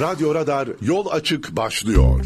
Radyo 0.00 0.34
Radar 0.34 0.68
yol 0.82 1.06
açık 1.06 1.56
başlıyor. 1.56 2.24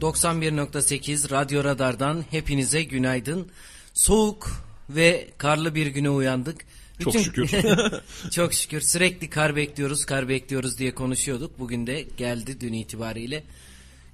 91.8 0.00 1.30
Radyo 1.30 1.64
Radar'dan 1.64 2.24
hepinize 2.30 2.82
günaydın. 2.82 3.48
Soğuk 3.94 4.50
ve 4.90 5.28
karlı 5.38 5.74
bir 5.74 5.86
güne 5.86 6.10
uyandık. 6.10 6.56
Çok 7.00 7.14
şükür. 7.18 7.50
Çok 8.30 8.54
şükür. 8.54 8.80
Sürekli 8.80 9.30
kar 9.30 9.56
bekliyoruz, 9.56 10.04
kar 10.04 10.28
bekliyoruz 10.28 10.78
diye 10.78 10.94
konuşuyorduk. 10.94 11.58
Bugün 11.58 11.86
de 11.86 12.04
geldi 12.16 12.60
dün 12.60 12.72
itibariyle. 12.72 13.44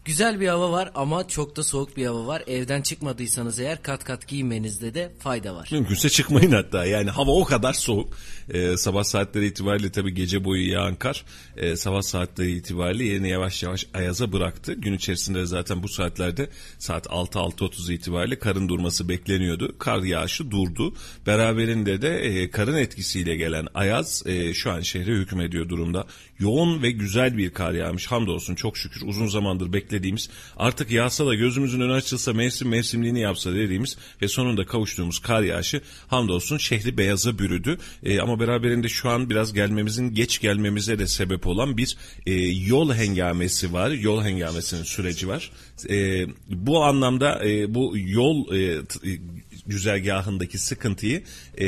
Güzel 0.04 0.40
bir 0.40 0.48
hava 0.48 0.72
var 0.72 0.90
ama 0.94 1.28
çok 1.28 1.56
da 1.56 1.62
soğuk 1.64 1.96
bir 1.96 2.06
hava 2.06 2.26
var. 2.26 2.42
Evden 2.46 2.82
çıkmadıysanız 2.82 3.60
eğer 3.60 3.82
kat 3.82 4.04
kat 4.04 4.28
giymenizde 4.28 4.94
de 4.94 5.12
fayda 5.18 5.54
var. 5.54 5.68
Mümkünse 5.72 6.10
çıkmayın 6.10 6.52
hatta. 6.52 6.84
Yani 6.84 7.10
hava 7.10 7.30
o 7.30 7.44
kadar 7.44 7.72
soğuk. 7.72 8.16
Ee, 8.50 8.76
sabah 8.76 9.04
saatleri 9.04 9.46
itibariyle 9.46 9.92
tabii 9.92 10.14
gece 10.14 10.44
boyu 10.44 10.70
yağan 10.70 10.94
kar 10.94 11.24
e, 11.56 11.76
sabah 11.76 12.02
saatleri 12.02 12.52
itibariyle 12.52 13.04
yerini 13.04 13.28
yavaş 13.28 13.62
yavaş 13.62 13.86
ayaza 13.94 14.32
bıraktı. 14.32 14.74
Gün 14.74 14.92
içerisinde 14.92 15.38
de 15.38 15.46
zaten 15.46 15.82
bu 15.82 15.88
saatlerde 15.88 16.50
saat 16.78 17.06
6-6.30 17.06 17.92
itibariyle 17.92 18.38
karın 18.38 18.68
durması 18.68 19.08
bekleniyordu. 19.08 19.78
Kar 19.78 20.02
yağışı 20.02 20.50
durdu. 20.50 20.94
Beraberinde 21.26 22.02
de 22.02 22.18
e, 22.18 22.50
karın 22.50 22.76
etkisiyle 22.76 23.36
gelen 23.36 23.66
ayaz 23.74 24.22
e, 24.26 24.54
şu 24.54 24.70
an 24.70 24.80
şehre 24.80 25.12
hükmediyor 25.12 25.68
durumda. 25.68 26.06
Yoğun 26.38 26.82
ve 26.82 26.90
güzel 26.90 27.38
bir 27.38 27.50
kar 27.50 27.72
yağmış. 27.72 28.06
Hamdolsun 28.06 28.54
çok 28.54 28.78
şükür 28.78 29.02
uzun 29.06 29.26
zamandır 29.26 29.72
beklediğimiz 29.72 30.30
artık 30.56 30.90
yağsa 30.90 31.26
da 31.26 31.34
gözümüzün 31.34 31.80
önü 31.80 31.92
açılsa 31.92 32.32
mevsim 32.32 32.68
mevsimliğini 32.68 33.20
yapsa 33.20 33.54
dediğimiz 33.54 33.96
ve 34.22 34.28
sonunda 34.28 34.66
kavuştuğumuz 34.66 35.18
kar 35.18 35.42
yağışı 35.42 35.80
hamdolsun 36.08 36.58
şehri 36.58 36.98
beyaza 36.98 37.38
bürüdü. 37.38 37.78
E, 38.02 38.20
ama 38.20 38.40
beraberinde 38.40 38.88
şu 38.88 39.08
an 39.08 39.30
biraz 39.30 39.52
gelmemizin 39.52 40.14
geç 40.14 40.40
gelmemize 40.40 40.98
de 40.98 41.06
sebep 41.06 41.46
olan 41.46 41.76
bir 41.76 41.96
e, 42.26 42.32
yol 42.44 42.92
hengamesi 42.92 43.72
var. 43.72 43.90
Yol 43.90 44.22
hengamesinin 44.22 44.82
süreci 44.82 45.28
var. 45.28 45.50
E, 45.90 46.26
bu 46.48 46.84
anlamda 46.84 47.48
e, 47.48 47.74
bu 47.74 47.94
yol 47.96 48.54
e, 48.54 48.84
t- 48.84 49.10
e, 49.10 49.18
güzergahındaki 49.66 50.58
sıkıntıyı 50.58 51.22
e, 51.58 51.66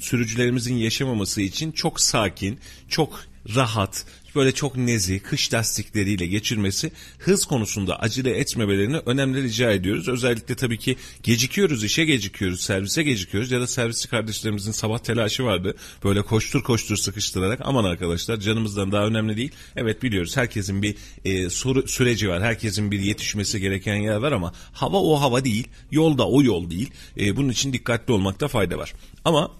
sürücülerimizin 0.00 0.74
yaşamaması 0.74 1.40
için 1.42 1.72
çok 1.72 2.00
sakin, 2.00 2.58
çok 2.88 3.24
rahat, 3.54 4.04
böyle 4.34 4.52
çok 4.52 4.76
nezih, 4.76 5.20
kış 5.20 5.54
lastikleriyle 5.54 6.26
geçirmesi 6.26 6.92
hız 7.18 7.44
konusunda 7.44 8.00
acele 8.00 8.30
etmemelerini 8.30 8.96
önemli 9.06 9.42
rica 9.42 9.70
ediyoruz. 9.70 10.08
Özellikle 10.08 10.54
tabii 10.54 10.78
ki 10.78 10.96
gecikiyoruz, 11.22 11.84
işe 11.84 12.04
gecikiyoruz, 12.04 12.60
servise 12.60 13.02
gecikiyoruz 13.02 13.50
ya 13.50 13.60
da 13.60 13.66
servisçi 13.66 14.08
kardeşlerimizin 14.08 14.72
sabah 14.72 14.98
telaşı 14.98 15.44
vardı. 15.44 15.74
Böyle 16.04 16.22
koştur 16.22 16.62
koştur 16.62 16.96
sıkıştırarak 16.96 17.60
aman 17.64 17.84
arkadaşlar 17.84 18.36
canımızdan 18.36 18.92
daha 18.92 19.06
önemli 19.06 19.36
değil. 19.36 19.50
Evet 19.76 20.02
biliyoruz 20.02 20.36
herkesin 20.36 20.82
bir 20.82 20.94
e, 21.24 21.50
soru, 21.50 21.88
süreci 21.88 22.28
var, 22.28 22.42
herkesin 22.42 22.90
bir 22.90 23.00
yetişmesi 23.00 23.60
gereken 23.60 23.96
yer 23.96 24.16
var 24.16 24.32
ama 24.32 24.52
hava 24.72 24.96
o 24.96 25.20
hava 25.20 25.44
değil, 25.44 25.68
yol 25.90 26.18
da 26.18 26.28
o 26.28 26.42
yol 26.42 26.70
değil. 26.70 26.90
E, 27.20 27.36
bunun 27.36 27.48
için 27.48 27.72
dikkatli 27.72 28.12
olmakta 28.12 28.48
fayda 28.48 28.78
var. 28.78 28.92
Ama 29.24 29.50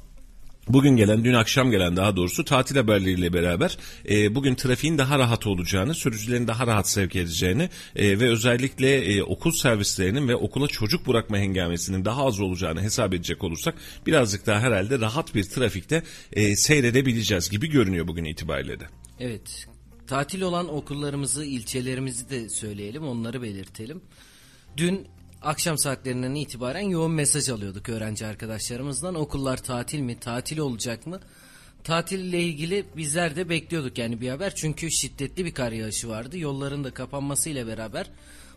Bugün 0.68 0.96
gelen, 0.96 1.24
dün 1.24 1.34
akşam 1.34 1.70
gelen 1.70 1.96
daha 1.96 2.16
doğrusu 2.16 2.44
tatil 2.44 2.76
haberleriyle 2.76 3.32
beraber 3.32 3.78
e, 4.10 4.34
bugün 4.34 4.54
trafiğin 4.54 4.98
daha 4.98 5.18
rahat 5.18 5.46
olacağını, 5.46 5.94
sürücülerin 5.94 6.46
daha 6.46 6.66
rahat 6.66 6.88
sevk 6.88 7.16
edeceğini 7.16 7.70
e, 7.96 8.20
ve 8.20 8.28
özellikle 8.28 8.96
e, 8.96 9.22
okul 9.22 9.52
servislerinin 9.52 10.28
ve 10.28 10.36
okula 10.36 10.68
çocuk 10.68 11.06
bırakma 11.06 11.38
hengamesinin 11.38 12.04
daha 12.04 12.26
az 12.26 12.40
olacağını 12.40 12.82
hesap 12.82 13.14
edecek 13.14 13.44
olursak 13.44 13.74
birazcık 14.06 14.46
daha 14.46 14.60
herhalde 14.60 15.00
rahat 15.00 15.34
bir 15.34 15.44
trafikte 15.44 16.02
e, 16.32 16.56
seyredebileceğiz 16.56 17.50
gibi 17.50 17.66
görünüyor 17.70 18.08
bugün 18.08 18.24
itibariyle 18.24 18.80
de. 18.80 18.84
Evet. 19.20 19.66
Tatil 20.06 20.40
olan 20.40 20.74
okullarımızı, 20.74 21.44
ilçelerimizi 21.44 22.30
de 22.30 22.48
söyleyelim, 22.48 23.02
onları 23.02 23.42
belirtelim. 23.42 24.00
Dün 24.76 25.06
akşam 25.42 25.78
saatlerinden 25.78 26.34
itibaren 26.34 26.80
yoğun 26.80 27.10
mesaj 27.10 27.48
alıyorduk 27.48 27.88
öğrenci 27.88 28.26
arkadaşlarımızdan. 28.26 29.14
Okullar 29.14 29.56
tatil 29.56 30.00
mi, 30.00 30.20
tatil 30.20 30.58
olacak 30.58 31.06
mı? 31.06 31.20
Tatille 31.84 32.42
ilgili 32.42 32.84
bizler 32.96 33.36
de 33.36 33.48
bekliyorduk 33.48 33.98
yani 33.98 34.20
bir 34.20 34.28
haber. 34.28 34.54
Çünkü 34.54 34.90
şiddetli 34.90 35.44
bir 35.44 35.54
kar 35.54 35.72
yağışı 35.72 36.08
vardı. 36.08 36.38
Yolların 36.38 36.84
da 36.84 36.90
kapanmasıyla 36.90 37.66
beraber 37.66 38.10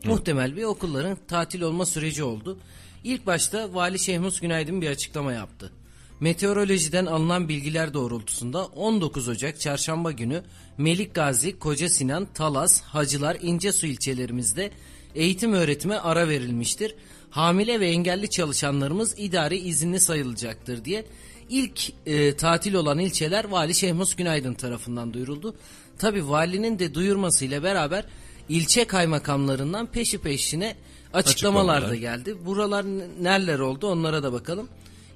muhtemel 0.06 0.56
bir 0.56 0.64
okulların 0.64 1.18
tatil 1.28 1.62
olma 1.62 1.86
süreci 1.86 2.24
oldu. 2.24 2.58
İlk 3.04 3.26
başta 3.26 3.74
Vali 3.74 4.00
Şehmus 4.00 4.40
Günaydın 4.40 4.82
bir 4.82 4.90
açıklama 4.90 5.34
yaptı. 5.34 5.72
Meteorolojiden 6.20 7.06
alınan 7.06 7.50
bilgiler 7.50 7.94
doğrultusunda 7.94 8.66
19 8.66 9.28
Ocak 9.28 9.60
çarşamba 9.60 10.12
günü 10.12 10.44
Melik 10.78 11.16
Gazi, 11.16 11.60
Koca 11.60 11.90
Sinan, 11.90 12.28
Talas, 12.34 12.82
Hacılar, 12.82 13.38
İncesu 13.42 13.88
ilçelerimizde 13.88 14.72
eğitim 15.16 15.54
öğretime 15.54 15.96
ara 15.96 16.30
verilmiştir. 16.30 16.96
Hamile 17.30 17.80
ve 17.80 17.88
engelli 17.88 18.30
çalışanlarımız 18.30 19.16
idari 19.20 19.58
izinli 19.58 20.00
sayılacaktır 20.00 20.86
diye 20.86 21.06
ilk 21.50 21.82
e, 22.06 22.36
tatil 22.38 22.74
olan 22.74 23.00
ilçeler 23.00 23.46
Vali 23.46 23.76
Şehmus 23.76 24.16
Günaydın 24.16 24.54
tarafından 24.54 25.14
duyuruldu. 25.14 25.56
Tabi 26.00 26.30
valinin 26.30 26.80
de 26.80 26.94
duyurmasıyla 26.94 27.64
beraber 27.64 28.06
ilçe 28.50 28.86
kaymakamlarından 28.86 29.88
peşi 29.88 30.18
peşine 30.18 30.76
açıklamalar 31.14 31.82
da 31.82 31.86
Açıklamalar. 31.88 32.18
geldi. 32.18 32.46
Buralar 32.46 32.86
n- 32.86 33.04
nereler 33.22 33.60
oldu 33.60 33.88
onlara 33.88 34.24
da 34.24 34.34
bakalım. 34.34 34.68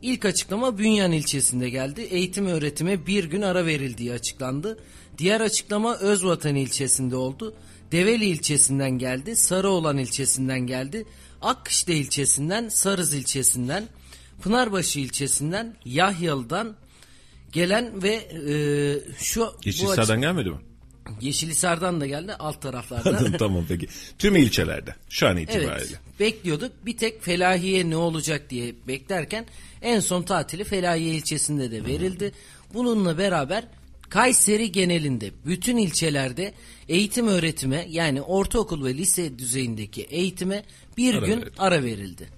İlk 0.02 0.26
açıklama 0.26 0.78
Bünyan 0.78 1.12
ilçesinde 1.12 1.70
geldi. 1.70 2.02
Eğitim 2.02 2.46
öğretime 2.48 3.06
bir 3.08 3.24
gün 3.24 3.42
ara 3.42 3.66
verildiği 3.66 4.12
açıklandı. 4.14 4.78
Diğer 5.18 5.42
açıklama 5.42 5.96
Özvatan 5.98 6.56
ilçesinde 6.56 7.16
oldu. 7.16 7.54
Develi 7.96 8.26
ilçesinden 8.26 8.92
geldi. 8.92 9.36
Sarıoğlan 9.36 9.98
ilçesinden 9.98 10.60
geldi. 10.60 11.06
Akkışla 11.42 11.94
ilçesinden, 11.94 12.70
Sarız 12.70 13.14
ilçesinden, 13.14 13.84
Pınarbaşı 14.42 15.00
ilçesinden, 15.00 15.76
Yahyalı'dan 15.86 16.76
gelen 17.52 18.04
ve 18.04 18.14
e, 18.14 18.54
şu 19.18 19.54
Yeşilsar'dan 19.66 20.22
gelmedi 20.22 20.50
mi? 20.50 20.58
Yeşilisar'dan 21.22 22.02
da 22.02 22.06
geldi 22.06 22.34
alt 22.34 22.62
taraflarda. 22.62 23.38
tamam 23.38 23.66
peki. 23.68 23.88
Tüm 24.20 24.36
ilçelerde 24.36 24.96
şu 25.10 25.28
an 25.28 25.38
itibariyle. 25.38 25.72
Evet 25.74 26.20
bekliyorduk 26.20 26.72
bir 26.86 26.98
tek 26.98 27.24
Felahiye 27.24 27.90
ne 27.90 27.98
olacak 27.98 28.50
diye 28.50 28.76
beklerken 28.88 29.46
en 29.82 30.00
son 30.00 30.24
tatili 30.24 30.64
Felahiye 30.64 31.16
ilçesinde 31.16 31.72
de 31.72 31.86
verildi. 31.86 32.32
Bununla 32.74 33.18
beraber 33.18 33.64
Kayseri 34.10 34.72
genelinde 34.72 35.32
bütün 35.46 35.78
ilçelerde 35.78 36.54
eğitim 36.90 37.28
öğretime 37.28 37.86
yani 37.90 38.22
ortaokul 38.22 38.86
ve 38.86 38.94
lise 38.94 39.40
düzeyindeki 39.40 40.02
eğitime 40.02 40.64
bir 40.98 41.16
Ara 41.16 41.26
gün 41.26 41.38
verildi. 41.42 41.52
ara 41.58 41.84
verildi. 41.84 42.30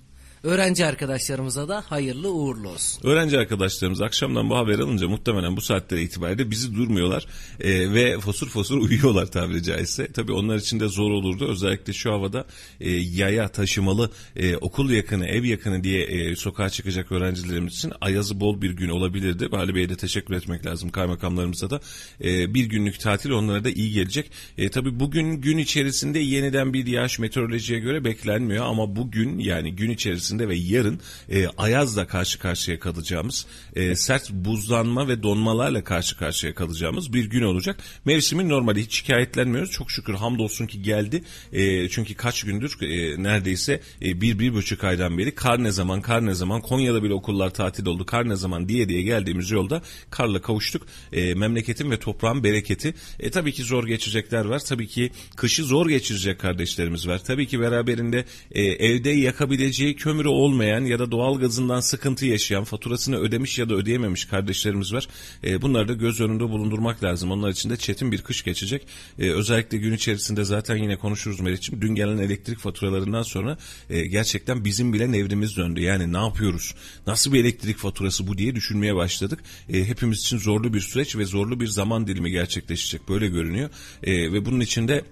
Öğrenci 0.43 0.85
arkadaşlarımıza 0.85 1.67
da 1.67 1.83
hayırlı 1.87 2.31
uğurlu 2.31 2.69
olsun. 2.69 3.01
Öğrenci 3.03 3.37
arkadaşlarımız 3.37 4.01
akşamdan 4.01 4.49
bu 4.49 4.57
haber 4.57 4.79
alınca 4.79 5.07
muhtemelen 5.07 5.57
bu 5.57 5.61
saatlere 5.61 6.01
itibariyle 6.01 6.51
bizi 6.51 6.75
durmuyorlar 6.75 7.25
e, 7.59 7.93
ve 7.93 8.19
fosur 8.19 8.49
fosur 8.49 8.77
uyuyorlar 8.81 9.25
tabiri 9.25 9.63
caizse. 9.63 10.11
Tabii 10.11 10.31
onlar 10.31 10.55
için 10.55 10.79
de 10.79 10.87
zor 10.87 11.11
olurdu. 11.11 11.47
Özellikle 11.49 11.93
şu 11.93 12.11
havada 12.11 12.45
e, 12.79 12.91
yaya 12.91 13.47
taşımalı 13.47 14.11
e, 14.35 14.57
okul 14.57 14.89
yakını, 14.89 15.27
ev 15.27 15.43
yakını 15.43 15.83
diye 15.83 16.03
e, 16.03 16.35
sokağa 16.35 16.69
çıkacak 16.69 17.11
öğrencilerimiz 17.11 17.73
için 17.73 17.93
ayazı 18.01 18.39
bol 18.39 18.61
bir 18.61 18.71
gün 18.71 18.89
olabilirdi. 18.89 19.51
Vali 19.51 19.75
Bey'e 19.75 19.89
de 19.89 19.95
teşekkür 19.95 20.33
etmek 20.33 20.65
lazım 20.65 20.89
kaymakamlarımıza 20.89 21.69
da. 21.69 21.81
E, 22.23 22.53
bir 22.53 22.65
günlük 22.65 22.99
tatil 22.99 23.29
onlara 23.29 23.63
da 23.63 23.69
iyi 23.69 23.93
gelecek. 23.93 24.31
E, 24.57 24.69
tabii 24.69 24.99
bugün 24.99 25.41
gün 25.41 25.57
içerisinde 25.57 26.19
yeniden 26.19 26.73
bir 26.73 26.87
yağış 26.87 27.19
meteorolojiye 27.19 27.79
göre 27.79 28.03
beklenmiyor 28.03 28.65
ama 28.65 28.95
bugün 28.95 29.39
yani 29.39 29.75
gün 29.75 29.89
içerisinde 29.89 30.26
ve 30.31 30.55
yarın 30.55 30.99
e, 31.29 31.47
ayazla 31.47 32.07
karşı 32.07 32.39
karşıya 32.39 32.79
kalacağımız, 32.79 33.45
e, 33.75 33.95
sert 33.95 34.29
buzlanma 34.31 35.07
ve 35.07 35.23
donmalarla 35.23 35.83
karşı 35.83 36.17
karşıya 36.17 36.55
kalacağımız 36.55 37.13
bir 37.13 37.25
gün 37.25 37.41
olacak. 37.41 37.79
Mevsimin 38.05 38.49
normali 38.49 38.81
hiç 38.81 38.95
şikayetlenmiyoruz. 38.95 39.72
Çok 39.72 39.91
şükür 39.91 40.13
hamdolsun 40.13 40.67
ki 40.67 40.81
geldi. 40.81 41.23
E, 41.53 41.90
çünkü 41.90 42.16
kaç 42.16 42.43
gündür 42.43 42.78
e, 42.81 43.23
neredeyse 43.23 43.81
e, 44.02 44.22
bir, 44.22 44.40
bir 44.40 44.53
buçuk 44.53 44.84
aydan 44.84 45.17
beri 45.17 45.35
kar 45.35 45.63
ne 45.63 45.72
zaman, 45.72 46.02
kar 46.02 46.25
ne 46.25 46.34
zaman, 46.34 46.61
Konya'da 46.61 47.03
bile 47.03 47.13
okullar 47.13 47.49
tatil 47.49 47.85
oldu, 47.85 48.05
kar 48.05 48.29
ne 48.29 48.35
zaman 48.35 48.69
diye 48.69 48.90
diye 48.90 49.02
geldiğimiz 49.02 49.52
yolda 49.52 49.81
karla 50.09 50.41
kavuştuk. 50.41 50.87
E, 51.13 51.34
memleketin 51.34 51.91
ve 51.91 51.99
toprağın 51.99 52.43
bereketi. 52.43 52.93
E, 53.19 53.31
tabii 53.31 53.52
ki 53.52 53.63
zor 53.63 53.87
geçecekler 53.87 54.46
var. 54.46 54.59
Tabii 54.59 54.87
ki 54.87 55.11
kışı 55.35 55.63
zor 55.63 55.90
geçirecek 55.90 56.40
kardeşlerimiz 56.40 57.07
var. 57.07 57.23
Tabii 57.23 57.47
ki 57.47 57.59
beraberinde 57.59 58.25
e, 58.52 58.61
evde 58.61 59.09
yakabileceği 59.09 59.96
kömür 59.96 60.16
kömürü 60.17 60.28
olmayan 60.28 60.81
ya 60.85 60.99
da 60.99 61.11
doğal 61.11 61.40
gazından 61.40 61.79
sıkıntı 61.79 62.25
yaşayan, 62.25 62.64
faturasını 62.64 63.17
ödemiş 63.17 63.59
ya 63.59 63.69
da 63.69 63.75
ödeyememiş 63.75 64.25
kardeşlerimiz 64.25 64.93
var. 64.93 65.08
E, 65.43 65.61
bunları 65.61 65.87
da 65.87 65.93
göz 65.93 66.22
önünde 66.22 66.43
bulundurmak 66.43 67.03
lazım. 67.03 67.31
Onlar 67.31 67.49
için 67.49 67.69
de 67.69 67.78
çetin 67.78 68.11
bir 68.11 68.22
kış 68.22 68.43
geçecek. 68.43 68.87
E, 69.19 69.31
özellikle 69.31 69.78
gün 69.78 69.93
içerisinde 69.93 70.43
zaten 70.43 70.75
yine 70.75 70.97
konuşuruz 70.97 71.40
Meriç'im. 71.40 71.81
Dün 71.81 71.96
gelen 71.96 72.17
elektrik 72.17 72.59
faturalarından 72.59 73.23
sonra 73.23 73.58
e, 73.90 74.05
gerçekten 74.05 74.66
bizim 74.66 74.93
bile 74.93 75.11
nevrimiz 75.11 75.58
döndü. 75.58 75.81
Yani 75.81 76.14
ne 76.14 76.17
yapıyoruz? 76.17 76.75
Nasıl 77.08 77.34
bir 77.34 77.40
elektrik 77.40 77.78
faturası 77.78 78.28
bu 78.28 78.37
diye 78.37 78.55
düşünmeye 78.55 78.96
başladık. 78.96 79.40
E, 79.69 79.85
hepimiz 79.85 80.19
için 80.19 80.37
zorlu 80.37 80.73
bir 80.73 80.81
süreç 80.81 81.16
ve 81.16 81.25
zorlu 81.25 81.59
bir 81.59 81.67
zaman 81.67 82.08
dilimi 82.08 82.31
gerçekleşecek. 82.31 83.09
Böyle 83.09 83.28
görünüyor. 83.28 83.69
E, 84.03 84.34
ve 84.34 84.46
bunun 84.46 84.59
içinde 84.59 85.03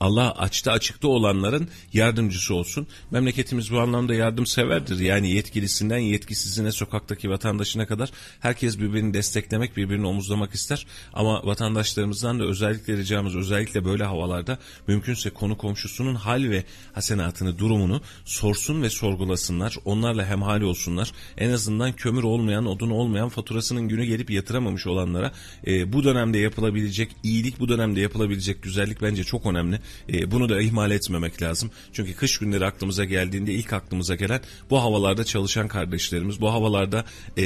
Allah 0.00 0.32
açta 0.32 0.72
açıkta 0.72 1.08
olanların 1.08 1.68
yardımcısı 1.92 2.54
olsun. 2.54 2.86
Memleketimiz 3.10 3.72
bu 3.72 3.80
anlamda 3.80 4.14
yardımseverdir. 4.14 5.00
Yani 5.00 5.30
yetkilisinden 5.30 5.98
yetkisizine 5.98 6.72
sokaktaki 6.72 7.30
vatandaşına 7.30 7.86
kadar 7.86 8.10
herkes 8.40 8.78
birbirini 8.78 9.14
desteklemek, 9.14 9.76
birbirini 9.76 10.06
omuzlamak 10.06 10.54
ister. 10.54 10.86
Ama 11.12 11.46
vatandaşlarımızdan 11.46 12.40
da 12.40 12.44
özellikle 12.44 12.96
ricamız 12.96 13.36
özellikle 13.36 13.84
böyle 13.84 14.04
havalarda 14.04 14.58
mümkünse 14.86 15.30
konu 15.30 15.58
komşusunun 15.58 16.14
hal 16.14 16.50
ve 16.50 16.64
hasenatını, 16.92 17.58
durumunu 17.58 18.00
sorsun 18.24 18.82
ve 18.82 18.90
sorgulasınlar. 18.90 19.76
Onlarla 19.84 20.26
hemhali 20.26 20.64
olsunlar. 20.64 21.12
En 21.38 21.50
azından 21.50 21.92
kömür 21.92 22.22
olmayan, 22.22 22.66
odun 22.66 22.90
olmayan 22.90 23.28
faturasının 23.28 23.88
günü 23.88 24.04
gelip 24.04 24.30
yatıramamış 24.30 24.86
olanlara 24.86 25.32
e, 25.66 25.92
bu 25.92 26.04
dönemde 26.04 26.38
yapılabilecek 26.38 27.16
iyilik, 27.22 27.60
bu 27.60 27.68
dönemde 27.68 28.00
yapılabilecek 28.00 28.62
güzellik 28.62 29.02
bence 29.02 29.24
çok 29.24 29.46
önemli. 29.46 29.80
E, 30.12 30.30
bunu 30.30 30.48
da 30.48 30.60
ihmal 30.60 30.90
etmemek 30.90 31.42
lazım. 31.42 31.70
Çünkü 31.92 32.14
kış 32.14 32.38
günleri 32.38 32.66
aklımıza 32.66 33.04
geldiğinde 33.04 33.52
ilk 33.52 33.72
aklımıza 33.72 34.14
gelen 34.14 34.40
bu 34.70 34.82
havalarda 34.82 35.24
çalışan 35.24 35.68
kardeşlerimiz, 35.68 36.40
bu 36.40 36.52
havalarda 36.52 37.04
e, 37.36 37.44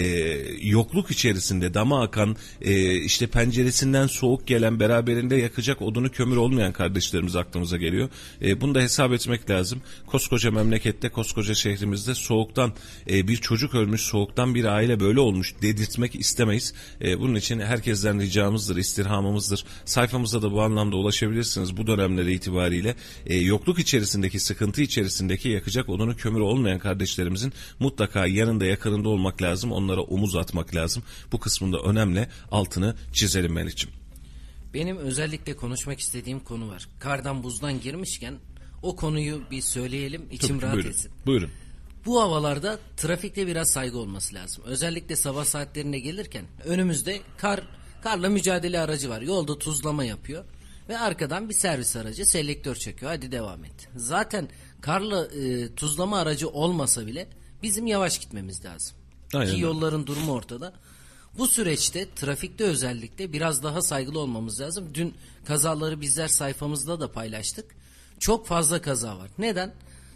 yokluk 0.63 1.11
içerisinde 1.11 1.75
dama 1.75 2.03
akan, 2.03 2.37
e, 2.63 2.95
işte 2.95 3.27
penceresinden 3.27 4.07
soğuk 4.07 4.47
gelen, 4.47 4.81
beraberinde 4.81 5.37
yakacak 5.37 5.83
odunu 5.83 6.11
kömür 6.11 6.37
olmayan 6.37 6.73
kardeşlerimiz 6.73 7.37
aklımıza 7.37 7.77
geliyor. 7.77 8.09
E, 8.43 8.61
bunu 8.61 8.75
da 8.75 8.81
hesap 8.81 9.13
etmek 9.13 9.51
lazım. 9.51 9.83
Koskoca 10.07 10.51
memlekette, 10.51 11.09
koskoca 11.09 11.55
şehrimizde 11.55 12.15
soğuktan 12.15 12.73
e, 13.11 13.29
bir 13.29 13.37
çocuk 13.37 13.75
ölmüş, 13.75 14.01
soğuktan 14.01 14.55
bir 14.55 14.65
aile 14.65 15.01
böyle 15.01 15.21
olmuş 15.21 15.55
dedirtmek 15.63 16.15
istemeyiz. 16.15 16.75
E, 17.03 17.21
bunun 17.21 17.35
için 17.35 17.61
herkesten 17.61 18.21
ricamızdır, 18.21 18.77
istirhamımızdır. 18.77 19.65
Sayfamıza 19.85 20.43
da 20.43 20.53
bu 20.53 20.63
anlamda 20.63 20.97
ulaşabilirsiniz. 20.97 21.77
Bu 21.77 21.87
dönemleri 21.87 22.28
itibariyle 22.31 22.95
e, 23.27 23.37
yokluk 23.37 23.79
içerisindeki, 23.79 24.41
sıkıntı 24.41 24.83
içerisindeki 24.83 25.49
yakacak 25.49 25.89
odunu 25.89 26.17
kömür 26.17 26.41
olmayan 26.41 26.79
kardeşlerimizin 26.79 27.53
mutlaka 27.79 28.27
yanında 28.27 28.65
yakınında 28.65 29.09
olmak 29.09 29.43
lazım. 29.43 29.73
Onlara 29.73 30.01
omuz 30.01 30.37
atmak 30.37 30.75
lazım. 30.75 31.03
Bu 31.33 31.41
kısmında 31.41 31.79
önemli. 31.79 32.29
Altını 32.51 32.95
çizelim 33.13 33.53
Melih'ciğim. 33.53 33.97
Benim 34.75 34.97
özellikle 34.97 35.57
konuşmak 35.57 36.01
istediğim 36.01 36.41
konu 36.41 36.69
var. 36.69 36.89
Kardan 37.01 37.43
buzdan 37.43 37.81
girmişken 37.81 38.35
o 38.83 38.97
konuyu 38.97 39.43
bir 39.51 39.63
söyleyelim 39.63 40.23
içim 40.31 40.57
Tabii 40.57 40.63
rahat 40.63 40.75
buyurun. 40.75 40.91
etsin. 40.91 41.11
Buyurun. 41.27 41.51
Bu 42.07 42.23
havalarda 42.23 42.79
trafikte 42.97 43.47
biraz 43.47 43.71
saygı 43.71 43.99
olması 43.99 44.35
lazım. 44.35 44.65
Özellikle 44.67 45.17
sabah 45.17 45.45
saatlerine 45.45 45.99
gelirken 45.99 46.45
önümüzde 46.65 47.21
kar 47.39 47.61
karla 48.03 48.29
mücadele 48.29 48.81
aracı 48.81 49.09
var. 49.09 49.21
Yolda 49.21 49.59
tuzlama 49.59 50.05
yapıyor 50.05 50.45
ve 50.89 50.99
arkadan 50.99 51.49
bir 51.49 51.55
servis 51.55 51.97
aracı 51.97 52.27
selektör 52.27 52.75
çekiyor. 52.75 53.11
Hadi 53.13 53.33
devam 53.33 53.65
et. 53.65 53.89
Zaten 53.97 54.49
karla 54.81 55.27
e, 55.27 55.75
tuzlama 55.75 56.19
aracı 56.19 56.49
olmasa 56.49 57.07
bile 57.07 57.29
bizim 57.63 57.87
yavaş 57.87 58.19
gitmemiz 58.19 58.65
lazım. 58.65 58.97
Aynen 59.35 59.55
Ki 59.55 59.61
yolların 59.61 60.07
durumu 60.07 60.33
ortada. 60.33 60.73
Bu 61.39 61.49
süreçte 61.49 62.15
trafikte 62.15 62.65
özellikle 62.65 63.33
biraz 63.33 63.63
daha 63.63 63.83
saygılı 63.83 64.19
olmamız 64.19 64.61
lazım. 64.61 64.89
Dün 64.95 65.15
kazaları 65.45 66.01
bizler 66.01 66.29
sayfamızda 66.29 67.01
da 67.01 67.13
paylaştık. 67.13 67.77
Çok 68.19 68.47
fazla 68.47 68.83
kaza 68.83 69.19
var. 69.19 69.31
Neden? 69.39 69.75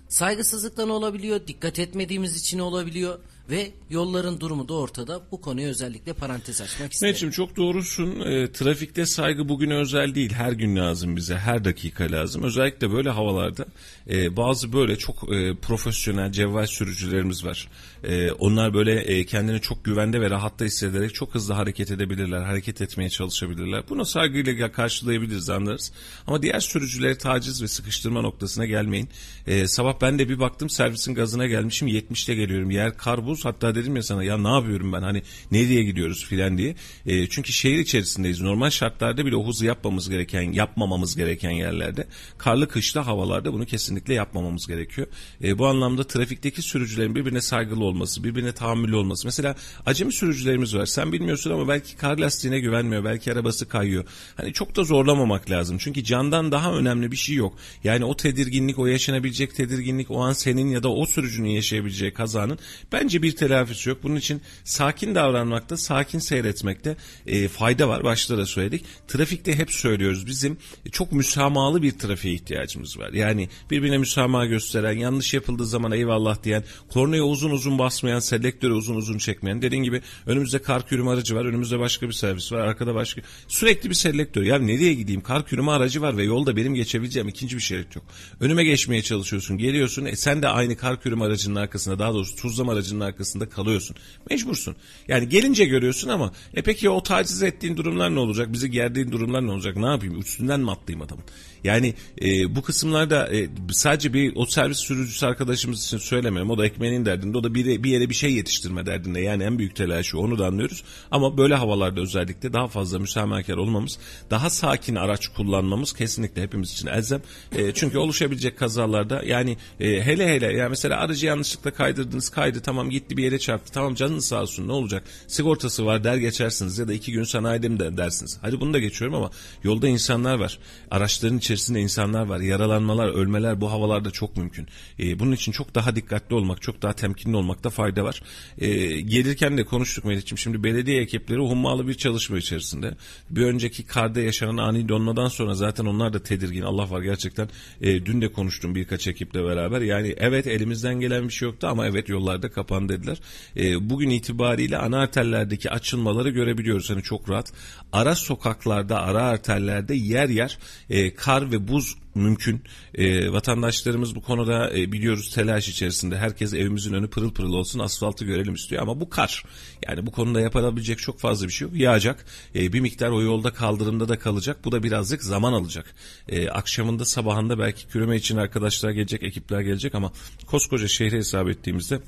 Saygısızlıktan 0.08 0.90
olabiliyor, 0.90 1.46
dikkat 1.46 1.78
etmediğimiz 1.78 2.36
için 2.36 2.58
olabiliyor 2.58 3.18
ve 3.50 3.70
yolların 3.90 4.40
durumu 4.40 4.68
da 4.68 4.74
ortada. 4.74 5.20
Bu 5.32 5.40
konuya 5.40 5.68
özellikle 5.68 6.12
parantez 6.12 6.60
açmak 6.60 6.92
isterim. 6.92 7.08
Mehmetciğim 7.08 7.32
çok 7.32 7.56
doğrusun. 7.56 8.20
E, 8.20 8.52
trafikte 8.52 9.06
saygı 9.06 9.48
bugüne 9.48 9.74
özel 9.74 10.14
değil. 10.14 10.32
Her 10.32 10.52
gün 10.52 10.76
lazım 10.76 11.16
bize. 11.16 11.36
Her 11.36 11.64
dakika 11.64 12.04
lazım. 12.04 12.42
Özellikle 12.42 12.92
böyle 12.92 13.10
havalarda 13.10 13.66
e, 14.10 14.36
bazı 14.36 14.72
böyle 14.72 14.96
çok 14.96 15.34
e, 15.34 15.54
profesyonel 15.54 16.32
cevval 16.32 16.66
sürücülerimiz 16.66 17.44
var. 17.44 17.68
E, 18.04 18.32
onlar 18.32 18.74
böyle 18.74 19.00
e, 19.00 19.26
kendini 19.26 19.60
çok 19.60 19.84
güvende 19.84 20.20
ve 20.20 20.30
rahatta 20.30 20.64
hissederek 20.64 21.14
çok 21.14 21.34
hızlı 21.34 21.54
hareket 21.54 21.90
edebilirler. 21.90 22.42
Hareket 22.42 22.82
etmeye 22.82 23.10
çalışabilirler. 23.10 23.82
Buna 23.88 24.04
saygıyla 24.04 24.72
karşılayabiliriz 24.72 25.50
anlarız. 25.50 25.92
Ama 26.26 26.42
diğer 26.42 26.60
sürücüleri 26.60 27.18
taciz 27.18 27.62
ve 27.62 27.68
sıkıştırma 27.68 28.20
noktasına 28.20 28.66
gelmeyin. 28.66 29.08
E, 29.46 29.66
sabah 29.66 30.00
ben 30.00 30.18
de 30.18 30.28
bir 30.28 30.38
baktım 30.38 30.70
servisin 30.70 31.14
gazına 31.14 31.46
gelmişim. 31.46 31.88
70'te 31.88 32.34
geliyorum. 32.34 32.70
Yer 32.70 32.96
kar 32.96 33.26
buz. 33.26 33.44
Hatta 33.44 33.74
dedim 33.74 33.96
ya 33.96 34.02
sana 34.02 34.24
ya 34.24 34.38
ne 34.38 34.48
yapıyorum 34.48 34.92
ben 34.92 35.02
hani 35.02 35.22
nereye 35.50 35.82
gidiyoruz 35.82 36.24
filan 36.24 36.58
diye. 36.58 36.76
E, 37.06 37.28
çünkü 37.28 37.52
şehir 37.52 37.78
içerisindeyiz. 37.78 38.40
Normal 38.40 38.70
şartlarda 38.70 39.26
bile 39.26 39.36
o 39.36 39.46
hızı 39.48 39.66
yapmamız 39.66 40.08
gereken, 40.08 40.52
yapmamamız 40.52 41.16
gereken 41.16 41.50
yerlerde. 41.50 42.06
Karlı 42.38 42.68
kışlı 42.68 43.00
havalarda 43.00 43.52
bunu 43.52 43.66
kesinlikle 43.66 44.14
yapmamamız 44.14 44.66
gerekiyor. 44.66 45.06
E, 45.44 45.58
bu 45.58 45.66
anlamda 45.66 46.04
trafikteki 46.06 46.62
sürücülerin 46.62 47.14
birbirine 47.14 47.40
saygılı 47.40 47.84
olması, 47.92 48.24
birbirine 48.24 48.52
tahammülü 48.52 48.96
olması. 48.96 49.26
Mesela 49.26 49.56
acemi 49.86 50.12
sürücülerimiz 50.12 50.76
var. 50.76 50.86
Sen 50.86 51.12
bilmiyorsun 51.12 51.50
ama 51.50 51.68
belki 51.68 51.96
kar 51.96 52.18
lastiğine 52.18 52.60
güvenmiyor. 52.60 53.04
Belki 53.04 53.32
arabası 53.32 53.68
kayıyor. 53.68 54.04
Hani 54.36 54.52
çok 54.52 54.76
da 54.76 54.84
zorlamamak 54.84 55.50
lazım. 55.50 55.78
Çünkü 55.78 56.04
candan 56.04 56.52
daha 56.52 56.72
önemli 56.72 57.12
bir 57.12 57.16
şey 57.16 57.36
yok. 57.36 57.54
Yani 57.84 58.04
o 58.04 58.16
tedirginlik, 58.16 58.78
o 58.78 58.86
yaşanabilecek 58.86 59.54
tedirginlik 59.54 60.10
o 60.10 60.20
an 60.20 60.32
senin 60.32 60.70
ya 60.70 60.82
da 60.82 60.88
o 60.88 61.06
sürücünün 61.06 61.48
yaşayabileceği 61.48 62.12
kazanın 62.12 62.58
bence 62.92 63.22
bir 63.22 63.36
telafisi 63.36 63.88
yok. 63.88 63.98
Bunun 64.02 64.16
için 64.16 64.40
sakin 64.64 65.14
davranmakta, 65.14 65.76
sakin 65.76 66.18
seyretmekte 66.18 66.96
e, 67.26 67.48
fayda 67.48 67.88
var. 67.88 68.04
Başta 68.04 68.38
da 68.38 68.46
söyledik. 68.46 68.84
Trafikte 69.08 69.58
hep 69.58 69.72
söylüyoruz 69.72 70.26
bizim 70.26 70.58
çok 70.92 71.12
müsamahalı 71.12 71.82
bir 71.82 71.98
trafiğe 71.98 72.34
ihtiyacımız 72.34 72.98
var. 72.98 73.12
Yani 73.12 73.48
birbirine 73.70 73.98
müsamaha 73.98 74.46
gösteren, 74.46 74.92
yanlış 74.92 75.34
yapıldığı 75.34 75.66
zaman 75.66 75.92
eyvallah 75.92 76.42
diyen, 76.44 76.64
kornaya 76.88 77.22
uzun 77.22 77.50
uzun 77.50 77.78
basmayan, 77.82 78.18
selektörü 78.18 78.72
uzun 78.72 78.96
uzun 78.96 79.18
çekmeyen. 79.18 79.62
Dediğin 79.62 79.82
gibi 79.82 80.02
önümüzde 80.26 80.62
kar 80.62 80.86
kürüm 80.86 81.08
aracı 81.08 81.34
var, 81.34 81.44
önümüzde 81.44 81.78
başka 81.78 82.08
bir 82.08 82.12
servis 82.12 82.52
var, 82.52 82.58
arkada 82.58 82.94
başka. 82.94 83.20
Sürekli 83.48 83.90
bir 83.90 83.94
selektör. 83.94 84.42
Ya 84.42 84.58
nereye 84.58 84.94
gideyim? 84.94 85.20
Kar 85.20 85.46
kürüme 85.46 85.70
aracı 85.70 86.02
var 86.02 86.16
ve 86.16 86.24
yolda 86.24 86.56
benim 86.56 86.74
geçebileceğim 86.74 87.28
ikinci 87.28 87.56
bir 87.56 87.62
şerit 87.62 87.96
yok. 87.96 88.04
Önüme 88.40 88.64
geçmeye 88.64 89.02
çalışıyorsun, 89.02 89.58
geliyorsun. 89.58 90.04
E 90.04 90.16
sen 90.16 90.42
de 90.42 90.48
aynı 90.48 90.76
kar 90.76 91.00
kürüm 91.00 91.22
aracının 91.22 91.56
arkasında, 91.56 91.98
daha 91.98 92.14
doğrusu 92.14 92.36
tuzlama 92.36 92.72
aracının 92.72 93.00
arkasında 93.00 93.48
kalıyorsun. 93.48 93.96
Mecbursun. 94.30 94.76
Yani 95.08 95.28
gelince 95.28 95.64
görüyorsun 95.64 96.08
ama 96.08 96.32
e 96.54 96.62
peki 96.62 96.90
o 96.90 97.02
taciz 97.02 97.42
ettiğin 97.42 97.76
durumlar 97.76 98.14
ne 98.14 98.18
olacak? 98.18 98.52
Bizi 98.52 98.70
gerdiğin 98.70 99.12
durumlar 99.12 99.46
ne 99.46 99.50
olacak? 99.50 99.76
Ne 99.76 99.86
yapayım? 99.86 100.20
Üstünden 100.20 100.60
mi 100.60 100.70
atlayayım 100.70 101.06
adamın? 101.06 101.24
Yani 101.64 101.94
e, 102.22 102.56
bu 102.56 102.62
kısımlarda 102.62 103.34
e, 103.34 103.48
sadece 103.70 104.12
bir 104.12 104.32
o 104.36 104.46
servis 104.46 104.78
sürücüsü 104.78 105.26
arkadaşımız 105.26 105.84
için 105.84 105.98
söylemiyorum. 105.98 106.50
O 106.50 106.58
da 106.58 106.66
ekmeğinin 106.66 107.04
derdinde. 107.04 107.38
O 107.38 107.44
da 107.44 107.54
bir, 107.72 107.82
bir 107.82 107.90
yere 107.90 108.10
bir 108.10 108.14
şey 108.14 108.32
yetiştirme 108.32 108.86
derdinde. 108.86 109.20
Yani 109.20 109.42
en 109.42 109.58
büyük 109.58 109.76
telaşı 109.76 110.18
onu 110.18 110.38
da 110.38 110.46
anlıyoruz. 110.46 110.84
Ama 111.10 111.38
böyle 111.38 111.54
havalarda 111.54 112.00
özellikle 112.00 112.52
daha 112.52 112.68
fazla 112.68 112.98
müsamahakar 112.98 113.56
olmamız, 113.56 113.98
daha 114.30 114.50
sakin 114.50 114.94
araç 114.94 115.28
kullanmamız 115.28 115.92
kesinlikle 115.92 116.42
hepimiz 116.42 116.72
için 116.72 116.86
elzem. 116.86 117.22
E, 117.52 117.72
çünkü 117.74 117.98
oluşabilecek 117.98 118.58
kazalarda 118.58 119.22
yani 119.26 119.56
e, 119.80 120.02
hele 120.02 120.34
hele 120.34 120.52
yani 120.52 120.70
mesela 120.70 121.00
aracı 121.00 121.26
yanlışlıkla 121.26 121.70
kaydırdınız 121.70 122.28
kaydı 122.28 122.60
tamam 122.60 122.90
gitti 122.90 123.16
bir 123.16 123.24
yere 123.24 123.38
çarptı 123.38 123.72
tamam 123.72 123.94
canınız 123.94 124.26
sağ 124.26 124.42
olsun 124.42 124.68
ne 124.68 124.72
olacak 124.72 125.04
sigortası 125.26 125.86
var 125.86 126.04
der 126.04 126.16
geçersiniz 126.16 126.78
ya 126.78 126.88
da 126.88 126.92
iki 126.92 127.12
gün 127.12 127.24
sanayide 127.24 127.78
de 127.78 127.96
dersiniz. 127.96 128.38
Hadi 128.42 128.60
bunu 128.60 128.74
da 128.74 128.78
geçiyorum 128.78 129.16
ama 129.16 129.30
yolda 129.64 129.88
insanlar 129.88 130.38
var. 130.38 130.58
Araçların 130.90 131.38
içerisinde 131.38 131.80
insanlar 131.80 132.26
var. 132.26 132.40
Yaralanmalar, 132.40 133.08
ölmeler 133.08 133.60
bu 133.60 133.70
havalarda 133.70 134.10
çok 134.10 134.36
mümkün. 134.36 134.68
E, 134.98 135.18
bunun 135.18 135.32
için 135.32 135.52
çok 135.52 135.74
daha 135.74 135.96
dikkatli 135.96 136.34
olmak, 136.34 136.62
çok 136.62 136.82
daha 136.82 136.92
temkinli 136.92 137.36
olmakta 137.52 137.70
fayda 137.70 138.04
var. 138.04 138.22
E, 138.58 139.00
gelirken 139.00 139.58
de 139.58 139.64
konuştuk 139.64 140.04
Melih'ciğim. 140.04 140.38
Şimdi 140.38 140.64
belediye 140.64 141.02
ekipleri 141.02 141.38
hummalı 141.38 141.88
bir 141.88 141.94
çalışma 141.94 142.38
içerisinde. 142.38 142.94
Bir 143.30 143.42
önceki 143.42 143.82
karda 143.82 144.20
yaşanan 144.20 144.56
ani 144.56 144.88
donmadan 144.88 145.28
sonra 145.28 145.54
zaten 145.54 145.84
onlar 145.84 146.12
da 146.12 146.22
tedirgin. 146.22 146.62
Allah 146.62 146.90
var 146.90 147.02
gerçekten. 147.02 147.48
E, 147.80 148.06
dün 148.06 148.20
de 148.20 148.32
konuştum 148.32 148.74
birkaç 148.74 149.06
ekiple 149.06 149.44
beraber. 149.44 149.80
Yani 149.80 150.14
evet 150.18 150.46
elimizden 150.46 151.00
gelen 151.00 151.28
bir 151.28 151.32
şey 151.32 151.48
yoktu 151.48 151.66
ama 151.66 151.86
evet 151.86 152.08
yollarda 152.08 152.50
kapandı 152.50 152.92
dediler. 152.92 153.20
E, 153.56 153.90
bugün 153.90 154.10
itibariyle 154.10 154.78
ana 154.78 154.98
arterlerdeki 154.98 155.70
açılmaları 155.70 156.30
görebiliyoruz. 156.30 156.90
Hani 156.90 157.02
çok 157.02 157.30
rahat. 157.30 157.52
Ara 157.92 158.14
sokaklarda, 158.14 159.02
ara 159.02 159.22
arterlerde 159.22 159.94
yer 159.94 160.28
yer 160.28 160.58
e, 160.90 161.14
kar 161.14 161.52
ve 161.52 161.68
buz 161.68 162.01
mümkün. 162.14 162.62
E, 162.94 163.32
vatandaşlarımız 163.32 164.14
bu 164.14 164.22
konuda 164.22 164.78
e, 164.78 164.92
biliyoruz 164.92 165.34
telaş 165.34 165.68
içerisinde. 165.68 166.18
Herkes 166.18 166.54
evimizin 166.54 166.92
önü 166.92 167.10
pırıl 167.10 167.32
pırıl 167.32 167.52
olsun, 167.52 167.78
asfaltı 167.78 168.24
görelim 168.24 168.54
istiyor 168.54 168.82
ama 168.82 169.00
bu 169.00 169.10
kar. 169.10 169.44
Yani 169.88 170.06
bu 170.06 170.12
konuda 170.12 170.40
yapılabilecek 170.40 170.98
çok 170.98 171.20
fazla 171.20 171.46
bir 171.46 171.52
şey 171.52 171.68
yok. 171.68 171.76
Yağacak. 171.76 172.26
E, 172.54 172.72
bir 172.72 172.80
miktar 172.80 173.10
o 173.10 173.22
yolda 173.22 173.52
kaldırımda 173.52 174.08
da 174.08 174.18
kalacak. 174.18 174.64
Bu 174.64 174.72
da 174.72 174.82
birazcık 174.82 175.22
zaman 175.22 175.52
alacak. 175.52 175.94
E, 176.28 176.48
akşamında 176.48 177.04
sabahında 177.04 177.58
belki 177.58 177.86
küreme 177.88 178.16
için 178.16 178.36
arkadaşlar 178.36 178.90
gelecek, 178.90 179.22
ekipler 179.22 179.60
gelecek 179.60 179.94
ama 179.94 180.12
koskoca 180.46 180.88
şehre 180.88 181.16
hesap 181.16 181.48
ettiğimizde 181.48 182.00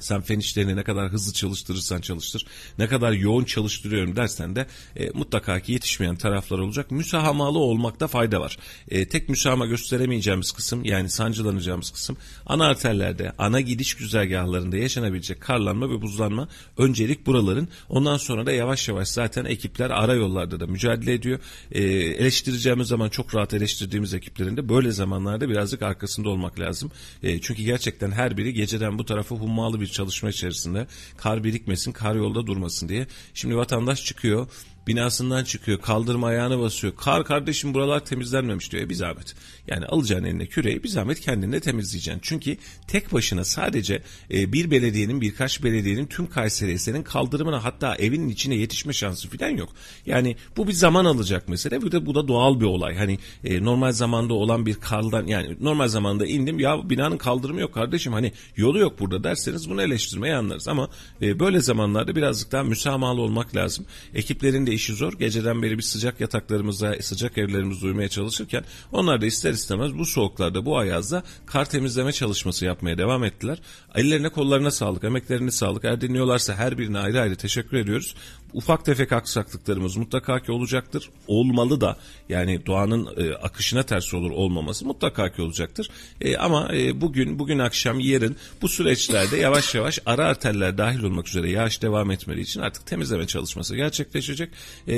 sen 0.00 0.20
fen 0.20 0.38
işlerini 0.38 0.76
ne 0.76 0.82
kadar 0.82 1.12
hızlı 1.12 1.32
çalıştırırsan 1.32 2.00
çalıştır, 2.00 2.46
ne 2.78 2.88
kadar 2.88 3.12
yoğun 3.12 3.44
çalıştırıyorum 3.44 4.16
dersen 4.16 4.56
de 4.56 4.66
e, 4.96 5.10
mutlaka 5.10 5.60
ki 5.60 5.72
yetişmeyen 5.72 6.16
taraflar 6.16 6.58
olacak. 6.58 6.90
Müsahamalı 6.90 7.58
olmakta 7.58 8.06
fayda 8.06 8.40
var. 8.40 8.58
E, 8.88 9.08
tek 9.08 9.28
müsahama 9.28 9.66
gösteremeyeceğimiz 9.66 10.52
kısım 10.52 10.84
yani 10.84 11.10
sancılanacağımız 11.10 11.90
kısım 11.90 12.16
ana 12.46 12.66
arterlerde, 12.66 13.32
ana 13.38 13.60
gidiş 13.60 13.94
güzergahlarında 13.94 14.76
yaşanabilecek 14.76 15.40
karlanma 15.40 15.90
ve 15.90 16.02
buzlanma 16.02 16.48
öncelik 16.78 17.26
buraların. 17.26 17.68
Ondan 17.88 18.16
sonra 18.16 18.46
da 18.46 18.52
yavaş 18.52 18.88
yavaş 18.88 19.08
zaten 19.08 19.44
ekipler 19.44 19.90
ara 19.90 20.14
yollarda 20.14 20.60
da 20.60 20.66
mücadele 20.66 21.12
ediyor. 21.12 21.40
E, 21.72 21.82
eleştireceğimiz 21.82 22.88
zaman 22.88 23.08
çok 23.08 23.34
rahat 23.34 23.54
eleştirdiğimiz 23.54 24.14
ekiplerin 24.14 24.56
de 24.56 24.68
böyle 24.68 24.92
zamanlarda 24.92 25.48
birazcık 25.48 25.82
arkasında 25.82 26.28
olmak 26.28 26.60
lazım. 26.60 26.90
E, 27.22 27.40
çünkü 27.40 27.62
gerçekten 27.62 28.10
her 28.10 28.36
biri 28.36 28.54
geceden 28.54 28.98
bu 28.98 29.04
tarafa 29.04 29.36
hummalı 29.36 29.80
bir 29.80 29.85
çalışma 29.88 30.30
içerisinde 30.30 30.86
kar 31.16 31.44
birikmesin, 31.44 31.92
kar 31.92 32.14
yolda 32.14 32.46
durmasın 32.46 32.88
diye. 32.88 33.06
Şimdi 33.34 33.56
vatandaş 33.56 34.04
çıkıyor 34.04 34.48
binasından 34.86 35.44
çıkıyor 35.44 35.80
kaldırma 35.80 36.26
ayağını 36.26 36.60
basıyor. 36.60 36.96
Kar 36.96 37.24
kardeşim 37.24 37.74
buralar 37.74 38.04
temizlenmemiş 38.04 38.72
diyor. 38.72 38.82
E 38.82 38.90
bir 38.90 38.94
zahmet. 38.94 39.34
Yani 39.68 39.86
alacağın 39.86 40.24
eline 40.24 40.46
küreği 40.46 40.82
bir 40.82 40.88
zahmet 40.88 41.20
kendinde 41.20 41.60
temizleyeceksin. 41.60 42.20
Çünkü 42.22 42.56
tek 42.86 43.12
başına 43.12 43.44
sadece 43.44 44.02
e, 44.30 44.52
bir 44.52 44.70
belediyenin 44.70 45.20
birkaç 45.20 45.62
belediyenin 45.62 46.06
tüm 46.06 46.26
Kayseri 46.26 46.78
senin 46.78 47.02
kaldırımına 47.02 47.64
hatta 47.64 47.96
evinin 47.96 48.28
içine 48.28 48.54
yetişme 48.54 48.92
şansı 48.92 49.28
falan 49.28 49.50
yok. 49.50 49.68
Yani 50.06 50.36
bu 50.56 50.68
bir 50.68 50.72
zaman 50.72 51.04
alacak 51.04 51.48
mesele. 51.48 51.82
Bu 51.82 51.92
da, 51.92 52.06
bu 52.06 52.14
da 52.14 52.28
doğal 52.28 52.60
bir 52.60 52.64
olay. 52.64 52.96
Hani 52.96 53.18
e, 53.44 53.64
normal 53.64 53.92
zamanda 53.92 54.34
olan 54.34 54.66
bir 54.66 54.74
kardan 54.74 55.26
yani 55.26 55.56
normal 55.60 55.88
zamanda 55.88 56.26
indim 56.26 56.58
ya 56.58 56.90
binanın 56.90 57.18
kaldırımı 57.18 57.60
yok 57.60 57.74
kardeşim 57.74 58.12
hani 58.12 58.32
yolu 58.56 58.78
yok 58.78 59.00
burada 59.00 59.24
derseniz 59.24 59.70
bunu 59.70 59.82
eleştirmeyi 59.82 60.34
anlarız. 60.34 60.68
Ama 60.68 60.88
e, 61.22 61.40
böyle 61.40 61.60
zamanlarda 61.60 62.16
birazcık 62.16 62.52
daha 62.52 62.62
müsamahalı 62.62 63.20
olmak 63.20 63.56
lazım. 63.56 63.86
Ekiplerin 64.14 64.66
de 64.66 64.75
işi 64.76 64.94
zor. 64.94 65.12
Geceden 65.12 65.62
beri 65.62 65.78
bir 65.78 65.82
sıcak 65.82 66.20
yataklarımızda, 66.20 66.96
sıcak 67.02 67.38
evlerimizde 67.38 67.86
uyumaya 67.86 68.08
çalışırken 68.08 68.64
onlar 68.92 69.20
da 69.20 69.26
ister 69.26 69.52
istemez 69.52 69.98
bu 69.98 70.06
soğuklarda, 70.06 70.64
bu 70.64 70.78
ayazda 70.78 71.22
kar 71.46 71.70
temizleme 71.70 72.12
çalışması 72.12 72.64
yapmaya 72.64 72.98
devam 72.98 73.24
ettiler. 73.24 73.58
Ellerine 73.94 74.28
kollarına 74.28 74.70
sağlık, 74.70 75.04
emeklerine 75.04 75.50
sağlık. 75.50 75.84
Eğer 75.84 76.00
dinliyorlarsa 76.00 76.54
her 76.54 76.78
birine 76.78 76.98
ayrı 76.98 77.20
ayrı 77.20 77.36
teşekkür 77.36 77.76
ediyoruz. 77.76 78.14
Ufak 78.56 78.84
tefek 78.84 79.12
aksaklıklarımız 79.12 79.96
mutlaka 79.96 80.40
ki 80.40 80.52
olacaktır. 80.52 81.10
Olmalı 81.26 81.80
da 81.80 81.96
yani 82.28 82.66
doğanın 82.66 83.08
e, 83.16 83.34
akışına 83.34 83.82
ters 83.82 84.14
olur 84.14 84.30
olmaması 84.30 84.86
mutlaka 84.86 85.32
ki 85.32 85.42
olacaktır. 85.42 85.90
E, 86.20 86.36
ama 86.36 86.74
e, 86.74 87.00
bugün, 87.00 87.38
bugün 87.38 87.58
akşam, 87.58 88.00
yarın 88.00 88.36
bu 88.62 88.68
süreçlerde 88.68 89.36
yavaş 89.36 89.74
yavaş 89.74 89.98
ara 90.06 90.24
arterler 90.24 90.78
dahil 90.78 91.02
olmak 91.02 91.28
üzere 91.28 91.50
yağış 91.50 91.82
devam 91.82 92.10
etmediği 92.10 92.44
için 92.44 92.60
artık 92.60 92.86
temizleme 92.86 93.26
çalışması 93.26 93.76
gerçekleşecek. 93.76 94.50
E, 94.88 94.96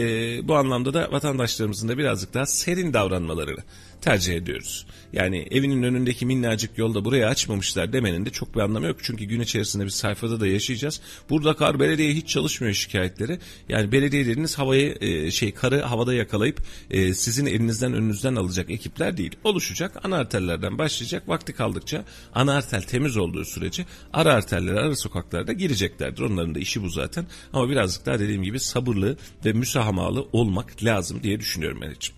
bu 0.49 0.57
anlamda 0.57 0.95
da 0.95 1.13
vatandaşlarımızın 1.13 1.89
da 1.89 1.99
birazcık 1.99 2.35
daha 2.35 2.47
serin 2.47 2.93
davranmalarını 2.95 3.61
tercih 4.01 4.35
ediyoruz. 4.35 4.87
Yani 5.13 5.47
evinin 5.51 5.83
önündeki 5.83 6.27
minnacık 6.27 6.79
yolda 6.79 7.05
buraya 7.05 7.29
açmamışlar 7.29 7.93
demenin 7.93 8.27
de 8.27 8.31
çok 8.31 8.55
bir 8.55 8.61
anlamı 8.61 8.87
yok. 8.87 8.97
Çünkü 9.03 9.25
gün 9.25 9.41
içerisinde 9.41 9.85
bir 9.85 9.91
sayfada 9.91 10.41
da 10.41 10.47
yaşayacağız. 10.47 11.01
Burada 11.31 11.57
kar 11.57 11.81
belediye 11.81 12.15
hiç 12.15 12.29
çalışmıyor 12.29 12.75
şikayetleri. 12.75 13.39
Yani 13.69 13.93
belediyeleriniz 13.93 14.59
havayı 14.59 14.99
e, 15.01 15.31
şey 15.31 15.53
karı 15.53 15.83
havada 15.83 16.15
yakalayıp 16.15 16.63
e, 16.91 17.15
sizin 17.15 17.47
elinizden 17.47 17.93
önünüzden 17.93 18.35
alacak 18.35 18.71
ekipler 18.71 19.17
değil. 19.17 19.37
Oluşacak 19.45 20.05
ana 20.05 20.17
arterlerden 20.17 20.79
başlayacak. 20.79 21.29
Vakti 21.29 21.53
kaldıkça 21.53 22.05
ana 22.35 22.55
arter 22.57 22.87
temiz 22.87 23.17
olduğu 23.17 23.45
sürece 23.45 23.87
ara 24.13 24.35
arterler 24.35 24.75
ara 24.75 24.97
sokaklarda 24.97 25.53
gireceklerdir. 25.53 26.23
Onların 26.23 26.55
da 26.55 26.59
işi 26.59 26.83
bu 26.83 26.89
zaten. 26.89 27.27
Ama 27.53 27.71
birazcık 27.71 28.07
daha 28.07 28.19
dediğim 28.19 28.43
gibi 28.43 28.61
sabırlı 28.61 29.17
ve 29.45 29.53
müsahamalı 29.53 30.27
olmak 30.33 30.85
lazım 30.85 31.23
diye 31.23 31.41
düşünüyorum 31.41 31.83
için 31.93 32.18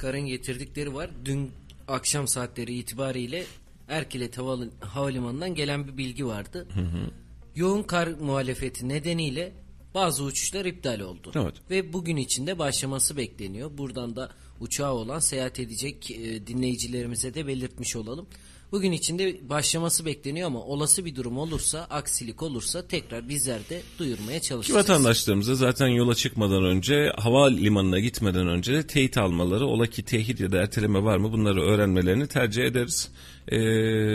karın 0.00 0.26
getirdikleri 0.26 0.94
var. 0.94 1.10
Dün 1.24 1.50
akşam 1.88 2.28
saatleri 2.28 2.74
itibariyle 2.74 3.44
Erkilet 3.88 4.38
Havalimanı'ndan 4.80 5.54
gelen 5.54 5.88
bir 5.88 5.96
bilgi 5.96 6.26
vardı. 6.26 6.66
Hı 6.74 6.80
hı. 6.80 7.10
Yoğun 7.56 7.82
kar 7.82 8.08
muhalefeti 8.08 8.88
nedeniyle 8.88 9.52
bazı 9.94 10.24
uçuşlar 10.24 10.64
iptal 10.64 11.00
oldu. 11.00 11.32
Evet. 11.34 11.54
Ve 11.70 11.92
bugün 11.92 12.16
içinde 12.16 12.58
başlaması 12.58 13.16
bekleniyor. 13.16 13.78
Buradan 13.78 14.16
da 14.16 14.30
uçağı 14.60 14.92
olan 14.92 15.18
seyahat 15.18 15.60
edecek 15.60 16.10
e, 16.10 16.46
dinleyicilerimize 16.46 17.34
de 17.34 17.46
belirtmiş 17.46 17.96
olalım. 17.96 18.26
Bugün 18.72 18.92
içinde 18.92 19.48
başlaması 19.48 20.06
bekleniyor 20.06 20.46
ama 20.46 20.60
olası 20.60 21.04
bir 21.04 21.16
durum 21.16 21.38
olursa, 21.38 21.86
aksilik 21.90 22.42
olursa 22.42 22.86
tekrar 22.86 23.28
bizler 23.28 23.68
de 23.68 23.82
duyurmaya 23.98 24.40
çalışacağız. 24.40 24.66
Ki 24.86 24.92
vatandaşlarımıza 24.92 25.54
zaten 25.54 25.86
yola 25.88 26.14
çıkmadan 26.14 26.64
önce, 26.64 27.12
hava 27.16 27.48
limanına 27.48 27.98
gitmeden 27.98 28.48
önce 28.48 28.72
de 28.72 28.86
teyit 28.86 29.18
almaları, 29.18 29.66
ola 29.66 29.86
ki 29.86 30.02
tehit 30.04 30.40
ya 30.40 30.52
da 30.52 30.58
erteleme 30.58 31.02
var 31.02 31.16
mı 31.16 31.32
bunları 31.32 31.62
öğrenmelerini 31.62 32.26
tercih 32.26 32.64
ederiz. 32.64 33.08
Ee, 33.48 33.56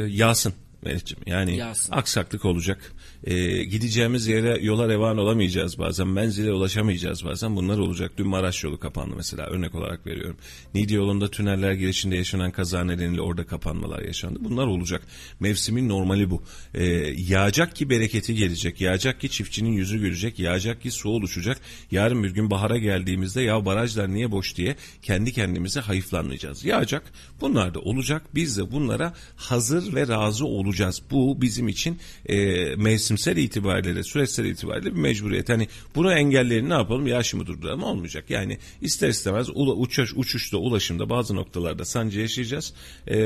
yağsın. 0.09 0.53
Melih'ciğim. 0.81 1.23
Yani 1.25 1.57
Yağsın. 1.57 1.91
aksaklık 1.91 2.45
olacak. 2.45 2.93
Ee, 3.25 3.63
gideceğimiz 3.63 4.27
yere 4.27 4.59
yola 4.61 4.89
revan 4.89 5.17
olamayacağız 5.17 5.79
bazen. 5.79 6.07
Menzile 6.07 6.51
ulaşamayacağız 6.51 7.25
bazen. 7.25 7.55
Bunlar 7.55 7.77
olacak. 7.77 8.11
Dün 8.17 8.27
Maraş 8.27 8.63
yolu 8.63 8.79
kapandı 8.79 9.13
mesela 9.17 9.45
örnek 9.45 9.75
olarak 9.75 10.07
veriyorum. 10.07 10.37
Niğde 10.73 10.93
yolunda 10.93 11.31
tüneller 11.31 11.73
girişinde 11.73 12.15
yaşanan 12.15 12.51
kaza 12.51 12.83
nedeniyle 12.83 13.21
orada 13.21 13.45
kapanmalar 13.45 14.01
yaşandı. 14.01 14.39
Bunlar 14.41 14.67
olacak. 14.67 15.01
Mevsimin 15.39 15.89
normali 15.89 16.29
bu. 16.29 16.43
Ee, 16.73 16.83
yağacak 17.17 17.75
ki 17.75 17.89
bereketi 17.89 18.35
gelecek. 18.35 18.81
Yağacak 18.81 19.21
ki 19.21 19.29
çiftçinin 19.29 19.71
yüzü 19.71 19.99
gülecek. 19.99 20.39
Yağacak 20.39 20.81
ki 20.81 20.91
su 20.91 21.09
oluşacak. 21.09 21.57
Yarın 21.91 22.23
bir 22.23 22.31
gün 22.31 22.51
bahara 22.51 22.77
geldiğimizde 22.77 23.41
ya 23.41 23.65
barajlar 23.65 24.13
niye 24.13 24.31
boş 24.31 24.55
diye 24.55 24.75
kendi 25.01 25.33
kendimize 25.33 25.79
hayıflanmayacağız. 25.79 26.65
Yağacak. 26.65 27.03
Bunlar 27.41 27.73
da 27.73 27.79
olacak. 27.79 28.21
Biz 28.35 28.57
de 28.57 28.71
bunlara 28.71 29.13
hazır 29.35 29.95
ve 29.95 30.07
razı 30.07 30.45
olacağız. 30.45 31.01
Bu 31.11 31.41
bizim 31.41 31.67
için 31.67 31.99
e, 32.25 32.75
mevsimsel 33.15 33.37
itibariyle 33.37 34.03
süreçsel 34.03 34.45
itibariyle 34.45 34.95
bir 34.95 34.99
mecburiyet. 34.99 35.49
Hani 35.49 35.67
bunu 35.95 36.13
engellerini 36.13 36.69
ne 36.69 36.73
yapalım? 36.73 37.07
Yaşımı 37.07 37.45
durduralım 37.45 37.83
olmayacak. 37.83 38.29
Yani 38.29 38.57
ister 38.81 39.09
istemez 39.09 39.49
uçuş, 39.55 40.13
uçuşta 40.15 40.57
ulaşımda 40.57 41.09
bazı 41.09 41.35
noktalarda 41.35 41.85
sancı 41.85 42.19
yaşayacağız. 42.19 42.73
E, 43.07 43.17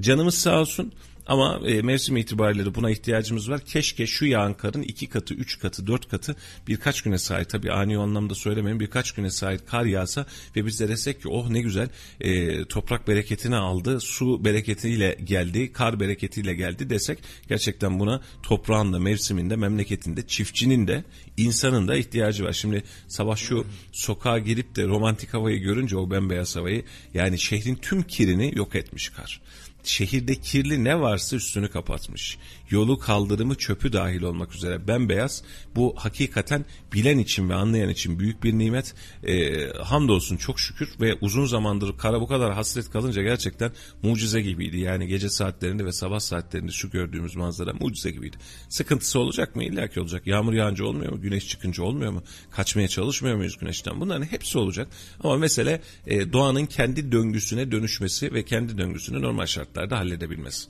canımız 0.00 0.34
sağ 0.34 0.60
olsun. 0.60 0.92
Ama 1.26 1.60
e, 1.66 1.82
mevsim 1.82 2.16
itibariyle 2.16 2.74
buna 2.74 2.90
ihtiyacımız 2.90 3.50
var. 3.50 3.60
Keşke 3.60 4.06
şu 4.06 4.26
yağan 4.26 4.54
karın 4.54 4.82
iki 4.82 5.06
katı, 5.06 5.34
üç 5.34 5.58
katı, 5.58 5.86
dört 5.86 6.08
katı 6.08 6.36
birkaç 6.68 7.02
güne 7.02 7.18
sahip 7.18 7.48
tabi 7.48 7.72
ani 7.72 7.98
anlamda 7.98 8.34
söylemeyin 8.34 8.80
birkaç 8.80 9.12
güne 9.12 9.30
sahip 9.30 9.68
kar 9.68 9.84
yağsa 9.84 10.26
ve 10.56 10.66
biz 10.66 10.80
de 10.80 10.88
desek 10.88 11.22
ki 11.22 11.28
oh 11.28 11.48
ne 11.48 11.60
güzel 11.60 11.88
e, 12.20 12.64
toprak 12.64 13.08
bereketini 13.08 13.56
aldı, 13.56 14.00
su 14.00 14.44
bereketiyle 14.44 15.18
geldi, 15.24 15.72
kar 15.72 16.00
bereketiyle 16.00 16.54
geldi 16.54 16.90
desek 16.90 17.18
gerçekten 17.48 17.98
buna 17.98 18.20
toprağın 18.42 18.92
da 18.92 18.98
mevsiminde, 18.98 19.56
memleketinde, 19.56 20.26
çiftçinin 20.26 20.88
de 20.88 21.04
insanın 21.36 21.88
da 21.88 21.96
ihtiyacı 21.96 22.44
var. 22.44 22.52
Şimdi 22.52 22.82
sabah 23.08 23.36
şu 23.36 23.66
sokağa 23.92 24.38
girip 24.38 24.76
de 24.76 24.86
romantik 24.86 25.34
havayı 25.34 25.58
görünce 25.58 25.96
o 25.96 26.10
bembeyaz 26.10 26.56
havayı 26.56 26.84
yani 27.14 27.38
şehrin 27.38 27.74
tüm 27.74 28.02
kirini 28.02 28.52
yok 28.58 28.74
etmiş 28.74 29.08
kar 29.08 29.40
şehirde 29.86 30.34
kirli 30.34 30.84
ne 30.84 31.00
varsa 31.00 31.36
üstünü 31.36 31.70
kapatmış. 31.70 32.38
Yolu 32.70 32.98
kaldırımı 32.98 33.54
çöpü 33.54 33.92
dahil 33.92 34.22
olmak 34.22 34.54
üzere 34.54 34.88
bembeyaz. 34.88 35.42
Bu 35.76 35.94
hakikaten 35.98 36.64
bilen 36.92 37.18
için 37.18 37.48
ve 37.48 37.54
anlayan 37.54 37.88
için 37.88 38.18
büyük 38.18 38.44
bir 38.44 38.52
nimet. 38.52 38.94
E, 39.24 39.66
hamdolsun 39.72 40.36
çok 40.36 40.60
şükür 40.60 40.88
ve 41.00 41.14
uzun 41.20 41.46
zamandır 41.46 41.98
kara 41.98 42.20
bu 42.20 42.26
kadar 42.26 42.52
hasret 42.52 42.90
kalınca 42.90 43.22
gerçekten 43.22 43.72
mucize 44.02 44.40
gibiydi. 44.40 44.78
Yani 44.78 45.06
gece 45.06 45.28
saatlerinde 45.28 45.84
ve 45.84 45.92
sabah 45.92 46.20
saatlerinde 46.20 46.72
şu 46.72 46.90
gördüğümüz 46.90 47.36
manzara 47.36 47.72
mucize 47.72 48.10
gibiydi. 48.10 48.36
Sıkıntısı 48.68 49.18
olacak 49.18 49.56
mı? 49.56 49.64
İlla 49.64 49.88
ki 49.88 50.00
olacak. 50.00 50.26
Yağmur 50.26 50.52
yağınca 50.52 50.84
olmuyor 50.84 51.12
mu? 51.12 51.20
Güneş 51.20 51.48
çıkınca 51.48 51.82
olmuyor 51.82 52.12
mu? 52.12 52.22
Kaçmaya 52.50 52.88
çalışmıyor 52.88 53.36
muyuz 53.36 53.58
güneşten? 53.58 54.00
Bunların 54.00 54.24
hepsi 54.24 54.58
olacak. 54.58 54.88
Ama 55.20 55.36
mesele 55.36 55.82
e, 56.06 56.32
doğanın 56.32 56.66
kendi 56.66 57.12
döngüsüne 57.12 57.72
dönüşmesi 57.72 58.34
ve 58.34 58.44
kendi 58.44 58.78
döngüsünü 58.78 59.22
normal 59.22 59.46
şartlarda 59.46 59.98
halledebilmesi. 59.98 60.68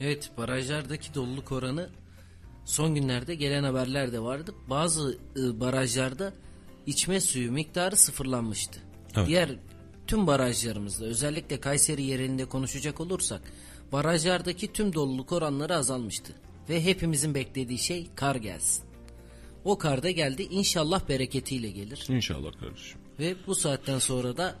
Evet 0.00 0.30
barajlardaki 0.38 1.14
doluluk 1.14 1.52
oranı 1.52 1.90
son 2.64 2.94
günlerde 2.94 3.34
gelen 3.34 3.64
haberlerde 3.64 4.20
vardı. 4.20 4.54
Bazı 4.70 5.18
e, 5.36 5.60
barajlarda 5.60 6.32
içme 6.86 7.20
suyu 7.20 7.52
miktarı 7.52 7.96
sıfırlanmıştı. 7.96 8.80
Evet. 9.16 9.28
Diğer 9.28 9.50
tüm 10.06 10.26
barajlarımızda 10.26 11.04
özellikle 11.04 11.60
Kayseri 11.60 12.02
yerinde 12.02 12.44
konuşacak 12.44 13.00
olursak 13.00 13.42
barajlardaki 13.92 14.72
tüm 14.72 14.94
doluluk 14.94 15.32
oranları 15.32 15.76
azalmıştı. 15.76 16.32
Ve 16.68 16.84
hepimizin 16.84 17.34
beklediği 17.34 17.78
şey 17.78 18.06
kar 18.14 18.36
gelsin. 18.36 18.84
O 19.64 19.78
kar 19.78 20.02
da 20.02 20.10
geldi 20.10 20.42
inşallah 20.42 21.08
bereketiyle 21.08 21.70
gelir. 21.70 22.06
İnşallah 22.08 22.52
kardeşim. 22.60 23.00
Ve 23.18 23.36
bu 23.46 23.54
saatten 23.54 23.98
sonra 23.98 24.36
da 24.36 24.56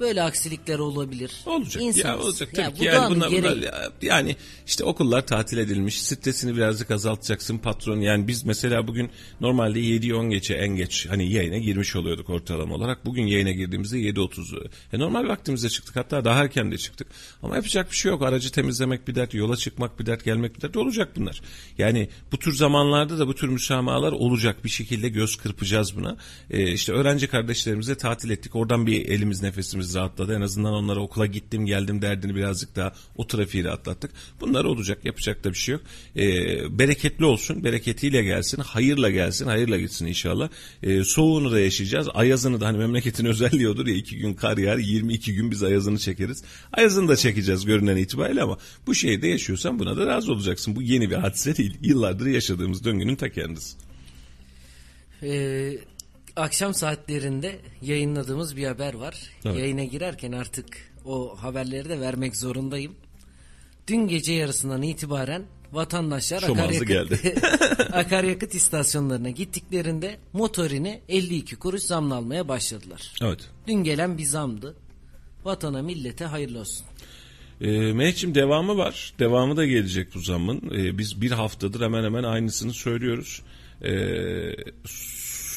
böyle 0.00 0.22
aksilikler 0.22 0.78
olabilir. 0.78 1.32
Olacak. 1.46 1.82
Ya 1.82 1.88
İnsanız. 1.88 2.24
olacak 2.24 2.58
Ya 2.58 2.64
tabii 2.64 2.74
bu 2.74 2.78
ki 2.78 2.84
yani 2.84 3.14
bunlar, 3.14 3.30
bunlar 3.32 3.56
ya- 3.56 3.90
yani 4.02 4.36
işte 4.66 4.84
okullar 4.84 5.26
tatil 5.26 5.58
edilmiş 5.58 6.02
stresini 6.02 6.56
birazcık 6.56 6.90
azaltacaksın 6.90 7.58
patron 7.58 8.00
yani 8.00 8.28
biz 8.28 8.44
mesela 8.44 8.86
bugün 8.88 9.10
normalde 9.40 9.80
7-10 9.80 10.30
geçe 10.30 10.54
en 10.54 10.68
geç 10.76 11.06
hani 11.10 11.32
yayına 11.32 11.58
girmiş 11.58 11.96
oluyorduk 11.96 12.30
ortalama 12.30 12.74
olarak. 12.74 13.04
Bugün 13.06 13.26
yayına 13.26 13.50
girdiğimizde 13.50 13.98
7.30 13.98 14.68
e, 14.92 14.98
normal 14.98 15.28
vaktimizde 15.28 15.68
çıktık. 15.68 15.96
Hatta 15.96 16.24
daha 16.24 16.42
erken 16.42 16.72
de 16.72 16.78
çıktık. 16.78 17.08
Ama 17.42 17.56
yapacak 17.56 17.90
bir 17.90 17.96
şey 17.96 18.12
yok. 18.12 18.22
Aracı 18.22 18.52
temizlemek 18.52 19.08
bir 19.08 19.14
dert 19.14 19.34
yola 19.34 19.56
çıkmak 19.56 20.00
bir 20.00 20.06
dert 20.06 20.24
gelmek 20.24 20.56
bir 20.56 20.60
dert. 20.60 20.76
Olacak 20.76 21.08
bunlar. 21.16 21.40
Yani 21.78 22.08
bu 22.32 22.38
tür 22.38 22.52
zamanlarda 22.54 23.18
da 23.18 23.28
bu 23.28 23.34
tür 23.34 23.48
müsamahalar 23.48 24.12
olacak. 24.12 24.64
Bir 24.64 24.68
şekilde 24.68 25.08
göz 25.08 25.36
kırpacağız 25.36 25.96
buna. 25.96 26.16
E, 26.50 26.72
işte 26.72 26.92
öğrenci 26.92 27.26
kardeşlerimize 27.26 27.94
tatil 27.96 28.30
ettik. 28.30 28.56
Oradan 28.56 28.86
bir 28.86 29.08
elimiz 29.08 29.42
nefesimiz 29.42 29.87
rahatladı 29.94 30.34
en 30.36 30.40
azından 30.40 30.72
onlara 30.72 31.00
okula 31.00 31.26
gittim 31.26 31.66
geldim 31.66 32.02
derdini 32.02 32.34
birazcık 32.34 32.76
daha 32.76 32.92
o 33.16 33.26
trafiği 33.26 33.64
rahatlattık 33.64 34.10
bunlar 34.40 34.64
olacak 34.64 35.04
yapacak 35.04 35.44
da 35.44 35.50
bir 35.50 35.58
şey 35.58 35.72
yok. 35.72 35.82
E, 36.16 36.24
bereketli 36.78 37.24
olsun 37.24 37.64
bereketiyle 37.64 38.22
gelsin 38.22 38.62
hayırla 38.62 39.10
gelsin 39.10 39.46
hayırla 39.46 39.78
gitsin 39.78 40.06
inşallah. 40.06 40.48
E, 40.82 41.04
soğuğunu 41.04 41.52
da 41.52 41.60
yaşayacağız 41.60 42.08
ayazını 42.14 42.60
da 42.60 42.66
hani 42.66 42.78
memleketin 42.78 43.24
özelliği 43.32 43.68
odur 43.68 43.86
ya 43.86 43.94
iki 43.94 44.18
gün 44.18 44.34
kar 44.34 44.58
yağar 44.58 44.78
22 44.78 45.34
gün 45.34 45.50
biz 45.50 45.62
ayazını 45.62 45.98
çekeriz. 45.98 46.42
Ayazını 46.72 47.08
da 47.08 47.16
çekeceğiz 47.16 47.64
görünen 47.64 47.96
itibariyle 47.96 48.42
ama 48.42 48.58
bu 48.86 48.94
şehirde 48.94 49.28
yaşıyorsan 49.28 49.78
buna 49.78 49.96
da 49.96 50.06
razı 50.06 50.32
olacaksın. 50.32 50.76
Bu 50.76 50.82
yeni 50.82 51.10
bir 51.10 51.16
hadise 51.16 51.56
değil 51.56 51.76
yıllardır 51.82 52.26
yaşadığımız 52.26 52.84
döngünün 52.84 53.16
ta 53.16 53.28
kendisi. 53.28 53.76
Ee, 55.22 55.78
akşam 56.38 56.74
saatlerinde 56.74 57.58
yayınladığımız 57.82 58.56
bir 58.56 58.66
haber 58.66 58.94
var. 58.94 59.14
Evet. 59.44 59.58
Yayına 59.58 59.84
girerken 59.84 60.32
artık 60.32 60.66
o 61.04 61.36
haberleri 61.36 61.88
de 61.88 62.00
vermek 62.00 62.36
zorundayım. 62.36 62.94
Dün 63.88 64.08
gece 64.08 64.32
yarısından 64.32 64.82
itibaren 64.82 65.42
vatandaşlar 65.72 66.40
Şomazlı 66.40 66.62
akaryakıt, 66.62 66.88
geldi. 66.88 67.34
akaryakıt 67.92 68.54
istasyonlarına 68.54 69.30
gittiklerinde 69.30 70.16
motorini 70.32 71.00
52 71.08 71.56
kuruş 71.56 71.82
zamla 71.82 72.14
almaya 72.14 72.48
başladılar. 72.48 73.12
Evet. 73.22 73.40
Dün 73.66 73.84
gelen 73.84 74.18
bir 74.18 74.24
zamdı. 74.24 74.76
Vatana 75.44 75.82
millete 75.82 76.24
hayırlı 76.24 76.60
olsun. 76.60 76.86
E, 77.60 77.66
Mehmetciğim 77.66 78.34
devamı 78.34 78.76
var. 78.76 79.12
Devamı 79.18 79.56
da 79.56 79.66
gelecek 79.66 80.14
bu 80.14 80.20
zammın. 80.20 80.70
E, 80.74 80.98
biz 80.98 81.20
bir 81.20 81.30
haftadır 81.30 81.80
hemen 81.80 82.04
hemen 82.04 82.22
aynısını 82.22 82.74
söylüyoruz. 82.74 83.42
E, 83.82 83.92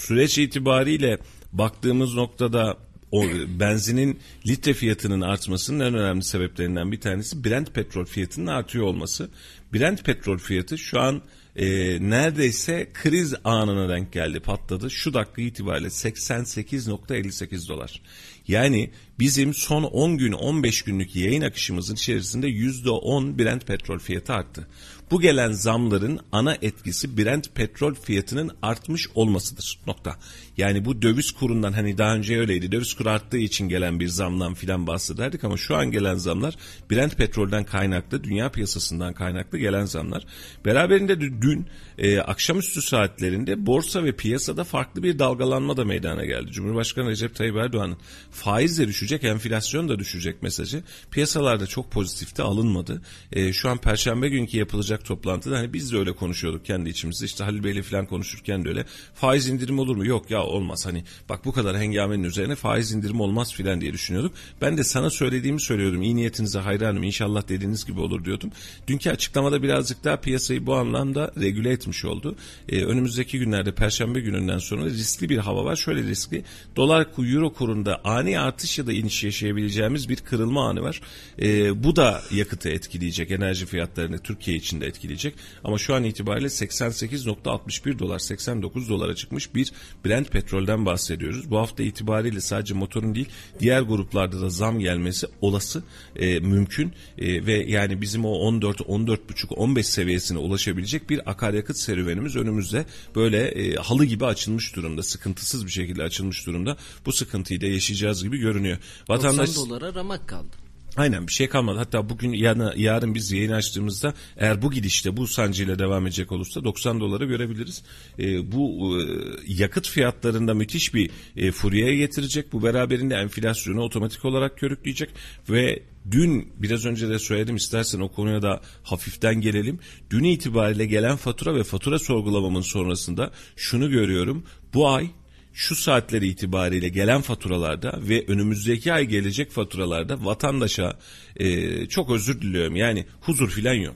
süreç 0.01 0.37
itibariyle 0.37 1.17
baktığımız 1.53 2.15
noktada 2.15 2.77
o 3.11 3.23
benzinin 3.59 4.19
litre 4.47 4.73
fiyatının 4.73 5.21
artmasının 5.21 5.79
en 5.79 5.93
önemli 5.93 6.23
sebeplerinden 6.23 6.91
bir 6.91 7.01
tanesi 7.01 7.43
Brent 7.43 7.73
petrol 7.73 8.05
fiyatının 8.05 8.47
artıyor 8.47 8.85
olması. 8.85 9.29
Brent 9.73 10.05
petrol 10.05 10.37
fiyatı 10.37 10.77
şu 10.77 10.99
an 10.99 11.21
e, 11.55 11.65
neredeyse 12.09 12.89
kriz 12.93 13.33
anına 13.43 13.89
denk 13.89 14.13
geldi 14.13 14.39
patladı. 14.39 14.91
Şu 14.91 15.13
dakika 15.13 15.41
itibariyle 15.41 15.87
88.58 15.87 17.67
dolar. 17.67 18.01
Yani 18.47 18.91
bizim 19.19 19.53
son 19.53 19.83
10 19.83 20.17
gün 20.17 20.31
15 20.31 20.81
günlük 20.81 21.15
yayın 21.15 21.41
akışımızın 21.41 21.95
içerisinde 21.95 22.47
%10 22.47 23.39
Brent 23.39 23.67
petrol 23.67 23.99
fiyatı 23.99 24.33
arttı. 24.33 24.67
Bu 25.11 25.21
gelen 25.21 25.51
zamların 25.51 26.19
ana 26.31 26.57
etkisi 26.61 27.17
Brent 27.17 27.55
petrol 27.55 27.93
fiyatının 27.93 28.51
artmış 28.61 29.07
olmasıdır. 29.15 29.79
Nokta. 29.87 30.15
Yani 30.57 30.85
bu 30.85 31.01
döviz 31.01 31.31
kurundan 31.31 31.73
hani 31.73 31.97
daha 31.97 32.15
önce 32.15 32.39
öyleydi. 32.39 32.71
Döviz 32.71 32.93
kuru 32.93 33.09
arttığı 33.09 33.37
için 33.37 33.69
gelen 33.69 33.99
bir 33.99 34.07
zamdan 34.07 34.53
filan 34.53 34.87
bahsederdik 34.87 35.43
ama 35.43 35.57
şu 35.57 35.75
an 35.75 35.91
gelen 35.91 36.15
zamlar 36.15 36.55
Brent 36.91 37.17
petrolden 37.17 37.63
kaynaklı, 37.63 38.23
dünya 38.23 38.51
piyasasından 38.51 39.13
kaynaklı 39.13 39.57
gelen 39.57 39.85
zamlar. 39.85 40.25
Beraberinde 40.65 41.21
de 41.21 41.41
dün 41.41 41.65
e, 41.97 42.19
akşamüstü 42.19 42.81
saatlerinde 42.81 43.65
borsa 43.65 44.03
ve 44.03 44.11
piyasada 44.11 44.63
farklı 44.63 45.03
bir 45.03 45.19
dalgalanma 45.19 45.77
da 45.77 45.85
meydana 45.85 46.25
geldi. 46.25 46.51
Cumhurbaşkanı 46.51 47.09
Recep 47.09 47.35
Tayyip 47.35 47.55
Erdoğan'ın 47.55 47.97
faiz 48.31 48.79
de 48.79 48.87
düşecek, 48.87 49.23
enflasyon 49.23 49.89
da 49.89 49.99
düşecek 49.99 50.43
mesajı 50.43 50.83
piyasalarda 51.11 51.67
çok 51.67 51.91
pozitifte 51.91 52.43
alınmadı. 52.43 53.01
E, 53.31 53.53
şu 53.53 53.69
an 53.69 53.77
perşembe 53.77 54.29
günkü 54.29 54.57
yapılacak 54.57 55.05
toplantıda 55.05 55.57
hani 55.57 55.73
biz 55.73 55.93
de 55.93 55.97
öyle 55.97 56.13
konuşuyorduk 56.15 56.65
kendi 56.65 56.89
içimizde. 56.89 57.25
İşte 57.25 57.43
Halil 57.43 57.63
Bey'le 57.63 57.81
falan 57.81 58.05
konuşurken 58.05 58.65
de 58.65 58.69
öyle. 58.69 58.85
Faiz 59.13 59.49
indirim 59.49 59.79
olur 59.79 59.95
mu? 59.95 60.05
Yok 60.05 60.31
ya 60.31 60.40
olmaz. 60.45 60.85
Hani 60.85 61.03
bak 61.29 61.45
bu 61.45 61.51
kadar 61.51 61.77
hengamenin 61.77 62.23
üzerine 62.23 62.55
faiz 62.55 62.91
indirim 62.91 63.21
olmaz 63.21 63.53
filan 63.53 63.81
diye 63.81 63.93
düşünüyorduk. 63.93 64.33
Ben 64.61 64.77
de 64.77 64.83
sana 64.83 65.09
söylediğimi 65.09 65.61
söylüyordum. 65.61 66.01
İyi 66.01 66.15
niyetinize 66.15 66.59
hayranım. 66.59 67.03
İnşallah 67.03 67.47
dediğiniz 67.47 67.85
gibi 67.85 67.99
olur 67.99 68.25
diyordum. 68.25 68.51
Dünkü 68.87 69.09
açıklamada 69.09 69.63
birazcık 69.63 70.03
daha 70.03 70.17
piyasayı 70.17 70.65
bu 70.65 70.75
anlamda 70.75 71.31
regüle 71.39 71.71
etmiş 71.71 72.05
oldu. 72.05 72.35
Ee, 72.69 72.83
önümüzdeki 72.83 73.39
günlerde 73.39 73.71
perşembe 73.71 74.19
gününden 74.19 74.57
sonra 74.57 74.85
riskli 74.85 75.29
bir 75.29 75.37
hava 75.37 75.65
var. 75.65 75.75
Şöyle 75.75 76.03
riskli. 76.03 76.43
Dolar 76.75 77.07
euro 77.17 77.53
kurunda 77.53 78.01
ani 78.03 78.39
artış 78.39 78.79
ya 78.79 78.87
da 78.87 78.93
iniş 78.93 79.23
yaşayabileceğimiz 79.23 80.09
bir 80.09 80.17
kırılma 80.17 80.69
anı 80.69 80.81
var. 80.81 81.01
Ee, 81.41 81.83
bu 81.83 81.95
da 81.95 82.21
yakıtı 82.31 82.69
etkileyecek. 82.69 83.31
Enerji 83.31 83.65
fiyatlarını 83.65 84.19
Türkiye 84.19 84.57
için 84.57 84.81
de 84.81 84.87
etkileyecek. 84.87 85.35
Ama 85.63 85.77
şu 85.77 85.95
an 85.95 86.03
itibariyle 86.03 86.47
88.61 86.47 87.99
dolar 87.99 88.19
89 88.19 88.89
dolara 88.89 89.15
çıkmış 89.15 89.55
bir 89.55 89.71
Brent 90.05 90.30
petrolden 90.31 90.85
bahsediyoruz. 90.85 91.51
Bu 91.51 91.57
hafta 91.57 91.83
itibariyle 91.83 92.41
sadece 92.41 92.73
motorun 92.73 93.15
değil 93.15 93.29
diğer 93.59 93.81
gruplarda 93.81 94.41
da 94.41 94.49
zam 94.49 94.79
gelmesi 94.79 95.27
olası 95.41 95.83
e, 96.15 96.39
mümkün 96.39 96.93
E, 97.17 97.45
ve 97.45 97.53
yani 97.53 98.01
bizim 98.01 98.25
o 98.25 98.29
14 98.29 98.79
14,5 98.79 99.53
15 99.53 99.87
seviyesine 99.87 100.37
ulaşabilecek 100.37 101.09
bir 101.09 101.29
akaryakıt 101.31 101.77
serüvenimiz 101.77 102.35
önümüzde 102.35 102.85
böyle 103.15 103.47
e, 103.47 103.75
halı 103.75 104.05
gibi 104.05 104.25
açılmış 104.25 104.75
durumda 104.75 105.03
sıkıntısız 105.03 105.65
bir 105.65 105.71
şekilde 105.71 106.03
açılmış 106.03 106.47
durumda 106.47 106.77
bu 107.05 107.11
sıkıntıyı 107.11 107.61
da 107.61 107.65
yaşayacağız 107.65 108.23
gibi 108.23 108.37
görünüyor. 108.37 108.77
90 109.07 109.47
dolara 109.55 109.93
ramak 109.93 110.27
kaldı. 110.27 110.60
Aynen 110.97 111.27
bir 111.27 111.31
şey 111.31 111.49
kalmadı. 111.49 111.77
Hatta 111.77 112.09
bugün 112.09 112.33
yarın, 112.33 112.73
yarın 112.77 113.15
biz 113.15 113.31
yayın 113.31 113.51
açtığımızda 113.51 114.13
eğer 114.37 114.61
bu 114.61 114.71
gidişte 114.71 115.17
bu 115.17 115.27
sancıyla 115.27 115.79
devam 115.79 116.07
edecek 116.07 116.31
olursa 116.31 116.63
90 116.63 116.99
doları 116.99 117.25
görebiliriz. 117.25 117.83
E, 118.19 118.51
bu 118.51 118.97
e, 118.99 119.03
yakıt 119.47 119.87
fiyatlarında 119.87 120.53
müthiş 120.53 120.93
bir 120.93 121.09
e, 121.37 121.51
furyaya 121.51 121.95
getirecek. 121.95 122.53
Bu 122.53 122.63
beraberinde 122.63 123.15
enflasyonu 123.15 123.81
otomatik 123.81 124.25
olarak 124.25 124.57
körükleyecek 124.57 125.09
ve 125.49 125.83
Dün 126.11 126.53
biraz 126.57 126.85
önce 126.85 127.09
de 127.09 127.19
söyledim 127.19 127.55
istersen 127.55 127.99
o 127.99 128.09
konuya 128.09 128.41
da 128.41 128.61
hafiften 128.83 129.41
gelelim. 129.41 129.79
Dün 130.09 130.23
itibariyle 130.23 130.85
gelen 130.85 131.15
fatura 131.15 131.55
ve 131.55 131.63
fatura 131.63 131.99
sorgulamamın 131.99 132.61
sonrasında 132.61 133.31
şunu 133.55 133.89
görüyorum. 133.89 134.43
Bu 134.73 134.89
ay 134.89 135.07
şu 135.53 135.75
saatleri 135.75 136.27
itibariyle 136.27 136.89
gelen 136.89 137.21
faturalarda 137.21 137.99
ve 138.01 138.25
önümüzdeki 138.27 138.93
ay 138.93 139.05
gelecek 139.05 139.51
faturalarda 139.51 140.25
vatandaşa 140.25 140.99
e, 141.35 141.85
çok 141.85 142.11
özür 142.11 142.41
diliyorum 142.41 142.75
yani 142.75 143.05
huzur 143.21 143.49
filan 143.49 143.73
yok. 143.73 143.95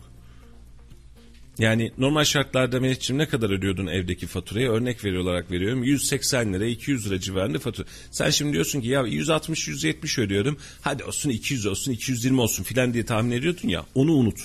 Yani 1.59 1.91
normal 1.97 2.23
şartlarda 2.23 2.79
Melih'ciğim 2.79 3.17
ne 3.17 3.27
kadar 3.27 3.49
ödüyordun 3.49 3.87
evdeki 3.87 4.27
faturayı? 4.27 4.69
Örnek 4.69 5.05
veriyor 5.05 5.23
olarak 5.23 5.51
veriyorum. 5.51 5.83
180 5.83 6.53
lira 6.53 6.65
200 6.65 7.07
lira 7.07 7.19
civarında 7.19 7.59
fatura. 7.59 7.87
Sen 8.11 8.29
şimdi 8.29 8.53
diyorsun 8.53 8.81
ki 8.81 8.87
ya 8.87 9.01
160-170 9.01 10.21
ödüyorum. 10.21 10.57
Hadi 10.81 11.03
olsun 11.03 11.29
200 11.29 11.65
olsun 11.65 11.91
220 11.91 12.41
olsun 12.41 12.63
filan 12.63 12.93
diye 12.93 13.05
tahmin 13.05 13.31
ediyordun 13.31 13.67
ya 13.67 13.85
onu 13.95 14.13
unut. 14.13 14.39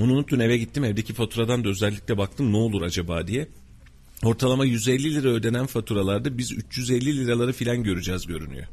Onu 0.00 0.12
unuttun 0.12 0.40
eve 0.40 0.56
gittim 0.56 0.84
evdeki 0.84 1.14
faturadan 1.14 1.64
da 1.64 1.68
özellikle 1.68 2.18
baktım 2.18 2.52
ne 2.52 2.56
olur 2.56 2.82
acaba 2.82 3.26
diye. 3.26 3.48
Ortalama 4.24 4.64
150 4.64 5.14
lira 5.14 5.28
ödenen 5.28 5.66
faturalarda 5.66 6.38
biz 6.38 6.52
350 6.52 7.16
liraları 7.16 7.52
filan 7.52 7.82
göreceğiz 7.82 8.26
görünüyor. 8.26 8.66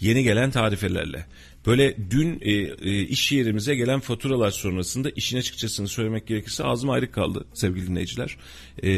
Yeni 0.00 0.22
gelen 0.22 0.50
tarifelerle. 0.50 1.26
Böyle 1.66 1.96
dün 2.10 2.38
e, 2.40 2.52
e, 2.52 3.02
iş 3.02 3.32
yerimize 3.32 3.74
gelen 3.74 4.00
faturalar 4.00 4.50
sonrasında 4.50 5.10
işin 5.10 5.38
açıkçasını 5.38 5.88
söylemek 5.88 6.26
gerekirse 6.26 6.64
ağzım 6.64 6.90
ayrı 6.90 7.12
kaldı 7.12 7.44
sevgili 7.54 7.86
dinleyiciler. 7.86 8.36
E, 8.82 8.90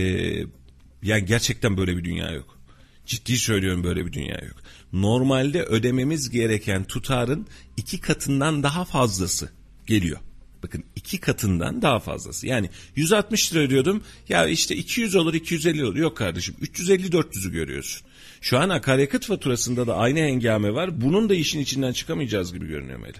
yani 1.02 1.24
gerçekten 1.24 1.76
böyle 1.76 1.96
bir 1.96 2.04
dünya 2.04 2.30
yok. 2.30 2.58
Ciddi 3.06 3.36
söylüyorum 3.36 3.84
böyle 3.84 4.06
bir 4.06 4.12
dünya 4.12 4.40
yok. 4.48 4.56
Normalde 4.92 5.62
ödememiz 5.62 6.30
gereken 6.30 6.84
tutarın 6.84 7.46
iki 7.76 8.00
katından 8.00 8.62
daha 8.62 8.84
fazlası 8.84 9.50
geliyor. 9.86 10.18
Bakın 10.62 10.84
iki 10.96 11.18
katından 11.18 11.82
daha 11.82 12.00
fazlası. 12.00 12.46
Yani 12.46 12.70
160 12.96 13.52
lira 13.52 13.60
ödüyordum. 13.62 14.02
Ya 14.28 14.46
işte 14.46 14.76
200 14.76 15.14
olur 15.14 15.34
250 15.34 15.84
olur. 15.84 15.96
Yok 15.96 16.16
kardeşim 16.16 16.54
350-400'ü 16.62 17.52
görüyorsun. 17.52 18.06
Şu 18.40 18.58
an 18.58 18.68
akaryakıt 18.68 19.26
faturasında 19.26 19.86
da 19.86 19.96
aynı 19.96 20.18
hengame 20.18 20.74
var. 20.74 21.00
Bunun 21.00 21.28
da 21.28 21.34
işin 21.34 21.60
içinden 21.60 21.92
çıkamayacağız 21.92 22.52
gibi 22.52 22.66
görünüyor 22.66 22.98
Melih. 22.98 23.18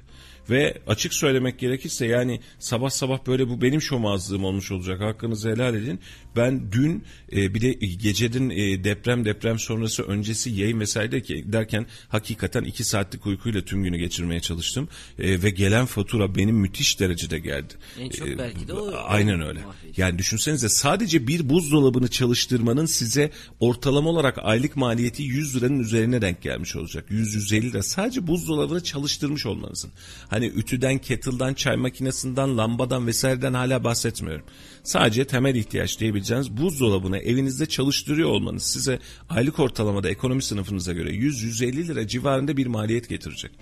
Ve 0.50 0.78
açık 0.86 1.14
söylemek 1.14 1.58
gerekirse 1.58 2.06
yani 2.06 2.40
sabah 2.58 2.90
sabah 2.90 3.26
böyle 3.26 3.48
bu 3.48 3.62
benim 3.62 3.82
şomazlığım 3.82 4.44
olmuş 4.44 4.72
olacak. 4.72 5.00
Hakkınızı 5.00 5.50
helal 5.50 5.74
edin. 5.74 6.00
Ben 6.36 6.72
dün 6.72 7.04
e, 7.32 7.54
bir 7.54 7.60
de 7.60 7.72
gecenin 7.72 8.50
e, 8.50 8.84
deprem 8.84 9.24
deprem 9.24 9.58
sonrası 9.58 10.02
öncesi 10.02 10.50
yayın 10.50 10.80
vesaire 10.80 11.12
derken 11.52 11.86
hakikaten 12.08 12.64
iki 12.64 12.84
saatlik 12.84 13.26
uykuyla 13.26 13.60
tüm 13.64 13.84
günü 13.84 13.96
geçirmeye 13.98 14.40
çalıştım. 14.40 14.88
E, 15.18 15.42
ve 15.42 15.50
gelen 15.50 15.86
fatura 15.86 16.34
benim 16.34 16.56
müthiş 16.56 17.00
derecede 17.00 17.38
geldi. 17.38 17.74
En 17.98 18.08
çok 18.08 18.28
E, 18.28 18.38
belki 18.38 18.68
de 18.68 18.72
o- 18.72 18.92
Aynen 19.04 19.40
öyle. 19.42 19.60
mahvediyor. 19.64 19.94
Yani 19.96 20.18
düşünsenize 20.18 20.68
sadece 20.68 21.26
bir 21.26 21.48
buzdolabını 21.48 22.08
çalıştırmanın 22.08 22.86
size 22.86 23.30
ortalama 23.60 24.10
olarak 24.10 24.38
aylık 24.42 24.76
maliyeti 24.76 25.22
100 25.22 25.56
liranın 25.56 25.80
üzerine 25.80 26.22
denk 26.22 26.42
gelmiş 26.42 26.76
olacak. 26.76 27.04
100-150 27.10 27.62
lira 27.62 27.82
sadece 27.82 28.26
buzdolabını 28.26 28.82
çalıştırmış 28.84 29.46
olmanızın. 29.46 29.90
Hani 30.32 30.46
ütüden, 30.46 30.98
kettle'dan, 30.98 31.54
çay 31.54 31.76
makinesinden, 31.76 32.58
lambadan 32.58 33.06
vesaireden 33.06 33.54
hala 33.54 33.84
bahsetmiyorum. 33.84 34.46
Sadece 34.82 35.26
temel 35.26 35.54
ihtiyaç 35.54 36.00
diyebileceğiniz 36.00 36.56
buzdolabını 36.56 37.18
evinizde 37.18 37.66
çalıştırıyor 37.66 38.28
olmanız 38.28 38.62
size 38.62 38.98
aylık 39.28 39.58
ortalamada 39.58 40.10
ekonomi 40.10 40.42
sınıfınıza 40.42 40.92
göre 40.92 41.10
100-150 41.10 41.88
lira 41.88 42.06
civarında 42.06 42.56
bir 42.56 42.66
maliyet 42.66 43.08
getirecek. 43.08 43.52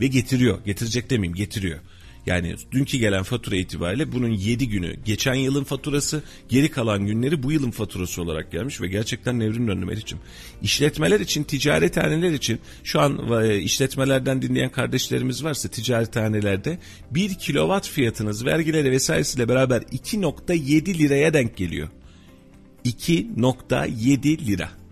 Ve 0.00 0.06
getiriyor. 0.06 0.64
Getirecek 0.64 1.10
demeyeyim 1.10 1.36
getiriyor. 1.36 1.78
Yani 2.26 2.54
dünkü 2.72 2.98
gelen 2.98 3.22
fatura 3.22 3.56
itibariyle 3.56 4.12
bunun 4.12 4.30
7 4.30 4.68
günü 4.68 4.96
geçen 5.04 5.34
yılın 5.34 5.64
faturası 5.64 6.22
geri 6.48 6.70
kalan 6.70 7.06
günleri 7.06 7.42
bu 7.42 7.52
yılın 7.52 7.70
faturası 7.70 8.22
olarak 8.22 8.52
gelmiş 8.52 8.80
ve 8.80 8.88
gerçekten 8.88 9.38
nevrim 9.38 9.68
döndü 9.68 9.84
Meriç'im. 9.84 10.18
İşletmeler 10.62 11.20
için 11.20 11.44
ticarethaneler 11.44 12.32
için 12.32 12.60
şu 12.84 13.00
an 13.00 13.42
e, 13.42 13.58
işletmelerden 13.58 14.42
dinleyen 14.42 14.70
kardeşlerimiz 14.70 15.44
varsa 15.44 15.68
ticarethanelerde 15.68 16.78
1 17.10 17.34
kilowatt 17.34 17.88
fiyatınız 17.88 18.44
vergileri 18.44 18.90
vesairesiyle 18.90 19.48
beraber 19.48 19.80
2.7 19.80 20.98
liraya 20.98 21.34
denk 21.34 21.56
geliyor. 21.56 21.88
2.7 22.84 24.46
lira 24.46 24.85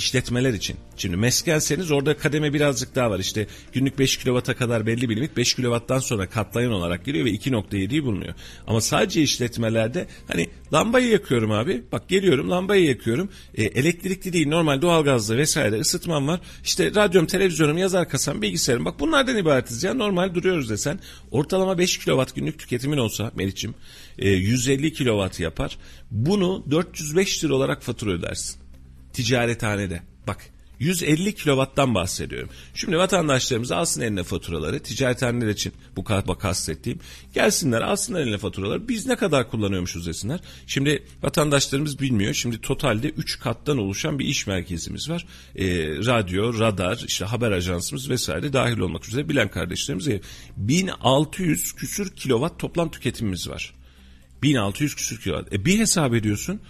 işletmeler 0.00 0.52
için. 0.52 0.76
Şimdi 0.96 1.16
meskenseniz 1.16 1.90
orada 1.90 2.16
kademe 2.16 2.52
birazcık 2.52 2.94
daha 2.94 3.10
var. 3.10 3.18
İşte 3.18 3.46
günlük 3.72 3.98
5 3.98 4.16
kilovata 4.16 4.54
kadar 4.56 4.86
belli 4.86 5.08
bir 5.08 5.16
limit 5.16 5.36
5 5.36 5.54
kilovattan 5.54 5.98
sonra 5.98 6.28
katlayan 6.28 6.72
olarak 6.72 7.04
geliyor 7.04 7.24
ve 7.24 7.30
2.7'yi 7.30 8.04
bulunuyor. 8.04 8.34
Ama 8.66 8.80
sadece 8.80 9.22
işletmelerde 9.22 10.06
hani 10.28 10.48
lambayı 10.72 11.08
yakıyorum 11.08 11.50
abi. 11.50 11.82
Bak 11.92 12.08
geliyorum 12.08 12.50
lambayı 12.50 12.84
yakıyorum. 12.84 13.30
E, 13.54 13.64
elektrikli 13.64 14.32
değil 14.32 14.48
normal 14.48 14.82
doğalgazlı 14.82 15.36
vesaire 15.36 15.80
ısıtmam 15.80 16.28
var. 16.28 16.40
İşte 16.64 16.94
radyom, 16.94 17.26
televizyonum, 17.26 17.78
yazar 17.78 18.08
kasam, 18.08 18.42
bilgisayarım. 18.42 18.84
Bak 18.84 19.00
bunlardan 19.00 19.36
ibaretiz 19.36 19.84
ya 19.84 19.94
normal 19.94 20.34
duruyoruz 20.34 20.70
desen. 20.70 21.00
Ortalama 21.30 21.78
5 21.78 21.98
kilovat 21.98 22.34
günlük 22.34 22.58
tüketimin 22.58 22.98
olsa 22.98 23.30
Meriç'im 23.34 23.74
e, 24.18 24.30
150 24.30 24.92
kilovat 24.92 25.40
yapar. 25.40 25.78
Bunu 26.10 26.64
405 26.70 27.44
lira 27.44 27.54
olarak 27.54 27.82
fatura 27.82 28.10
ödersin 28.10 28.59
ticarethanede. 29.12 30.02
Bak 30.26 30.50
150 30.80 31.34
kilovattan 31.34 31.94
bahsediyorum. 31.94 32.48
Şimdi 32.74 32.98
vatandaşlarımız 32.98 33.72
alsın 33.72 34.00
eline 34.00 34.22
faturaları. 34.22 34.80
Ticarethaneler 34.80 35.48
için 35.48 35.72
bu 35.96 36.04
kastettiğim. 36.38 36.98
Gelsinler 37.34 37.80
alsınlar 37.80 38.20
eline 38.20 38.38
faturaları. 38.38 38.88
Biz 38.88 39.06
ne 39.06 39.16
kadar 39.16 39.50
kullanıyormuşuz 39.50 40.06
desinler. 40.06 40.40
Şimdi 40.66 41.04
vatandaşlarımız 41.22 42.00
bilmiyor. 42.00 42.34
Şimdi 42.34 42.60
totalde 42.60 43.08
3 43.08 43.40
kattan 43.40 43.78
oluşan 43.78 44.18
bir 44.18 44.24
iş 44.24 44.46
merkezimiz 44.46 45.10
var. 45.10 45.26
Ee, 45.56 45.66
radyo, 45.88 46.58
radar, 46.58 47.04
işte 47.06 47.24
haber 47.24 47.50
ajansımız 47.52 48.10
vesaire 48.10 48.52
dahil 48.52 48.78
olmak 48.78 49.08
üzere 49.08 49.28
bilen 49.28 49.48
kardeşlerimiz. 49.48 50.08
1600 50.56 51.72
küsür 51.72 52.10
kilovat 52.10 52.58
toplam 52.58 52.90
tüketimimiz 52.90 53.48
var. 53.48 53.74
1600 54.42 54.94
küsür 54.94 55.20
kilowatt. 55.20 55.52
E 55.52 55.64
bir 55.64 55.78
hesap 55.78 56.14
ediyorsun. 56.14 56.60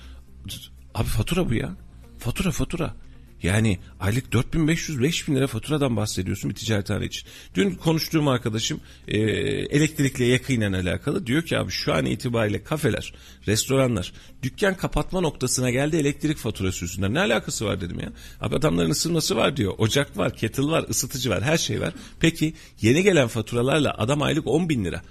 Abi 0.95 1.09
fatura 1.09 1.51
bu 1.51 1.55
ya. 1.55 1.77
Fatura 2.21 2.51
fatura. 2.51 2.95
Yani 3.43 3.79
aylık 4.01 4.33
4500-5000 4.33 5.37
lira 5.37 5.47
faturadan 5.47 5.97
bahsediyorsun 5.97 6.51
bir 6.51 6.55
ticarethane 6.55 7.05
için. 7.05 7.29
Dün 7.55 7.71
konuştuğum 7.71 8.29
arkadaşım 8.29 8.81
e, 9.09 9.19
elektrikle 9.19 10.25
yakinen 10.25 10.73
alakalı 10.73 11.27
diyor 11.27 11.43
ki 11.43 11.59
abi 11.59 11.71
şu 11.71 11.95
an 11.95 12.07
itibariyle 12.07 12.63
kafeler, 12.63 13.15
restoranlar 13.47 14.13
dükkan 14.43 14.77
kapatma 14.77 15.21
noktasına 15.21 15.71
geldi 15.71 15.97
elektrik 15.97 16.39
faturası 16.39 16.85
yüzünden. 16.85 17.15
Ne 17.15 17.21
alakası 17.21 17.65
var 17.67 17.81
dedim 17.81 18.01
ya. 18.01 18.13
Abi 18.41 18.57
adamların 18.57 18.91
ısınması 18.91 19.37
var 19.37 19.57
diyor. 19.57 19.75
Ocak 19.79 20.19
var, 20.19 20.37
kettle 20.37 20.63
var, 20.63 20.85
ısıtıcı 20.91 21.31
var, 21.31 21.43
her 21.43 21.59
şey 21.59 21.81
var. 21.81 21.95
Peki 22.21 22.55
yeni 22.81 23.03
gelen 23.03 23.29
faturalarla 23.29 23.95
adam 23.99 24.23
aylık 24.23 24.47
10 24.47 24.69
bin 24.69 24.85
lira 24.85 25.03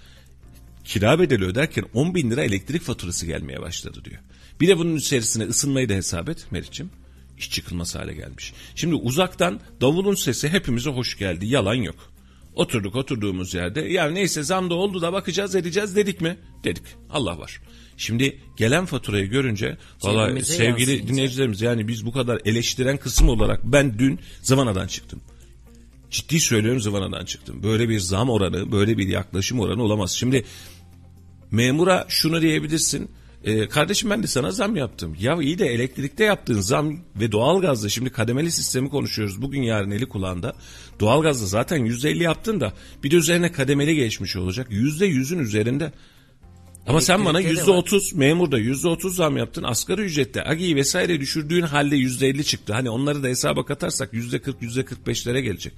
kira 0.85 1.19
bedeli 1.19 1.45
öderken 1.45 1.85
10 1.93 2.15
bin 2.15 2.31
lira 2.31 2.43
elektrik 2.43 2.81
faturası 2.81 3.25
gelmeye 3.25 3.61
başladı 3.61 4.01
diyor. 4.05 4.21
Bir 4.59 4.67
de 4.67 4.77
bunun 4.77 4.95
içerisine 4.95 5.43
ısınmayı 5.43 5.89
da 5.89 5.93
hesap 5.93 6.29
et 6.29 6.47
Meriç'im. 6.51 6.89
İş 7.37 7.51
çıkılmaz 7.51 7.95
hale 7.95 8.13
gelmiş. 8.13 8.53
Şimdi 8.75 8.95
uzaktan 8.95 9.59
davulun 9.81 10.15
sesi 10.15 10.49
hepimize 10.49 10.89
hoş 10.89 11.17
geldi. 11.17 11.47
Yalan 11.47 11.75
yok. 11.75 11.95
Oturduk 12.55 12.95
oturduğumuz 12.95 13.53
yerde 13.53 13.81
ya 13.81 14.09
neyse 14.09 14.43
zam 14.43 14.69
da 14.69 14.73
oldu 14.73 15.01
da 15.01 15.13
bakacağız 15.13 15.55
edeceğiz 15.55 15.95
dedik 15.95 16.21
mi? 16.21 16.37
Dedik. 16.63 16.83
Allah 17.09 17.39
var. 17.39 17.61
Şimdi 17.97 18.39
gelen 18.57 18.85
faturayı 18.85 19.25
görünce 19.29 19.77
valla 20.01 20.43
sevgili 20.43 20.65
yansıyınca. 20.65 21.07
dinleyicilerimiz 21.07 21.61
yani 21.61 21.87
biz 21.87 22.05
bu 22.05 22.11
kadar 22.11 22.41
eleştiren 22.45 22.97
kısım 22.97 23.29
olarak 23.29 23.63
ben 23.63 23.99
dün 23.99 24.19
Zavana'dan 24.41 24.87
çıktım. 24.87 25.21
Ciddi 26.11 26.39
söylüyorum 26.39 26.81
zıvanadan 26.81 27.25
çıktım. 27.25 27.63
Böyle 27.63 27.89
bir 27.89 27.99
zam 27.99 28.29
oranı, 28.29 28.71
böyle 28.71 28.97
bir 28.97 29.07
yaklaşım 29.07 29.59
oranı 29.59 29.83
olamaz. 29.83 30.11
Şimdi 30.11 30.45
memura 31.51 32.05
şunu 32.09 32.41
diyebilirsin. 32.41 33.11
E, 33.43 33.67
kardeşim 33.67 34.09
ben 34.09 34.23
de 34.23 34.27
sana 34.27 34.51
zam 34.51 34.75
yaptım. 34.75 35.15
Ya 35.19 35.37
iyi 35.41 35.59
de 35.59 35.65
elektrikte 35.67 36.23
yaptığın 36.23 36.61
zam 36.61 36.99
ve 37.15 37.31
doğalgazda 37.31 37.89
şimdi 37.89 38.09
kademeli 38.09 38.51
sistemi 38.51 38.89
konuşuyoruz. 38.89 39.41
Bugün 39.41 39.61
yarın 39.61 39.91
eli 39.91 40.05
kulağında. 40.05 40.53
Doğalgazda 40.99 41.45
zaten 41.45 41.85
%50 41.85 42.23
yaptın 42.23 42.59
da 42.59 42.73
bir 43.03 43.11
de 43.11 43.15
üzerine 43.15 43.51
kademeli 43.51 43.95
geçmiş 43.95 44.35
olacak. 44.35 44.71
%100'ün 44.71 45.39
üzerinde. 45.39 45.93
Ama 46.87 47.01
sen 47.01 47.25
bana 47.25 47.39
yüzde 47.39 47.71
otuz 47.71 48.13
memurda 48.13 48.57
yüzde 48.57 48.87
otuz 48.87 49.15
zam 49.15 49.37
yaptın. 49.37 49.63
Asgari 49.63 50.01
ücrette 50.01 50.43
agiyi 50.43 50.75
vesaire 50.75 51.19
düşürdüğün 51.19 51.61
halde 51.61 51.95
yüzde 51.95 52.27
elli 52.27 52.45
çıktı. 52.45 52.73
Hani 52.73 52.89
onları 52.89 53.23
da 53.23 53.27
hesaba 53.27 53.65
katarsak 53.65 54.13
yüzde 54.13 54.39
kırk 54.41 54.61
yüzde 54.61 54.85
kırk 54.85 55.07
beşlere 55.07 55.41
gelecek. 55.41 55.73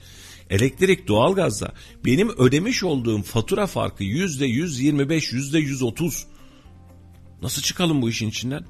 Elektrik 0.49 1.07
doğalgazda 1.07 1.73
benim 2.05 2.29
ödemiş 2.29 2.83
olduğum 2.83 3.21
fatura 3.21 3.67
farkı 3.67 4.03
yüzde 4.03 4.45
yüz 4.45 4.79
yirmi 4.79 5.09
beş 5.09 5.33
yüzde 5.33 5.59
yüz 5.59 5.81
otuz. 5.81 6.25
Nasıl 7.41 7.61
çıkalım 7.61 8.01
bu 8.01 8.09
işin 8.09 8.29
içinden? 8.29 8.63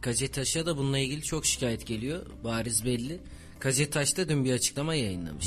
Kacetaş'a 0.00 0.66
da 0.66 0.76
bununla 0.76 0.98
ilgili 0.98 1.22
çok 1.22 1.46
şikayet 1.46 1.86
geliyor. 1.86 2.26
Bariz 2.44 2.84
belli. 2.84 3.20
Kacetaş 3.58 4.16
da 4.16 4.28
dün 4.28 4.44
bir 4.44 4.52
açıklama 4.52 4.94
yayınlamış. 4.94 5.46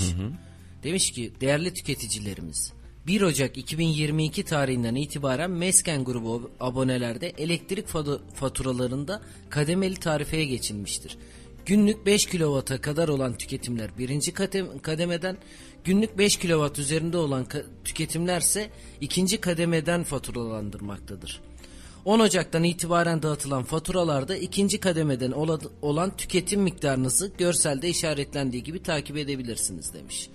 Demiş 0.83 1.11
ki 1.11 1.33
değerli 1.41 1.73
tüketicilerimiz 1.73 2.73
1 3.07 3.21
Ocak 3.21 3.57
2022 3.57 4.43
tarihinden 4.43 4.95
itibaren 4.95 5.51
Mesken 5.51 6.03
grubu 6.03 6.51
abonelerde 6.59 7.29
elektrik 7.29 7.87
fa- 7.87 8.19
faturalarında 8.33 9.21
kademeli 9.49 9.95
tarifeye 9.95 10.45
geçilmiştir. 10.45 11.17
Günlük 11.65 12.05
5 12.05 12.25
kW'a 12.25 12.65
kadar 12.81 13.07
olan 13.07 13.37
tüketimler 13.37 13.97
birinci 13.97 14.31
kadem- 14.33 14.79
kademeden, 14.81 15.37
günlük 15.83 16.17
5 16.17 16.37
kW 16.37 16.81
üzerinde 16.81 17.17
olan 17.17 17.47
tüketimlerse 17.85 18.69
ikinci 19.01 19.41
kademeden 19.41 20.03
faturalandırmaktadır. 20.03 21.41
10 22.05 22.19
Ocak'tan 22.19 22.63
itibaren 22.63 23.21
dağıtılan 23.23 23.63
faturalarda 23.63 24.35
ikinci 24.37 24.79
kademeden 24.79 25.31
ola- 25.31 25.59
olan 25.81 26.17
tüketim 26.17 26.61
miktarınızı 26.61 27.31
görselde 27.37 27.89
işaretlendiği 27.89 28.63
gibi 28.63 28.83
takip 28.83 29.17
edebilirsiniz 29.17 29.93
demiş. 29.93 30.27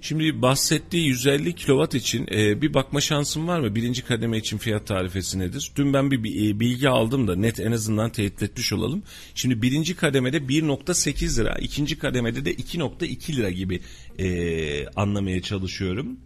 Şimdi 0.00 0.42
bahsettiği 0.42 1.06
150 1.06 1.54
kilowatt 1.54 1.94
için 1.94 2.26
e, 2.34 2.62
bir 2.62 2.74
bakma 2.74 3.00
şansım 3.00 3.48
var 3.48 3.60
mı? 3.60 3.74
Birinci 3.74 4.02
kademe 4.04 4.38
için 4.38 4.58
fiyat 4.58 4.86
tarifesi 4.86 5.38
nedir? 5.38 5.72
Dün 5.76 5.92
ben 5.92 6.10
bir 6.10 6.24
bi- 6.24 6.48
e, 6.48 6.60
bilgi 6.60 6.88
aldım 6.88 7.28
da 7.28 7.36
net 7.36 7.60
en 7.60 7.72
azından 7.72 8.10
teyit 8.12 8.42
etmiş 8.42 8.72
olalım. 8.72 9.02
Şimdi 9.34 9.62
birinci 9.62 9.96
kademede 9.96 10.36
1.8 10.48 11.40
lira, 11.40 11.54
ikinci 11.60 11.98
kademede 11.98 12.44
de 12.44 12.54
2.2 12.54 13.36
lira 13.36 13.50
gibi 13.50 13.80
e, 14.18 14.86
anlamaya 14.86 15.42
çalışıyorum. 15.42 16.16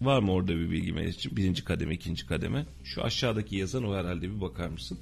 Var 0.00 0.22
mı 0.22 0.32
orada 0.32 0.56
bir 0.56 0.70
bilgi 0.70 1.08
için? 1.08 1.36
Birinci 1.36 1.64
kademe, 1.64 1.94
ikinci 1.94 2.26
kademe. 2.26 2.66
Şu 2.84 3.02
aşağıdaki 3.04 3.56
yazan 3.56 3.84
o 3.84 3.94
herhalde 3.94 4.22
bir 4.22 4.40
bakar 4.40 4.68
mısın? 4.68 4.98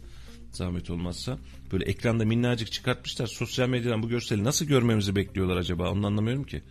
Zahmet 0.52 0.90
olmazsa. 0.90 1.38
Böyle 1.72 1.84
ekranda 1.84 2.24
minnacık 2.24 2.72
çıkartmışlar. 2.72 3.26
Sosyal 3.26 3.68
medyadan 3.68 4.02
bu 4.02 4.08
görseli 4.08 4.44
nasıl 4.44 4.66
görmemizi 4.66 5.16
bekliyorlar 5.16 5.56
acaba? 5.56 5.90
Onu 5.90 6.06
anlamıyorum 6.06 6.44
ki. 6.44 6.62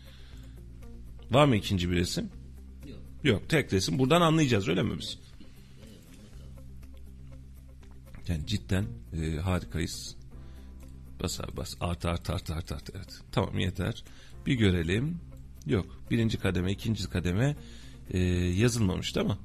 Var 1.32 1.46
mı 1.46 1.56
ikinci 1.56 1.92
bir 1.92 1.96
resim? 1.96 2.30
Yok. 2.88 3.00
Yok 3.24 3.50
tek 3.50 3.74
resim. 3.74 4.00
Buradan 4.00 4.22
anlayacağız 4.22 4.68
öyle 4.68 4.84
mi 4.84 5.00
biz? 5.00 5.20
Yani 8.28 8.48
cidden 8.48 8.86
e, 9.14 9.36
harikayız. 9.36 10.16
Bas 11.24 11.40
abi 11.40 11.58
bas. 11.58 11.76
Art 11.82 12.06
art 12.06 12.30
art 12.30 12.52
art 12.52 12.72
art. 12.72 12.90
Evet. 12.96 13.22
Tamam 13.32 13.60
yeter. 13.60 14.04
Bir 14.46 14.54
görelim. 14.54 15.20
Yok. 15.66 15.86
Birinci 16.12 16.38
kademe, 16.38 16.72
ikinci 16.72 17.10
kademe 17.10 17.56
e, 18.12 18.20
yazılmamış 18.60 19.16
değil 19.16 19.28
mi? 19.28 19.38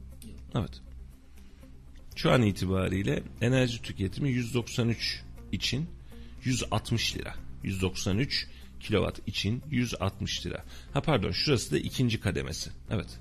Evet. 0.55 0.81
Şu 2.17 2.31
an 2.31 2.43
itibariyle 2.43 3.23
enerji 3.41 3.83
tüketimi 3.83 4.31
193 4.31 5.23
için 5.53 5.87
160 6.45 7.17
lira. 7.17 7.35
193 7.63 8.47
kilowatt 8.81 9.29
için 9.29 9.63
160 9.71 10.47
lira. 10.47 10.65
Ha 10.93 11.01
pardon 11.03 11.31
şurası 11.31 11.73
da 11.73 11.79
ikinci 11.79 12.21
kademesi. 12.21 12.71
Evet. 12.91 13.19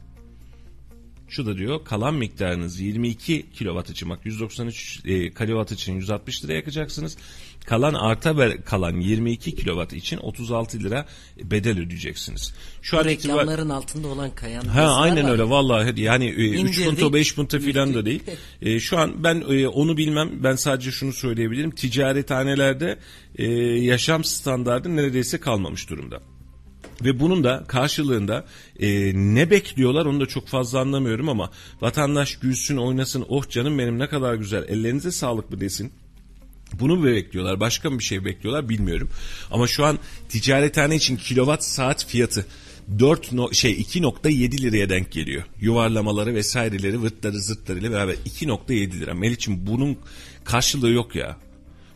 Şu 1.30 1.46
da 1.46 1.58
diyor 1.58 1.86
kalan 1.86 2.16
miktarınız 2.16 2.80
22 2.80 3.52
kilowatt 3.52 3.90
için 3.90 4.10
bak 4.10 4.26
193 4.26 5.02
e, 5.06 5.34
kilowatt 5.34 5.72
için 5.72 5.96
160 5.96 6.44
lira 6.44 6.54
yakacaksınız. 6.54 7.18
Kalan 7.68 7.94
arta 7.94 8.64
kalan 8.66 9.00
22 9.00 9.56
kilowatt 9.56 9.94
için 9.94 10.18
36 10.18 10.80
lira 10.80 11.06
bedel 11.44 11.80
ödeyeceksiniz. 11.80 12.54
Şu 12.82 13.00
an 13.00 13.06
reklamların 13.06 13.70
altında 13.70 14.08
olan 14.08 14.36
kayan 14.36 14.66
Ha 14.66 14.94
aynen 14.94 15.26
var. 15.26 15.32
öyle 15.32 15.50
vallahi 15.50 16.02
yani 16.02 16.26
e, 16.26 16.30
3 16.30 16.60
İndirdik, 16.60 16.86
punto 16.86 17.14
5 17.14 17.36
punto 17.36 17.60
filan 17.60 17.94
da 17.94 18.06
değil. 18.06 18.24
E, 18.62 18.80
şu 18.80 18.98
an 18.98 19.24
ben 19.24 19.44
e, 19.50 19.68
onu 19.68 19.98
bilmem 19.98 20.30
ben 20.44 20.56
sadece 20.56 20.92
şunu 20.92 21.14
söyleyebilirim 21.14 21.72
ticarethanelerde 21.72 23.00
e, 23.36 23.46
yaşam 23.82 24.24
standardı 24.24 24.96
neredeyse 24.96 25.40
kalmamış 25.40 25.90
durumda. 25.90 26.22
Ve 27.02 27.20
bunun 27.20 27.44
da 27.44 27.64
karşılığında 27.68 28.46
e, 28.80 29.12
ne 29.16 29.50
bekliyorlar 29.50 30.06
onu 30.06 30.20
da 30.20 30.26
çok 30.26 30.48
fazla 30.48 30.80
anlamıyorum 30.80 31.30
ama 31.30 31.52
vatandaş 31.82 32.40
gülsün 32.40 32.78
oynasın 32.78 33.26
oh 33.30 33.50
canım 33.50 33.80
benim 33.80 34.00
ne 34.00 34.08
kadar 34.08 34.36
güzel 34.36 34.64
ellerinize 34.70 35.12
sağlık 35.12 35.52
mı 35.52 35.62
desin. 35.62 35.92
Bunu 36.80 36.96
mu 36.96 37.06
bekliyorlar 37.06 37.60
başka 37.60 37.90
mı 37.90 38.00
bir 38.00 38.04
şey 38.04 38.26
bekliyorlar 38.26 38.70
bilmiyorum. 38.70 39.10
Ama 39.52 39.68
şu 39.68 39.86
an 39.86 40.00
ticarethane 40.30 40.96
için 40.96 41.18
kilowatt 41.18 41.64
saat 41.64 42.06
fiyatı 42.06 42.46
4 43.00 43.32
no, 43.32 43.54
şey 43.54 43.72
2.7 43.72 44.62
liraya 44.62 44.90
denk 44.90 45.12
geliyor. 45.12 45.44
Yuvarlamaları 45.62 46.36
vesaireleri 46.36 47.02
vırtları 47.02 47.40
zırtlarıyla 47.40 47.92
beraber 47.92 48.14
2.7 48.14 49.00
lira. 49.00 49.14
Meliç'im 49.14 49.68
bunun 49.68 49.98
karşılığı 50.44 50.90
yok 50.90 51.16
ya. 51.16 51.38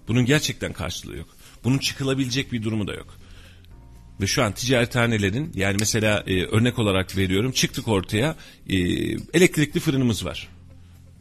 Bunun 0.07 0.25
gerçekten 0.25 0.73
karşılığı 0.73 1.17
yok. 1.17 1.27
Bunun 1.63 1.77
çıkılabilecek 1.77 2.51
bir 2.51 2.63
durumu 2.63 2.87
da 2.87 2.93
yok. 2.93 3.17
Ve 4.21 4.27
şu 4.27 4.43
an 4.43 4.51
ticarethanelerin 4.51 5.51
yani 5.55 5.77
mesela 5.79 6.23
e, 6.27 6.43
örnek 6.45 6.79
olarak 6.79 7.17
veriyorum 7.17 7.51
çıktık 7.51 7.87
ortaya 7.87 8.35
e, 8.69 8.77
elektrikli 9.33 9.79
fırınımız 9.79 10.25
var. 10.25 10.47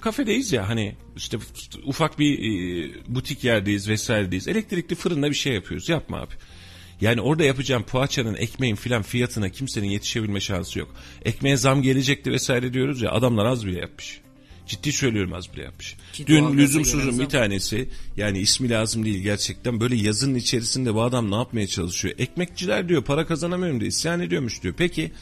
Kafedeyiz 0.01 0.53
ya 0.53 0.69
hani 0.69 0.95
işte 1.17 1.39
ufak 1.85 2.19
bir 2.19 2.39
e, 2.39 2.91
butik 3.09 3.45
yerdeyiz 3.45 3.89
vesairedeyiz. 3.89 4.49
Elektrikli 4.49 4.95
fırında 4.95 5.31
bir 5.31 5.35
şey 5.35 5.53
yapıyoruz 5.55 5.89
yapma 5.89 6.21
abi. 6.21 6.35
Yani 7.01 7.21
orada 7.21 7.45
yapacağım 7.45 7.83
poğaçanın 7.83 8.35
ekmeğin 8.35 8.77
filan 8.77 9.03
fiyatına 9.03 9.49
kimsenin 9.49 9.89
yetişebilme 9.89 10.41
şansı 10.41 10.79
yok. 10.79 10.95
Ekmeğe 11.25 11.57
zam 11.57 11.83
gelecekti 11.83 12.33
vesaire 12.33 12.73
diyoruz 12.73 13.03
ya 13.03 13.11
adamlar 13.11 13.45
az 13.45 13.67
bile 13.67 13.79
yapmış. 13.79 14.21
Ciddi 14.67 14.93
söylüyorum 14.93 15.33
az 15.33 15.53
bile 15.53 15.63
yapmış. 15.63 15.97
Ki 16.13 16.27
Dün 16.27 16.57
lüzumsuzun 16.57 17.19
bir 17.19 17.27
tanesi 17.27 17.89
yani 18.17 18.39
ismi 18.39 18.71
lazım 18.71 19.05
değil 19.05 19.23
gerçekten 19.23 19.81
böyle 19.81 19.97
yazının 19.97 20.35
içerisinde 20.35 20.95
bu 20.95 21.03
adam 21.03 21.31
ne 21.31 21.35
yapmaya 21.35 21.67
çalışıyor? 21.67 22.15
Ekmekçiler 22.19 22.89
diyor 22.89 23.05
para 23.05 23.27
kazanamıyorum 23.27 23.81
diyor 23.81 23.93
isyan 23.93 24.21
ediyormuş 24.21 24.63
diyor. 24.63 24.75
Peki 24.79 25.13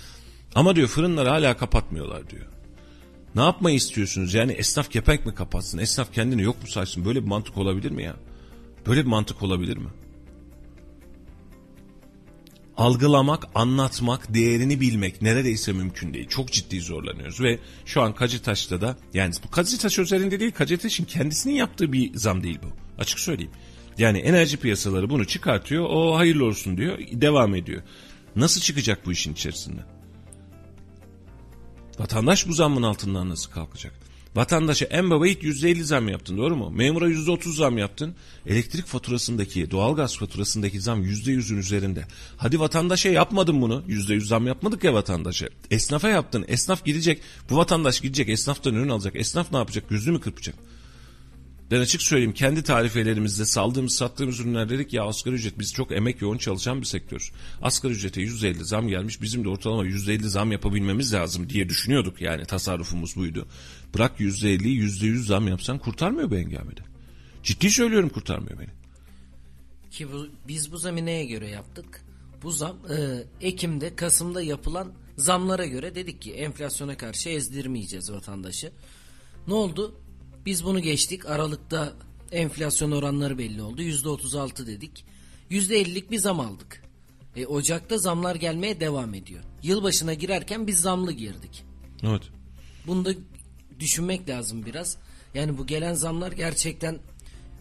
ama 0.55 0.77
diyor 0.77 0.89
fırınları 0.89 1.29
hala 1.29 1.57
kapatmıyorlar 1.57 2.31
diyor. 2.31 2.47
Ne 3.35 3.43
yapmayı 3.43 3.77
istiyorsunuz? 3.77 4.35
Yani 4.35 4.53
esnaf 4.53 4.91
kepenk 4.91 5.27
mi 5.27 5.35
kapatsın? 5.35 5.79
Esnaf 5.79 6.13
kendini 6.13 6.43
yok 6.43 6.63
mu 6.63 6.69
saysın? 6.69 7.05
Böyle 7.05 7.23
bir 7.23 7.29
mantık 7.29 7.59
olabilir 7.59 7.91
mi 7.91 8.03
ya? 8.03 8.17
Böyle 8.87 9.01
bir 9.01 9.11
mantık 9.11 9.43
olabilir 9.43 9.77
mi? 9.77 9.89
Algılamak, 12.77 13.45
anlatmak, 13.55 14.35
değerini 14.35 14.81
bilmek 14.81 15.23
neredeyse 15.23 15.73
mümkün 15.73 16.15
değil. 16.15 16.29
Çok 16.29 16.53
ciddi 16.53 16.81
zorlanıyoruz 16.81 17.41
ve 17.41 17.59
şu 17.87 18.03
an 18.03 18.15
Kacıtaş'ta 18.15 18.81
da 18.81 18.97
yani 19.15 19.35
bu 19.45 19.51
Kacıtaş 19.51 19.99
özelinde 19.99 20.41
değil 20.41 20.53
Kacıtaş'ın 20.53 21.05
kendisinin 21.05 21.55
yaptığı 21.55 21.93
bir 21.93 22.15
zam 22.15 22.43
değil 22.43 22.59
bu. 22.63 23.01
Açık 23.01 23.21
söyleyeyim. 23.21 23.53
Yani 23.99 24.19
enerji 24.19 24.57
piyasaları 24.57 25.11
bunu 25.11 25.27
çıkartıyor. 25.27 25.85
O 25.91 26.17
hayırlı 26.17 26.45
olsun 26.45 26.77
diyor. 26.77 26.99
Devam 27.13 27.55
ediyor. 27.55 27.83
Nasıl 28.37 28.61
çıkacak 28.61 29.07
bu 29.07 29.13
işin 29.13 29.33
içerisinde? 29.33 29.81
Vatandaş 31.99 32.49
bu 32.49 32.53
zammın 32.53 32.83
altından 32.83 33.29
nasıl 33.29 33.51
kalkacak? 33.51 33.93
Vatandaşa 34.35 34.85
en 34.85 35.11
baba 35.11 35.29
ilk 35.29 35.43
%50 35.43 35.83
zam 35.83 36.09
yaptın 36.09 36.39
doğru 36.39 36.57
mu? 36.57 36.71
Memura 36.71 37.09
%30 37.09 37.53
zam 37.55 37.79
yaptın. 37.79 38.15
Elektrik 38.47 38.87
faturasındaki, 38.87 39.71
doğalgaz 39.71 40.19
faturasındaki 40.19 40.81
zam 40.81 41.05
%100'ün 41.05 41.59
üzerinde. 41.59 42.05
Hadi 42.37 42.61
vatandaşa 42.61 43.09
yapmadın 43.09 43.63
bunu. 43.63 43.83
%100 43.89 44.21
zam 44.21 44.47
yapmadık 44.47 44.85
ya 44.85 44.95
vatandaşa. 44.95 45.49
Esnafa 45.71 46.09
yaptın. 46.09 46.45
Esnaf 46.49 46.85
gidecek. 46.85 47.23
Bu 47.51 47.57
vatandaş 47.57 48.01
gidecek. 48.01 48.29
Esnaftan 48.29 48.75
ürün 48.75 48.89
alacak. 48.89 49.17
Esnaf 49.17 49.53
ne 49.53 49.59
yapacak? 49.59 49.91
Yüzünü 49.91 50.15
mü 50.15 50.21
kırpacak? 50.21 50.55
Ben 51.71 51.81
açık 51.81 52.03
söyleyeyim 52.03 52.33
kendi 52.33 52.63
tarifelerimizde 52.63 53.45
saldığımız 53.45 53.95
sattığımız 53.95 54.41
ürünler 54.41 54.69
dedik 54.69 54.93
ya 54.93 55.05
asgari 55.05 55.35
ücret 55.35 55.59
biz 55.59 55.73
çok 55.73 55.93
emek 55.93 56.23
yoğun 56.23 56.39
çalışan 56.39 56.81
bir 56.81 56.87
sektör. 56.87 57.33
Asgari 57.63 57.93
ücrete 57.93 58.21
%50 58.23 58.65
zam 58.65 58.89
gelmiş 58.89 59.23
bizim 59.23 59.45
de 59.45 59.49
ortalama 59.49 59.87
%50 59.87 60.23
zam 60.23 60.53
yapabilmemiz 60.53 61.15
lazım 61.15 61.51
diye 61.51 61.69
düşünüyorduk 61.69 62.21
yani 62.21 62.45
tasarrufumuz 62.45 63.17
buydu. 63.17 63.49
Bırak 63.95 64.21
%50'yi 64.21 64.83
%100 64.83 65.19
zam 65.19 65.49
yapsan 65.49 65.79
kurtarmıyor 65.79 66.31
bu 66.31 66.37
engamede. 66.37 66.81
Ciddi 67.43 67.71
söylüyorum 67.71 68.09
kurtarmıyor 68.09 68.59
beni. 68.59 68.71
Ki 69.91 70.13
bu, 70.13 70.27
biz 70.49 70.73
bu 70.73 70.79
zamı 70.79 71.07
neye 71.07 71.25
göre 71.25 71.49
yaptık? 71.49 72.05
Bu 72.43 72.51
zam 72.51 72.77
e, 72.91 73.25
Ekim'de 73.41 73.97
Kasım'da 73.97 74.43
yapılan 74.43 74.93
zamlara 75.17 75.67
göre 75.67 75.95
dedik 75.95 76.23
ki 76.23 76.33
enflasyona 76.33 76.97
karşı 76.97 77.29
ezdirmeyeceğiz 77.29 78.13
vatandaşı. 78.13 78.73
Ne 79.47 79.55
oldu? 79.55 79.95
Biz 80.49 80.65
bunu 80.65 80.81
geçtik. 80.81 81.27
Aralıkta 81.27 81.93
enflasyon 82.33 82.91
oranları 82.91 83.39
belli 83.39 83.63
oldu. 83.63 83.83
%36 83.83 84.67
dedik. 84.67 85.05
%50'lik 85.51 86.11
bir 86.11 86.19
zam 86.19 86.41
aldık. 86.41 86.83
E, 87.37 87.47
Ocak'ta 87.47 87.99
zamlar 87.99 88.35
gelmeye 88.35 88.81
devam 88.81 89.15
ediyor. 89.15 89.45
Yılbaşına 89.63 90.15
girerken 90.15 90.67
biz 90.67 90.81
zamlı 90.81 91.13
girdik. 91.13 91.65
Evet. 92.03 92.23
Bunu 92.87 93.05
da 93.05 93.11
düşünmek 93.81 94.29
lazım 94.29 94.67
biraz. 94.67 94.97
Yani 95.35 95.59
bu 95.59 95.67
gelen 95.67 95.95
zamlar 95.95 96.33
gerçekten 96.33 96.99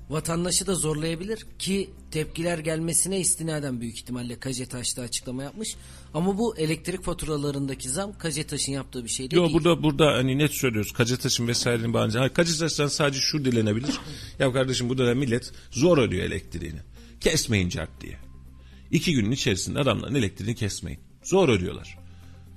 vatandaşı 0.09 0.67
da 0.67 0.75
zorlayabilir 0.75 1.45
ki 1.59 1.89
tepkiler 2.11 2.57
gelmesine 2.57 3.19
istinaden 3.19 3.81
büyük 3.81 3.97
ihtimalle 3.97 4.39
Kacetaş 4.39 4.97
da 4.97 5.01
açıklama 5.01 5.43
yapmış. 5.43 5.75
Ama 6.13 6.37
bu 6.37 6.57
elektrik 6.57 7.03
faturalarındaki 7.03 7.89
zam 7.89 8.17
Kacetaş'ın 8.17 8.71
yaptığı 8.71 9.03
bir 9.03 9.09
şey 9.09 9.31
değil. 9.31 9.41
Yo 9.41 9.53
burada 9.53 9.83
burada 9.83 10.13
hani 10.13 10.37
net 10.37 10.51
söylüyoruz. 10.51 10.91
Kacataş'ın 10.91 11.47
vesairenin 11.47 11.93
bağınca. 11.93 12.19
Hayır 12.19 12.33
Kacataş'tan 12.33 12.87
sadece 12.87 13.19
şu 13.19 13.45
dilenebilir. 13.45 13.99
ya 14.39 14.53
kardeşim 14.53 14.89
bu 14.89 14.97
dönem 14.97 15.17
millet 15.17 15.51
zor 15.71 15.97
ödüyor 15.97 16.23
elektriğini. 16.23 16.79
Kesmeyin 17.19 17.69
cart 17.69 18.01
diye. 18.01 18.17
İki 18.91 19.13
günün 19.13 19.31
içerisinde 19.31 19.79
adamların 19.79 20.15
elektriğini 20.15 20.55
kesmeyin. 20.55 20.99
Zor 21.23 21.49
ödüyorlar. 21.49 22.06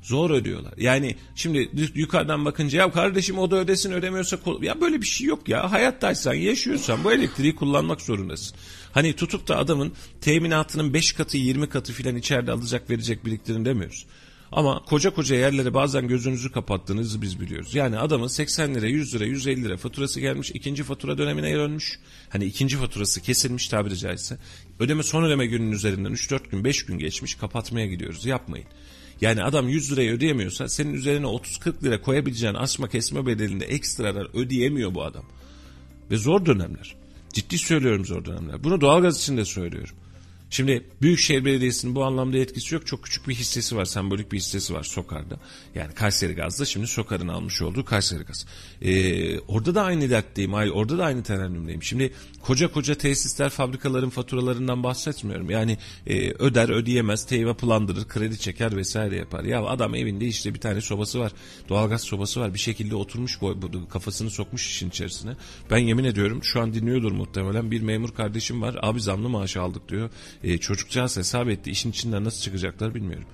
Zor 0.03 0.31
ödüyorlar. 0.31 0.75
Yani 0.77 1.17
şimdi 1.35 1.71
yukarıdan 1.95 2.45
bakınca 2.45 2.79
ya 2.79 2.91
kardeşim 2.91 3.39
o 3.39 3.51
da 3.51 3.57
ödesin 3.57 3.93
ödemiyorsa 3.93 4.39
ya 4.63 4.81
böyle 4.81 5.01
bir 5.01 5.07
şey 5.07 5.27
yok 5.27 5.49
ya. 5.49 5.73
Hayattaysan 5.73 6.35
yaşıyorsan 6.35 7.05
bu 7.05 7.13
elektriği 7.13 7.55
kullanmak 7.55 8.01
zorundasın. 8.01 8.57
Hani 8.93 9.13
tutup 9.13 9.49
da 9.49 9.59
adamın 9.59 9.93
teminatının 10.21 10.95
5 10.95 11.13
katı 11.13 11.37
20 11.37 11.69
katı 11.69 11.93
filan 11.93 12.17
içeride 12.17 12.53
alacak 12.53 12.91
verecek 12.91 13.27
biriktirin 13.27 13.65
demiyoruz. 13.65 14.07
Ama 14.53 14.83
koca 14.85 15.15
koca 15.15 15.37
yerlere 15.37 15.75
bazen 15.75 16.09
gözünüzü 16.09 16.53
kapattığınızı 16.53 17.23
biz 17.23 17.41
biliyoruz. 17.41 17.75
Yani 17.75 17.99
adamın 17.99 18.27
80 18.27 18.75
lira, 18.75 18.87
100 18.87 19.15
lira, 19.15 19.25
150 19.25 19.65
lira 19.65 19.77
faturası 19.77 20.21
gelmiş, 20.21 20.51
ikinci 20.55 20.83
fatura 20.83 21.19
dönemine 21.19 21.55
dönmüş. 21.55 21.99
Hani 22.29 22.45
ikinci 22.45 22.77
faturası 22.77 23.21
kesilmiş 23.21 23.69
tabiri 23.69 23.99
caizse. 23.99 24.39
Ödeme 24.79 25.03
son 25.03 25.25
ödeme 25.25 25.47
gününün 25.47 25.73
üzerinden 25.73 26.13
3-4 26.13 26.51
gün, 26.51 26.65
5 26.65 26.87
gün 26.87 26.99
geçmiş 26.99 27.35
kapatmaya 27.35 27.87
gidiyoruz. 27.87 28.27
Yapmayın. 28.27 28.67
Yani 29.21 29.43
adam 29.43 29.69
100 29.69 29.93
lirayı 29.93 30.13
ödeyemiyorsa 30.13 30.69
senin 30.69 30.95
üzerine 30.95 31.27
30-40 31.27 31.85
lira 31.85 32.03
koyabileceğin 32.03 32.55
asma 32.55 32.89
kesme 32.89 33.27
bedelinde 33.27 33.65
ekstralar 33.65 34.27
ödeyemiyor 34.35 34.95
bu 34.95 35.03
adam. 35.05 35.25
Ve 36.11 36.17
zor 36.17 36.47
dönemler. 36.47 36.95
Ciddi 37.33 37.59
söylüyorum 37.59 38.05
zor 38.05 38.25
dönemler. 38.25 38.65
Bunu 38.65 38.81
doğalgaz 38.81 39.19
için 39.19 39.37
de 39.37 39.45
söylüyorum. 39.45 39.95
Şimdi 40.51 40.85
Büyükşehir 41.03 41.45
Belediyesi'nin 41.45 41.95
bu 41.95 42.05
anlamda 42.05 42.39
etkisi 42.39 42.75
yok. 42.75 42.87
Çok 42.87 43.05
küçük 43.05 43.29
bir 43.29 43.35
hissesi 43.35 43.77
var, 43.77 43.85
sembolik 43.85 44.33
bir 44.33 44.37
hissesi 44.37 44.75
var 44.75 44.83
Sokar'da. 44.83 45.37
Yani 45.75 45.95
Kayseri 45.95 46.35
Gaz'da 46.35 46.65
şimdi 46.65 46.87
Sokar'ın 46.87 47.29
almış 47.29 47.63
olduğu 47.63 47.85
Kayseri 47.85 48.25
Gaz. 48.25 48.47
Ee, 48.83 49.39
orada 49.39 49.75
da 49.75 49.83
aynı 49.83 50.11
dertteyim, 50.11 50.55
orada 50.55 50.99
da 50.99 51.05
aynı 51.05 51.23
terennümdeyim. 51.23 51.83
Şimdi 51.83 52.13
koca 52.43 52.73
koca 52.73 52.95
tesisler, 52.95 53.51
fabrikaların 53.51 54.11
faturalarından 54.11 54.83
bahsetmiyorum. 54.83 55.51
Yani 55.51 55.79
e, 56.07 56.31
öder, 56.31 56.69
ödeyemez, 56.69 57.27
teyve 57.27 57.49
yapılandırır, 57.49 58.09
kredi 58.09 58.39
çeker 58.39 58.77
vesaire 58.77 59.17
yapar. 59.17 59.45
Ya 59.45 59.65
adam 59.65 59.95
evinde 59.95 60.27
işte 60.27 60.55
bir 60.55 60.61
tane 60.61 60.81
sobası 60.81 61.21
var, 61.21 61.33
doğalgaz 61.69 62.03
sobası 62.03 62.41
var. 62.41 62.55
Bir 62.55 62.59
şekilde 62.59 62.95
oturmuş 62.95 63.39
kafasını 63.91 64.31
sokmuş 64.31 64.67
işin 64.67 64.89
içerisine. 64.89 65.37
Ben 65.71 65.79
yemin 65.79 66.05
ediyorum 66.05 66.45
şu 66.45 66.61
an 66.61 66.75
dinliyordur 66.75 67.13
muhtemelen 67.13 67.71
bir 67.71 67.83
memur 67.83 68.15
kardeşim 68.15 68.63
var. 68.63 68.77
Abi 68.83 69.01
zamlı 69.01 69.29
maaş 69.29 69.57
aldık 69.57 69.89
diyor 69.89 70.11
e, 70.45 70.59
çocukcağız 70.59 71.17
hesap 71.17 71.49
etti. 71.49 71.71
İşin 71.71 71.91
içinden 71.91 72.25
nasıl 72.25 72.41
çıkacaklar 72.41 72.95
bilmiyorum. 72.95 73.27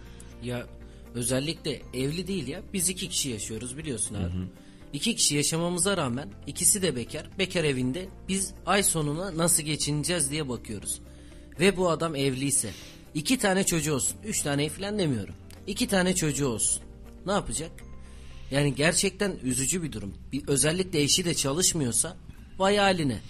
Ya 0.43 0.67
özellikle 1.15 1.83
evli 1.95 2.27
değil 2.27 2.49
ya. 2.49 2.63
Biz 2.73 2.89
iki 2.89 3.09
kişi 3.09 3.31
yaşıyoruz 3.31 3.77
biliyorsun 3.77 4.15
abi. 4.15 4.35
Hı 4.35 4.39
hı. 4.39 4.49
İki 4.93 5.17
kişi 5.17 5.35
yaşamamıza 5.35 5.97
rağmen 5.97 6.29
ikisi 6.47 6.83
de 6.83 6.97
bekar. 6.97 7.31
Bekar 7.39 7.65
evinde 7.65 8.09
biz 8.29 8.55
ay 8.67 8.83
sonuna 8.83 9.37
nasıl 9.37 9.63
geçineceğiz 9.63 10.31
diye 10.31 10.49
bakıyoruz. 10.49 11.01
Ve 11.61 11.77
bu 11.77 11.91
adam 11.91 12.17
evliyse 12.17 12.71
iki 13.15 13.39
tane 13.39 13.67
çocuğu 13.67 13.95
olsun. 13.95 14.17
Üç 14.25 14.43
tane 14.43 14.69
falan 14.69 14.99
demiyorum. 14.99 15.35
İki 15.67 15.89
tane 15.89 16.15
çocuğu 16.15 16.49
olsun. 16.49 16.83
Ne 17.27 17.33
yapacak? 17.33 17.71
Yani 18.51 18.75
gerçekten 18.75 19.37
üzücü 19.43 19.83
bir 19.83 19.93
durum. 19.93 20.15
Bir, 20.33 20.49
özellikle 20.49 21.03
eşi 21.03 21.25
de 21.25 21.35
çalışmıyorsa 21.35 22.17
vay 22.59 22.77
haline. 22.77 23.21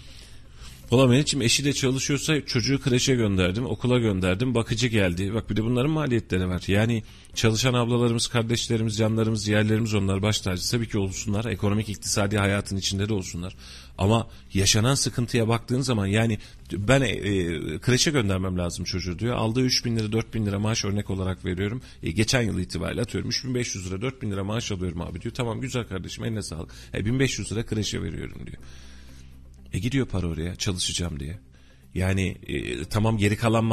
Valla 0.91 1.07
Melih'ciğim 1.07 1.41
eşi 1.41 1.65
de 1.65 1.73
çalışıyorsa 1.73 2.45
çocuğu 2.45 2.81
kreşe 2.81 3.15
gönderdim, 3.15 3.65
okula 3.65 3.99
gönderdim, 3.99 4.55
bakıcı 4.55 4.87
geldi. 4.87 5.33
Bak 5.33 5.49
bir 5.49 5.55
de 5.55 5.63
bunların 5.63 5.91
maliyetleri 5.91 6.47
var. 6.47 6.63
Yani 6.67 7.03
çalışan 7.33 7.73
ablalarımız, 7.73 8.27
kardeşlerimiz, 8.27 8.97
canlarımız, 8.97 9.47
yerlerimiz 9.47 9.93
onlar 9.93 10.21
baş 10.21 10.41
tacı. 10.41 10.71
Tabii 10.71 10.87
ki 10.87 10.97
olsunlar. 10.97 11.45
Ekonomik, 11.45 11.89
iktisadi 11.89 12.37
hayatın 12.37 12.77
içinde 12.77 13.09
de 13.09 13.13
olsunlar. 13.13 13.55
Ama 13.97 14.27
yaşanan 14.53 14.95
sıkıntıya 14.95 15.47
baktığın 15.47 15.81
zaman 15.81 16.05
yani 16.05 16.37
ben 16.73 17.01
e, 17.01 17.15
kreşe 17.79 18.11
göndermem 18.11 18.57
lazım 18.57 18.85
çocuğu 18.85 19.19
diyor. 19.19 19.35
Aldığı 19.35 19.61
3 19.61 19.85
bin 19.85 19.97
lira 19.97 20.11
4 20.11 20.33
bin 20.33 20.45
lira 20.45 20.59
maaş 20.59 20.85
örnek 20.85 21.09
olarak 21.09 21.45
veriyorum. 21.45 21.81
E, 22.03 22.11
geçen 22.11 22.41
yıl 22.41 22.59
itibariyle 22.59 23.01
atıyorum 23.01 23.29
3500 23.29 23.87
lira 23.91 24.01
4 24.01 24.21
bin 24.21 24.31
lira 24.31 24.43
maaş 24.43 24.71
alıyorum 24.71 25.01
abi 25.01 25.21
diyor. 25.21 25.33
Tamam 25.33 25.61
güzel 25.61 25.83
kardeşim 25.83 26.23
eline 26.23 26.43
sağlık. 26.43 26.71
E, 26.93 27.05
1500 27.05 27.51
lira 27.51 27.65
kreşe 27.65 28.01
veriyorum 28.01 28.41
diyor. 28.45 28.57
E 29.73 29.79
gidiyor 29.79 30.07
para 30.07 30.27
oraya 30.27 30.55
çalışacağım 30.55 31.19
diye. 31.19 31.39
Yani 31.97 32.37
e, 32.47 32.85
tamam 32.85 33.17
geri 33.17 33.37
kalan 33.37 33.71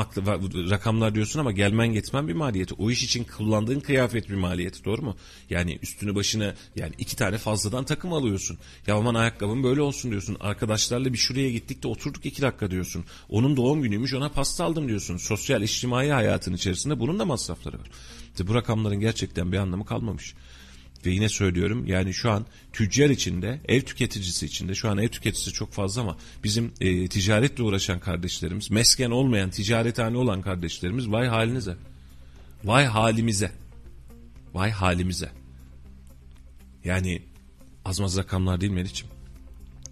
rakamlar 0.71 1.15
diyorsun 1.15 1.41
ama 1.41 1.53
gelmen 1.53 1.93
gitmen 1.93 2.29
bir 2.29 2.33
maliyeti. 2.33 2.75
O 2.75 2.91
iş 2.91 3.05
için 3.05 3.25
kullandığın 3.25 3.81
kıyafet 3.81 4.31
bir 4.31 4.35
maliyeti 4.35 4.85
doğru 4.85 5.03
mu? 5.03 5.17
Yani 5.51 5.79
üstünü 5.83 6.15
başına 6.15 6.55
yani 6.77 6.93
iki 6.99 7.17
tane 7.17 7.39
fazladan 7.39 7.85
takım 7.85 8.13
alıyorsun. 8.13 8.59
Ya 8.87 8.95
aman 8.95 9.15
ayakkabım 9.15 9.63
böyle 9.63 9.83
olsun 9.83 10.11
diyorsun. 10.11 10.37
Arkadaşlarla 10.41 11.13
bir 11.13 11.19
şuraya 11.19 11.51
gittik 11.51 11.83
de 11.83 11.89
oturduk 11.89 12.27
iki 12.27 12.43
dakika 12.43 12.71
diyorsun. 12.71 13.05
Onun 13.29 13.57
doğum 13.57 13.83
günüymüş 13.83 14.15
ona 14.15 14.29
pasta 14.29 14.65
aldım 14.65 14.89
diyorsun. 14.89 15.17
Sosyal 15.17 15.63
içtimai 15.63 16.11
hayatın 16.11 16.55
içerisinde 16.55 17.01
bunun 17.01 17.19
da 17.19 17.25
masrafları 17.25 17.79
var. 17.79 17.91
İşte 18.31 18.47
bu 18.47 18.55
rakamların 18.55 19.01
gerçekten 19.01 19.53
bir 19.53 19.59
anlamı 19.59 19.87
kalmamış. 19.87 20.35
Ve 21.07 21.11
yine 21.11 21.29
söylüyorum 21.29 21.87
yani 21.87 22.15
şu 22.15 22.31
an 22.31 22.47
tüccar 22.73 23.11
içinde, 23.11 23.61
ev 23.69 23.81
tüketicisi 23.81 24.47
içinde, 24.47 24.75
şu 24.75 24.91
an 24.91 24.99
ev 24.99 25.09
tüketicisi 25.09 25.53
çok 25.53 25.73
fazla 25.73 26.03
ama 26.03 26.17
bizim 26.45 26.73
e, 26.81 27.09
ticaretle 27.09 27.63
uğraşan 27.63 28.01
kardeşlerimiz, 28.01 28.71
mesken 28.71 29.11
olmayan, 29.11 29.51
ticarethane 29.51 30.17
olan 30.17 30.43
kardeşlerimiz 30.43 31.11
vay 31.11 31.27
halinize. 31.27 31.77
Vay 32.65 32.85
halimize. 32.85 33.53
Vay 34.55 34.71
halimize. 34.71 35.31
Yani 36.85 37.23
az 37.85 38.01
maz 38.01 38.17
rakamlar 38.17 38.61
değil 38.61 38.73
mi 38.73 38.77
Meriç'im? 38.77 39.09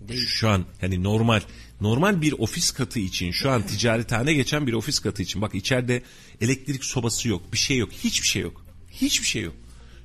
Değil. 0.08 0.26
Şu 0.26 0.48
an 0.48 0.64
yani 0.82 1.02
normal 1.02 1.40
normal 1.80 2.22
bir 2.22 2.32
ofis 2.32 2.70
katı 2.70 2.98
için 2.98 3.30
şu 3.30 3.50
an 3.50 3.66
ticarethane 3.66 4.34
geçen 4.34 4.66
bir 4.66 4.72
ofis 4.72 4.98
katı 4.98 5.22
için 5.22 5.42
bak 5.42 5.54
içeride 5.54 6.02
elektrik 6.40 6.84
sobası 6.84 7.28
yok 7.28 7.52
bir 7.52 7.58
şey 7.58 7.78
yok 7.78 7.92
hiçbir 7.92 8.26
şey 8.26 8.42
yok 8.42 8.64
hiçbir 8.90 9.26
şey 9.26 9.42
yok 9.42 9.54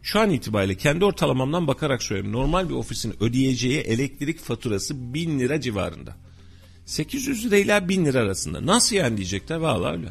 şu 0.07 0.19
an 0.19 0.29
itibariyle 0.29 0.75
kendi 0.75 1.05
ortalamamdan 1.05 1.67
bakarak 1.67 2.03
söylüyorum. 2.03 2.31
Normal 2.31 2.69
bir 2.69 2.73
ofisin 2.73 3.15
ödeyeceği 3.19 3.79
elektrik 3.79 4.39
faturası 4.39 5.13
1000 5.13 5.39
lira 5.39 5.61
civarında. 5.61 6.15
800 6.85 7.45
lirayla 7.45 7.89
1000 7.89 8.05
lira 8.05 8.19
arasında. 8.19 8.65
Nasıl 8.65 8.95
yani 8.95 9.17
diyecekler? 9.17 9.57
Vallahi 9.57 9.97
öyle. 9.97 10.07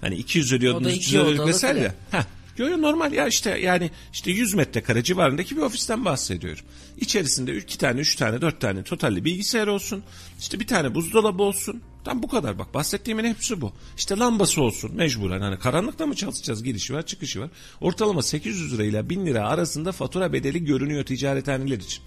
Hani 0.00 0.14
200 0.14 0.52
ödüyordunuz 0.52 0.92
300 0.92 1.14
ödüyorduk 1.14 1.46
vesaire 1.46 1.80
ya. 1.80 1.94
Heh. 2.10 2.24
Yo, 2.58 2.82
normal 2.82 3.12
ya 3.12 3.26
işte 3.26 3.58
yani 3.58 3.90
işte 4.12 4.30
100 4.30 4.54
metrekare 4.54 5.02
civarındaki 5.02 5.56
bir 5.56 5.62
ofisten 5.62 6.04
bahsediyorum. 6.04 6.64
İçerisinde 6.96 7.56
iki 7.56 7.78
tane, 7.78 8.00
üç 8.00 8.14
tane, 8.14 8.40
dört 8.40 8.60
tane 8.60 8.82
totalli 8.82 9.24
bilgisayar 9.24 9.66
olsun. 9.66 10.02
İşte 10.40 10.60
bir 10.60 10.66
tane 10.66 10.94
buzdolabı 10.94 11.42
olsun. 11.42 11.82
Tam 12.04 12.22
bu 12.22 12.28
kadar 12.28 12.58
bak 12.58 12.74
bahsettiğimin 12.74 13.24
hepsi 13.24 13.60
bu. 13.60 13.72
İşte 13.96 14.18
lambası 14.18 14.62
olsun 14.62 14.94
mecburen 14.94 15.40
hani 15.40 15.58
karanlıkta 15.58 16.06
mı 16.06 16.14
çalışacağız 16.14 16.62
girişi 16.62 16.94
var 16.94 17.06
çıkışı 17.06 17.40
var. 17.40 17.50
Ortalama 17.80 18.22
800 18.22 18.72
lira 18.72 18.84
ile 18.84 19.10
1000 19.10 19.26
lira 19.26 19.48
arasında 19.48 19.92
fatura 19.92 20.32
bedeli 20.32 20.64
görünüyor 20.64 21.04
ticarethaneler 21.04 21.78
için. 21.78 22.04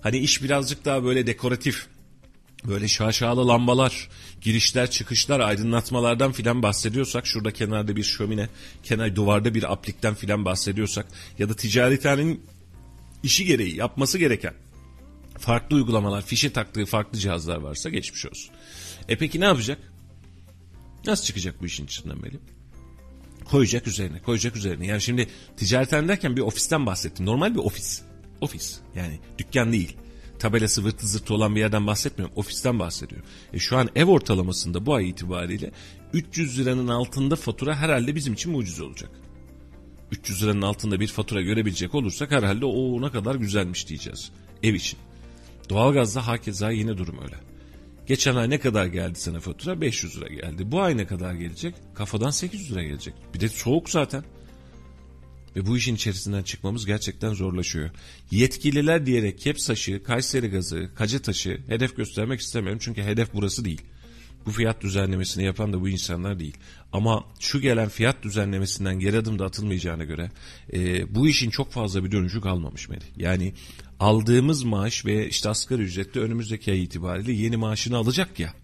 Hani 0.00 0.18
iş 0.18 0.42
birazcık 0.42 0.84
daha 0.84 1.04
böyle 1.04 1.26
dekoratif 1.26 1.86
böyle 2.64 2.88
şaşalı 2.88 3.48
lambalar, 3.48 4.08
girişler, 4.40 4.90
çıkışlar, 4.90 5.40
aydınlatmalardan 5.40 6.32
filan 6.32 6.62
bahsediyorsak, 6.62 7.26
şurada 7.26 7.50
kenarda 7.50 7.96
bir 7.96 8.02
şömine, 8.02 8.48
kenar 8.82 9.16
duvarda 9.16 9.54
bir 9.54 9.72
aplikten 9.72 10.14
filan 10.14 10.44
bahsediyorsak 10.44 11.06
ya 11.38 11.48
da 11.48 11.54
ticarethanenin 11.54 12.42
işi 13.22 13.44
gereği 13.44 13.76
yapması 13.76 14.18
gereken 14.18 14.54
farklı 15.38 15.76
uygulamalar, 15.76 16.22
fişe 16.22 16.52
taktığı 16.52 16.86
farklı 16.86 17.18
cihazlar 17.18 17.56
varsa 17.56 17.88
geçmiş 17.88 18.26
olsun. 18.26 18.54
E 19.08 19.18
peki 19.18 19.40
ne 19.40 19.44
yapacak? 19.44 19.78
Nasıl 21.06 21.24
çıkacak 21.24 21.60
bu 21.60 21.66
işin 21.66 21.84
içinden 21.84 22.18
Melih? 22.22 22.38
Koyacak 23.44 23.86
üzerine, 23.86 24.22
koyacak 24.22 24.56
üzerine. 24.56 24.86
Yani 24.86 25.00
şimdi 25.00 25.28
ticaretten 25.56 26.08
derken 26.08 26.36
bir 26.36 26.40
ofisten 26.40 26.86
bahsettim. 26.86 27.26
Normal 27.26 27.54
bir 27.54 27.58
ofis. 27.58 28.02
Ofis. 28.40 28.78
Yani 28.96 29.20
dükkan 29.38 29.72
değil. 29.72 29.96
Tabelası 30.38 30.84
vırtı 30.84 31.06
zırtı 31.06 31.34
olan 31.34 31.54
bir 31.54 31.60
yerden 31.60 31.86
bahsetmiyorum. 31.86 32.36
Ofisten 32.36 32.78
bahsediyorum. 32.78 33.26
E 33.52 33.58
şu 33.58 33.76
an 33.76 33.88
ev 33.94 34.06
ortalamasında 34.06 34.86
bu 34.86 34.94
ay 34.94 35.08
itibariyle 35.08 35.72
300 36.12 36.58
liranın 36.58 36.88
altında 36.88 37.36
fatura 37.36 37.76
herhalde 37.76 38.14
bizim 38.14 38.32
için 38.32 38.52
mucize 38.52 38.82
olacak. 38.82 39.10
300 40.10 40.42
liranın 40.42 40.62
altında 40.62 41.00
bir 41.00 41.06
fatura 41.06 41.42
görebilecek 41.42 41.94
olursak 41.94 42.30
herhalde 42.30 42.64
o 42.64 43.02
ne 43.02 43.10
kadar 43.10 43.34
güzelmiş 43.34 43.88
diyeceğiz. 43.88 44.30
Ev 44.62 44.74
için. 44.74 44.98
Doğalgazda 45.68 46.26
hakeza 46.26 46.70
yine 46.70 46.98
durum 46.98 47.18
öyle. 47.22 47.36
Geçen 48.06 48.36
ay 48.36 48.50
ne 48.50 48.58
kadar 48.58 48.86
geldi 48.86 49.18
sana 49.18 49.40
fatura? 49.40 49.80
500 49.80 50.16
lira 50.16 50.28
geldi. 50.28 50.72
Bu 50.72 50.80
ay 50.80 50.96
ne 50.96 51.06
kadar 51.06 51.34
gelecek? 51.34 51.74
Kafadan 51.94 52.30
800 52.30 52.72
lira 52.72 52.82
gelecek. 52.82 53.14
Bir 53.34 53.40
de 53.40 53.48
soğuk 53.48 53.90
zaten. 53.90 54.24
Ve 55.56 55.66
bu 55.66 55.76
işin 55.76 55.94
içerisinden 55.94 56.42
çıkmamız 56.42 56.86
gerçekten 56.86 57.32
zorlaşıyor. 57.32 57.90
Yetkililer 58.30 59.06
diyerek 59.06 59.38
Kepsaş'ı, 59.38 60.02
Kayseri 60.02 60.48
Gazı, 60.48 60.90
Kacetaş'ı 60.94 61.58
hedef 61.68 61.96
göstermek 61.96 62.40
istemiyorum. 62.40 62.78
Çünkü 62.82 63.02
hedef 63.02 63.34
burası 63.34 63.64
değil. 63.64 63.80
Bu 64.46 64.50
fiyat 64.50 64.82
düzenlemesini 64.82 65.44
yapan 65.44 65.72
da 65.72 65.80
bu 65.80 65.88
insanlar 65.88 66.38
değil. 66.38 66.56
Ama 66.92 67.24
şu 67.40 67.60
gelen 67.60 67.88
fiyat 67.88 68.22
düzenlemesinden 68.22 68.98
geri 68.98 69.18
adım 69.18 69.38
da 69.38 69.44
atılmayacağına 69.44 70.04
göre 70.04 70.30
e, 70.72 71.14
bu 71.14 71.28
işin 71.28 71.50
çok 71.50 71.72
fazla 71.72 72.04
bir 72.04 72.12
dönüşü 72.12 72.40
kalmamış 72.40 72.88
Melih. 72.88 73.06
Yani 73.16 73.52
aldığımız 74.02 74.62
maaş 74.62 75.04
ve 75.04 75.28
işte 75.28 75.48
asgari 75.48 75.82
ücretli 75.82 76.20
önümüzdeki 76.20 76.70
ay 76.72 76.82
itibariyle 76.82 77.32
yeni 77.32 77.56
maaşını 77.56 77.96
alacak 77.96 78.38
ya. 78.38 78.54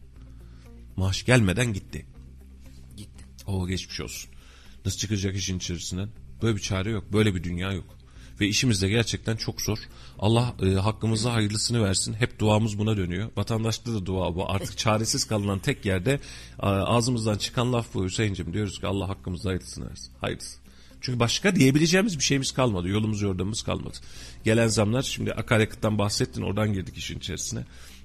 Maaş 0.97 1.25
gelmeden 1.25 1.73
gitti. 1.73 2.07
Gitti. 2.97 3.25
O 3.47 3.67
geçmiş 3.69 4.01
olsun. 4.01 4.31
Nasıl 4.85 4.99
çıkacak 4.99 5.37
işin 5.37 5.59
içerisinden? 5.59 6.09
Böyle 6.43 6.57
bir 6.57 6.63
çare 6.63 6.91
yok. 6.91 7.13
Böyle 7.13 7.35
bir 7.35 7.45
dünya 7.45 7.73
yok. 7.73 7.85
Ve 8.41 8.47
işimiz 8.47 8.83
de 8.83 8.89
gerçekten 8.89 9.37
çok 9.37 9.61
zor. 9.61 9.79
Allah 10.19 10.55
e, 10.63 10.75
hakkımızda 10.75 11.35
hayırlısını 11.35 11.85
versin. 11.85 12.15
Hep 12.15 12.39
duamız 12.39 12.79
buna 12.79 12.97
dönüyor. 12.97 13.31
Vatandaşta 13.37 13.93
da 13.93 14.07
dua 14.07 14.35
bu. 14.35 14.51
Artık 14.51 14.79
çaresiz 14.79 15.25
kalınan 15.25 15.59
tek 15.59 15.85
yerde 15.87 16.21
ağzımızdan 16.59 17.39
çıkan 17.39 17.73
laf 17.73 17.95
bu 17.95 18.05
Hüseyin'cim. 18.05 18.53
Diyoruz 18.53 18.81
ki 18.81 18.87
Allah 18.87 19.09
hakkımızda 19.09 19.49
hayırlısını 19.49 19.91
versin. 19.91 20.13
Hayırlısı. 20.21 20.68
Çünkü 21.01 21.21
başka 21.21 21.57
diyebileceğimiz 21.57 22.19
bir 22.19 22.25
şeyimiz 22.25 22.53
kalmadı. 22.53 22.89
Yolumuz 22.89 23.23
yordamımız 23.23 23.63
kalmadı. 23.63 23.99
Gelen 24.45 24.69
zamlar 24.69 25.03
şimdi 25.03 25.33
akaryakıttan 25.33 25.99
bahsettin 25.99 26.43
oradan 26.43 26.73
girdik 26.73 26.97
işin 26.97 27.19
içerisine. 27.19 27.65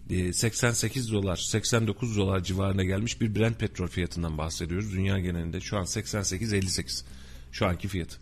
88 0.09 1.09
e, 1.09 1.11
dolar 1.11 1.35
89 1.35 2.17
dolar 2.17 2.43
civarına 2.43 2.83
gelmiş 2.83 3.21
bir 3.21 3.35
Brent 3.35 3.59
petrol 3.59 3.87
fiyatından 3.87 4.37
bahsediyoruz. 4.37 4.93
Dünya 4.93 5.19
genelinde 5.19 5.61
şu 5.61 5.77
an 5.77 5.83
88-58 5.83 7.03
şu 7.51 7.67
anki 7.67 7.87
fiyatı. 7.87 8.17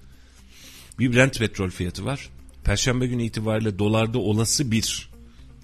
Bir 0.99 1.13
Brent 1.13 1.39
petrol 1.39 1.69
fiyatı 1.69 2.05
var. 2.05 2.29
Perşembe 2.63 3.07
günü 3.07 3.23
itibariyle 3.23 3.79
dolarda 3.79 4.19
olası 4.19 4.71
bir 4.71 5.09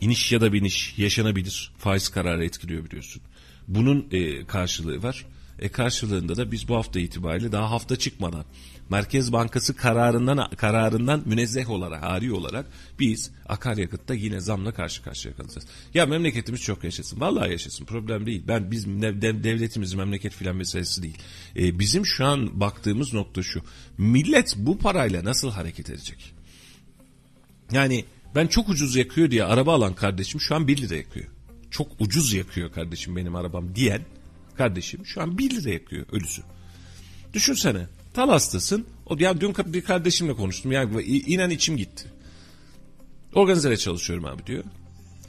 iniş 0.02 0.32
ya 0.32 0.42
da 0.42 0.54
biniş 0.54 0.98
yaşanabilir. 0.98 1.72
Faiz 1.78 2.10
kararı 2.10 2.46
etkiliyor 2.46 2.86
biliyorsun. 2.86 3.22
Bunun 3.68 4.08
e, 4.12 4.46
karşılığı 4.46 5.04
var. 5.04 5.26
E 5.60 5.70
karşılığında 5.70 6.38
da 6.38 6.52
biz 6.52 6.68
bu 6.68 6.76
hafta 6.76 7.00
itibariyle 7.00 7.52
daha 7.52 7.72
hafta 7.72 7.96
çıkmadan 7.96 8.46
Merkez 8.90 9.32
Bankası 9.32 9.76
kararından 9.76 10.50
kararından 10.50 11.22
münezzeh 11.26 11.70
olarak, 11.70 12.04
ari 12.04 12.34
olarak 12.34 12.66
biz 13.00 13.32
akaryakıtta 13.46 14.14
yine 14.14 14.40
zamla 14.40 14.74
karşı 14.74 15.04
karşıya 15.04 15.36
kalacağız. 15.36 15.68
Ya 15.94 16.06
memleketimiz 16.06 16.62
çok 16.62 16.84
yaşasın. 16.84 17.20
Vallahi 17.20 17.52
yaşasın. 17.52 17.86
Problem 17.86 18.26
değil. 18.26 18.44
Ben 18.48 18.72
biz 18.72 18.86
dev, 18.88 19.44
devletimiz 19.44 19.94
memleket 19.94 20.34
filan 20.34 20.56
meselesi 20.56 21.04
değil. 21.04 21.18
E, 21.56 21.80
bizim 21.80 22.06
şu 22.06 22.26
an 22.26 22.60
baktığımız 22.60 23.14
nokta 23.14 23.44
şu. 23.44 23.62
Millet 23.98 24.56
bu 24.58 24.78
parayla 24.78 25.24
nasıl 25.24 25.52
hareket 25.52 25.90
edecek? 25.90 26.34
Yani 27.72 28.06
ben 28.36 28.48
çok 28.48 28.70
ucuz 28.70 28.96
yakıyor 28.96 29.32
diye 29.32 29.44
araba 29.44 29.74
alan 29.74 29.94
kardeşim 29.94 30.42
şu 30.42 30.56
an 30.56 30.68
1 30.68 30.78
lira 30.78 30.96
yakıyor. 30.96 31.26
Çok 31.72 31.88
ucuz 32.00 32.34
yakıyor 32.34 32.72
kardeşim 32.72 33.16
benim 33.16 33.36
arabam 33.36 33.76
diyen 33.76 34.02
kardeşim 34.58 35.06
şu 35.06 35.22
an 35.22 35.38
1 35.38 35.50
lira 35.50 35.70
yakıyor 35.70 36.06
ölüsü. 36.12 36.42
Düşünsene 37.34 37.88
tal 38.18 38.30
hastasın. 38.30 38.86
O, 39.06 39.16
ya 39.20 39.42
dün 39.42 39.56
bir 39.66 39.82
kardeşimle 39.82 40.34
konuştum. 40.34 40.72
Yani 40.72 41.04
inan 41.04 41.50
içim 41.50 41.78
gitti. 41.78 42.12
Organizere 43.34 43.78
çalışıyorum 43.78 44.26
abi 44.26 44.46
diyor. 44.46 44.64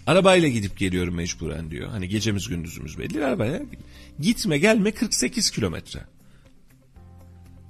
Arabayla 0.06 0.48
gidip 0.48 0.78
geliyorum 0.78 1.14
mecburen 1.14 1.70
diyor. 1.70 1.88
Hani 1.88 2.08
gecemiz 2.08 2.48
gündüzümüz 2.48 2.98
belli 2.98 3.24
arabaya. 3.24 3.62
Gitme 4.20 4.58
gelme 4.58 4.92
48 4.92 5.50
kilometre. 5.50 6.00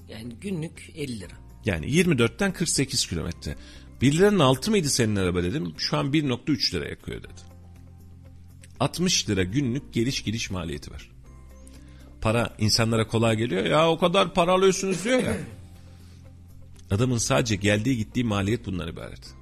Yani 0.09 0.35
günlük 0.41 0.91
50 0.97 1.21
lira. 1.21 1.35
Yani 1.65 1.87
24'ten 1.87 2.53
48 2.53 3.07
kilometre. 3.07 3.57
1 4.03 4.13
liranın 4.19 4.39
altı 4.39 4.71
mıydı 4.71 4.89
senin 4.89 5.17
araba 5.17 5.43
dedim. 5.43 5.75
Şu 5.79 5.97
an 5.97 6.13
1.3 6.13 6.75
lira 6.75 6.89
yakıyor 6.89 7.19
dedi. 7.23 7.43
60 8.81 9.29
lira 9.29 9.43
günlük 9.43 9.93
geliş 9.93 10.23
gidiş 10.23 10.51
maliyeti 10.51 10.91
var. 10.91 11.11
Para 12.21 12.51
insanlara 12.59 13.07
kolay 13.07 13.37
geliyor. 13.37 13.65
Ya 13.65 13.91
o 13.91 13.99
kadar 13.99 14.35
para 14.35 14.53
alıyorsunuz 14.53 15.05
diyor 15.05 15.23
ya. 15.23 15.37
Adamın 16.91 17.19
sadece 17.19 17.57
geldiği 17.57 17.97
gittiği 17.97 18.25
maliyet 18.25 18.67
bundan 18.67 18.89
ibaret. 18.89 19.35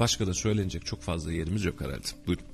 Başka 0.00 0.26
da 0.26 0.34
söylenecek 0.34 0.86
çok 0.86 1.02
fazla 1.02 1.32
yerimiz 1.32 1.64
yok 1.64 1.80
herhalde. 1.80 2.06
Buyurun. 2.26 2.49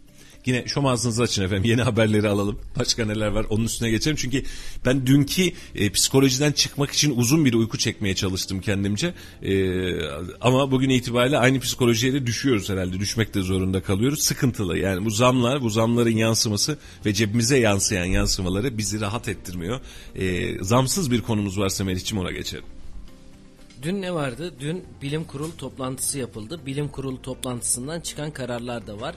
Yine 0.47 0.67
şom 0.67 0.87
ağzınızı 0.87 1.23
açın 1.23 1.43
efendim. 1.43 1.71
Yeni 1.71 1.83
haberleri 1.83 2.29
alalım. 2.29 2.59
Başka 2.79 3.05
neler 3.05 3.27
var 3.27 3.47
onun 3.51 3.65
üstüne 3.65 3.91
geçelim. 3.91 4.17
Çünkü 4.17 4.43
ben 4.85 5.07
dünkü 5.07 5.53
e, 5.75 5.91
psikolojiden 5.91 6.53
çıkmak 6.53 6.91
için 6.91 7.17
uzun 7.17 7.45
bir 7.45 7.55
uyku 7.55 7.79
çekmeye 7.79 8.15
çalıştım 8.15 8.61
kendimce. 8.61 9.15
E, 9.43 9.53
ama 10.41 10.71
bugün 10.71 10.91
itibariyle 10.91 11.39
aynı 11.39 11.61
psikolojiye 11.61 12.13
de 12.13 12.27
düşüyoruz 12.27 12.69
herhalde. 12.69 13.01
Düşmek 13.01 13.35
de 13.35 13.41
zorunda 13.41 13.83
kalıyoruz. 13.83 14.23
Sıkıntılı. 14.23 14.79
Yani 14.79 15.05
bu 15.05 15.11
zamlar, 15.11 15.63
bu 15.63 15.71
zamların 15.71 16.17
yansıması 16.17 16.79
ve 17.07 17.15
cebimize 17.15 17.59
yansıyan 17.59 18.05
yansımaları 18.05 18.79
bizi 18.79 19.01
rahat 19.01 19.29
ettirmiyor. 19.29 19.81
E, 20.15 20.55
zamsız 20.65 21.11
bir 21.11 21.21
konumuz 21.21 21.59
varsa 21.59 21.85
Melih'ciğim 21.85 22.25
ona 22.25 22.33
geçelim. 22.33 22.65
Dün 23.83 24.03
ne 24.03 24.15
vardı? 24.15 24.55
Dün 24.61 24.85
bilim 25.03 25.25
kurulu 25.25 25.57
toplantısı 25.57 26.19
yapıldı. 26.19 26.61
Bilim 26.67 26.89
kurulu 26.89 27.23
toplantısından 27.23 28.01
çıkan 28.01 28.31
kararlar 28.31 28.87
da 28.87 29.01
var. 29.01 29.15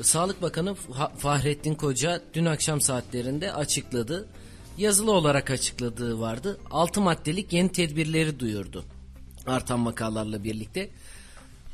Sağlık 0.00 0.42
Bakanı 0.42 0.74
Fahrettin 1.18 1.74
Koca 1.74 2.22
dün 2.34 2.44
akşam 2.44 2.80
saatlerinde 2.80 3.52
açıkladı. 3.52 4.28
Yazılı 4.78 5.12
olarak 5.12 5.50
açıkladığı 5.50 6.20
vardı. 6.20 6.60
6 6.70 7.00
maddelik 7.00 7.52
yeni 7.52 7.72
tedbirleri 7.72 8.40
duyurdu. 8.40 8.84
Artan 9.46 9.86
vakalarla 9.86 10.44
birlikte. 10.44 10.90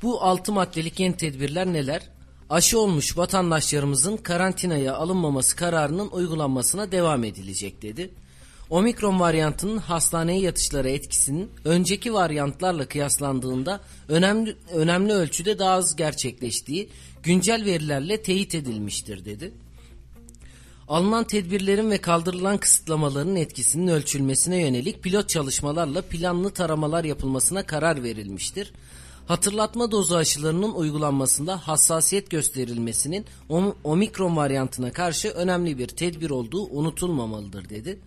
Bu 0.02 0.22
6 0.22 0.52
maddelik 0.52 1.00
yeni 1.00 1.16
tedbirler 1.16 1.66
neler? 1.66 2.02
Aşı 2.50 2.80
olmuş 2.80 3.16
vatandaşlarımızın 3.16 4.16
karantinaya 4.16 4.94
alınmaması 4.94 5.56
kararının 5.56 6.08
uygulanmasına 6.08 6.92
devam 6.92 7.24
edilecek 7.24 7.82
dedi. 7.82 8.10
Omikron 8.70 9.20
varyantının 9.20 9.78
hastaneye 9.78 10.40
yatışlara 10.40 10.88
etkisinin 10.88 11.50
önceki 11.64 12.14
varyantlarla 12.14 12.88
kıyaslandığında 12.88 13.80
önemli 14.08 14.56
önemli 14.74 15.12
ölçüde 15.12 15.58
daha 15.58 15.70
az 15.70 15.96
gerçekleştiği 15.96 16.88
güncel 17.22 17.64
verilerle 17.64 18.22
teyit 18.22 18.54
edilmiştir 18.54 19.24
dedi. 19.24 19.52
Alınan 20.88 21.24
tedbirlerin 21.24 21.90
ve 21.90 21.98
kaldırılan 21.98 22.58
kısıtlamaların 22.58 23.36
etkisinin 23.36 23.88
ölçülmesine 23.88 24.62
yönelik 24.62 25.02
pilot 25.02 25.28
çalışmalarla 25.28 26.02
planlı 26.02 26.50
taramalar 26.50 27.04
yapılmasına 27.04 27.66
karar 27.66 28.02
verilmiştir. 28.02 28.72
Hatırlatma 29.26 29.90
dozu 29.90 30.16
aşılarının 30.16 30.72
uygulanmasında 30.72 31.68
hassasiyet 31.68 32.30
gösterilmesinin 32.30 33.24
omikron 33.84 34.36
varyantına 34.36 34.92
karşı 34.92 35.28
önemli 35.28 35.78
bir 35.78 35.88
tedbir 35.88 36.30
olduğu 36.30 36.66
unutulmamalıdır 36.66 37.68
dedi. 37.68 37.98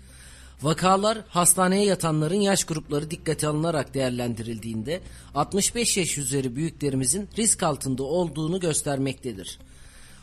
Vakalar 0.63 1.17
hastaneye 1.29 1.85
yatanların 1.85 2.41
yaş 2.41 2.63
grupları 2.63 3.11
dikkate 3.11 3.47
alınarak 3.47 3.93
değerlendirildiğinde 3.93 5.01
65 5.35 5.97
yaş 5.97 6.17
üzeri 6.17 6.55
büyüklerimizin 6.55 7.29
risk 7.37 7.63
altında 7.63 8.03
olduğunu 8.03 8.59
göstermektedir. 8.59 9.59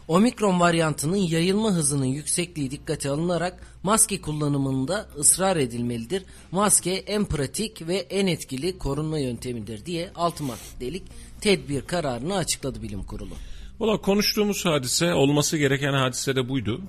Omikron 0.08 0.60
varyantının 0.60 1.16
yayılma 1.16 1.70
hızının 1.70 2.04
yüksekliği 2.04 2.70
dikkate 2.70 3.10
alınarak 3.10 3.78
maske 3.82 4.20
kullanımında 4.20 5.08
ısrar 5.18 5.56
edilmelidir. 5.56 6.22
Maske 6.50 6.90
en 6.90 7.24
pratik 7.24 7.88
ve 7.88 7.96
en 7.96 8.26
etkili 8.26 8.78
korunma 8.78 9.18
yöntemidir 9.18 9.86
diye 9.86 10.10
6 10.14 10.44
maddelik 10.44 11.02
tedbir 11.40 11.80
kararını 11.80 12.36
açıkladı 12.36 12.82
bilim 12.82 13.02
kurulu. 13.02 13.34
Valla 13.80 14.00
konuştuğumuz 14.00 14.64
hadise 14.64 15.14
olması 15.14 15.56
gereken 15.56 15.92
hadise 15.92 16.36
de 16.36 16.48
buydu 16.48 16.82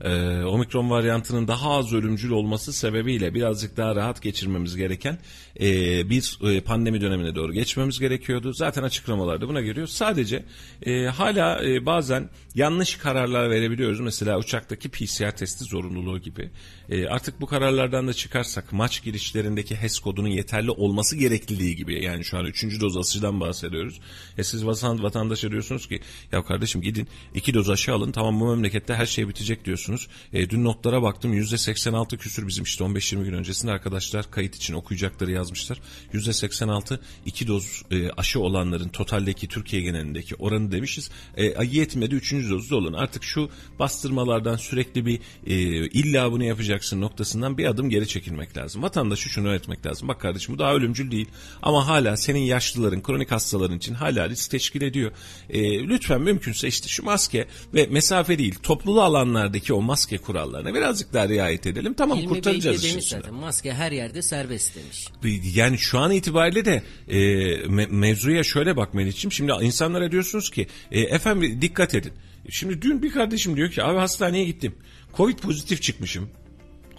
e, 0.00 0.44
omikron 0.44 0.90
varyantının 0.90 1.48
daha 1.48 1.70
az 1.70 1.92
ölümcül 1.92 2.30
olması 2.30 2.72
sebebiyle 2.72 3.34
birazcık 3.34 3.76
daha 3.76 3.96
rahat 3.96 4.22
geçirmemiz 4.22 4.76
gereken 4.76 5.18
e, 5.60 5.70
bir 6.10 6.38
e, 6.42 6.60
pandemi 6.60 7.00
dönemine 7.00 7.34
doğru 7.34 7.52
geçmemiz 7.52 7.98
gerekiyordu. 7.98 8.52
Zaten 8.52 8.82
açıklamalarda 8.82 9.48
buna 9.48 9.60
geliyor. 9.60 9.86
Sadece 9.86 10.44
e, 10.82 11.06
hala 11.06 11.64
e, 11.64 11.86
bazen 11.86 12.28
yanlış 12.54 12.96
kararlar 12.96 13.50
verebiliyoruz. 13.50 14.00
Mesela 14.00 14.38
uçaktaki 14.38 14.88
PCR 14.88 15.36
testi 15.36 15.64
zorunluluğu 15.64 16.18
gibi. 16.18 16.50
E, 16.90 17.06
artık 17.06 17.40
bu 17.40 17.46
kararlardan 17.46 18.08
da 18.08 18.14
çıkarsak 18.14 18.72
maç 18.72 19.02
girişlerindeki 19.02 19.76
HES 19.76 19.98
kodunun 19.98 20.28
yeterli 20.28 20.70
olması 20.70 21.16
gerekliliği 21.16 21.76
gibi. 21.76 22.04
Yani 22.04 22.24
şu 22.24 22.38
an 22.38 22.44
3. 22.44 22.80
doz 22.80 22.96
aşıdan 22.96 23.40
bahsediyoruz. 23.40 24.00
E 24.38 24.44
siz 24.44 24.66
vatan, 24.66 25.02
vatandaşa 25.02 25.50
diyorsunuz 25.50 25.88
ki 25.88 26.00
ya 26.32 26.44
kardeşim 26.44 26.82
gidin 26.82 27.08
2 27.34 27.54
doz 27.54 27.70
aşı 27.70 27.92
alın 27.92 28.12
tamam 28.12 28.40
bu 28.40 28.50
memlekette 28.50 28.94
her 28.94 29.06
şey 29.06 29.28
bitecek 29.28 29.64
diyorsunuz. 29.64 30.08
E, 30.32 30.50
dün 30.50 30.64
notlara 30.64 31.02
baktım 31.02 31.34
%86 31.34 32.18
küsür 32.18 32.46
bizim 32.46 32.64
işte 32.64 32.84
15-20 32.84 33.24
gün 33.24 33.32
öncesinde 33.32 33.72
arkadaşlar 33.72 34.30
kayıt 34.30 34.56
için 34.56 34.74
okuyacakları 34.74 35.30
yazmışlar. 35.30 35.80
%86 36.12 36.98
2 37.26 37.48
doz 37.48 37.82
e, 37.90 38.10
aşı 38.10 38.40
olanların 38.40 38.88
totaldeki 38.88 39.48
Türkiye 39.48 39.82
genelindeki 39.82 40.34
oranı 40.34 40.72
demişiz. 40.72 41.10
E, 41.36 41.64
yetmedi 41.64 42.14
3. 42.14 42.32
dozda 42.32 42.76
olun. 42.76 42.92
Artık 42.92 43.24
şu 43.24 43.50
bastırmalardan 43.78 44.56
sürekli 44.56 45.06
bir 45.06 45.20
e, 45.46 45.54
illa 45.86 46.32
bunu 46.32 46.44
yapacaksın 46.76 47.00
noktasından 47.00 47.58
bir 47.58 47.64
adım 47.64 47.90
geri 47.90 48.08
çekilmek 48.08 48.56
lazım. 48.56 48.82
Vatandaşı 48.82 49.28
şunu 49.28 49.48
öğretmek 49.48 49.86
lazım. 49.86 50.08
Bak 50.08 50.20
kardeşim 50.20 50.54
bu 50.54 50.58
daha 50.58 50.74
ölümcül 50.74 51.10
değil 51.10 51.28
ama 51.62 51.86
hala 51.86 52.16
senin 52.16 52.40
yaşlıların, 52.40 53.02
kronik 53.02 53.30
hastaların 53.30 53.76
için 53.76 53.94
hala 53.94 54.28
risk 54.28 54.50
teşkil 54.50 54.82
ediyor. 54.82 55.12
E, 55.50 55.88
lütfen 55.88 56.20
mümkünse 56.20 56.68
işte 56.68 56.88
şu 56.88 57.04
maske 57.04 57.46
ve 57.74 57.86
mesafe 57.86 58.38
değil 58.38 58.54
toplulu 58.62 59.02
alanlardaki 59.02 59.72
o 59.72 59.82
maske 59.82 60.18
kurallarına 60.18 60.74
birazcık 60.74 61.12
daha 61.12 61.28
riayet 61.28 61.66
edelim. 61.66 61.94
Tamam 61.94 62.18
Hilmi 62.18 62.28
kurtaracağız 62.28 62.84
demiş 62.84 63.08
zaten 63.08 63.34
maske 63.34 63.72
her 63.72 63.92
yerde 63.92 64.22
serbest 64.22 64.76
demiş. 64.76 65.08
Yani 65.54 65.78
şu 65.78 65.98
an 65.98 66.10
itibariyle 66.10 66.64
de 66.64 66.82
e, 67.08 67.18
me- 67.66 67.90
mevzuya 67.90 68.44
şöyle 68.44 68.76
bak 68.76 68.94
Melih'ciğim. 68.94 69.32
Şimdi 69.32 69.52
insanlara 69.62 70.12
diyorsunuz 70.12 70.50
ki 70.50 70.66
e, 70.92 71.00
efendim 71.00 71.58
dikkat 71.62 71.94
edin. 71.94 72.12
Şimdi 72.50 72.82
dün 72.82 73.02
bir 73.02 73.10
kardeşim 73.10 73.56
diyor 73.56 73.70
ki 73.70 73.82
abi 73.82 73.98
hastaneye 73.98 74.44
gittim. 74.44 74.74
Covid 75.16 75.38
pozitif 75.38 75.82
çıkmışım. 75.82 76.30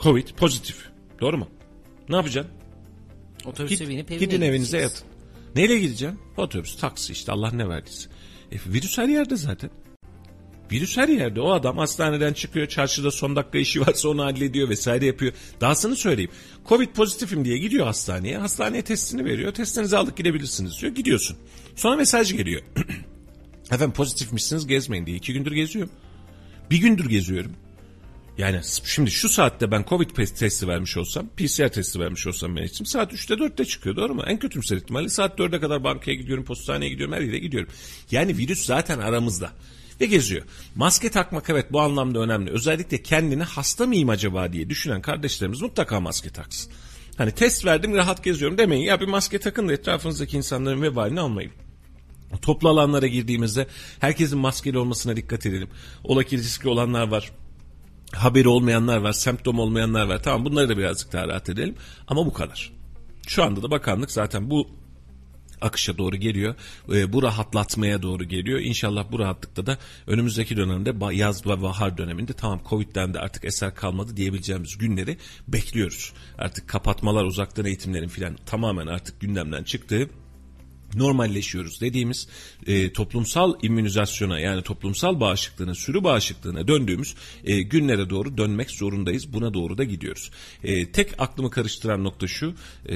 Covid 0.04 0.28
pozitif. 0.38 0.78
Doğru 1.22 1.38
mu? 1.38 1.48
Ne 2.10 2.16
yapacaksın? 2.16 2.54
Otobüse 3.46 3.76
Git, 3.76 3.90
binip 3.90 4.12
evine 4.12 4.26
gidin 4.26 4.42
evinize 4.42 4.78
yatın. 4.78 5.08
Neyle 5.56 5.80
gideceksin? 5.80 6.20
Otobüs, 6.38 6.78
taksi 6.78 7.14
işte 7.14 7.32
Allah 7.32 7.52
ne 7.52 7.70
verdiyse. 7.70 8.10
E, 8.52 8.56
virüs 8.74 8.98
her 8.98 9.08
yerde 9.08 9.36
zaten. 9.36 9.70
Virüs 10.72 10.98
her 10.98 11.08
yerde. 11.08 11.42
O 11.42 11.52
adam 11.52 11.78
hastaneden 11.78 12.34
çıkıyor, 12.34 12.68
çarşıda 12.68 13.12
son 13.12 13.36
dakika 13.36 13.58
işi 13.58 13.82
varsa 13.82 14.10
onu 14.10 14.24
hallediyor 14.24 14.70
vesaire 14.70 15.06
yapıyor. 15.06 15.34
Dahasını 15.62 15.96
söyleyeyim. 15.96 16.32
Covid 16.66 16.90
pozitifim 16.90 17.46
diye 17.46 17.58
gidiyor 17.58 17.86
hastaneye. 17.86 18.38
Hastaneye 18.38 18.82
testini 18.82 19.26
veriyor. 19.26 19.54
Testinizi 19.54 19.98
aldık 19.98 20.18
gidebilirsiniz 20.18 20.82
diyor. 20.82 20.96
Gidiyorsun. 20.96 21.38
Sonra 21.76 21.96
mesaj 21.96 22.34
geliyor. 22.34 22.62
Efendim 23.72 23.92
pozitifmişsiniz 23.92 24.68
gezmeyin 24.68 25.06
diye. 25.06 25.18
iki 25.18 25.34
gündür 25.34 25.52
geziyorum. 25.52 25.92
Bir 26.72 26.78
gündür 26.78 27.10
geziyorum. 27.10 27.52
Yani 28.38 28.62
şimdi 28.84 29.12
şu 29.12 29.30
saatte 29.30 29.72
ben 29.72 29.86
Covid 29.90 30.10
testi 30.10 30.68
vermiş 30.68 30.98
olsam, 30.98 31.28
PCR 31.38 31.70
testi 31.70 32.00
vermiş 32.00 32.28
olsam 32.28 32.56
ben 32.56 32.64
için 32.64 32.86
saat 32.86 33.14
3'te 33.14 33.34
4'te 33.34 33.66
çıkıyor 33.66 33.96
doğru 33.96 34.14
mu? 34.14 34.24
En 34.28 34.40
kötümser 34.40 34.78
ihtimalle 34.78 35.10
saat 35.10 35.40
4'e 35.40 35.60
kadar 35.60 35.84
bankaya 35.84 36.16
gidiyorum, 36.16 36.46
postaneye 36.46 36.90
gidiyorum, 36.90 37.16
her 37.16 37.22
yere 37.22 37.40
gidiyorum. 37.40 37.70
Yani 38.12 38.38
virüs 38.38 38.66
zaten 38.66 39.00
aramızda. 39.00 39.52
ve 40.02 40.06
geziyor. 40.06 40.44
Maske 40.76 41.10
takmak 41.10 41.50
evet 41.50 41.72
bu 41.72 41.82
anlamda 41.82 42.20
önemli. 42.20 42.52
Özellikle 42.52 43.02
kendini 43.02 43.44
hasta 43.44 43.86
mıyım 43.86 44.10
acaba 44.10 44.54
diye 44.54 44.70
düşünen 44.70 45.02
kardeşlerimiz 45.02 45.62
mutlaka 45.62 46.00
maske 46.00 46.30
taksın. 46.30 46.72
Hani 47.18 47.32
test 47.32 47.66
verdim 47.66 47.96
rahat 47.96 48.24
geziyorum 48.24 48.58
demeyin 48.58 48.84
ya 48.84 49.02
bir 49.02 49.08
maske 49.08 49.40
takın 49.40 49.70
da 49.70 49.74
etrafınızdaki 49.74 50.38
insanların 50.38 50.82
vebalini 50.82 51.20
almayın. 51.20 51.52
Toplu 52.42 52.70
alanlara 52.70 53.08
girdiğimizde 53.08 53.68
herkesin 54.00 54.40
maskeli 54.40 54.78
olmasına 54.78 55.16
dikkat 55.16 55.46
edelim. 55.46 55.70
Ola 56.04 56.24
ki 56.24 56.38
riskli 56.38 56.70
olanlar 56.70 57.08
var. 57.08 57.32
Haberi 58.12 58.48
olmayanlar 58.48 58.98
var, 58.98 59.14
semptom 59.14 59.60
olmayanlar 59.60 60.08
var. 60.08 60.24
Tamam 60.24 60.46
bunları 60.46 60.70
da 60.70 60.78
birazcık 60.78 61.14
daha 61.14 61.28
rahat 61.28 61.50
edelim. 61.50 61.76
Ama 62.08 62.26
bu 62.26 62.34
kadar. 62.34 62.72
Şu 63.28 63.44
anda 63.44 63.64
da 63.64 63.72
bakanlık 63.72 64.12
zaten 64.12 64.50
bu 64.50 64.68
akışa 65.62 65.98
doğru 65.98 66.16
geliyor. 66.16 66.56
E, 66.94 67.14
bu 67.14 67.24
rahatlatmaya 67.24 68.02
doğru 68.02 68.24
geliyor. 68.24 68.60
İnşallah 68.60 69.12
bu 69.12 69.20
rahatlıkta 69.20 69.66
da 69.66 69.78
önümüzdeki 70.08 70.58
dönemde 70.58 71.16
yaz 71.16 71.46
ve 71.48 71.62
bahar 71.62 71.98
döneminde 71.98 72.34
tamam 72.34 72.62
Covid'den 72.70 73.14
de 73.14 73.20
artık 73.20 73.46
eser 73.46 73.76
kalmadı 73.76 74.18
diyebileceğimiz 74.18 74.78
günleri 74.78 75.18
bekliyoruz. 75.48 76.14
Artık 76.38 76.70
kapatmalar, 76.70 77.24
uzaktan 77.24 77.66
eğitimlerin 77.66 78.08
filan 78.08 78.38
tamamen 78.46 78.88
artık 78.88 79.22
gündemden 79.22 79.64
çıktığı 79.64 80.10
normalleşiyoruz 80.96 81.82
dediğimiz 81.82 82.28
e, 82.68 82.94
toplumsal 82.94 83.54
immünizasyona 83.62 84.40
yani 84.40 84.62
toplumsal 84.62 85.20
bağışıklığına, 85.20 85.76
sürü 85.76 86.04
bağışıklığına 86.04 86.68
döndüğümüz 86.68 87.16
e, 87.44 87.62
günlere 87.62 88.10
doğru 88.10 88.38
dönmek 88.38 88.72
zorundayız. 88.72 89.34
Buna 89.34 89.54
doğru 89.54 89.78
da 89.78 89.84
gidiyoruz. 89.84 90.32
E, 90.64 90.92
tek 90.92 91.22
aklımı 91.22 91.50
karıştıran 91.50 92.04
nokta 92.04 92.28
şu, 92.28 92.54
e, 92.90 92.96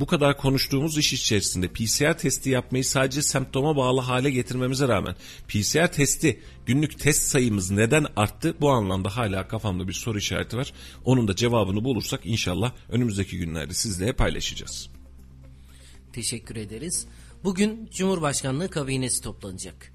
bu 0.00 0.06
kadar 0.06 0.36
konuştuğumuz 0.36 0.98
iş 0.98 1.12
içerisinde 1.12 1.68
PCR 1.68 2.18
testi 2.18 2.50
yapmayı 2.50 2.84
sadece 2.84 3.22
semptoma 3.22 3.76
bağlı 3.76 4.00
hale 4.00 4.30
getirmemize 4.30 4.88
rağmen 4.88 5.14
PCR 5.48 5.92
testi 5.92 6.40
günlük 6.66 6.98
test 6.98 7.22
sayımız 7.22 7.70
neden 7.70 8.06
arttı? 8.16 8.54
Bu 8.60 8.70
anlamda 8.70 9.16
hala 9.16 9.48
kafamda 9.48 9.88
bir 9.88 9.92
soru 9.92 10.18
işareti 10.18 10.56
var. 10.56 10.72
Onun 11.04 11.28
da 11.28 11.36
cevabını 11.36 11.84
bulursak 11.84 12.20
inşallah 12.24 12.72
önümüzdeki 12.88 13.38
günlerde 13.38 13.74
sizle 13.74 14.12
paylaşacağız. 14.12 14.91
Teşekkür 16.12 16.56
ederiz. 16.56 17.06
Bugün 17.44 17.88
Cumhurbaşkanlığı 17.92 18.70
kabinesi 18.70 19.22
toplanacak. 19.22 19.92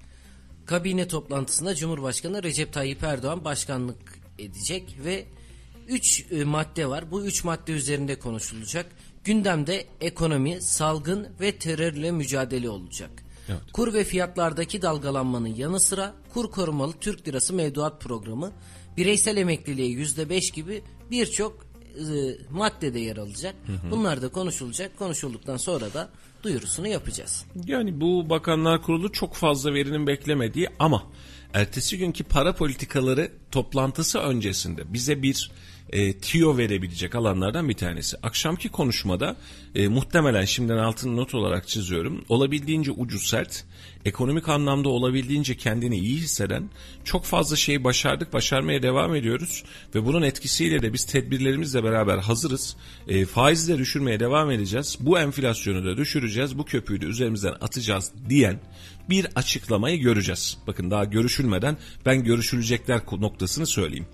Kabine 0.66 1.08
toplantısında 1.08 1.74
Cumhurbaşkanı 1.74 2.42
Recep 2.42 2.72
Tayyip 2.72 3.02
Erdoğan 3.02 3.44
başkanlık 3.44 4.18
edecek 4.38 4.98
ve 5.04 5.26
3 5.88 6.26
madde 6.44 6.88
var. 6.88 7.10
Bu 7.10 7.24
3 7.24 7.44
madde 7.44 7.72
üzerinde 7.72 8.18
konuşulacak. 8.18 8.86
Gündemde 9.24 9.86
ekonomi, 10.00 10.62
salgın 10.62 11.28
ve 11.40 11.52
terörle 11.52 12.10
mücadele 12.10 12.68
olacak. 12.68 13.10
Evet. 13.48 13.60
Kur 13.72 13.94
ve 13.94 14.04
fiyatlardaki 14.04 14.82
dalgalanmanın 14.82 15.54
yanı 15.54 15.80
sıra 15.80 16.14
kur 16.32 16.50
korumalı 16.50 16.92
Türk 17.00 17.28
Lirası 17.28 17.54
mevduat 17.54 18.00
programı, 18.00 18.52
bireysel 18.96 19.36
emekliliğe 19.36 19.88
%5 19.88 20.52
gibi 20.52 20.82
birçok 21.10 21.54
e, 21.62 21.67
maddede 22.50 23.00
yer 23.00 23.16
alacak. 23.16 23.54
Bunlar 23.90 24.22
da 24.22 24.28
konuşulacak. 24.28 24.98
Konuşulduktan 24.98 25.56
sonra 25.56 25.94
da 25.94 26.08
duyurusunu 26.42 26.88
yapacağız. 26.88 27.44
Yani 27.66 28.00
bu 28.00 28.30
bakanlar 28.30 28.82
kurulu 28.82 29.12
çok 29.12 29.34
fazla 29.34 29.74
verinin 29.74 30.06
beklemediği 30.06 30.68
ama 30.78 31.02
ertesi 31.54 31.98
günkü 31.98 32.24
para 32.24 32.54
politikaları 32.54 33.32
toplantısı 33.50 34.18
öncesinde 34.18 34.92
bize 34.92 35.22
bir 35.22 35.50
e, 35.92 36.12
tiyo 36.12 36.56
verebilecek 36.56 37.14
alanlardan 37.14 37.68
bir 37.68 37.74
tanesi. 37.74 38.16
Akşamki 38.22 38.68
konuşmada 38.68 39.36
e, 39.74 39.88
muhtemelen 39.88 40.44
şimdiden 40.44 40.78
altını 40.78 41.16
not 41.16 41.34
olarak 41.34 41.68
çiziyorum. 41.68 42.24
Olabildiğince 42.28 42.90
ucu 42.90 43.18
sert, 43.18 43.64
ekonomik 44.04 44.48
anlamda 44.48 44.88
olabildiğince 44.88 45.56
kendini 45.56 45.98
iyi 45.98 46.16
hisseden 46.16 46.70
çok 47.04 47.24
fazla 47.24 47.56
şeyi 47.56 47.84
başardık, 47.84 48.32
başarmaya 48.32 48.82
devam 48.82 49.14
ediyoruz 49.14 49.64
ve 49.94 50.06
bunun 50.06 50.22
etkisiyle 50.22 50.82
de 50.82 50.92
biz 50.92 51.04
tedbirlerimizle 51.04 51.84
beraber 51.84 52.18
hazırız. 52.18 52.76
E, 53.08 53.24
faizi 53.24 53.72
de 53.72 53.78
düşürmeye 53.78 54.20
devam 54.20 54.50
edeceğiz. 54.50 54.96
Bu 55.00 55.18
enflasyonu 55.18 55.84
da 55.84 55.96
düşüreceğiz. 55.96 56.58
Bu 56.58 56.64
köpüğü 56.64 57.00
de 57.00 57.06
üzerimizden 57.06 57.54
atacağız 57.60 58.12
diyen 58.28 58.60
bir 59.10 59.26
açıklamayı 59.34 60.00
göreceğiz. 60.00 60.58
Bakın 60.66 60.90
daha 60.90 61.04
görüşülmeden 61.04 61.76
ben 62.06 62.24
görüşülecekler 62.24 63.00
noktasını 63.20 63.66
söyleyeyim. 63.66 64.06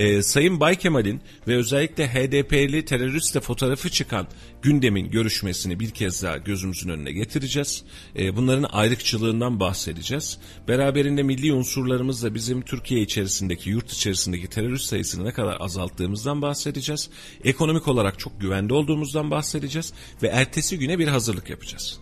Ee, 0.00 0.22
Sayın 0.22 0.60
Bay 0.60 0.76
Kemal'in 0.76 1.20
ve 1.48 1.56
özellikle 1.56 2.08
HDP'li 2.08 2.84
teröristle 2.84 3.40
fotoğrafı 3.40 3.90
çıkan 3.90 4.26
gündemin 4.62 5.10
görüşmesini 5.10 5.80
bir 5.80 5.90
kez 5.90 6.22
daha 6.22 6.36
gözümüzün 6.36 6.88
önüne 6.88 7.12
getireceğiz. 7.12 7.84
Ee, 8.18 8.36
bunların 8.36 8.68
ayrıkçılığından 8.72 9.60
bahsedeceğiz. 9.60 10.38
Beraberinde 10.68 11.22
milli 11.22 11.52
unsurlarımızla 11.52 12.34
bizim 12.34 12.62
Türkiye 12.62 13.00
içerisindeki, 13.02 13.70
yurt 13.70 13.92
içerisindeki 13.92 14.46
terörist 14.46 14.84
sayısını 14.84 15.24
ne 15.24 15.32
kadar 15.32 15.56
azalttığımızdan 15.60 16.42
bahsedeceğiz. 16.42 17.10
Ekonomik 17.44 17.88
olarak 17.88 18.18
çok 18.18 18.40
güvende 18.40 18.74
olduğumuzdan 18.74 19.30
bahsedeceğiz 19.30 19.92
ve 20.22 20.28
ertesi 20.28 20.78
güne 20.78 20.98
bir 20.98 21.08
hazırlık 21.08 21.50
yapacağız. 21.50 22.00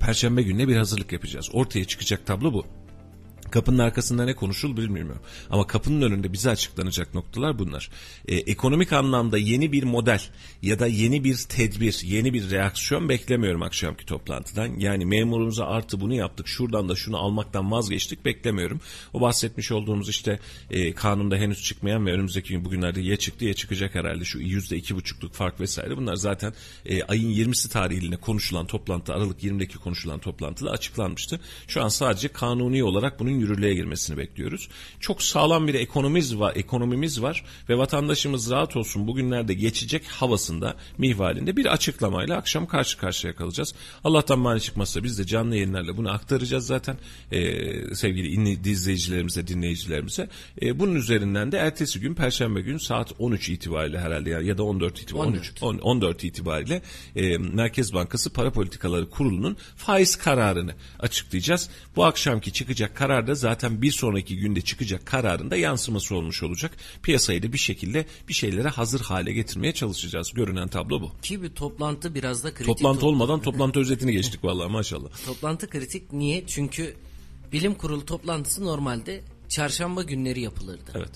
Perşembe 0.00 0.42
gününe 0.42 0.68
bir 0.68 0.76
hazırlık 0.76 1.12
yapacağız. 1.12 1.48
Ortaya 1.52 1.84
çıkacak 1.84 2.26
tablo 2.26 2.52
bu. 2.52 2.85
Kapının 3.50 3.78
arkasında 3.78 4.24
ne 4.24 4.34
konuşul 4.34 4.76
bilmiyorum. 4.76 5.22
Ama 5.50 5.66
kapının 5.66 6.02
önünde 6.02 6.32
bize 6.32 6.50
açıklanacak 6.50 7.14
noktalar 7.14 7.58
bunlar. 7.58 7.90
Ee, 8.28 8.36
ekonomik 8.36 8.92
anlamda 8.92 9.38
yeni 9.38 9.72
bir 9.72 9.82
model 9.82 10.20
ya 10.62 10.78
da 10.78 10.86
yeni 10.86 11.24
bir 11.24 11.36
tedbir, 11.36 12.00
yeni 12.04 12.34
bir 12.34 12.50
reaksiyon 12.50 13.08
beklemiyorum 13.08 13.62
akşamki 13.62 14.06
toplantıdan. 14.06 14.78
Yani 14.78 15.06
memurumuza 15.06 15.66
artı 15.66 16.00
bunu 16.00 16.14
yaptık, 16.14 16.48
şuradan 16.48 16.88
da 16.88 16.94
şunu 16.94 17.18
almaktan 17.18 17.70
vazgeçtik 17.70 18.24
beklemiyorum. 18.24 18.80
O 19.12 19.20
bahsetmiş 19.20 19.72
olduğumuz 19.72 20.08
işte 20.08 20.38
e, 20.70 20.92
kanunda 20.92 21.36
henüz 21.36 21.62
çıkmayan 21.62 22.06
ve 22.06 22.12
önümüzdeki 22.12 22.48
gün 22.48 22.64
bugünlerde 22.64 23.00
ya 23.00 23.16
çıktı 23.16 23.44
ya 23.44 23.54
çıkacak 23.54 23.94
herhalde 23.94 24.24
şu 24.24 24.38
yüzde 24.38 24.76
iki 24.76 24.94
buçukluk 24.94 25.34
fark 25.34 25.60
vesaire. 25.60 25.96
Bunlar 25.96 26.16
zaten 26.16 26.52
e, 26.86 27.02
ayın 27.02 27.30
20'si 27.30 27.68
tarihinde 27.68 28.16
konuşulan 28.16 28.66
toplantı, 28.66 29.14
Aralık 29.14 29.42
20'deki 29.42 29.78
konuşulan 29.78 30.18
toplantıda 30.18 30.70
açıklanmıştı. 30.70 31.40
Şu 31.68 31.84
an 31.84 31.88
sadece 31.88 32.28
kanuni 32.28 32.84
olarak 32.84 33.20
bunun 33.20 33.35
yürürlüğe 33.40 33.74
girmesini 33.74 34.18
bekliyoruz. 34.18 34.68
Çok 35.00 35.22
sağlam 35.22 35.68
bir 35.68 35.74
ekonomimiz 35.74 36.38
var, 36.38 36.52
ekonomimiz 36.56 37.22
var 37.22 37.44
ve 37.68 37.78
vatandaşımız 37.78 38.50
rahat 38.50 38.76
olsun 38.76 39.06
bugünlerde 39.06 39.54
geçecek 39.54 40.06
havasında, 40.06 40.76
mihvalinde 40.98 41.56
bir 41.56 41.66
açıklamayla 41.66 42.36
akşam 42.36 42.66
karşı 42.66 42.98
karşıya 42.98 43.34
kalacağız. 43.34 43.74
Allah'tan 44.04 44.38
mani 44.38 44.60
çıkmazsa 44.60 45.04
biz 45.04 45.18
de 45.18 45.26
canlı 45.26 45.54
yayınlarla 45.54 45.96
bunu 45.96 46.10
aktaracağız 46.10 46.66
zaten 46.66 46.96
ee, 47.32 47.94
sevgili 47.94 48.28
inli, 48.28 48.70
izleyicilerimize, 48.70 49.46
dinleyicilerimize. 49.46 50.28
Ee, 50.62 50.78
bunun 50.78 50.94
üzerinden 50.94 51.52
de 51.52 51.58
ertesi 51.58 52.00
gün 52.00 52.14
Perşembe 52.14 52.60
gün 52.60 52.78
saat 52.78 53.12
13 53.18 53.48
itibariyle 53.48 54.00
herhalde 54.00 54.30
ya, 54.30 54.58
da 54.58 54.62
14 54.62 55.00
itibariyle 55.02 55.38
13, 55.38 55.62
10, 55.62 55.78
14 55.78 56.24
itibariyle 56.24 56.82
e, 57.16 57.38
Merkez 57.38 57.94
Bankası 57.94 58.32
Para 58.32 58.52
Politikaları 58.52 59.10
Kurulu'nun 59.10 59.56
faiz 59.76 60.16
kararını 60.16 60.74
açıklayacağız. 60.98 61.70
Bu 61.96 62.04
akşamki 62.04 62.52
çıkacak 62.52 62.96
karar 62.96 63.25
da 63.26 63.34
zaten 63.34 63.82
bir 63.82 63.92
sonraki 63.92 64.36
günde 64.36 64.60
çıkacak 64.60 65.06
kararında 65.06 65.56
yansıması 65.56 66.16
olmuş 66.16 66.42
olacak. 66.42 66.72
Piyasayı 67.02 67.42
da 67.42 67.52
bir 67.52 67.58
şekilde 67.58 68.06
bir 68.28 68.34
şeylere 68.34 68.68
hazır 68.68 69.00
hale 69.00 69.32
getirmeye 69.32 69.74
çalışacağız. 69.74 70.32
Görünen 70.34 70.68
tablo 70.68 71.00
bu. 71.00 71.10
Ki 71.22 71.42
bir 71.42 71.48
toplantı 71.48 72.14
biraz 72.14 72.44
da 72.44 72.50
kritik. 72.54 72.66
Toplantı 72.66 73.00
to- 73.00 73.04
olmadan 73.04 73.42
toplantı 73.42 73.80
özetini 73.80 74.12
geçtik 74.12 74.44
vallahi 74.44 74.70
maşallah. 74.72 75.08
Toplantı 75.26 75.70
kritik 75.70 76.12
niye? 76.12 76.46
Çünkü 76.46 76.96
bilim 77.52 77.74
kurulu 77.74 78.04
toplantısı 78.06 78.64
normalde 78.64 79.20
çarşamba 79.48 80.02
günleri 80.02 80.40
yapılırdı. 80.40 80.90
Evet. 80.94 81.10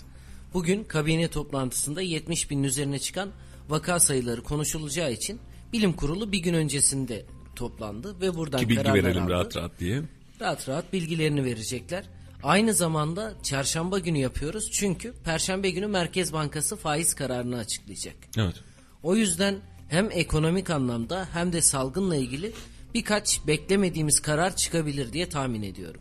Bugün 0.55 0.85
kabine 0.85 1.29
toplantısında 1.29 2.03
70 2.03 2.51
binin 2.51 2.63
üzerine 2.63 2.99
çıkan 2.99 3.31
vaka 3.69 4.01
sayıları 4.01 4.43
konuşulacağı 4.43 5.13
için 5.13 5.41
bilim 5.73 5.93
kurulu 5.93 6.33
bir 6.33 6.39
gün 6.39 6.55
öncesinde 6.55 7.27
toplandı 7.57 8.21
ve 8.21 8.35
buradan 8.35 8.61
Ki 8.61 8.69
bilgi 8.69 8.83
kararlar 8.83 9.05
verelim 9.05 9.23
aldı. 9.23 9.33
rahat 9.33 9.57
rahat 9.57 9.81
diye. 9.81 10.03
Rahat 10.41 10.69
rahat 10.69 10.93
bilgilerini 10.93 11.45
verecekler. 11.45 12.05
Aynı 12.43 12.75
zamanda 12.75 13.35
çarşamba 13.43 13.99
günü 13.99 14.19
yapıyoruz 14.19 14.71
çünkü 14.73 15.15
perşembe 15.25 15.71
günü 15.71 15.87
Merkez 15.87 16.33
Bankası 16.33 16.77
faiz 16.77 17.15
kararını 17.15 17.57
açıklayacak. 17.57 18.17
Evet. 18.37 18.55
O 19.03 19.17
yüzden 19.17 19.57
hem 19.89 20.09
ekonomik 20.11 20.71
anlamda 20.71 21.29
hem 21.33 21.53
de 21.53 21.63
salgınla 21.63 22.17
ilgili 22.17 22.53
birkaç 22.95 23.47
beklemediğimiz 23.47 24.21
karar 24.21 24.57
çıkabilir 24.57 25.13
diye 25.13 25.29
tahmin 25.29 25.63
ediyorum. 25.63 26.01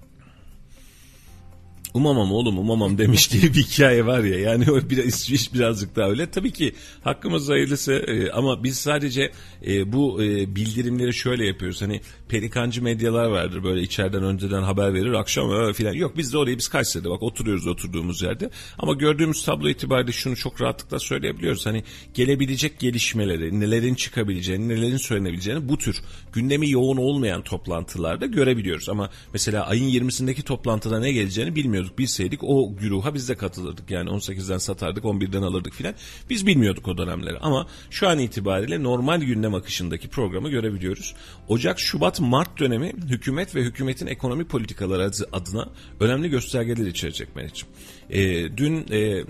Umamam 1.93 2.31
oğlum 2.31 2.59
umamam 2.59 2.97
demiş 2.97 3.31
diye 3.31 3.43
bir 3.43 3.63
hikaye 3.63 4.05
var 4.05 4.23
ya 4.23 4.39
yani 4.39 4.71
o 4.71 4.89
biraz 4.89 5.29
iş 5.29 5.53
birazcık 5.53 5.95
daha 5.95 6.09
öyle. 6.09 6.31
Tabii 6.31 6.51
ki 6.51 6.75
hakkımız 7.03 7.49
hayırlısı 7.49 7.93
e, 7.93 8.31
ama 8.31 8.63
biz 8.63 8.79
sadece 8.79 9.31
e, 9.67 9.93
bu 9.93 10.23
e, 10.23 10.55
bildirimleri 10.55 11.13
şöyle 11.13 11.45
yapıyoruz. 11.45 11.81
Hani 11.81 12.01
pelikancı 12.29 12.83
medyalar 12.83 13.25
vardır 13.25 13.63
böyle 13.63 13.81
içeriden 13.81 14.23
önceden 14.23 14.63
haber 14.63 14.93
verir 14.93 15.13
akşam 15.13 15.73
filan. 15.73 15.93
Yok 15.93 16.17
biz 16.17 16.33
de 16.33 16.37
orayı 16.37 16.57
biz 16.57 16.67
Kayseri'de 16.67 17.09
bak 17.09 17.23
oturuyoruz 17.23 17.67
oturduğumuz 17.67 18.21
yerde. 18.21 18.49
Ama 18.79 18.93
gördüğümüz 18.93 19.45
tablo 19.45 19.69
itibariyle 19.69 20.11
şunu 20.11 20.35
çok 20.35 20.61
rahatlıkla 20.61 20.99
söyleyebiliyoruz. 20.99 21.65
Hani 21.65 21.83
gelebilecek 22.13 22.79
gelişmeleri, 22.79 23.59
nelerin 23.59 23.93
çıkabileceğini, 23.93 24.69
nelerin 24.69 24.97
söylenebileceğini 24.97 25.69
bu 25.69 25.77
tür 25.77 26.01
gündemi 26.33 26.69
yoğun 26.69 26.97
olmayan 26.97 27.41
toplantılarda 27.41 28.25
görebiliyoruz. 28.25 28.89
Ama 28.89 29.09
mesela 29.33 29.67
ayın 29.67 29.89
20'sindeki 29.89 30.43
toplantıda 30.43 30.99
ne 30.99 31.11
geleceğini 31.11 31.55
bilmiyorduk. 31.55 31.99
Bilseydik 31.99 32.43
o 32.43 32.75
güruha 32.75 33.13
biz 33.13 33.29
de 33.29 33.35
katılırdık. 33.35 33.91
Yani 33.91 34.09
18'den 34.09 34.57
satardık, 34.57 35.03
11'den 35.03 35.41
alırdık 35.41 35.73
filan. 35.73 35.93
Biz 36.29 36.47
bilmiyorduk 36.47 36.87
o 36.87 36.97
dönemleri. 36.97 37.37
Ama 37.39 37.67
şu 37.89 38.07
an 38.07 38.19
itibariyle 38.19 38.83
normal 38.83 39.21
gündem 39.21 39.55
akışındaki 39.55 40.07
programı 40.07 40.49
görebiliyoruz. 40.49 41.15
Ocak, 41.47 41.79
Şubat, 41.79 42.18
Mart 42.19 42.59
dönemi 42.59 42.93
hükümet 43.09 43.55
ve 43.55 43.61
hükümetin 43.61 44.07
ekonomi 44.07 44.47
politikaları 44.47 45.11
adına 45.31 45.69
önemli 45.99 46.29
göstergeler 46.29 46.85
içerecek 46.85 47.35
Mehmetciğim. 47.35 47.75
E, 48.09 48.57
dün 48.57 48.85
e, 48.91 49.23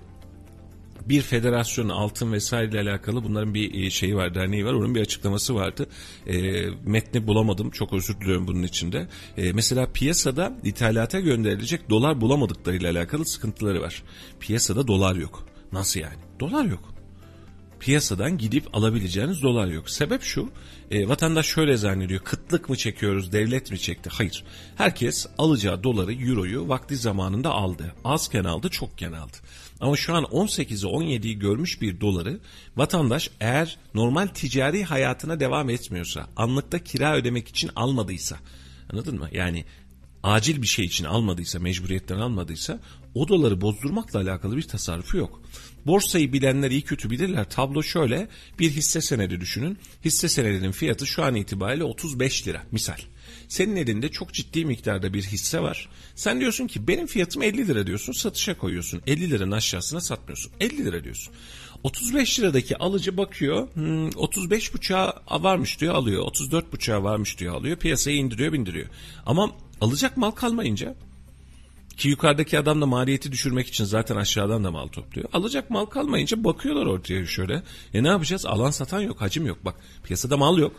bir 1.06 1.22
federasyon 1.22 1.90
altın 1.90 2.32
vesaire 2.34 2.70
ile 2.70 2.80
alakalı 2.80 3.24
bunların 3.24 3.54
bir 3.54 3.86
e, 3.86 3.90
şeyi 3.90 4.16
var 4.16 4.36
derneği 4.36 4.66
var. 4.66 4.74
Onun 4.74 4.96
bir 4.96 5.02
açıklaması 5.02 5.56
vardı. 5.56 5.88
E, 6.28 6.66
metni 6.84 7.28
bulamadım. 7.28 7.70
Çok 7.70 7.94
özür 7.94 8.22
diliyorum 8.22 8.48
bunun 8.48 8.64
içinde. 8.64 9.08
E, 9.38 9.54
mesela 9.54 9.92
piyasada 9.92 10.54
ithalata 10.64 11.20
gönderilecek 11.20 11.90
dolar 11.90 12.22
bulamadıklarıyla 12.22 12.92
alakalı 12.92 13.26
sıkıntıları 13.26 13.82
var. 13.82 14.04
Piyasada 14.40 14.88
dolar 14.88 15.16
yok. 15.16 15.46
Nasıl 15.72 16.00
yani? 16.00 16.18
Dolar 16.40 16.66
yok 16.66 16.89
piyasadan 17.80 18.38
gidip 18.38 18.76
alabileceğiniz 18.76 19.44
dolar 19.44 19.68
yok. 19.68 19.90
Sebep 19.90 20.22
şu, 20.24 20.50
e, 20.92 21.08
vatandaş 21.08 21.46
şöyle 21.46 21.78
zannediyor, 21.78 22.22
kıtlık 22.22 22.70
mı 22.70 22.78
çekiyoruz, 22.78 23.32
devlet 23.32 23.72
mi 23.72 23.80
çekti? 23.80 24.10
Hayır. 24.14 24.44
Herkes 24.76 25.26
alacağı 25.38 25.84
doları, 25.84 26.14
euroyu 26.14 26.68
vakti 26.68 26.96
zamanında 26.98 27.52
aldı. 27.52 27.94
Azken 28.04 28.44
aldı, 28.44 28.70
çokken 28.70 29.12
aldı. 29.12 29.38
Ama 29.82 29.96
şu 29.96 30.16
an 30.16 30.24
18'i 30.24 30.90
17'yi 30.90 31.40
görmüş 31.40 31.82
bir 31.82 32.02
doları 32.02 32.40
vatandaş 32.78 33.30
eğer 33.40 33.78
normal 33.94 34.28
ticari 34.28 34.84
hayatına 34.84 35.40
devam 35.40 35.70
etmiyorsa, 35.70 36.28
anlıkta 36.36 36.80
kira 36.80 37.16
ödemek 37.16 37.48
için 37.48 37.70
almadıysa, 37.76 38.38
anladın 38.92 39.20
mı? 39.20 39.30
Yani 39.32 39.66
acil 40.24 40.62
bir 40.62 40.68
şey 40.68 40.86
için 40.86 41.06
almadıysa, 41.06 41.60
mecburiyetten 41.60 42.18
almadıysa 42.18 42.80
o 43.16 43.28
doları 43.28 43.62
bozdurmakla 43.62 44.20
alakalı 44.20 44.58
bir 44.58 44.68
tasarrufu 44.68 45.18
yok. 45.18 45.42
Borsayı 45.86 46.34
bilenler 46.34 46.72
iyi 46.72 46.82
kötü 46.82 47.10
bilirler. 47.10 47.50
Tablo 47.50 47.84
şöyle 47.84 48.28
bir 48.60 48.72
hisse 48.72 49.02
senedi 49.02 49.42
düşünün. 49.42 49.78
Hisse 50.06 50.30
senedinin 50.30 50.72
fiyatı 50.72 51.08
şu 51.08 51.24
an 51.24 51.36
itibariyle 51.36 51.84
35 51.84 52.48
lira 52.48 52.64
misal. 52.72 52.98
Senin 53.48 53.76
elinde 53.76 54.10
çok 54.10 54.34
ciddi 54.34 54.66
miktarda 54.66 55.14
bir 55.14 55.24
hisse 55.24 55.60
var. 55.62 55.90
Sen 56.16 56.40
diyorsun 56.40 56.68
ki 56.68 56.88
benim 56.88 57.08
fiyatım 57.08 57.44
50 57.44 57.68
lira 57.68 57.88
diyorsun 57.88 58.14
satışa 58.14 58.58
koyuyorsun. 58.58 59.02
50 59.08 59.30
liranın 59.30 59.52
aşağısına 59.52 60.02
satmıyorsun. 60.02 60.52
50 60.60 60.86
lira 60.86 61.04
diyorsun. 61.04 61.34
35 61.84 62.40
liradaki 62.40 62.78
alıcı 62.78 63.18
bakıyor 63.18 63.68
hmm, 63.74 64.08
35 64.08 64.74
buçuğa 64.74 65.24
varmış 65.32 65.82
diyor 65.82 65.96
alıyor. 65.96 66.22
34 66.22 66.74
buçuğa 66.74 67.04
varmış 67.04 67.40
diyor 67.40 67.56
alıyor. 67.56 67.78
Piyasaya 67.78 68.18
indiriyor 68.18 68.54
bindiriyor. 68.54 68.88
Ama 69.26 69.52
alacak 69.82 70.18
mal 70.18 70.32
kalmayınca 70.32 70.96
ki 72.00 72.10
yukarıdaki 72.10 72.60
adam 72.60 72.82
da 72.82 72.86
maliyeti 72.86 73.32
düşürmek 73.32 73.68
için 73.68 73.86
zaten 73.86 74.16
aşağıdan 74.16 74.64
da 74.64 74.72
mal 74.72 74.88
topluyor. 74.88 75.30
Alacak 75.34 75.70
mal 75.70 75.86
kalmayınca 75.86 76.44
bakıyorlar 76.44 76.86
ortaya 76.86 77.26
şöyle. 77.26 77.64
E 77.94 78.04
ne 78.04 78.08
yapacağız? 78.08 78.46
Alan 78.46 78.72
satan 78.72 79.00
yok, 79.02 79.22
hacim 79.22 79.46
yok. 79.46 79.58
Bak 79.66 79.76
piyasada 80.04 80.38
mal 80.38 80.58
yok. 80.58 80.74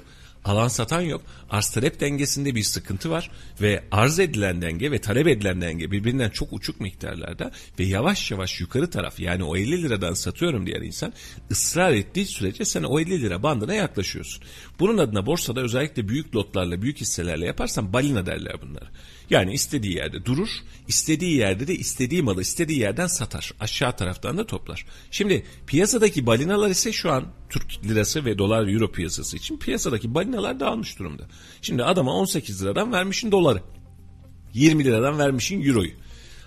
Alan 0.45 0.69
satan 0.69 1.01
yok. 1.01 1.23
Arz 1.51 1.71
talep 1.71 2.01
dengesinde 2.01 2.55
bir 2.55 2.63
sıkıntı 2.63 3.11
var 3.11 3.31
ve 3.61 3.85
arz 3.91 4.19
edilen 4.19 4.63
denge 4.63 4.91
ve 4.91 4.99
talep 4.99 5.27
edilen 5.27 5.61
denge 5.61 5.91
birbirinden 5.91 6.31
çok 6.31 6.53
uçuk 6.53 6.81
miktarlarda 6.81 7.53
ve 7.79 7.85
yavaş 7.85 8.31
yavaş 8.31 8.61
yukarı 8.61 8.91
taraf 8.91 9.21
yani 9.21 9.45
o 9.45 9.57
50 9.57 9.83
liradan 9.83 10.15
satıyorum 10.15 10.67
diyen 10.67 10.83
insan 10.83 11.13
ısrar 11.51 11.93
ettiği 11.93 12.27
sürece 12.27 12.65
sen 12.65 12.83
o 12.83 13.01
50 13.01 13.23
lira 13.23 13.43
bandına 13.43 13.75
yaklaşıyorsun. 13.75 14.45
Bunun 14.79 14.99
adına 14.99 15.27
borsada 15.27 15.61
özellikle 15.61 16.09
büyük 16.09 16.37
lotlarla 16.37 16.83
büyük 16.83 17.01
hisselerle 17.01 17.47
yaparsan 17.47 17.93
balina 17.93 18.27
derler 18.27 18.63
bunları. 18.63 18.89
Yani 19.31 19.53
istediği 19.53 19.97
yerde 19.97 20.25
durur, 20.25 20.49
istediği 20.89 21.37
yerde 21.37 21.67
de 21.67 21.75
istediği 21.75 22.23
malı 22.23 22.43
istediği 22.43 22.79
yerden 22.79 23.07
satar. 23.07 23.53
Aşağı 23.61 23.97
taraftan 23.97 24.39
da 24.39 24.47
toplar. 24.47 24.87
Şimdi 25.11 25.45
piyasadaki 25.67 26.27
balinalar 26.27 26.71
ise 26.71 26.93
şu 26.93 27.13
an 27.13 27.25
Türk 27.49 27.85
lirası 27.85 28.25
ve 28.25 28.39
dolar 28.39 28.69
euro 28.69 28.93
piyasası 28.93 29.37
için 29.37 29.59
piyasadaki 29.59 30.15
balinalar 30.15 30.61
dağılmış 30.61 30.99
durumda. 30.99 31.23
Şimdi 31.63 31.85
adama 31.85 32.13
18 32.13 32.63
liradan 32.65 32.93
vermişin 32.93 33.33
doları. 33.33 33.63
20 34.55 34.85
liradan 34.85 35.19
vermişin 35.19 35.67
euroyu. 35.67 35.93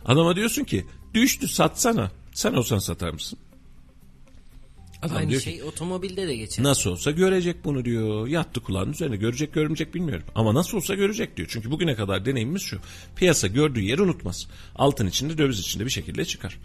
Adama 0.06 0.36
diyorsun 0.36 0.64
ki 0.64 0.86
düştü 1.14 1.48
satsana. 1.48 2.12
Sen 2.34 2.54
olsan 2.54 2.80
satar 2.80 3.10
mısın? 3.10 3.40
Adam 5.04 5.18
Aynı 5.18 5.42
şey 5.42 5.58
ki, 5.58 5.64
otomobilde 5.64 6.28
de 6.28 6.36
geçer. 6.36 6.64
Nasıl 6.64 6.90
olsa 6.90 7.12
görecek 7.12 7.66
bunu 7.66 7.86
diyor. 7.86 8.28
Yattı 8.28 8.62
kulağının 8.62 8.94
üzerine. 8.94 9.16
Görecek 9.16 9.54
görmeyecek 9.54 9.94
bilmiyorum. 9.96 10.26
Ama 10.36 10.54
nasıl 10.54 10.78
olsa 10.78 10.96
görecek 10.96 11.38
diyor. 11.38 11.48
Çünkü 11.52 11.72
bugüne 11.72 11.96
kadar 11.96 12.26
deneyimimiz 12.26 12.62
şu. 12.62 12.80
Piyasa 13.16 13.48
gördüğü 13.48 13.82
yeri 13.82 14.02
unutmaz. 14.02 14.48
Altın 14.76 15.08
içinde 15.08 15.38
döviz 15.38 15.60
içinde 15.60 15.86
bir 15.86 15.90
şekilde 15.90 16.26
çıkar. 16.26 16.60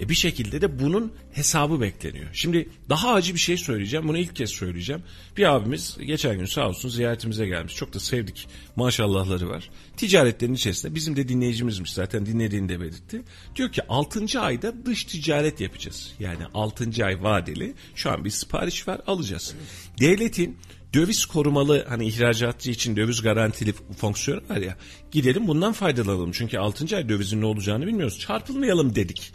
E 0.00 0.08
bir 0.08 0.14
şekilde 0.14 0.60
de 0.60 0.78
bunun 0.80 1.12
hesabı 1.32 1.80
bekleniyor. 1.80 2.26
Şimdi 2.32 2.68
daha 2.88 3.12
acı 3.12 3.34
bir 3.34 3.38
şey 3.38 3.56
söyleyeceğim. 3.56 4.08
Bunu 4.08 4.18
ilk 4.18 4.36
kez 4.36 4.50
söyleyeceğim. 4.50 5.02
Bir 5.36 5.54
abimiz 5.54 5.98
geçen 6.06 6.38
gün 6.38 6.44
sağ 6.44 6.68
olsun 6.68 6.88
ziyaretimize 6.88 7.46
gelmiş. 7.46 7.74
Çok 7.74 7.94
da 7.94 8.00
sevdik. 8.00 8.48
Maşallahları 8.76 9.48
var. 9.48 9.70
Ticaretlerin 9.96 10.54
içerisinde 10.54 10.94
bizim 10.94 11.16
de 11.16 11.28
dinleyicimizmiş 11.28 11.92
zaten 11.92 12.26
dinlediğini 12.26 12.68
de 12.68 12.80
belirtti. 12.80 13.22
Diyor 13.56 13.72
ki 13.72 13.82
6. 13.88 14.40
ayda 14.40 14.86
dış 14.86 15.04
ticaret 15.04 15.60
yapacağız. 15.60 16.12
Yani 16.20 16.42
6. 16.54 17.04
ay 17.04 17.22
vadeli 17.22 17.74
şu 17.94 18.10
an 18.10 18.24
bir 18.24 18.30
sipariş 18.30 18.88
var 18.88 19.00
alacağız. 19.06 19.54
Devletin 20.00 20.56
döviz 20.94 21.26
korumalı 21.26 21.86
hani 21.88 22.06
ihracatçı 22.06 22.70
için 22.70 22.96
döviz 22.96 23.22
garantili 23.22 23.72
fonksiyonu 23.72 24.40
var 24.50 24.56
ya 24.56 24.76
gidelim 25.10 25.48
bundan 25.48 25.72
faydalanalım. 25.72 26.32
Çünkü 26.32 26.58
6. 26.58 26.96
ay 26.96 27.08
dövizin 27.08 27.40
ne 27.40 27.46
olacağını 27.46 27.86
bilmiyoruz. 27.86 28.18
Çarpılmayalım 28.18 28.94
dedik 28.94 29.32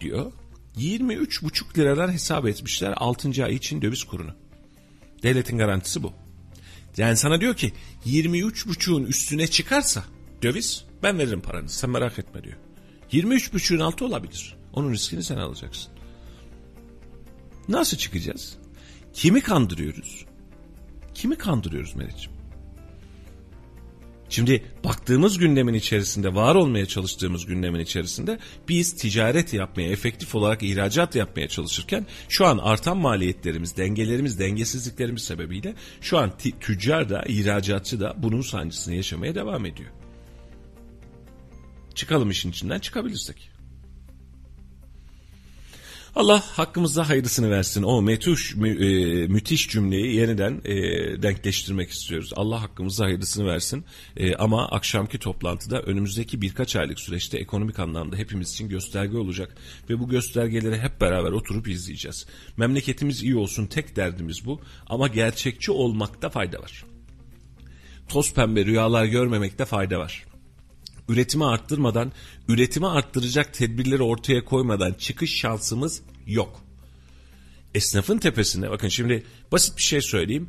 diyor. 0.00 0.32
23,5 0.76 1.78
liradan 1.78 2.12
hesap 2.12 2.46
etmişler 2.46 2.94
6. 2.96 3.44
ay 3.44 3.54
için 3.54 3.82
döviz 3.82 4.04
kurunu. 4.04 4.34
Devletin 5.22 5.58
garantisi 5.58 6.02
bu. 6.02 6.12
Yani 6.96 7.16
sana 7.16 7.40
diyor 7.40 7.54
ki 7.54 7.72
23,5'un 8.06 9.04
üstüne 9.04 9.46
çıkarsa 9.46 10.04
döviz 10.42 10.84
ben 11.02 11.18
veririm 11.18 11.40
paranı 11.40 11.68
sen 11.68 11.90
merak 11.90 12.18
etme 12.18 12.44
diyor. 12.44 12.56
23,5'un 13.12 13.80
altı 13.80 14.04
olabilir. 14.04 14.56
Onun 14.72 14.92
riskini 14.92 15.22
sen 15.22 15.36
alacaksın. 15.36 15.92
Nasıl 17.68 17.96
çıkacağız? 17.96 18.56
Kimi 19.12 19.40
kandırıyoruz? 19.40 20.24
Kimi 21.14 21.38
kandırıyoruz 21.38 21.96
Meriç'im? 21.96 22.37
Şimdi 24.28 24.62
baktığımız 24.84 25.38
gündemin 25.38 25.74
içerisinde, 25.74 26.34
var 26.34 26.54
olmaya 26.54 26.86
çalıştığımız 26.86 27.46
gündemin 27.46 27.80
içerisinde 27.80 28.38
biz 28.68 28.96
ticaret 28.96 29.54
yapmaya, 29.54 29.88
efektif 29.88 30.34
olarak 30.34 30.62
ihracat 30.62 31.14
yapmaya 31.16 31.48
çalışırken 31.48 32.06
şu 32.28 32.46
an 32.46 32.58
artan 32.58 32.96
maliyetlerimiz, 32.96 33.76
dengelerimiz, 33.76 34.38
dengesizliklerimiz 34.38 35.22
sebebiyle 35.24 35.74
şu 36.00 36.18
an 36.18 36.32
tüccar 36.60 37.10
da, 37.10 37.22
ihracatçı 37.28 38.00
da 38.00 38.14
bunun 38.18 38.42
sancısını 38.42 38.94
yaşamaya 38.94 39.34
devam 39.34 39.66
ediyor. 39.66 39.90
Çıkalım 41.94 42.30
işin 42.30 42.50
içinden 42.50 42.78
çıkabilirsek. 42.78 43.57
Allah 46.14 46.40
hakkımızda 46.40 47.08
hayırlısını 47.08 47.50
versin. 47.50 47.82
O 47.82 48.02
metuş, 48.02 48.56
mü, 48.56 48.68
e, 48.68 49.26
müthiş 49.26 49.68
cümleyi 49.68 50.14
yeniden 50.14 50.60
e, 50.64 50.74
denkleştirmek 51.22 51.90
istiyoruz. 51.90 52.32
Allah 52.36 52.62
hakkımızda 52.62 53.04
hayırlısını 53.04 53.46
versin. 53.46 53.84
E, 54.16 54.34
ama 54.34 54.68
akşamki 54.68 55.18
toplantıda 55.18 55.82
önümüzdeki 55.82 56.42
birkaç 56.42 56.76
aylık 56.76 57.00
süreçte 57.00 57.38
ekonomik 57.38 57.78
anlamda 57.78 58.16
hepimiz 58.16 58.52
için 58.52 58.68
gösterge 58.68 59.16
olacak. 59.16 59.56
Ve 59.90 59.98
bu 59.98 60.08
göstergeleri 60.08 60.78
hep 60.78 61.00
beraber 61.00 61.30
oturup 61.30 61.68
izleyeceğiz. 61.68 62.26
Memleketimiz 62.56 63.22
iyi 63.22 63.36
olsun 63.36 63.66
tek 63.66 63.96
derdimiz 63.96 64.46
bu. 64.46 64.60
Ama 64.86 65.08
gerçekçi 65.08 65.72
olmakta 65.72 66.28
fayda 66.28 66.58
var. 66.58 66.84
Toz 68.08 68.34
pembe 68.34 68.64
rüyalar 68.64 69.04
görmemekte 69.04 69.64
fayda 69.64 69.98
var 69.98 70.27
üretimi 71.08 71.44
arttırmadan, 71.44 72.12
üretimi 72.48 72.86
arttıracak 72.86 73.54
tedbirleri 73.54 74.02
ortaya 74.02 74.44
koymadan 74.44 74.92
çıkış 74.92 75.36
şansımız 75.36 76.02
yok. 76.26 76.60
Esnafın 77.74 78.18
tepesinde 78.18 78.70
bakın 78.70 78.88
şimdi 78.88 79.24
basit 79.52 79.76
bir 79.76 79.82
şey 79.82 80.00
söyleyeyim. 80.00 80.48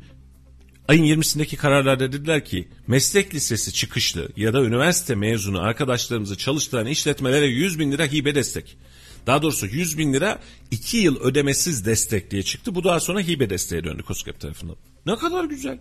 Ayın 0.88 1.04
20'sindeki 1.04 1.56
kararlarda 1.56 2.12
dediler 2.12 2.44
ki 2.44 2.68
meslek 2.86 3.34
lisesi 3.34 3.72
çıkışlı 3.72 4.28
ya 4.36 4.52
da 4.52 4.64
üniversite 4.64 5.14
mezunu 5.14 5.60
arkadaşlarımızı 5.60 6.38
çalıştıran 6.38 6.86
işletmelere 6.86 7.46
100 7.46 7.78
bin 7.78 7.92
lira 7.92 8.06
hibe 8.06 8.34
destek. 8.34 8.76
Daha 9.26 9.42
doğrusu 9.42 9.66
100 9.66 9.98
bin 9.98 10.12
lira 10.12 10.40
2 10.70 10.96
yıl 10.96 11.20
ödemesiz 11.20 11.86
destek 11.86 12.30
diye 12.30 12.42
çıktı. 12.42 12.74
Bu 12.74 12.84
daha 12.84 13.00
sonra 13.00 13.20
hibe 13.20 13.50
desteğe 13.50 13.84
döndü 13.84 14.02
KOSGEB 14.02 14.40
tarafından. 14.40 14.76
Ne 15.06 15.16
kadar 15.16 15.44
güzel. 15.44 15.78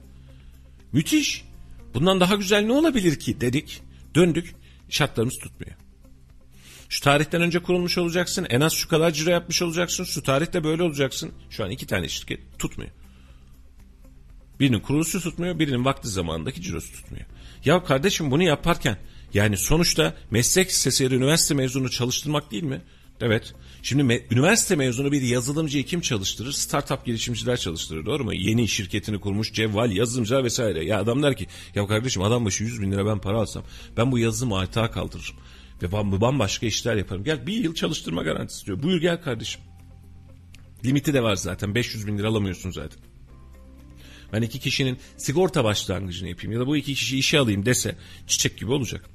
Müthiş. 0.92 1.46
Bundan 1.94 2.20
daha 2.20 2.36
güzel 2.36 2.62
ne 2.62 2.72
olabilir 2.74 3.20
ki 3.20 3.42
dedik. 3.42 3.82
Döndük. 4.16 4.56
Şartlarımız 4.90 5.40
tutmuyor. 5.40 5.76
Şu 6.90 7.02
tarihten 7.02 7.42
önce 7.42 7.60
kurulmuş 7.60 7.98
olacaksın. 7.98 8.48
En 8.50 8.62
az 8.62 8.74
şu 8.74 8.90
kadar 8.90 9.12
ciro 9.12 9.30
yapmış 9.30 9.62
olacaksın. 9.62 10.04
Şu 10.04 10.24
tarihte 10.24 10.64
böyle 10.64 10.84
olacaksın. 10.84 11.32
Şu 11.50 11.64
an 11.64 11.70
iki 11.70 11.88
tane 11.88 12.10
şirket 12.10 12.60
tutmuyor. 12.60 12.92
Birinin 14.60 14.80
kuruluşu 14.80 15.22
tutmuyor, 15.22 15.60
birinin 15.60 15.86
vakti 15.86 16.08
zamanındaki 16.08 16.62
cirosu 16.62 16.94
tutmuyor. 16.94 17.26
Ya 17.66 17.84
kardeşim 17.84 18.32
bunu 18.32 18.44
yaparken 18.44 18.98
yani 19.34 19.58
sonuçta 19.58 20.14
meslek 20.32 20.70
lisesi 20.70 21.06
üniversite 21.06 21.54
mezunu 21.54 21.90
çalıştırmak 21.90 22.52
değil 22.52 22.64
mi? 22.64 22.82
Evet. 23.22 23.54
Şimdi 23.84 24.04
me- 24.04 24.22
üniversite 24.32 24.76
mezunu 24.76 25.12
bir 25.12 25.22
yazılımcıyı 25.22 25.86
kim 25.86 26.02
çalıştırır? 26.02 26.52
Startup 26.52 27.06
girişimciler 27.06 27.58
çalıştırır 27.58 28.06
doğru 28.06 28.24
mu? 28.24 28.34
Yeni 28.34 28.68
şirketini 28.68 29.20
kurmuş 29.20 29.54
cevval 29.54 29.92
yazılımcılar 29.92 30.44
vesaire. 30.44 30.86
Ya 30.86 31.00
adam 31.00 31.24
der 31.24 31.38
ki 31.38 31.48
ya 31.76 31.88
kardeşim 31.88 32.22
adam 32.22 32.46
başı 32.46 32.64
100 32.64 32.82
bin 32.82 32.92
lira 32.92 33.06
ben 33.06 33.20
para 33.20 33.38
alsam 33.38 33.64
ben 33.98 34.12
bu 34.12 34.20
yazılımı 34.20 34.58
aytağa 34.58 34.92
kaldırırım. 34.92 35.36
Ve 35.82 35.92
bambaşka 36.22 36.66
işler 36.66 36.96
yaparım. 36.96 37.24
Gel 37.24 37.48
bir 37.48 37.54
yıl 37.54 37.76
çalıştırma 37.76 38.24
garantisi 38.24 38.66
diyor. 38.66 38.84
Buyur 38.84 39.02
gel 39.02 39.22
kardeşim. 39.22 39.62
Limiti 40.86 41.14
de 41.14 41.24
var 41.24 41.36
zaten 41.36 41.76
500 41.76 42.08
bin 42.08 42.18
lira 42.18 42.28
alamıyorsun 42.28 42.72
zaten. 42.72 43.00
Ben 44.34 44.42
iki 44.42 44.60
kişinin 44.60 44.98
sigorta 45.18 45.64
başlangıcını 45.64 46.30
yapayım 46.30 46.52
ya 46.52 46.60
da 46.60 46.68
bu 46.68 46.78
iki 46.78 46.94
kişi 46.96 47.18
işe 47.20 47.40
alayım 47.40 47.66
dese 47.66 47.96
çiçek 48.28 48.58
gibi 48.58 48.72
olacak. 48.72 49.10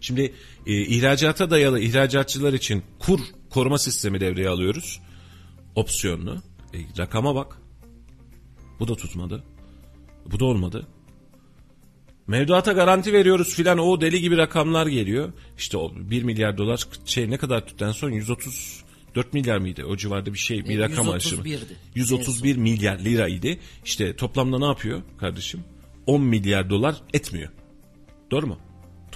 Şimdi 0.00 0.34
e, 0.66 0.72
ihracata 0.72 1.50
dayalı 1.50 1.80
ihracatçılar 1.80 2.52
için 2.52 2.82
kur 2.98 3.20
koruma 3.50 3.78
sistemi 3.78 4.20
devreye 4.20 4.48
alıyoruz. 4.48 5.00
Opsiyonlu. 5.74 6.42
E, 6.74 6.78
rakama 6.98 7.34
bak. 7.34 7.58
Bu 8.80 8.88
da 8.88 8.94
tutmadı. 8.94 9.44
Bu 10.26 10.40
da 10.40 10.44
olmadı. 10.44 10.86
Mevduata 12.26 12.72
garanti 12.72 13.12
veriyoruz 13.12 13.54
filan 13.54 13.78
o 13.78 14.00
deli 14.00 14.20
gibi 14.20 14.36
rakamlar 14.36 14.86
geliyor. 14.86 15.32
İşte 15.58 15.76
o 15.76 15.92
1 15.96 16.22
milyar 16.22 16.58
dolar 16.58 16.86
şey 17.04 17.30
ne 17.30 17.36
kadar 17.36 17.66
tuttu 17.66 17.92
son 17.94 18.10
130 18.10 18.84
4 19.14 19.34
milyar 19.34 19.58
mıydı? 19.58 19.84
O 19.84 19.96
civarda 19.96 20.32
bir 20.32 20.38
şey 20.38 20.64
bir 20.64 20.78
E, 20.78 20.82
rakam 20.82 21.10
aşımı. 21.10 21.42
131'di. 21.42 21.76
131 21.94 22.56
milyar 22.56 22.98
liraydı. 22.98 23.48
İşte 23.84 24.16
toplamda 24.16 24.58
ne 24.58 24.64
yapıyor 24.64 25.02
kardeşim? 25.18 25.64
10 26.06 26.22
milyar 26.22 26.70
dolar 26.70 26.96
etmiyor. 27.12 27.50
Doğru 28.30 28.46
mu? 28.46 28.58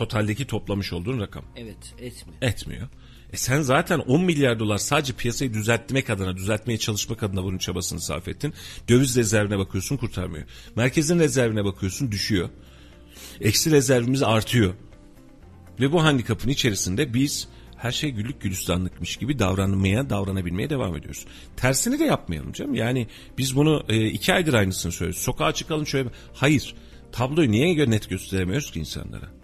Totaldeki 0.03 0.47
toplamış 0.47 0.93
olduğun 0.93 1.21
rakam. 1.21 1.45
Evet 1.57 1.95
etmiyor. 1.99 2.43
Etmiyor. 2.43 2.89
E 3.33 3.37
sen 3.37 3.63
zaten 3.63 3.99
10 3.99 4.25
milyar 4.25 4.59
dolar 4.59 4.79
sadece 4.79 5.13
piyasayı 5.13 5.55
düzeltmek 5.55 6.11
adına, 6.11 6.37
düzeltmeye 6.37 6.79
çalışmak 6.79 7.23
adına 7.23 7.45
bunun 7.45 7.59
çabasını 7.59 8.01
sarf 8.01 8.29
ettin. 8.29 8.55
Döviz 8.89 9.17
rezervine 9.17 9.59
bakıyorsun 9.59 9.97
kurtarmıyor. 9.97 10.45
Merkezin 10.77 11.19
rezervine 11.19 11.65
bakıyorsun 11.65 12.13
düşüyor. 12.13 12.49
Eksi 13.41 13.71
rezervimiz 13.71 14.23
artıyor. 14.23 14.75
Ve 15.81 15.93
bu 15.93 16.05
handikapın 16.05 16.49
içerisinde 16.49 17.15
biz 17.15 17.49
her 17.77 17.93
şey 17.93 18.11
güllük 18.11 18.41
gülistanlıkmış 18.41 19.17
gibi 19.17 19.39
davranmaya, 19.39 20.11
davranabilmeye 20.11 20.71
devam 20.71 20.97
ediyoruz. 20.97 21.27
Tersini 21.57 21.99
de 21.99 22.05
yapmayalım 22.05 22.53
canım. 22.53 22.75
Yani 22.75 23.07
biz 23.39 23.57
bunu 23.57 23.85
e, 23.89 24.07
iki 24.07 24.35
aydır 24.35 24.55
aynısını 24.55 24.93
söylüyoruz. 24.93 25.23
Sokağa 25.23 25.53
çıkalım 25.53 25.87
şöyle. 25.87 26.09
Hayır. 26.35 26.75
Tabloyu 27.13 27.51
niye 27.51 27.91
net 27.91 28.11
gösteremiyoruz 28.11 28.71
ki 28.71 28.81
insanlara? 28.81 29.42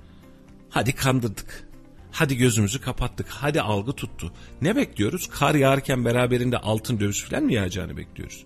Hadi 0.71 0.93
kandırdık. 0.95 1.69
Hadi 2.13 2.37
gözümüzü 2.37 2.81
kapattık. 2.81 3.29
Hadi 3.29 3.61
algı 3.61 3.93
tuttu. 3.93 4.33
Ne 4.63 4.77
bekliyoruz? 4.77 5.29
Kar 5.31 5.55
yağarken 5.55 6.05
beraberinde 6.05 6.59
altın 6.59 7.01
döviz 7.01 7.25
falan 7.25 7.45
mı 7.45 7.53
yağacağını 7.53 7.97
bekliyoruz. 7.97 8.45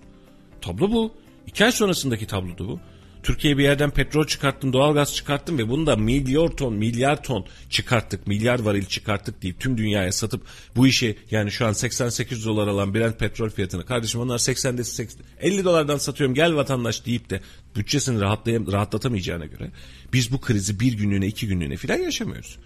Tablo 0.60 0.90
bu. 0.90 1.14
İki 1.46 1.64
ay 1.64 1.72
sonrasındaki 1.72 2.26
tablo 2.26 2.58
da 2.58 2.68
bu. 2.68 2.80
Türkiye 3.22 3.58
bir 3.58 3.62
yerden 3.62 3.90
petrol 3.90 4.26
çıkarttın, 4.26 4.72
doğalgaz 4.72 5.14
çıkarttın 5.14 5.58
ve 5.58 5.68
bunu 5.68 5.86
da 5.86 5.96
milyar 5.96 6.48
ton, 6.48 6.74
milyar 6.74 7.22
ton 7.22 7.46
çıkarttık, 7.70 8.26
milyar 8.26 8.60
varil 8.60 8.84
çıkarttık 8.84 9.42
deyip 9.42 9.60
tüm 9.60 9.78
dünyaya 9.78 10.12
satıp 10.12 10.42
bu 10.76 10.86
işi 10.86 11.16
yani 11.30 11.50
şu 11.50 11.66
an 11.66 11.72
88 11.72 12.46
dolar 12.46 12.68
alan 12.68 12.94
Brent 12.94 13.18
petrol 13.18 13.50
fiyatını 13.50 13.86
kardeşim 13.86 14.20
onlar 14.20 14.38
80'de 14.38 14.84
80, 14.84 15.24
50 15.40 15.64
dolardan 15.64 15.96
satıyorum 15.96 16.34
gel 16.34 16.54
vatandaş 16.54 17.06
deyip 17.06 17.30
de 17.30 17.40
bütçesini 17.76 18.20
rahatlatamayacağına 18.72 19.46
göre 19.46 19.70
biz 20.12 20.32
bu 20.32 20.40
krizi 20.40 20.80
bir 20.80 20.92
günlüğüne 20.92 21.26
iki 21.26 21.46
günlüğüne 21.46 21.76
falan 21.76 21.98
yaşamıyoruz. 21.98 22.58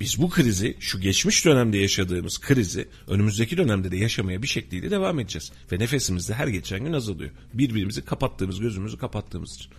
Biz 0.00 0.22
bu 0.22 0.30
krizi 0.30 0.76
şu 0.80 1.00
geçmiş 1.00 1.44
dönemde 1.44 1.78
yaşadığımız 1.78 2.40
krizi 2.40 2.88
önümüzdeki 3.06 3.56
dönemde 3.56 3.90
de 3.90 3.96
yaşamaya 3.96 4.42
bir 4.42 4.48
şekliyle 4.48 4.90
devam 4.90 5.20
edeceğiz. 5.20 5.52
Ve 5.72 5.78
nefesimiz 5.78 6.28
de 6.28 6.34
her 6.34 6.48
geçen 6.48 6.84
gün 6.84 6.92
azalıyor. 6.92 7.30
Birbirimizi 7.54 8.04
kapattığımız 8.04 8.60
gözümüzü 8.60 8.98
kapattığımız 8.98 9.54
için. 9.54 9.72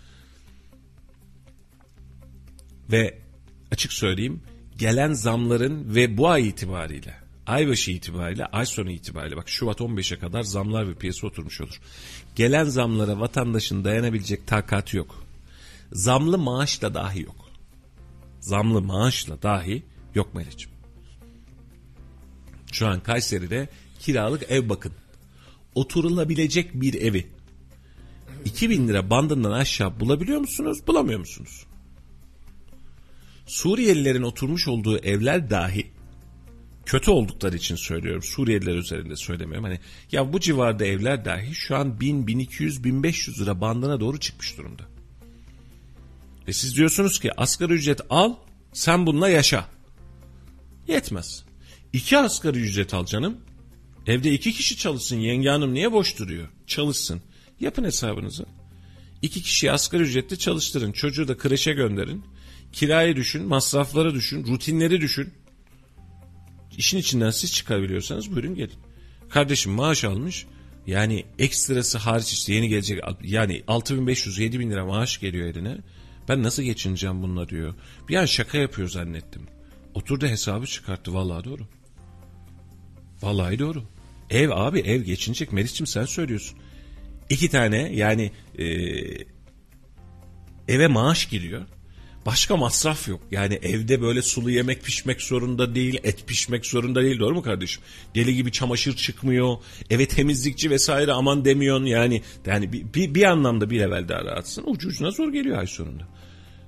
Ve 2.91 3.17
açık 3.71 3.93
söyleyeyim 3.93 4.41
gelen 4.77 5.13
zamların 5.13 5.95
ve 5.95 6.17
bu 6.17 6.29
ay 6.29 6.47
itibariyle 6.47 7.15
aybaşı 7.47 7.91
itibariyle 7.91 8.45
ay 8.45 8.65
sonu 8.65 8.91
itibariyle 8.91 9.37
bak 9.37 9.49
Şubat 9.49 9.79
15'e 9.79 10.19
kadar 10.19 10.43
zamlar 10.43 10.89
ve 10.89 10.95
piyasa 10.95 11.27
oturmuş 11.27 11.61
olur. 11.61 11.81
Gelen 12.35 12.63
zamlara 12.63 13.19
vatandaşın 13.19 13.83
dayanabilecek 13.83 14.47
takati 14.47 14.97
yok. 14.97 15.23
Zamlı 15.91 16.37
maaşla 16.37 16.93
dahi 16.93 17.21
yok. 17.21 17.49
Zamlı 18.39 18.81
maaşla 18.81 19.41
dahi 19.41 19.83
Yok 20.15 20.35
Meriç'im. 20.35 20.71
Şu 22.71 22.87
an 22.87 22.99
Kayseri'de 22.99 23.69
kiralık 23.99 24.51
ev 24.51 24.69
bakın. 24.69 24.91
Oturulabilecek 25.75 26.81
bir 26.81 26.93
evi 26.93 27.27
2000 28.45 28.87
lira 28.87 29.09
bandından 29.09 29.51
aşağı 29.51 29.99
bulabiliyor 29.99 30.39
musunuz? 30.39 30.87
Bulamıyor 30.87 31.19
musunuz? 31.19 31.65
Suriyelilerin 33.45 34.21
oturmuş 34.21 34.67
olduğu 34.67 34.97
evler 34.97 35.49
dahi 35.49 35.91
kötü 36.85 37.11
oldukları 37.11 37.55
için 37.55 37.75
söylüyorum. 37.75 38.23
Suriyeliler 38.23 38.75
üzerinde 38.75 39.15
söylemiyorum. 39.15 39.63
Hani 39.63 39.79
ya 40.11 40.33
bu 40.33 40.39
civarda 40.39 40.85
evler 40.85 41.25
dahi 41.25 41.55
şu 41.55 41.75
an 41.75 41.99
1000, 41.99 42.27
1200, 42.27 42.83
1500 42.83 43.41
lira 43.41 43.61
bandına 43.61 43.99
doğru 43.99 44.19
çıkmış 44.19 44.57
durumda. 44.57 44.83
Ve 46.47 46.53
siz 46.53 46.75
diyorsunuz 46.75 47.19
ki 47.19 47.31
asgari 47.37 47.73
ücret 47.73 48.01
al, 48.09 48.35
sen 48.73 49.05
bununla 49.05 49.29
yaşa. 49.29 49.65
Yetmez. 50.91 51.43
İki 51.93 52.17
asgari 52.17 52.59
ücret 52.59 52.93
al 52.93 53.05
canım. 53.05 53.37
Evde 54.07 54.31
iki 54.31 54.53
kişi 54.53 54.77
çalışsın 54.77 55.15
yenge 55.15 55.49
hanım 55.49 55.73
niye 55.73 55.91
boş 55.91 56.19
duruyor? 56.19 56.47
Çalışsın. 56.67 57.21
Yapın 57.59 57.83
hesabınızı. 57.83 58.45
İki 59.21 59.41
kişiyi 59.41 59.71
asgari 59.71 60.03
ücretle 60.03 60.35
çalıştırın. 60.35 60.91
Çocuğu 60.91 61.27
da 61.27 61.37
kreşe 61.37 61.73
gönderin. 61.73 62.23
Kirayı 62.71 63.15
düşün, 63.15 63.45
masrafları 63.45 64.13
düşün, 64.15 64.47
rutinleri 64.47 65.01
düşün. 65.01 65.33
İşin 66.77 66.97
içinden 66.97 67.31
siz 67.31 67.53
çıkabiliyorsanız 67.53 68.31
buyurun 68.31 68.55
gelin. 68.55 68.79
Kardeşim 69.29 69.71
maaş 69.71 70.03
almış. 70.03 70.45
Yani 70.87 71.25
ekstrası 71.39 71.97
hariç 71.97 72.33
işte 72.33 72.53
yeni 72.53 72.69
gelecek 72.69 72.99
yani 73.23 73.59
6500-7000 73.67 74.69
lira 74.69 74.85
maaş 74.85 75.19
geliyor 75.19 75.47
eline. 75.47 75.77
Ben 76.29 76.43
nasıl 76.43 76.63
geçineceğim 76.63 77.21
bununla 77.21 77.49
diyor. 77.49 77.73
Bir 78.09 78.15
an 78.15 78.25
şaka 78.25 78.57
yapıyor 78.57 78.89
zannettim. 78.89 79.47
Oturdu 79.93 80.27
hesabı 80.27 80.67
çıkarttı. 80.67 81.13
Vallahi 81.13 81.43
doğru. 81.43 81.67
Vallahi 83.21 83.59
doğru. 83.59 83.83
Ev 84.29 84.49
abi 84.49 84.79
ev 84.79 85.01
geçinecek. 85.01 85.51
Meriç'im 85.51 85.87
sen 85.87 86.05
söylüyorsun. 86.05 86.59
İki 87.29 87.49
tane 87.49 87.91
yani 87.95 88.31
e, 88.57 88.65
eve 90.67 90.87
maaş 90.87 91.25
giriyor. 91.25 91.65
Başka 92.25 92.57
masraf 92.57 93.07
yok. 93.07 93.21
Yani 93.31 93.53
evde 93.53 94.01
böyle 94.01 94.21
sulu 94.21 94.51
yemek 94.51 94.83
pişmek 94.83 95.21
zorunda 95.21 95.75
değil, 95.75 95.99
et 96.03 96.27
pişmek 96.27 96.65
zorunda 96.65 97.03
değil. 97.03 97.19
Doğru 97.19 97.35
mu 97.35 97.41
kardeşim? 97.41 97.83
Deli 98.15 98.35
gibi 98.35 98.51
çamaşır 98.51 98.95
çıkmıyor. 98.95 99.57
Eve 99.89 100.05
temizlikçi 100.07 100.69
vesaire 100.69 101.11
aman 101.11 101.45
demiyorsun. 101.45 101.85
Yani 101.85 102.21
yani 102.45 102.73
bir, 102.73 102.93
bir, 102.93 103.15
bir 103.15 103.23
anlamda 103.23 103.69
bir 103.69 103.79
level 103.79 104.07
daha 104.07 104.25
rahatsın. 104.25 104.63
Ucu 104.67 104.87
ucuna 104.87 105.11
zor 105.11 105.33
geliyor 105.33 105.57
ay 105.57 105.67
sonunda. 105.67 106.07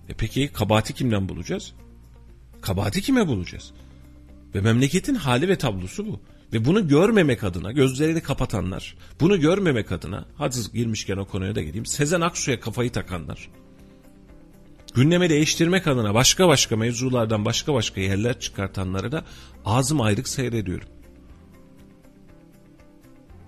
E 0.10 0.14
peki 0.14 0.48
kabahati 0.54 0.94
kimden 0.94 1.30
bulacağız? 1.30 1.74
Kabahati 2.64 3.02
kime 3.02 3.28
bulacağız? 3.28 3.72
Ve 4.56 4.62
memleketin 4.62 5.16
hali 5.16 5.48
ve 5.48 5.58
tablosu 5.58 6.08
bu. 6.08 6.22
Ve 6.54 6.66
bunu 6.66 6.88
görmemek 6.88 7.44
adına 7.44 7.72
gözlerini 7.72 8.22
kapatanlar, 8.22 8.96
bunu 9.20 9.40
görmemek 9.40 9.92
adına 9.92 10.26
hadi 10.38 10.58
girmişken 10.74 11.18
o 11.18 11.26
konuya 11.26 11.56
da 11.56 11.62
geleyim. 11.62 11.86
Sezen 11.86 12.22
Aksu'ya 12.22 12.60
kafayı 12.60 12.92
takanlar, 12.92 13.50
gündeme 14.94 15.30
değiştirmek 15.30 15.88
adına 15.88 16.14
başka 16.14 16.48
başka 16.48 16.76
mevzulardan 16.76 17.46
başka 17.46 17.74
başka 17.74 18.02
yerler 18.02 18.40
çıkartanlara 18.40 19.12
da 19.12 19.26
ağzım 19.66 20.02
ayrık 20.02 20.28
seyrediyorum. 20.28 20.88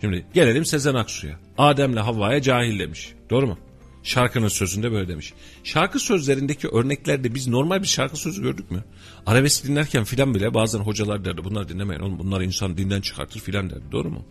Şimdi 0.01 0.25
gelelim 0.33 0.65
Sezen 0.65 0.95
Aksu'ya. 0.95 1.39
Adem'le 1.57 1.97
Havva'ya 1.97 2.41
cahil 2.41 2.79
demiş. 2.79 3.13
Doğru 3.29 3.47
mu? 3.47 3.57
Şarkının 4.05 4.47
sözünde 4.47 4.91
böyle 4.91 5.07
demiş. 5.07 5.33
Şarkı 5.63 5.99
sözlerindeki 5.99 6.67
örneklerde 6.67 7.35
biz 7.35 7.47
normal 7.47 7.81
bir 7.81 7.87
şarkı 7.87 8.17
sözü 8.17 8.41
gördük 8.41 8.71
mü? 8.71 8.83
Arabesk 9.25 9.63
dinlerken 9.63 10.03
filan 10.03 10.35
bile 10.35 10.53
bazen 10.53 10.79
hocalar 10.79 11.25
derdi 11.25 11.43
bunlar 11.43 11.69
dinlemeyin 11.69 12.01
oğlum 12.01 12.19
bunlar 12.19 12.41
insan 12.41 12.77
dinden 12.77 13.01
çıkartır 13.01 13.39
filan 13.39 13.69
derdi. 13.69 13.83
Doğru 13.91 14.09
mu? 14.09 14.25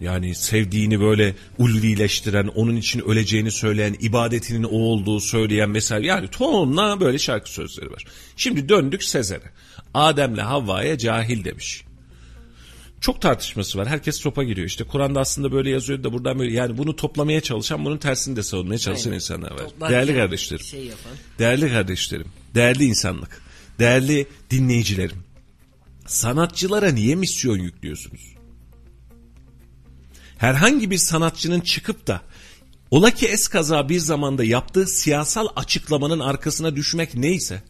Yani 0.00 0.34
sevdiğini 0.34 1.00
böyle 1.00 1.34
ulvileştiren, 1.58 2.46
onun 2.46 2.76
için 2.76 3.00
öleceğini 3.00 3.50
söyleyen, 3.50 3.96
ibadetinin 4.00 4.62
o 4.64 4.76
olduğu 4.76 5.20
söyleyen 5.20 5.70
mesela 5.70 6.06
yani 6.06 6.28
tonla 6.28 7.00
böyle 7.00 7.18
şarkı 7.18 7.50
sözleri 7.50 7.90
var. 7.90 8.04
Şimdi 8.36 8.68
döndük 8.68 9.04
Sezer'e. 9.04 9.50
Adem'le 9.94 10.38
Havva'ya 10.38 10.98
cahil 10.98 11.44
demiş. 11.44 11.84
Çok 13.04 13.20
tartışması 13.20 13.78
var. 13.78 13.88
Herkes 13.88 14.20
topa 14.20 14.44
giriyor. 14.44 14.66
İşte 14.66 14.84
Kur'an'da 14.84 15.20
aslında 15.20 15.52
böyle 15.52 15.70
yazıyor 15.70 16.04
da 16.04 16.12
buradan 16.12 16.38
böyle 16.38 16.52
yani 16.52 16.78
bunu 16.78 16.96
toplamaya 16.96 17.40
çalışan 17.40 17.84
bunun 17.84 17.98
tersini 17.98 18.36
de 18.36 18.42
savunmaya 18.42 18.78
çalışan 18.78 19.10
Aynen. 19.10 19.14
insanlar 19.14 19.50
var. 19.50 19.58
Toplarken 19.58 19.96
Değerli 19.96 20.14
kardeşlerim. 20.14 20.64
Şey 20.64 20.84
yapan. 20.84 21.12
Değerli 21.38 21.68
kardeşlerim, 21.72 22.26
değerli 22.54 22.84
insanlık, 22.84 23.42
değerli 23.78 24.26
dinleyicilerim. 24.50 25.16
Sanatçılara 26.06 26.88
niye 26.88 27.14
misyon 27.14 27.58
yüklüyorsunuz? 27.58 28.34
Herhangi 30.38 30.90
bir 30.90 30.98
sanatçının 30.98 31.60
çıkıp 31.60 32.06
da 32.06 32.20
ola 32.90 33.10
ki 33.10 33.26
eskaza 33.26 33.88
bir 33.88 33.98
zamanda 33.98 34.44
yaptığı 34.44 34.86
siyasal 34.86 35.48
açıklamanın 35.56 36.20
arkasına 36.20 36.76
düşmek 36.76 37.14
neyse, 37.14 37.62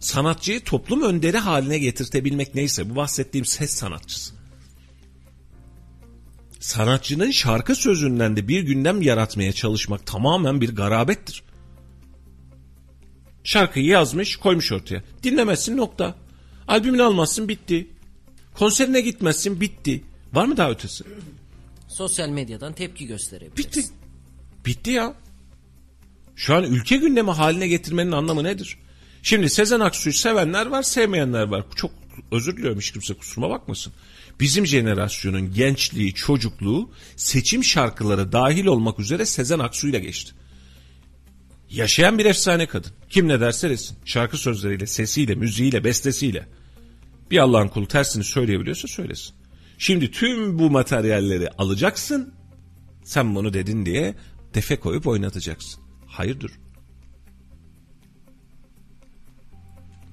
sanatçıyı 0.00 0.60
toplum 0.60 1.02
önderi 1.02 1.38
haline 1.38 1.78
getirtebilmek 1.78 2.54
neyse, 2.54 2.90
bu 2.90 2.96
bahsettiğim 2.96 3.44
ses 3.46 3.70
sanatçısı. 3.70 4.39
Sanatçının 6.60 7.30
şarkı 7.30 7.74
sözünden 7.74 8.36
de 8.36 8.48
bir 8.48 8.60
gündem 8.60 9.02
yaratmaya 9.02 9.52
çalışmak 9.52 10.06
tamamen 10.06 10.60
bir 10.60 10.74
garabettir. 10.76 11.42
Şarkıyı 13.44 13.86
yazmış 13.86 14.36
koymuş 14.36 14.72
ortaya. 14.72 15.02
Dinlemezsin 15.22 15.76
nokta. 15.76 16.14
Albümünü 16.68 17.02
almazsın 17.02 17.48
bitti. 17.48 17.88
Konserine 18.54 19.00
gitmezsin 19.00 19.60
bitti. 19.60 20.04
Var 20.32 20.46
mı 20.46 20.56
daha 20.56 20.70
ötesi? 20.70 21.04
Sosyal 21.88 22.28
medyadan 22.28 22.72
tepki 22.72 23.06
gösterebiliriz. 23.06 23.66
Bitti. 23.66 23.84
Bitti 24.66 24.90
ya. 24.90 25.14
Şu 26.36 26.54
an 26.54 26.64
ülke 26.64 26.96
gündemi 26.96 27.30
haline 27.30 27.68
getirmenin 27.68 28.12
anlamı 28.12 28.44
nedir? 28.44 28.78
Şimdi 29.22 29.50
Sezen 29.50 29.80
Aksu'yu 29.80 30.14
sevenler 30.14 30.66
var, 30.66 30.82
sevmeyenler 30.82 31.42
var. 31.42 31.64
Çok 31.76 31.90
özür 32.32 32.56
diliyorum 32.56 32.78
hiç 32.78 32.90
kimse 32.90 33.14
kusuruma 33.14 33.50
bakmasın. 33.50 33.92
Bizim 34.40 34.66
jenerasyonun 34.66 35.54
gençliği, 35.54 36.14
çocukluğu 36.14 36.90
seçim 37.16 37.64
şarkıları 37.64 38.32
dahil 38.32 38.66
olmak 38.66 38.98
üzere 38.98 39.26
Sezen 39.26 39.58
Aksu'yla 39.58 39.98
geçti. 39.98 40.32
Yaşayan 41.70 42.18
bir 42.18 42.24
efsane 42.24 42.66
kadın. 42.66 42.92
Kim 43.10 43.28
ne 43.28 43.40
derse 43.40 43.70
desin. 43.70 43.96
Şarkı 44.04 44.36
sözleriyle, 44.36 44.86
sesiyle, 44.86 45.34
müziğiyle, 45.34 45.84
bestesiyle. 45.84 46.48
Bir 47.30 47.38
Allah'ın 47.38 47.68
kulu 47.68 47.88
tersini 47.88 48.24
söyleyebiliyorsa 48.24 48.88
söylesin. 48.88 49.34
Şimdi 49.78 50.10
tüm 50.10 50.58
bu 50.58 50.70
materyalleri 50.70 51.48
alacaksın. 51.50 52.34
Sen 53.04 53.34
bunu 53.34 53.52
dedin 53.52 53.86
diye 53.86 54.14
defe 54.54 54.76
koyup 54.76 55.06
oynatacaksın. 55.06 55.82
Hayırdır? 56.06 56.52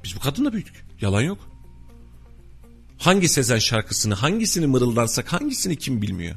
Biz 0.04 0.16
bu 0.16 0.20
kadınla 0.20 0.54
büyüdük. 0.54 0.86
Yalan 1.02 1.22
yok. 1.22 1.47
Hangi 2.98 3.30
Sezen 3.30 3.60
şarkısını, 3.60 4.14
hangisini 4.14 4.68
mırıldansak, 4.68 5.34
hangisini 5.34 5.76
kim 5.76 6.02
bilmiyor? 6.02 6.36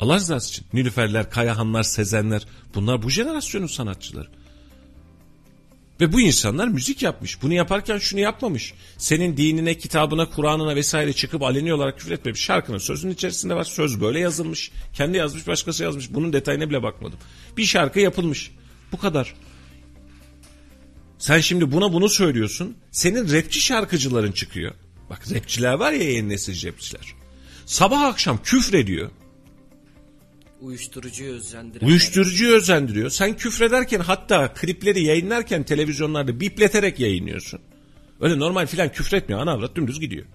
Allah 0.00 0.16
rızası 0.16 0.50
için. 0.50 0.66
Nilüferler, 0.72 1.30
Kayahanlar, 1.30 1.82
Sezenler 1.82 2.46
bunlar 2.74 3.02
bu 3.02 3.10
jenerasyonun 3.10 3.66
sanatçıları. 3.66 4.28
Ve 6.00 6.12
bu 6.12 6.20
insanlar 6.20 6.68
müzik 6.68 7.02
yapmış. 7.02 7.42
Bunu 7.42 7.54
yaparken 7.54 7.98
şunu 7.98 8.20
yapmamış. 8.20 8.74
Senin 8.98 9.36
dinine, 9.36 9.78
kitabına, 9.78 10.30
Kur'an'ına 10.30 10.76
vesaire 10.76 11.12
çıkıp 11.12 11.42
aleni 11.42 11.74
olarak 11.74 11.98
küfür 11.98 12.10
etmemiş. 12.10 12.40
Şarkının 12.40 12.78
sözün 12.78 13.10
içerisinde 13.10 13.54
var. 13.54 13.64
Söz 13.64 14.00
böyle 14.00 14.18
yazılmış. 14.18 14.70
Kendi 14.92 15.16
yazmış, 15.16 15.46
başkası 15.46 15.82
yazmış. 15.82 16.14
Bunun 16.14 16.32
detayına 16.32 16.70
bile 16.70 16.82
bakmadım. 16.82 17.18
Bir 17.56 17.64
şarkı 17.64 18.00
yapılmış. 18.00 18.50
Bu 18.92 18.98
kadar. 18.98 19.34
Sen 21.18 21.40
şimdi 21.40 21.72
buna 21.72 21.92
bunu 21.92 22.08
söylüyorsun. 22.08 22.76
Senin 22.90 23.32
rapçi 23.32 23.60
şarkıcıların 23.60 24.32
çıkıyor. 24.32 24.74
Bak 25.10 25.32
rapçiler 25.34 25.72
var 25.74 25.92
ya 25.92 26.10
yeni 26.10 26.28
nesil 26.28 26.66
rapçiler. 26.66 27.14
Sabah 27.66 28.00
akşam 28.00 28.42
küfrediyor. 28.42 29.10
Uyuşturucuyu 30.60 31.32
özendiren. 31.32 31.86
Uyuşturucuyu 31.86 32.54
özendiriyor. 32.54 33.10
Sen 33.10 33.36
küfrederken 33.36 34.00
hatta 34.00 34.54
klipleri 34.54 35.02
yayınlarken 35.02 35.62
televizyonlarda 35.62 36.40
bipleterek 36.40 37.00
yayınlıyorsun. 37.00 37.60
Öyle 38.20 38.38
normal 38.38 38.66
filan 38.66 38.92
küfretmiyor. 38.92 39.40
Ana 39.40 39.52
avrat 39.52 39.76
dümdüz 39.76 40.00
gidiyor. 40.00 40.26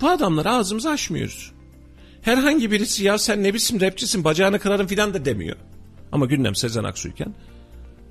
Bu 0.00 0.08
adamları 0.08 0.50
ağzımızı 0.50 0.90
açmıyoruz. 0.90 1.52
Herhangi 2.22 2.70
birisi 2.70 3.04
ya 3.04 3.18
sen 3.18 3.42
ne 3.42 3.54
biçim 3.54 3.80
rapçisin 3.80 4.24
bacağını 4.24 4.58
kırarım 4.58 4.86
filan 4.86 5.14
da 5.14 5.24
demiyor. 5.24 5.56
Ama 6.12 6.26
gündem 6.26 6.54
Sezen 6.54 6.84
Aksu'yken 6.84 7.34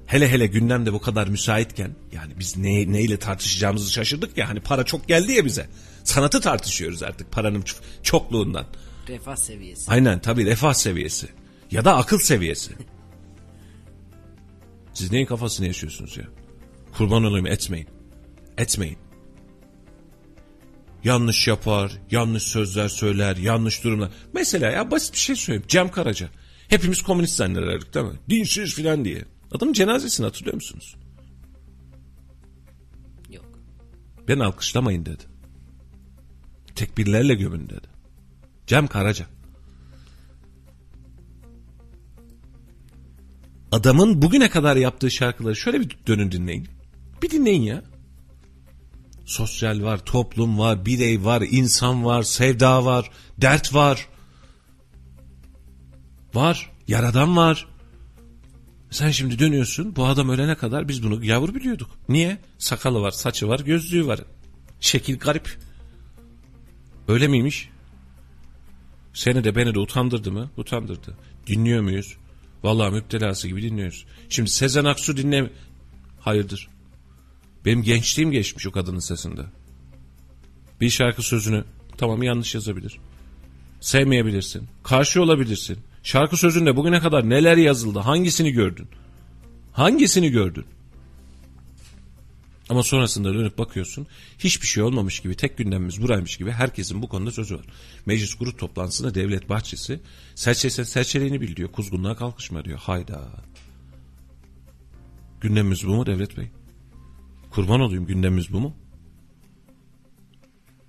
hele 0.07 0.31
hele 0.31 0.47
gündemde 0.47 0.93
bu 0.93 1.01
kadar 1.01 1.27
müsaitken 1.27 1.95
yani 2.13 2.33
biz 2.39 2.57
ne, 2.57 2.91
neyle 2.91 3.17
tartışacağımızı 3.17 3.91
şaşırdık 3.91 4.37
ya 4.37 4.49
hani 4.49 4.59
para 4.59 4.83
çok 4.83 5.07
geldi 5.07 5.31
ya 5.31 5.45
bize. 5.45 5.67
Sanatı 6.03 6.41
tartışıyoruz 6.41 7.03
artık 7.03 7.31
paranın 7.31 7.63
çokluğundan. 8.03 8.65
Refah 9.07 9.35
seviyesi. 9.35 9.91
Aynen 9.91 10.19
tabii 10.19 10.45
refah 10.45 10.73
seviyesi. 10.73 11.27
Ya 11.71 11.85
da 11.85 11.95
akıl 11.95 12.19
seviyesi. 12.19 12.73
Siz 14.93 15.11
neyin 15.11 15.25
kafasını 15.25 15.67
yaşıyorsunuz 15.67 16.17
ya? 16.17 16.23
Kurban 16.97 17.23
olayım 17.23 17.47
etmeyin. 17.47 17.87
Etmeyin. 18.57 18.97
Yanlış 21.03 21.47
yapar, 21.47 21.91
yanlış 22.11 22.43
sözler 22.43 22.87
söyler, 22.87 23.37
yanlış 23.37 23.83
durumlar. 23.83 24.11
Mesela 24.33 24.71
ya 24.71 24.91
basit 24.91 25.13
bir 25.13 25.19
şey 25.19 25.35
söyleyeyim. 25.35 25.65
Cem 25.67 25.91
Karaca. 25.91 26.29
Hepimiz 26.67 27.01
komünist 27.01 27.35
zannederdik 27.35 27.93
değil 27.93 28.05
mi? 28.05 28.19
Dinsiz 28.29 28.73
filan 28.73 29.05
diye. 29.05 29.25
Adamın 29.51 29.73
cenazesini 29.73 30.25
hatırlıyor 30.25 30.55
musunuz? 30.55 30.95
Yok. 33.29 33.59
Ben 34.27 34.39
alkışlamayın 34.39 35.05
dedi. 35.05 35.23
Tekbirlerle 36.75 37.35
gömün 37.35 37.69
dedi. 37.69 37.87
Cem 38.67 38.87
Karaca. 38.87 39.25
Adamın 43.71 44.21
bugüne 44.21 44.49
kadar 44.49 44.75
yaptığı 44.75 45.11
şarkıları 45.11 45.55
şöyle 45.55 45.79
bir 45.79 45.97
dönün 46.07 46.31
dinleyin. 46.31 46.67
Bir 47.21 47.29
dinleyin 47.29 47.61
ya. 47.61 47.83
Sosyal 49.25 49.83
var, 49.83 50.05
toplum 50.05 50.59
var, 50.59 50.85
birey 50.85 51.25
var, 51.25 51.43
insan 51.51 52.05
var, 52.05 52.23
sevda 52.23 52.85
var, 52.85 53.11
dert 53.41 53.73
var. 53.73 54.07
Var, 56.33 56.71
yaradan 56.87 57.37
var. 57.37 57.67
Sen 58.95 59.11
şimdi 59.11 59.39
dönüyorsun 59.39 59.95
bu 59.95 60.05
adam 60.05 60.29
ölene 60.29 60.55
kadar 60.55 60.87
biz 60.87 61.03
bunu 61.03 61.25
yavru 61.25 61.55
biliyorduk. 61.55 61.89
Niye? 62.09 62.37
Sakalı 62.57 63.01
var, 63.01 63.11
saçı 63.11 63.47
var, 63.47 63.59
gözlüğü 63.59 64.07
var. 64.07 64.19
Şekil 64.79 65.19
garip. 65.19 65.57
Öyle 67.07 67.27
miymiş? 67.27 67.69
Seni 69.13 69.43
de 69.43 69.55
beni 69.55 69.73
de 69.73 69.79
utandırdı 69.79 70.31
mı? 70.31 70.49
Utandırdı. 70.57 71.17
Dinliyor 71.47 71.81
muyuz? 71.81 72.17
Vallahi 72.63 72.93
müptelası 72.93 73.47
gibi 73.47 73.61
dinliyoruz. 73.61 74.05
Şimdi 74.29 74.49
Sezen 74.49 74.85
Aksu 74.85 75.17
dinle... 75.17 75.51
Hayırdır? 76.19 76.67
Benim 77.65 77.83
gençliğim 77.83 78.31
geçmiş 78.31 78.67
o 78.67 78.71
kadının 78.71 78.99
sesinde. 78.99 79.41
Bir 80.81 80.89
şarkı 80.89 81.23
sözünü 81.23 81.63
tamam 81.97 82.23
yanlış 82.23 82.55
yazabilir. 82.55 82.97
Sevmeyebilirsin. 83.81 84.67
Karşı 84.83 85.21
olabilirsin. 85.21 85.79
Şarkı 86.05 86.37
sözünde 86.37 86.75
bugüne 86.75 86.99
kadar 86.99 87.29
neler 87.29 87.57
yazıldı? 87.57 87.99
Hangisini 87.99 88.51
gördün? 88.51 88.87
Hangisini 89.71 90.29
gördün? 90.29 90.65
Ama 92.69 92.83
sonrasında 92.83 93.33
dönüp 93.33 93.57
bakıyorsun 93.57 94.07
hiçbir 94.39 94.67
şey 94.67 94.83
olmamış 94.83 95.19
gibi 95.19 95.35
tek 95.35 95.57
gündemimiz 95.57 96.01
buraymış 96.01 96.37
gibi 96.37 96.51
herkesin 96.51 97.01
bu 97.01 97.09
konuda 97.09 97.31
sözü 97.31 97.55
var. 97.55 97.65
Meclis 98.05 98.35
grup 98.35 98.59
toplantısında 98.59 99.15
Devlet 99.15 99.49
Bahçesi 99.49 99.99
serçesi 100.35 100.85
serçeliğini 100.85 101.41
bil 101.41 101.55
diyor 101.55 101.71
kuzgunluğa 101.71 102.15
kalkışma 102.15 102.65
diyor. 102.65 102.79
Hayda. 102.79 103.31
Gündemimiz 105.41 105.87
bu 105.87 105.95
mu 105.95 106.05
Devlet 106.05 106.37
Bey? 106.37 106.47
Kurban 107.51 107.79
olayım 107.79 108.05
gündemimiz 108.05 108.53
bu 108.53 108.59
mu? 108.59 108.75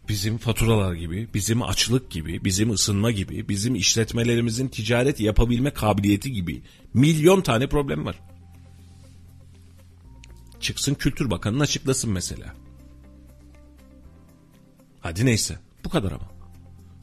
Bizim 0.08 0.38
faturalar 0.38 0.94
gibi, 0.94 1.28
bizim 1.34 1.62
açlık 1.62 2.10
gibi, 2.10 2.44
bizim 2.44 2.70
ısınma 2.70 3.10
gibi, 3.10 3.48
bizim 3.48 3.74
işletmelerimizin 3.74 4.68
ticaret 4.68 5.20
yapabilme 5.20 5.70
kabiliyeti 5.70 6.32
gibi 6.32 6.62
milyon 6.94 7.40
tane 7.40 7.68
problem 7.68 8.04
var. 8.04 8.20
Çıksın 10.60 10.94
Kültür 10.94 11.30
Bakanı'nın 11.30 11.60
açıklasın 11.60 12.10
mesela. 12.10 12.54
Hadi 15.00 15.26
neyse. 15.26 15.58
Bu 15.84 15.88
kadar 15.90 16.12
ama. 16.12 16.30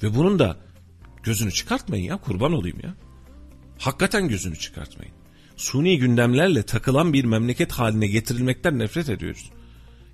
Ve 0.03 0.15
bunun 0.15 0.39
da 0.39 0.57
gözünü 1.23 1.51
çıkartmayın 1.51 2.03
ya 2.03 2.17
kurban 2.17 2.53
olayım 2.53 2.77
ya. 2.83 2.95
Hakikaten 3.77 4.27
gözünü 4.27 4.55
çıkartmayın. 4.55 5.13
Suni 5.55 5.97
gündemlerle 5.97 6.63
takılan 6.63 7.13
bir 7.13 7.25
memleket 7.25 7.71
haline 7.71 8.07
getirilmekten 8.07 8.79
nefret 8.79 9.09
ediyoruz. 9.09 9.51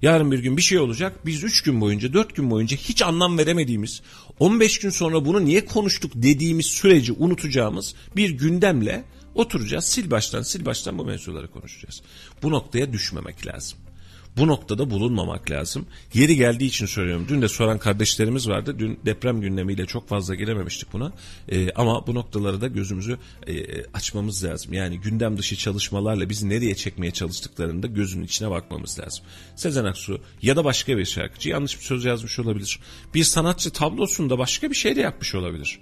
Yarın 0.02 0.32
bir 0.32 0.40
gün 0.40 0.58
bir 0.58 0.62
şey 0.62 0.80
olacak. 0.80 1.26
Biz 1.26 1.44
3 1.44 1.62
gün 1.62 1.82
boyunca 1.82 2.14
4 2.14 2.36
gün 2.36 2.52
boyunca 2.52 2.78
hiç 2.78 3.02
anlam 3.02 3.38
veremediğimiz 3.38 4.02
15 4.40 4.80
gün 4.80 4.90
sonra 4.90 5.26
bunu 5.26 5.46
niye 5.46 5.66
konuştuk 5.66 6.12
dediğimiz 6.16 6.66
süreci 6.66 7.14
unutacağımız 7.14 7.96
bir 8.16 8.30
gündemle 8.30 9.04
oturacağız. 9.36 9.86
Sil 9.92 10.08
baştan 10.12 10.42
sil 10.50 10.64
baştan 10.66 10.98
bu 10.98 11.06
mevzuları 11.06 11.52
konuşacağız. 11.52 12.02
Bu 12.44 12.52
noktaya 12.52 12.94
düşmemek 12.94 13.48
lazım. 13.48 13.78
Bu 14.40 14.48
noktada 14.48 14.90
bulunmamak 14.90 15.52
lazım. 15.52 15.86
Yeri 16.14 16.36
geldiği 16.36 16.66
için 16.66 16.86
söylüyorum. 16.86 17.26
Dün 17.30 17.42
de 17.42 17.48
soran 17.48 17.80
kardeşlerimiz 17.80 18.50
vardı. 18.50 18.76
Dün 18.80 19.00
deprem 19.06 19.42
gündemiyle 19.42 19.86
çok 19.86 20.08
fazla 20.08 20.36
gelememiştik 20.36 20.94
buna. 20.94 21.12
Ee, 21.52 21.72
ama 21.72 22.08
bu 22.08 22.16
noktaları 22.16 22.62
da 22.62 22.68
gözümüzü 22.68 23.18
e, 23.48 23.84
açmamız 23.86 24.44
lazım. 24.44 24.74
Yani 24.74 25.00
gündem 25.00 25.38
dışı 25.38 25.56
çalışmalarla 25.56 26.30
bizi 26.30 26.50
nereye 26.50 26.76
çekmeye 26.76 27.12
çalıştıklarında 27.12 27.88
gözünün 27.88 28.24
içine 28.24 28.50
bakmamız 28.50 29.00
lazım. 29.00 29.26
Sezen 29.56 29.86
Aksu 29.86 30.22
ya 30.42 30.56
da 30.56 30.66
başka 30.66 30.98
bir 30.98 31.06
şarkıcı 31.06 31.50
yanlış 31.50 31.80
bir 31.80 31.84
söz 31.84 32.06
yazmış 32.06 32.40
olabilir. 32.40 32.80
Bir 33.14 33.24
sanatçı 33.24 33.72
tablosunda 33.72 34.38
başka 34.38 34.70
bir 34.70 34.76
şey 34.76 34.96
de 34.96 35.02
yapmış 35.02 35.36
olabilir. 35.36 35.80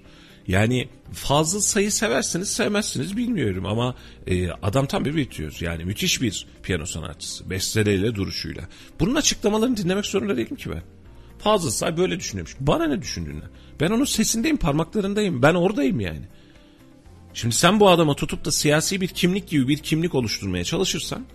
Yani 0.47 0.89
fazla 1.13 1.61
sayı 1.61 1.91
seversiniz 1.91 2.49
sevmezsiniz 2.49 3.17
bilmiyorum 3.17 3.65
ama 3.65 3.95
e, 4.27 4.49
adam 4.51 4.85
tam 4.85 5.05
bir 5.05 5.15
virtüöz 5.15 5.61
yani 5.61 5.85
müthiş 5.85 6.21
bir 6.21 6.47
piyano 6.63 6.85
sanatçısı 6.85 7.49
besteleriyle 7.49 8.15
duruşuyla. 8.15 8.63
Bunun 8.99 9.15
açıklamalarını 9.15 9.77
dinlemek 9.77 10.05
zorunda 10.05 10.37
değilim 10.37 10.55
ki 10.55 10.69
ben. 10.69 10.83
Fazıl 11.39 11.69
Say 11.69 11.97
böyle 11.97 12.19
düşünüyormuş. 12.19 12.55
Bana 12.59 12.87
ne 12.87 13.01
düşündüğünü. 13.01 13.43
Ben 13.79 13.91
onun 13.91 14.05
sesindeyim 14.05 14.57
parmaklarındayım 14.57 15.41
ben 15.41 15.53
oradayım 15.53 15.99
yani. 15.99 16.25
Şimdi 17.33 17.55
sen 17.55 17.79
bu 17.79 17.89
adama 17.89 18.13
tutup 18.13 18.45
da 18.45 18.51
siyasi 18.51 19.01
bir 19.01 19.07
kimlik 19.07 19.47
gibi 19.47 19.67
bir 19.67 19.77
kimlik 19.77 20.15
oluşturmaya 20.15 20.63
çalışırsan 20.63 21.25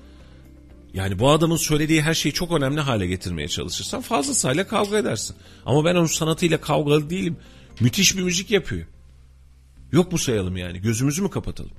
yani 0.94 1.18
bu 1.18 1.30
adamın 1.30 1.56
söylediği 1.56 2.02
her 2.02 2.14
şeyi 2.14 2.32
çok 2.32 2.52
önemli 2.52 2.80
hale 2.80 3.06
getirmeye 3.06 3.48
çalışırsan 3.48 4.00
Fazıl 4.00 4.34
Say'la 4.34 4.66
kavga 4.66 4.98
edersin. 4.98 5.36
Ama 5.66 5.84
ben 5.84 5.94
onun 5.94 6.06
sanatıyla 6.06 6.60
kavgalı 6.60 7.10
değilim. 7.10 7.36
Müthiş 7.80 8.16
bir 8.16 8.22
müzik 8.22 8.50
yapıyor. 8.50 8.86
Yok 9.92 10.12
mu 10.12 10.18
sayalım 10.18 10.56
yani 10.56 10.80
gözümüzü 10.80 11.22
mü 11.22 11.30
kapatalım? 11.30 11.72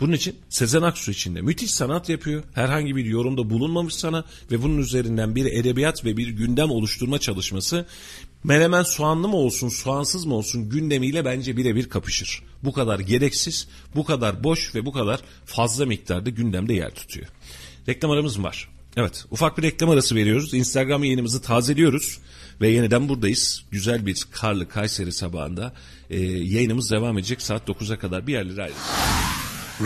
Bunun 0.00 0.12
için 0.12 0.36
Sezen 0.48 0.82
Aksu 0.82 1.10
için 1.10 1.34
de 1.34 1.40
müthiş 1.40 1.70
sanat 1.70 2.08
yapıyor. 2.08 2.42
Herhangi 2.54 2.96
bir 2.96 3.04
yorumda 3.04 3.50
bulunmamış 3.50 3.94
sana 3.94 4.24
ve 4.50 4.62
bunun 4.62 4.78
üzerinden 4.78 5.34
bir 5.34 5.46
edebiyat 5.46 6.04
ve 6.04 6.16
bir 6.16 6.28
gündem 6.28 6.70
oluşturma 6.70 7.18
çalışması 7.18 7.86
menemen 8.44 8.82
soğanlı 8.82 9.28
mı 9.28 9.36
olsun 9.36 9.68
soğansız 9.68 10.26
mı 10.26 10.34
olsun 10.34 10.68
gündemiyle 10.68 11.24
bence 11.24 11.56
birebir 11.56 11.88
kapışır. 11.88 12.42
Bu 12.64 12.72
kadar 12.72 12.98
gereksiz, 12.98 13.68
bu 13.94 14.04
kadar 14.04 14.44
boş 14.44 14.74
ve 14.74 14.86
bu 14.86 14.92
kadar 14.92 15.20
fazla 15.44 15.86
miktarda 15.86 16.30
gündemde 16.30 16.74
yer 16.74 16.94
tutuyor. 16.94 17.26
Reklam 17.88 18.10
aramız 18.10 18.42
var. 18.42 18.68
Evet 18.96 19.24
ufak 19.30 19.58
bir 19.58 19.62
reklam 19.62 19.90
arası 19.90 20.14
veriyoruz. 20.14 20.54
Instagram 20.54 21.04
yayınımızı 21.04 21.42
tazeliyoruz. 21.42 22.18
Ve 22.60 22.68
yeniden 22.68 23.08
buradayız. 23.08 23.64
Güzel 23.70 24.06
bir 24.06 24.26
karlı 24.30 24.68
Kayseri 24.68 25.12
sabahında 25.12 25.72
e, 26.10 26.20
yayınımız 26.26 26.90
devam 26.90 27.18
edecek 27.18 27.42
saat 27.42 27.68
9'a 27.68 27.98
kadar 27.98 28.26
bir 28.26 28.32
yerlere 28.32 28.62
ayrılın. 28.62 28.78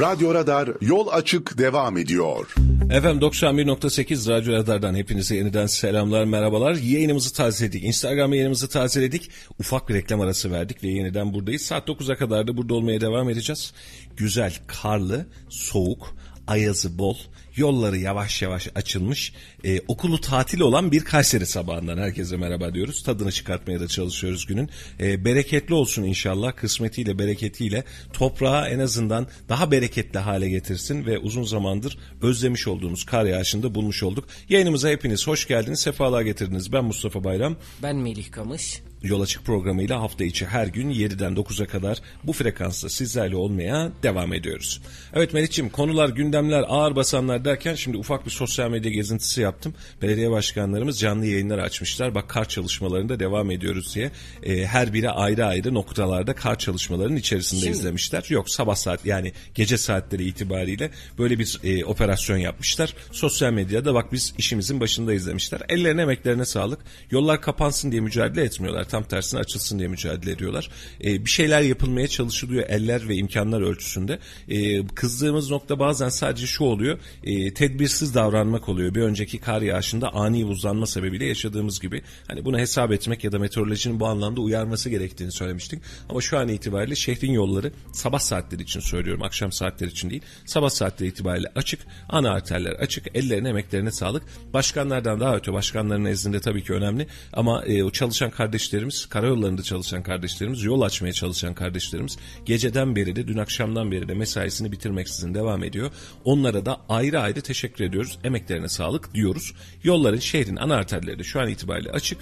Radyo 0.00 0.34
Radar 0.34 0.70
yol 0.80 1.08
açık 1.08 1.58
devam 1.58 1.98
ediyor. 1.98 2.54
Efendim 2.90 3.28
91.8 3.28 4.30
Radyo 4.30 4.52
Radar'dan 4.52 4.94
hepinize 4.94 5.36
yeniden 5.36 5.66
selamlar 5.66 6.24
merhabalar. 6.24 6.74
Yayınımızı 6.74 7.32
tazeledik. 7.34 7.84
Instagram 7.84 8.32
yayınımızı 8.32 8.68
tazeledik. 8.68 9.30
Ufak 9.58 9.88
bir 9.88 9.94
reklam 9.94 10.20
arası 10.20 10.50
verdik 10.50 10.84
ve 10.84 10.88
yeniden 10.88 11.34
buradayız. 11.34 11.62
Saat 11.62 11.88
9'a 11.88 12.16
kadar 12.16 12.46
da 12.46 12.56
burada 12.56 12.74
olmaya 12.74 13.00
devam 13.00 13.30
edeceğiz. 13.30 13.72
Güzel, 14.16 14.54
karlı, 14.66 15.26
soğuk, 15.48 16.16
ayazı 16.46 16.98
bol, 16.98 17.16
yolları 17.56 17.98
yavaş 17.98 18.42
yavaş 18.42 18.68
açılmış, 18.74 19.32
e, 19.64 19.80
okulu 19.88 20.20
tatil 20.20 20.60
olan 20.60 20.92
bir 20.92 21.04
Kayseri 21.04 21.46
sabahından 21.46 21.98
herkese 21.98 22.36
merhaba 22.36 22.74
diyoruz. 22.74 23.02
Tadını 23.02 23.32
çıkartmaya 23.32 23.80
da 23.80 23.88
çalışıyoruz 23.88 24.46
günün. 24.46 24.70
E, 25.00 25.24
bereketli 25.24 25.74
olsun 25.74 26.02
inşallah, 26.02 26.56
kısmetiyle, 26.56 27.18
bereketiyle 27.18 27.84
toprağı 28.12 28.68
en 28.68 28.78
azından 28.78 29.26
daha 29.48 29.70
bereketli 29.70 30.18
hale 30.18 30.48
getirsin 30.48 31.06
ve 31.06 31.18
uzun 31.18 31.42
zamandır 31.42 31.98
özlemiş 32.22 32.68
olduğumuz 32.68 33.04
kar 33.04 33.24
yağışında 33.24 33.74
bulmuş 33.74 34.02
olduk. 34.02 34.28
Yayınımıza 34.48 34.88
hepiniz 34.88 35.26
hoş 35.26 35.48
geldiniz, 35.48 35.80
sefalar 35.80 36.22
getirdiniz. 36.22 36.72
Ben 36.72 36.84
Mustafa 36.84 37.24
Bayram. 37.24 37.56
Ben 37.82 37.96
Melih 37.96 38.30
Kamış. 38.30 38.82
Yol 39.02 39.20
Açık 39.20 39.44
programıyla 39.44 40.00
hafta 40.00 40.24
içi 40.24 40.46
her 40.46 40.66
gün 40.66 40.90
7'den 40.90 41.32
9'a 41.32 41.66
kadar 41.66 41.98
bu 42.24 42.32
frekansta 42.32 42.88
sizlerle 42.88 43.36
olmaya 43.36 43.92
devam 44.02 44.32
ediyoruz. 44.32 44.80
Evet 45.14 45.34
Melih'ciğim 45.34 45.70
konular, 45.70 46.08
gündemler, 46.08 46.64
ağır 46.68 46.96
basanlar 46.96 47.44
derken 47.44 47.74
şimdi 47.74 47.96
ufak 47.96 48.26
bir 48.26 48.30
sosyal 48.30 48.70
medya 48.70 48.90
gezintisi 48.90 49.40
yaptım. 49.40 49.74
Belediye 50.02 50.30
başkanlarımız 50.30 50.98
canlı 50.98 51.26
yayınlar 51.26 51.58
açmışlar. 51.58 52.14
Bak 52.14 52.28
kar 52.28 52.48
çalışmalarında 52.48 53.20
devam 53.20 53.50
ediyoruz 53.50 53.94
diye. 53.94 54.10
E, 54.42 54.66
her 54.66 54.92
biri 54.92 55.10
ayrı 55.10 55.46
ayrı 55.46 55.74
noktalarda 55.74 56.34
kar 56.34 56.58
çalışmalarının 56.58 57.16
içerisinde 57.16 57.60
şimdi, 57.60 57.76
izlemişler. 57.76 58.24
Yok 58.28 58.50
sabah 58.50 58.74
saat 58.74 59.06
yani 59.06 59.32
gece 59.54 59.78
saatleri 59.78 60.24
itibariyle 60.24 60.90
böyle 61.18 61.38
bir 61.38 61.60
e, 61.64 61.84
operasyon 61.84 62.36
yapmışlar. 62.36 62.94
Sosyal 63.12 63.52
medyada 63.52 63.94
bak 63.94 64.12
biz 64.12 64.34
işimizin 64.38 64.80
başında 64.80 65.14
izlemişler. 65.14 65.60
Ellerine 65.68 66.02
emeklerine 66.02 66.44
sağlık. 66.44 66.78
Yollar 67.10 67.40
kapansın 67.40 67.92
diye 67.92 68.00
mücadele 68.00 68.44
etmiyorlar 68.44 68.88
tam 68.92 69.04
tersine 69.04 69.40
açılsın 69.40 69.78
diye 69.78 69.88
mücadele 69.88 70.30
ediyorlar. 70.30 70.70
E, 71.04 71.24
bir 71.24 71.30
şeyler 71.30 71.60
yapılmaya 71.60 72.08
çalışılıyor 72.08 72.64
eller 72.68 73.08
ve 73.08 73.16
imkanlar 73.16 73.60
ölçüsünde. 73.60 74.18
E, 74.48 74.86
kızdığımız 74.86 75.50
nokta 75.50 75.78
bazen 75.78 76.08
sadece 76.08 76.46
şu 76.46 76.64
oluyor. 76.64 76.98
E, 77.24 77.54
tedbirsiz 77.54 78.14
davranmak 78.14 78.68
oluyor. 78.68 78.94
Bir 78.94 79.02
önceki 79.02 79.38
kar 79.38 79.62
yağışında 79.62 80.14
ani 80.14 80.48
buzlanma 80.48 80.86
sebebiyle 80.86 81.24
yaşadığımız 81.24 81.80
gibi. 81.80 82.02
Hani 82.28 82.44
bunu 82.44 82.58
hesap 82.58 82.92
etmek 82.92 83.24
ya 83.24 83.32
da 83.32 83.38
meteorolojinin 83.38 84.00
bu 84.00 84.06
anlamda 84.06 84.40
uyarması 84.40 84.90
gerektiğini 84.90 85.32
söylemiştik. 85.32 85.82
Ama 86.08 86.20
şu 86.20 86.38
an 86.38 86.48
itibariyle 86.48 86.94
şehrin 86.94 87.32
yolları 87.32 87.72
sabah 87.92 88.18
saatleri 88.18 88.62
için 88.62 88.80
söylüyorum. 88.80 89.22
Akşam 89.22 89.52
saatleri 89.52 89.90
için 89.90 90.10
değil. 90.10 90.22
Sabah 90.46 90.70
saatleri 90.70 91.08
itibariyle 91.08 91.52
açık. 91.54 91.80
Ana 92.08 92.30
arterler 92.30 92.72
açık. 92.72 93.06
Ellerine 93.14 93.48
emeklerine 93.48 93.90
sağlık. 93.90 94.22
Başkanlardan 94.54 95.20
daha 95.20 95.36
öte 95.36 95.52
başkanların 95.52 96.04
nezdinde 96.04 96.40
tabii 96.40 96.64
ki 96.64 96.72
önemli. 96.72 97.06
Ama 97.32 97.64
e, 97.64 97.84
o 97.84 97.90
çalışan 97.90 98.30
kardeşlerim 98.30 98.81
kardeşlerimiz, 98.82 99.06
karayollarında 99.06 99.62
çalışan 99.62 100.02
kardeşlerimiz, 100.02 100.62
yol 100.62 100.80
açmaya 100.80 101.12
çalışan 101.12 101.54
kardeşlerimiz 101.54 102.18
geceden 102.44 102.96
beri 102.96 103.16
de 103.16 103.28
dün 103.28 103.38
akşamdan 103.38 103.92
beri 103.92 104.08
de 104.08 104.14
mesaisini 104.14 104.72
bitirmeksizin 104.72 105.34
devam 105.34 105.64
ediyor. 105.64 105.90
Onlara 106.24 106.66
da 106.66 106.80
ayrı 106.88 107.20
ayrı 107.20 107.40
teşekkür 107.40 107.84
ediyoruz. 107.84 108.18
Emeklerine 108.24 108.68
sağlık 108.68 109.14
diyoruz. 109.14 109.54
Yolların 109.84 110.18
şehrin 110.18 110.56
ana 110.56 110.74
arterleri 110.74 111.24
şu 111.24 111.40
an 111.40 111.48
itibariyle 111.48 111.90
açık. 111.90 112.18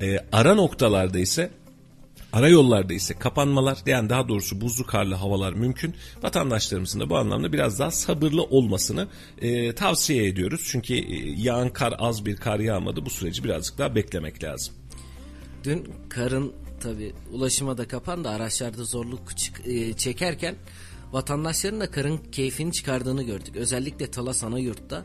E, 0.00 0.18
ara 0.32 0.54
noktalarda 0.54 1.18
ise 1.18 1.50
Ara 2.32 2.48
yollarda 2.48 2.94
ise 2.94 3.14
kapanmalar 3.14 3.78
yani 3.86 4.10
daha 4.10 4.28
doğrusu 4.28 4.60
buzlu 4.60 4.86
karlı 4.86 5.14
havalar 5.14 5.52
mümkün. 5.52 5.94
Vatandaşlarımızın 6.22 7.00
da 7.00 7.10
bu 7.10 7.16
anlamda 7.16 7.52
biraz 7.52 7.78
daha 7.78 7.90
sabırlı 7.90 8.42
olmasını 8.42 9.06
e, 9.42 9.72
tavsiye 9.74 10.26
ediyoruz. 10.26 10.60
Çünkü 10.70 10.94
e, 10.94 11.30
yağan 11.36 11.72
kar 11.72 11.94
az 11.98 12.26
bir 12.26 12.36
kar 12.36 12.60
yağmadı 12.60 13.04
bu 13.06 13.10
süreci 13.10 13.44
birazcık 13.44 13.78
daha 13.78 13.94
beklemek 13.94 14.44
lazım. 14.44 14.74
Dün 15.64 15.92
karın 16.08 16.52
tabi 16.80 17.12
ulaşıma 17.32 17.78
da 17.78 17.88
kapandı 17.88 18.28
araçlarda 18.28 18.84
zorluk 18.84 19.22
e, 19.64 19.92
çekerken 19.92 20.54
vatandaşların 21.12 21.80
da 21.80 21.90
karın 21.90 22.18
keyfini 22.32 22.72
çıkardığını 22.72 23.22
gördük. 23.22 23.56
Özellikle 23.56 24.10
Talas 24.10 24.44
Anayurt'ta 24.44 25.04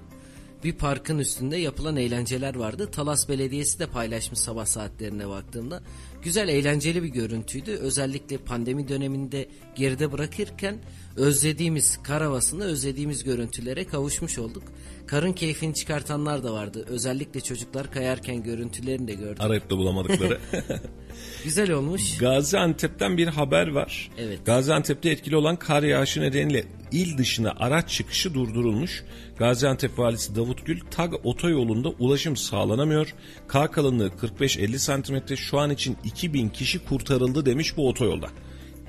bir 0.64 0.74
parkın 0.74 1.20
üstünde 1.20 1.58
yapılan 1.58 1.96
eğlenceler 1.96 2.56
vardı. 2.56 2.92
Talas 2.92 3.30
Belediyesi 3.30 3.80
de 3.80 3.88
paylaşmış 3.88 4.40
sabah 4.40 4.66
saatlerine 4.66 5.30
baktığımda. 5.30 5.84
Güzel 6.24 6.48
eğlenceli 6.48 7.04
bir 7.04 7.08
görüntüydü. 7.08 7.72
Özellikle 7.72 8.38
pandemi 8.38 8.88
döneminde 8.88 9.48
geride 9.76 10.12
bırakırken 10.12 10.78
özlediğimiz 11.18 12.00
kar 12.04 12.24
havasında 12.24 12.64
özlediğimiz 12.64 13.24
görüntülere 13.24 13.88
kavuşmuş 13.88 14.40
olduk. 14.40 14.64
Karın 15.08 15.34
keyfini 15.34 15.74
çıkartanlar 15.74 16.44
da 16.44 16.54
vardı. 16.54 16.86
Özellikle 16.90 17.42
çocuklar 17.42 17.92
kayarken 17.92 18.44
görüntülerini 18.44 19.08
de 19.08 19.14
gördüm. 19.14 19.38
Arayıp 19.40 19.70
da 19.70 19.78
bulamadıkları. 19.78 20.40
Güzel 21.44 21.72
olmuş. 21.72 22.18
Gaziantep'ten 22.18 23.18
bir 23.18 23.28
haber 23.28 23.68
var. 23.68 24.12
Evet. 24.18 24.46
Gaziantep'te 24.46 25.10
etkili 25.10 25.36
olan 25.36 25.56
kar 25.56 25.84
yağışı 25.84 26.22
nedeniyle 26.22 26.64
il 26.92 27.18
dışına 27.18 27.54
araç 27.60 27.90
çıkışı 27.90 28.34
durdurulmuş. 28.34 29.04
Gaziantep 29.38 30.00
valisi 30.00 30.36
Davut 30.36 30.66
Gül 30.66 30.80
TAG 30.92 31.14
otoyolunda 31.24 31.90
ulaşım 31.90 32.38
sağlanamıyor. 32.38 33.14
Kar 33.48 33.72
kalınlığı 33.72 34.08
45-50 34.10 34.78
santimetre 34.78 35.36
şu 35.36 35.60
an 35.60 35.70
için 35.70 35.98
2000 36.04 36.50
kişi 36.50 36.86
kurtarıldı 36.86 37.46
demiş 37.46 37.78
bu 37.78 37.90
otoyolda. 37.90 38.28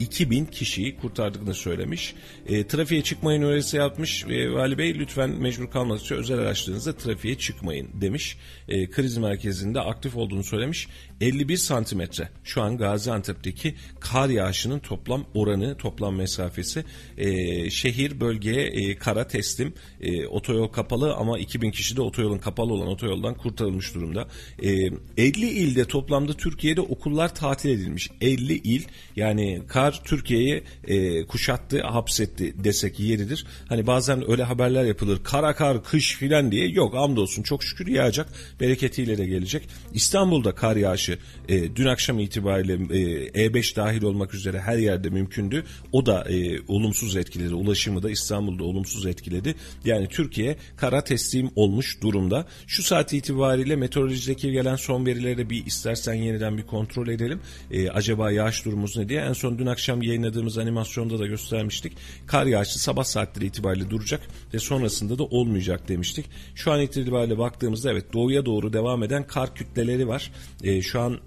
2000 0.00 0.46
kişiyi 0.46 0.96
kurtardığını 0.96 1.54
söylemiş. 1.54 2.14
E, 2.46 2.66
trafiğe 2.66 3.02
çıkmayın 3.02 3.42
öylesi 3.42 3.76
yapmış. 3.76 4.24
E, 4.24 4.52
Vali 4.52 4.78
Bey 4.78 4.98
lütfen 4.98 5.30
mecbur 5.30 5.70
kalmak 5.70 6.12
özel 6.12 6.38
araçlarınızda 6.38 6.96
trafiğe 6.96 7.38
çıkmayın 7.38 7.88
demiş. 7.94 8.36
E, 8.68 8.90
kriz 8.90 9.16
merkezinde 9.16 9.80
aktif 9.80 10.16
olduğunu 10.16 10.44
söylemiş. 10.44 10.88
51 11.20 11.56
santimetre 11.56 12.28
şu 12.44 12.62
an 12.62 12.76
Gaziantep'teki 12.76 13.74
kar 14.00 14.28
yağışının 14.28 14.78
toplam 14.78 15.24
oranı, 15.34 15.76
toplam 15.76 16.16
mesafesi. 16.16 16.84
E, 17.18 17.70
şehir 17.70 18.20
bölgeye 18.20 18.66
e, 18.66 18.96
kara 18.96 19.26
teslim. 19.26 19.74
E, 20.00 20.26
otoyol 20.26 20.68
kapalı 20.68 21.14
ama 21.14 21.38
2000 21.38 21.70
kişi 21.70 21.96
de 21.96 22.02
otoyolun 22.02 22.38
kapalı 22.38 22.72
olan 22.72 22.88
otoyoldan 22.88 23.34
kurtarılmış 23.34 23.94
durumda. 23.94 24.28
E, 24.62 24.70
50 25.16 25.46
ilde 25.46 25.84
toplamda 25.84 26.32
Türkiye'de 26.32 26.80
okullar 26.80 27.34
tatil 27.34 27.70
edilmiş. 27.70 28.10
50 28.20 28.54
il 28.54 28.82
yani 29.16 29.62
kar 29.68 29.83
Türkiye'yi 29.92 30.62
e, 30.86 31.26
kuşattı, 31.26 31.82
hapsetti 31.82 32.64
desek 32.64 33.00
yeridir. 33.00 33.46
Hani 33.68 33.86
bazen 33.86 34.30
öyle 34.30 34.42
haberler 34.42 34.84
yapılır. 34.84 35.24
Kara 35.24 35.54
kar, 35.54 35.84
kış 35.84 36.16
filan 36.16 36.52
diye. 36.52 36.68
Yok 36.68 36.94
hamdolsun 36.94 37.42
çok 37.42 37.64
şükür 37.64 37.86
yağacak. 37.86 38.28
Bereketiyle 38.60 39.18
de 39.18 39.26
gelecek. 39.26 39.68
İstanbul'da 39.92 40.54
kar 40.54 40.76
yağışı 40.76 41.18
e, 41.48 41.76
dün 41.76 41.86
akşam 41.86 42.18
itibariyle 42.18 42.72
e, 42.72 43.46
E5 43.46 43.76
dahil 43.76 44.02
olmak 44.02 44.34
üzere 44.34 44.60
her 44.60 44.78
yerde 44.78 45.10
mümkündü. 45.10 45.64
O 45.92 46.06
da 46.06 46.24
e, 46.30 46.60
olumsuz 46.68 47.16
etkiledi. 47.16 47.54
Ulaşımı 47.54 48.02
da 48.02 48.10
İstanbul'da 48.10 48.64
olumsuz 48.64 49.06
etkiledi. 49.06 49.54
Yani 49.84 50.08
Türkiye 50.08 50.56
kara 50.76 51.04
teslim 51.04 51.50
olmuş 51.56 52.02
durumda. 52.02 52.46
Şu 52.66 52.82
saat 52.82 53.12
itibariyle 53.12 53.76
meteorolojideki 53.76 54.52
gelen 54.52 54.76
son 54.76 55.06
verileri 55.06 55.50
bir 55.50 55.66
istersen 55.66 56.14
yeniden 56.14 56.58
bir 56.58 56.62
kontrol 56.62 57.08
edelim. 57.08 57.40
E, 57.70 57.90
acaba 57.90 58.30
yağış 58.30 58.64
durumumuz 58.64 58.96
ne 58.96 59.08
diye. 59.08 59.20
En 59.20 59.32
son 59.32 59.58
dün 59.58 59.66
akşam 59.74 60.02
yayınladığımız 60.02 60.58
animasyonda 60.58 61.18
da 61.18 61.26
göstermiştik. 61.26 61.92
Kar 62.26 62.46
yağışı 62.46 62.78
sabah 62.78 63.04
saatleri 63.04 63.46
itibariyle 63.46 63.90
duracak 63.90 64.20
ve 64.54 64.58
sonrasında 64.58 65.18
da 65.18 65.24
olmayacak 65.24 65.88
demiştik. 65.88 66.26
Şu 66.54 66.72
an 66.72 66.80
itibariyle 66.80 67.38
baktığımızda 67.38 67.92
evet 67.92 68.12
doğuya 68.12 68.46
doğru 68.46 68.72
devam 68.72 69.02
eden 69.02 69.26
kar 69.26 69.54
kütleleri 69.54 70.08
var. 70.08 70.32
E, 70.62 70.82
şu 70.82 71.00
an 71.00 71.20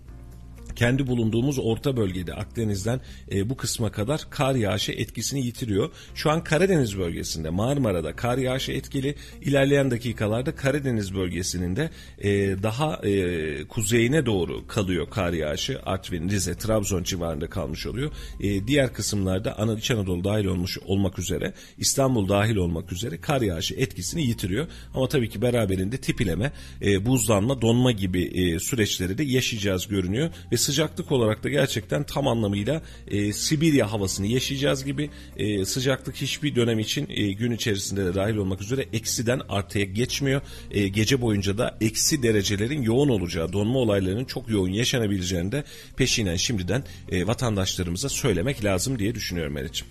kendi 0.78 1.07
bulunduğumuz 1.07 1.59
orta 1.59 1.97
bölgede 1.97 2.34
Akdeniz'den 2.34 3.01
e, 3.32 3.49
bu 3.49 3.57
kısma 3.57 3.91
kadar 3.91 4.21
kar 4.30 4.55
yağışı 4.55 4.91
etkisini 4.91 5.45
yitiriyor. 5.45 5.91
Şu 6.15 6.32
an 6.32 6.43
Karadeniz 6.43 6.97
bölgesinde 6.97 7.49
Marmara'da 7.49 8.15
kar 8.15 8.38
yağışı 8.38 8.71
etkili. 8.71 9.15
İlerleyen 9.41 9.91
dakikalarda 9.91 10.55
Karadeniz 10.55 11.15
bölgesinin 11.15 11.75
de 11.75 11.89
e, 12.19 12.30
daha 12.63 12.95
e, 13.03 13.63
kuzeyine 13.63 14.25
doğru 14.25 14.67
kalıyor 14.67 15.09
kar 15.09 15.34
yağışı. 15.34 15.80
Artvin, 15.86 16.30
Rize, 16.30 16.55
Trabzon 16.55 17.03
civarında 17.03 17.49
kalmış 17.49 17.86
oluyor. 17.88 18.11
E, 18.39 18.67
diğer 18.67 18.93
kısımlarda 18.93 19.59
Ana, 19.59 19.73
İç 19.73 19.91
Anadolu 19.91 20.23
dahil 20.23 20.45
olmuş 20.45 20.78
olmak 20.86 21.19
üzere 21.19 21.53
İstanbul 21.78 22.30
dahil 22.30 22.55
olmak 22.55 22.91
üzere 22.91 23.17
kar 23.21 23.41
yağışı 23.41 23.75
etkisini 23.75 24.21
yitiriyor. 24.23 24.67
Ama 24.93 25.07
tabii 25.07 25.30
ki 25.30 25.41
beraberinde 25.41 25.97
tipileme, 25.97 26.51
e, 26.82 27.05
buzlanma, 27.05 27.61
donma 27.61 27.91
gibi 27.91 28.23
e, 28.23 28.59
süreçleri 28.59 29.17
de 29.17 29.23
yaşayacağız 29.23 29.88
görünüyor 29.88 30.30
ve 30.51 30.57
sıcaklık 30.68 31.11
olarak 31.11 31.43
da 31.43 31.49
gerçekten 31.49 32.03
tam 32.03 32.28
anlamıyla 32.28 32.82
e, 33.07 33.34
Sibirya 33.34 33.91
havasını 33.91 34.28
yaşayacağız 34.28 34.86
gibi 34.86 35.09
e, 35.38 35.65
sıcaklık 35.65 36.15
hiçbir 36.15 36.55
dönem 36.55 36.80
için 36.80 37.07
e, 37.09 37.32
gün 37.32 37.51
içerisinde 37.51 38.05
de 38.05 38.15
dahil 38.15 38.36
olmak 38.36 38.61
üzere 38.61 38.86
eksiden 38.93 39.41
artıya 39.49 39.86
geçmiyor. 39.86 40.41
E, 40.72 40.88
gece 40.88 41.22
boyunca 41.22 41.57
da 41.57 41.78
eksi 41.82 42.24
derecelerin 42.24 42.82
yoğun 42.82 43.09
olacağı, 43.09 43.53
donma 43.53 43.80
olaylarının 43.80 44.26
çok 44.26 44.49
yoğun 44.49 44.70
yaşanabileceğini 44.70 45.51
de 45.51 45.63
peşinen 45.97 46.36
şimdiden 46.36 46.84
e, 47.11 47.28
vatandaşlarımıza 47.28 48.09
söylemek 48.09 48.63
lazım 48.63 48.99
diye 48.99 49.15
düşünüyorum 49.15 49.53
Meriç'im. 49.53 49.88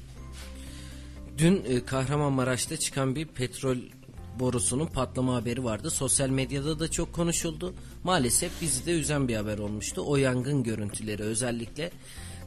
Dün 1.39 1.65
e, 1.69 1.85
Kahramanmaraş'ta 1.85 2.77
çıkan 2.77 3.15
bir 3.15 3.27
petrol 3.27 3.77
borusunun 4.41 4.87
patlama 4.87 5.35
haberi 5.35 5.65
vardı. 5.65 5.91
Sosyal 5.91 6.29
medyada 6.29 6.79
da 6.79 6.91
çok 6.91 7.13
konuşuldu. 7.13 7.75
Maalesef 8.05 8.63
bizi 8.63 8.87
de 8.87 8.93
üzen 8.93 9.29
bir 9.29 9.37
haber 9.37 9.59
olmuştu. 9.59 10.03
O 10.07 10.17
yangın 10.17 10.63
görüntüleri 10.63 11.23
özellikle 11.23 11.91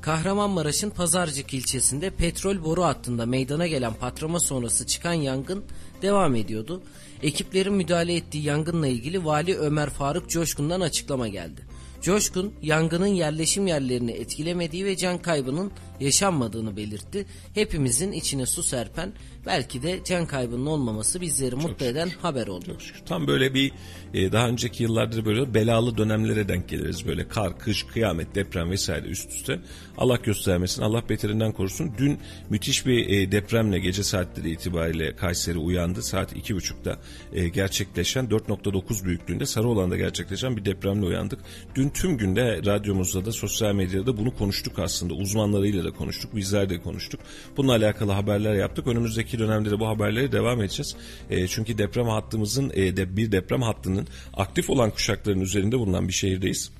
Kahramanmaraş'ın 0.01 0.89
Pazarcık 0.89 1.53
ilçesinde 1.53 2.09
petrol 2.09 2.63
boru 2.63 2.83
hattında 2.83 3.25
meydana 3.25 3.67
gelen 3.67 3.93
patlama 3.93 4.39
sonrası 4.39 4.87
çıkan 4.87 5.13
yangın 5.13 5.63
devam 6.01 6.35
ediyordu. 6.35 6.81
Ekiplerin 7.23 7.73
müdahale 7.73 8.15
ettiği 8.15 8.43
yangınla 8.43 8.87
ilgili 8.87 9.25
Vali 9.25 9.57
Ömer 9.57 9.89
Faruk 9.89 10.29
Coşkun'dan 10.29 10.81
açıklama 10.81 11.27
geldi. 11.27 11.61
Coşkun 12.01 12.53
yangının 12.61 13.07
yerleşim 13.07 13.67
yerlerini 13.67 14.11
etkilemediği 14.11 14.85
ve 14.85 14.97
can 14.97 15.21
kaybının 15.21 15.71
yaşanmadığını 15.99 16.77
belirtti. 16.77 17.25
Hepimizin 17.53 18.11
içine 18.11 18.45
su 18.45 18.63
serpen 18.63 19.13
belki 19.45 19.83
de 19.83 19.99
can 20.05 20.25
kaybının 20.25 20.65
olmaması 20.65 21.21
bizleri 21.21 21.51
Çok 21.51 21.61
mutlu 21.61 21.85
şükür. 21.85 21.85
eden 21.85 22.09
haber 22.21 22.47
oldu. 22.47 22.65
Çok 22.65 22.81
şükür. 22.81 22.99
Tam 23.05 23.27
böyle 23.27 23.53
bir 23.53 23.71
e, 24.13 24.31
daha 24.31 24.47
önceki 24.47 24.83
yıllarda 24.83 25.25
böyle 25.25 25.53
belalı 25.53 25.97
dönemlere 25.97 26.47
denk 26.47 26.69
geliriz. 26.69 27.07
Böyle 27.07 27.27
kar, 27.27 27.59
kış, 27.59 27.83
kıyamet, 27.83 28.35
deprem 28.35 28.69
vesaire 28.71 29.07
üst 29.07 29.31
üste. 29.31 29.59
Allah 29.97 30.15
göstermesin, 30.15 30.81
Allah 30.81 31.09
beterinden 31.09 31.51
korusun. 31.51 31.91
Dün 31.97 32.19
müthiş 32.49 32.85
bir 32.85 33.09
e, 33.09 33.31
depremle 33.31 33.79
gece 33.79 34.03
saatleri 34.03 34.51
itibariyle 34.51 35.15
Kayseri 35.15 35.57
uyandı. 35.57 36.03
Saat 36.03 36.35
iki 36.35 36.55
buçukta 36.55 36.99
e, 37.33 37.47
gerçekleşen 37.49 38.25
4.9 38.25 39.05
büyüklüğünde 39.05 39.45
Sarıolan'da 39.45 39.97
gerçekleşen 39.97 40.57
bir 40.57 40.65
depremle 40.65 41.05
uyandık. 41.05 41.39
Dün 41.75 41.89
tüm 41.89 42.17
günde 42.17 42.61
radyomuzda 42.65 43.25
da 43.25 43.31
sosyal 43.31 43.73
medyada 43.75 44.17
bunu 44.17 44.35
konuştuk 44.35 44.79
aslında. 44.79 45.13
Uzmanlarıyla 45.13 45.83
da 45.83 45.88
konuştuk, 45.91 46.35
bizler 46.35 46.69
de 46.69 46.81
konuştuk. 46.81 47.19
Bununla 47.57 47.71
alakalı 47.71 48.11
haberler 48.11 48.53
yaptık. 48.53 48.87
Önümüzdeki 48.87 49.39
dönemde 49.39 49.71
de 49.71 49.79
bu 49.79 49.87
haberleri 49.87 50.31
devam 50.31 50.61
edeceğiz. 50.61 50.95
E, 51.29 51.47
çünkü 51.47 51.77
deprem 51.77 52.07
hattımızın 52.07 52.71
e, 52.73 52.97
de, 52.97 53.17
bir 53.17 53.31
deprem 53.31 53.61
hattının 53.61 54.07
aktif 54.33 54.69
olan 54.69 54.91
kuşakların 54.91 55.41
üzerinde 55.41 55.79
bulunan 55.79 56.07
bir 56.07 56.13
şehirdeyiz. 56.13 56.71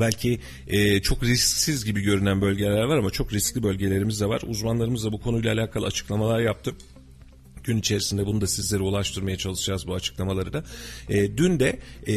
Belki 0.00 0.40
e, 0.66 1.02
çok 1.02 1.22
risksiz 1.22 1.84
gibi 1.84 2.00
görünen 2.00 2.40
bölgeler 2.40 2.84
var 2.84 2.98
ama 2.98 3.10
çok 3.10 3.32
riskli 3.32 3.62
bölgelerimiz 3.62 4.20
de 4.20 4.26
var. 4.26 4.42
Uzmanlarımız 4.46 5.04
da 5.04 5.12
bu 5.12 5.20
konuyla 5.20 5.54
alakalı 5.54 5.86
açıklamalar 5.86 6.40
yaptı 6.40 6.74
gün 7.64 7.78
içerisinde 7.78 8.26
bunu 8.26 8.40
da 8.40 8.46
sizlere 8.46 8.82
ulaştırmaya 8.82 9.36
çalışacağız 9.36 9.86
bu 9.86 9.94
açıklamaları 9.94 10.52
da. 10.52 10.64
E, 11.08 11.36
dün 11.36 11.60
de 11.60 11.78
e, 12.06 12.14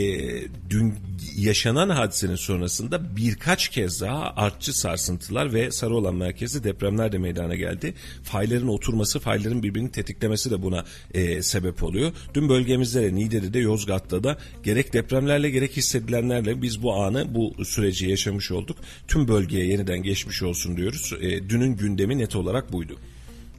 dün 0.69 0.93
yaşanan 1.37 1.89
hadisenin 1.89 2.35
sonrasında 2.35 3.15
birkaç 3.17 3.69
kez 3.69 4.01
daha 4.01 4.33
artçı 4.35 4.79
sarsıntılar 4.79 5.53
ve 5.53 5.71
Sarıoğlan 5.71 6.15
merkezi 6.15 6.63
depremler 6.63 7.11
de 7.11 7.17
meydana 7.17 7.55
geldi. 7.55 7.93
Fayların 8.23 8.67
oturması, 8.67 9.19
fayların 9.19 9.63
birbirini 9.63 9.91
tetiklemesi 9.91 10.51
de 10.51 10.61
buna 10.61 10.85
e, 11.13 11.41
sebep 11.41 11.83
oluyor. 11.83 12.11
Dün 12.33 12.49
bölgemizde 12.49 13.01
de 13.01 13.15
Niğde'de 13.15 13.59
Yozgat'ta 13.59 14.23
da 14.23 14.37
gerek 14.63 14.93
depremlerle 14.93 15.49
gerek 15.49 15.77
hissedilenlerle 15.77 16.61
biz 16.61 16.83
bu 16.83 16.95
anı, 16.95 17.35
bu 17.35 17.65
süreci 17.65 18.09
yaşamış 18.09 18.51
olduk. 18.51 18.77
Tüm 19.07 19.27
bölgeye 19.27 19.65
yeniden 19.65 20.03
geçmiş 20.03 20.43
olsun 20.43 20.77
diyoruz. 20.77 21.13
E, 21.21 21.49
dünün 21.49 21.77
gündemi 21.77 22.17
net 22.17 22.35
olarak 22.35 22.73
buydu. 22.73 22.97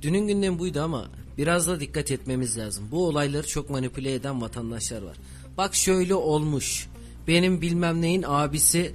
Dünün 0.03 0.27
gündemi 0.27 0.59
buydu 0.59 0.81
ama 0.81 1.11
biraz 1.39 1.69
da 1.69 1.81
dikkat 1.81 2.11
etmemiz 2.11 2.59
lazım. 2.59 2.89
Bu 2.91 3.07
olayları 3.07 3.47
çok 3.47 3.71
manipüle 3.71 4.15
eden 4.15 4.41
vatandaşlar 4.41 5.03
var. 5.03 5.17
Bak 5.57 5.75
şöyle 5.75 6.15
olmuş. 6.15 6.87
Benim 7.29 7.61
bilmem 7.61 8.03
neyin 8.03 8.25
abisi 8.27 8.93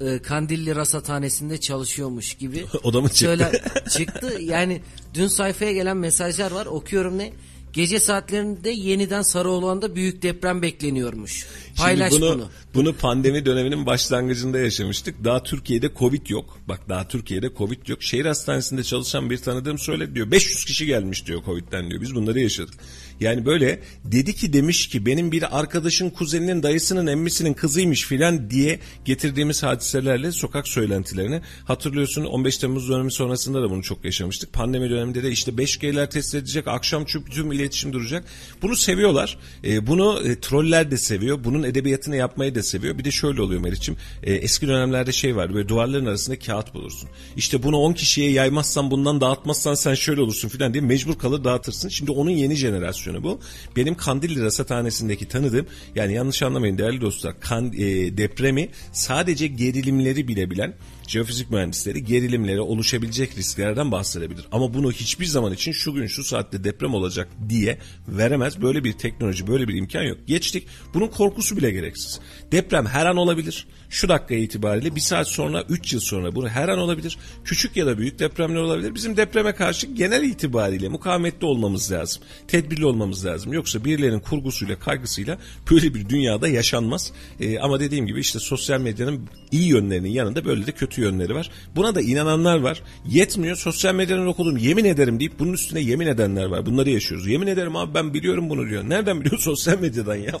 e, 0.00 0.18
Kandilli 0.18 0.76
Rasathanesi'nde 0.76 1.60
çalışıyormuş 1.60 2.34
gibi. 2.34 2.66
o 2.82 2.92
da 2.92 3.00
mı 3.00 3.08
çıktı? 3.08 3.24
Söyle, 3.24 3.62
çıktı. 3.90 4.38
Yani 4.40 4.80
dün 5.14 5.26
sayfaya 5.26 5.72
gelen 5.72 5.96
mesajlar 5.96 6.50
var. 6.50 6.66
Okuyorum 6.66 7.18
ne? 7.18 7.32
Gece 7.74 8.00
saatlerinde 8.00 8.70
yeniden 8.70 9.22
Sarıoğlan'da 9.22 9.96
büyük 9.96 10.22
deprem 10.22 10.62
bekleniyormuş. 10.62 11.46
Paylaş 11.76 12.12
Şimdi 12.12 12.22
bunu, 12.22 12.34
bunu. 12.34 12.48
Bunu 12.74 12.96
pandemi 12.96 13.46
döneminin 13.46 13.86
başlangıcında 13.86 14.58
yaşamıştık. 14.58 15.24
Daha 15.24 15.42
Türkiye'de 15.42 15.90
Covid 15.98 16.26
yok. 16.26 16.58
Bak 16.68 16.88
daha 16.88 17.08
Türkiye'de 17.08 17.50
Covid 17.58 17.88
yok. 17.88 18.02
Şehir 18.02 18.26
hastanesinde 18.26 18.84
çalışan 18.84 19.30
bir 19.30 19.38
tanıdığım 19.38 19.78
söyledi 19.78 20.14
diyor. 20.14 20.30
500 20.30 20.64
kişi 20.64 20.86
gelmiş 20.86 21.26
diyor 21.26 21.44
Covid'den 21.44 21.90
diyor. 21.90 22.00
Biz 22.00 22.14
bunları 22.14 22.40
yaşadık. 22.40 22.74
Yani 23.20 23.46
böyle 23.46 23.80
dedi 24.04 24.34
ki 24.34 24.52
demiş 24.52 24.86
ki 24.86 25.06
benim 25.06 25.32
bir 25.32 25.58
arkadaşın 25.58 26.10
kuzeninin 26.10 26.62
dayısının 26.62 27.06
emmisinin 27.06 27.54
kızıymış 27.54 28.06
filan 28.06 28.50
diye 28.50 28.78
getirdiğimiz 29.04 29.62
hadiselerle 29.62 30.32
sokak 30.32 30.68
söylentilerini 30.68 31.40
hatırlıyorsun 31.64 32.24
15 32.24 32.58
Temmuz 32.58 32.88
dönemi 32.88 33.12
sonrasında 33.12 33.62
da 33.62 33.70
bunu 33.70 33.82
çok 33.82 34.04
yaşamıştık. 34.04 34.52
Pandemi 34.52 34.90
döneminde 34.90 35.22
de 35.22 35.30
işte 35.30 35.52
5G'ler 35.52 36.10
test 36.10 36.34
edecek 36.34 36.68
akşam 36.68 37.04
tüm, 37.04 37.52
iletişim 37.52 37.92
duracak. 37.92 38.24
Bunu 38.62 38.76
seviyorlar. 38.76 39.38
E, 39.64 39.86
bunu 39.86 40.20
e, 40.24 40.40
troller 40.40 40.90
de 40.90 40.96
seviyor. 40.96 41.44
Bunun 41.44 41.62
edebiyatını 41.62 42.16
yapmayı 42.16 42.54
da 42.54 42.62
seviyor. 42.62 42.98
Bir 42.98 43.04
de 43.04 43.10
şöyle 43.10 43.42
oluyor 43.42 43.60
Meriç'im. 43.60 43.96
E, 44.22 44.34
eski 44.34 44.68
dönemlerde 44.68 45.12
şey 45.12 45.36
var. 45.36 45.54
Böyle 45.54 45.68
duvarların 45.68 46.06
arasında 46.06 46.38
kağıt 46.38 46.74
bulursun. 46.74 47.08
İşte 47.36 47.62
bunu 47.62 47.76
10 47.76 47.92
kişiye 47.92 48.30
yaymazsan 48.30 48.90
bundan 48.90 49.20
dağıtmazsan 49.20 49.74
sen 49.74 49.94
şöyle 49.94 50.20
olursun 50.20 50.48
filan 50.48 50.74
diye 50.74 50.84
mecbur 50.84 51.18
kalır 51.18 51.44
dağıtırsın. 51.44 51.88
Şimdi 51.88 52.10
onun 52.10 52.30
yeni 52.30 52.54
jenerasyonu 52.54 53.03
bu. 53.22 53.40
Benim 53.76 53.94
Kandilli 53.94 54.42
Rasathanesi'ndeki 54.42 55.28
tanıdığım 55.28 55.66
yani 55.94 56.14
yanlış 56.14 56.42
anlamayın 56.42 56.78
değerli 56.78 57.00
dostlar 57.00 57.40
kan, 57.40 57.72
e, 57.72 58.16
depremi 58.16 58.68
sadece 58.92 59.46
gerilimleri 59.46 60.28
bilebilen 60.28 60.74
jeofizik 61.08 61.50
mühendisleri 61.50 62.04
gerilimlere 62.04 62.60
oluşabilecek 62.60 63.36
risklerden 63.36 63.92
bahsedebilir. 63.92 64.46
Ama 64.52 64.74
bunu 64.74 64.92
hiçbir 64.92 65.26
zaman 65.26 65.52
için 65.52 65.72
şu 65.72 65.92
gün 65.92 66.06
şu 66.06 66.24
saatte 66.24 66.64
deprem 66.64 66.94
olacak 66.94 67.28
diye 67.48 67.78
veremez. 68.08 68.62
Böyle 68.62 68.84
bir 68.84 68.92
teknoloji 68.92 69.46
böyle 69.46 69.68
bir 69.68 69.74
imkan 69.74 70.02
yok. 70.02 70.18
Geçtik 70.26 70.66
bunun 70.94 71.06
korkusu 71.06 71.56
bile 71.56 71.70
gereksiz. 71.70 72.20
Deprem 72.52 72.86
her 72.86 73.06
an 73.06 73.16
olabilir. 73.16 73.66
Şu 73.90 74.08
dakika 74.08 74.34
itibariyle 74.34 74.96
bir 74.96 75.00
saat 75.00 75.28
sonra 75.28 75.64
3 75.68 75.92
yıl 75.92 76.00
sonra 76.00 76.34
bunu 76.34 76.48
her 76.48 76.68
an 76.68 76.78
olabilir. 76.78 77.18
Küçük 77.44 77.76
ya 77.76 77.86
da 77.86 77.98
büyük 77.98 78.18
depremler 78.18 78.60
olabilir. 78.60 78.94
Bizim 78.94 79.16
depreme 79.16 79.54
karşı 79.54 79.86
genel 79.86 80.22
itibariyle 80.22 80.88
mukavemetli 80.88 81.46
olmamız 81.46 81.92
lazım. 81.92 82.22
Tedbirli 82.48 82.86
olmamız 82.86 83.26
lazım. 83.26 83.52
Yoksa 83.52 83.84
birilerinin 83.84 84.20
kurgusuyla 84.20 84.78
kaygısıyla 84.78 85.38
böyle 85.70 85.94
bir 85.94 86.08
dünyada 86.08 86.48
yaşanmaz. 86.48 87.12
Ee, 87.40 87.58
ama 87.58 87.80
dediğim 87.80 88.06
gibi 88.06 88.20
işte 88.20 88.38
sosyal 88.38 88.80
medyanın 88.80 89.28
iyi 89.52 89.68
yönlerinin 89.68 90.10
yanında 90.10 90.44
böyle 90.44 90.66
de 90.66 90.72
kötü 90.72 90.93
yönleri 91.00 91.34
var. 91.34 91.50
Buna 91.76 91.94
da 91.94 92.00
inananlar 92.00 92.58
var. 92.58 92.82
Yetmiyor 93.06 93.56
sosyal 93.56 93.94
medyanın 93.94 94.26
okudum 94.26 94.56
yemin 94.56 94.84
ederim 94.84 95.20
deyip 95.20 95.38
bunun 95.38 95.52
üstüne 95.52 95.80
yemin 95.80 96.06
edenler 96.06 96.44
var. 96.44 96.66
Bunları 96.66 96.90
yaşıyoruz. 96.90 97.26
Yemin 97.26 97.46
ederim 97.46 97.76
abi 97.76 97.94
ben 97.94 98.14
biliyorum 98.14 98.50
bunu 98.50 98.68
diyor. 98.68 98.84
Nereden 98.88 99.20
biliyor 99.20 99.38
sosyal 99.40 99.78
medyadan 99.78 100.16
ya? 100.16 100.32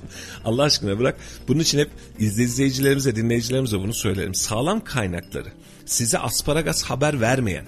Allah 0.44 0.62
aşkına 0.62 0.98
bırak. 0.98 1.16
Bunun 1.48 1.60
için 1.60 1.78
hep 1.78 1.90
izleyicilerimize, 2.18 3.16
dinleyicilerimize 3.16 3.78
bunu 3.78 3.94
söylerim. 3.94 4.34
Sağlam 4.34 4.84
kaynakları 4.84 5.48
size 5.86 6.18
asparagas 6.18 6.82
haber 6.82 7.20
vermeyen, 7.20 7.66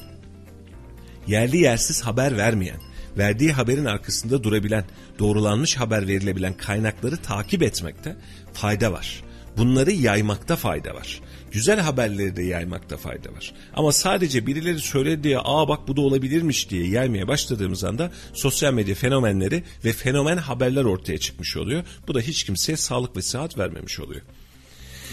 yerli 1.27 1.57
yersiz 1.57 2.03
haber 2.03 2.37
vermeyen, 2.37 2.81
verdiği 3.19 3.53
haberin 3.53 3.85
arkasında 3.85 4.45
durabilen, 4.45 4.85
doğrulanmış 5.19 5.77
haber 5.77 6.09
verilebilen 6.09 6.57
kaynakları 6.57 7.17
takip 7.17 7.63
etmekte 7.63 8.17
fayda 8.53 8.93
var. 8.93 9.23
Bunları 9.57 9.93
yaymakta 9.93 10.57
fayda 10.57 10.95
var. 10.95 11.21
Güzel 11.57 11.81
haberleri 11.81 12.37
de 12.37 12.43
yaymakta 12.43 12.97
fayda 12.97 13.33
var. 13.33 13.55
Ama 13.75 13.93
sadece 13.93 14.47
birileri 14.47 14.81
söyledi 14.81 15.25
diye 15.25 15.39
aa 15.39 15.69
bak 15.69 15.89
bu 15.89 15.97
da 15.97 16.01
olabilirmiş 16.01 16.71
diye 16.71 16.89
yaymaya 16.89 17.29
başladığımız 17.29 17.85
anda 17.85 18.13
sosyal 18.33 18.73
medya 18.73 18.95
fenomenleri 18.95 19.63
ve 19.85 19.93
fenomen 19.93 20.37
haberler 20.37 20.85
ortaya 20.85 21.19
çıkmış 21.19 21.57
oluyor. 21.57 21.85
Bu 22.09 22.15
da 22.15 22.21
hiç 22.21 22.45
kimseye 22.45 22.77
sağlık 22.77 23.17
ve 23.17 23.23
sıhhat 23.23 23.59
vermemiş 23.59 24.01
oluyor. 24.01 24.21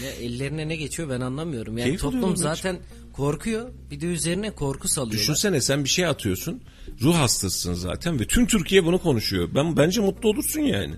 Ya 0.04 0.10
ellerine 0.10 0.68
ne 0.68 0.76
geçiyor 0.76 1.08
ben 1.08 1.20
anlamıyorum. 1.20 1.78
Yani 1.78 1.86
Keyif 1.86 2.00
toplum 2.00 2.36
zaten 2.36 2.78
korkuyor. 3.12 3.68
Bir 3.90 4.00
de 4.00 4.06
üzerine 4.06 4.50
korku 4.50 4.88
salıyorlar. 4.88 5.20
Düşünsene 5.20 5.60
sen 5.60 5.84
bir 5.84 5.88
şey 5.88 6.06
atıyorsun. 6.06 6.62
Ruh 7.00 7.14
hastasısın 7.14 7.74
zaten 7.74 8.20
ve 8.20 8.26
tüm 8.26 8.46
Türkiye 8.46 8.84
bunu 8.84 8.98
konuşuyor. 8.98 9.48
Ben 9.54 9.76
bence 9.76 10.00
mutlu 10.00 10.28
olursun 10.28 10.60
yani. 10.60 10.94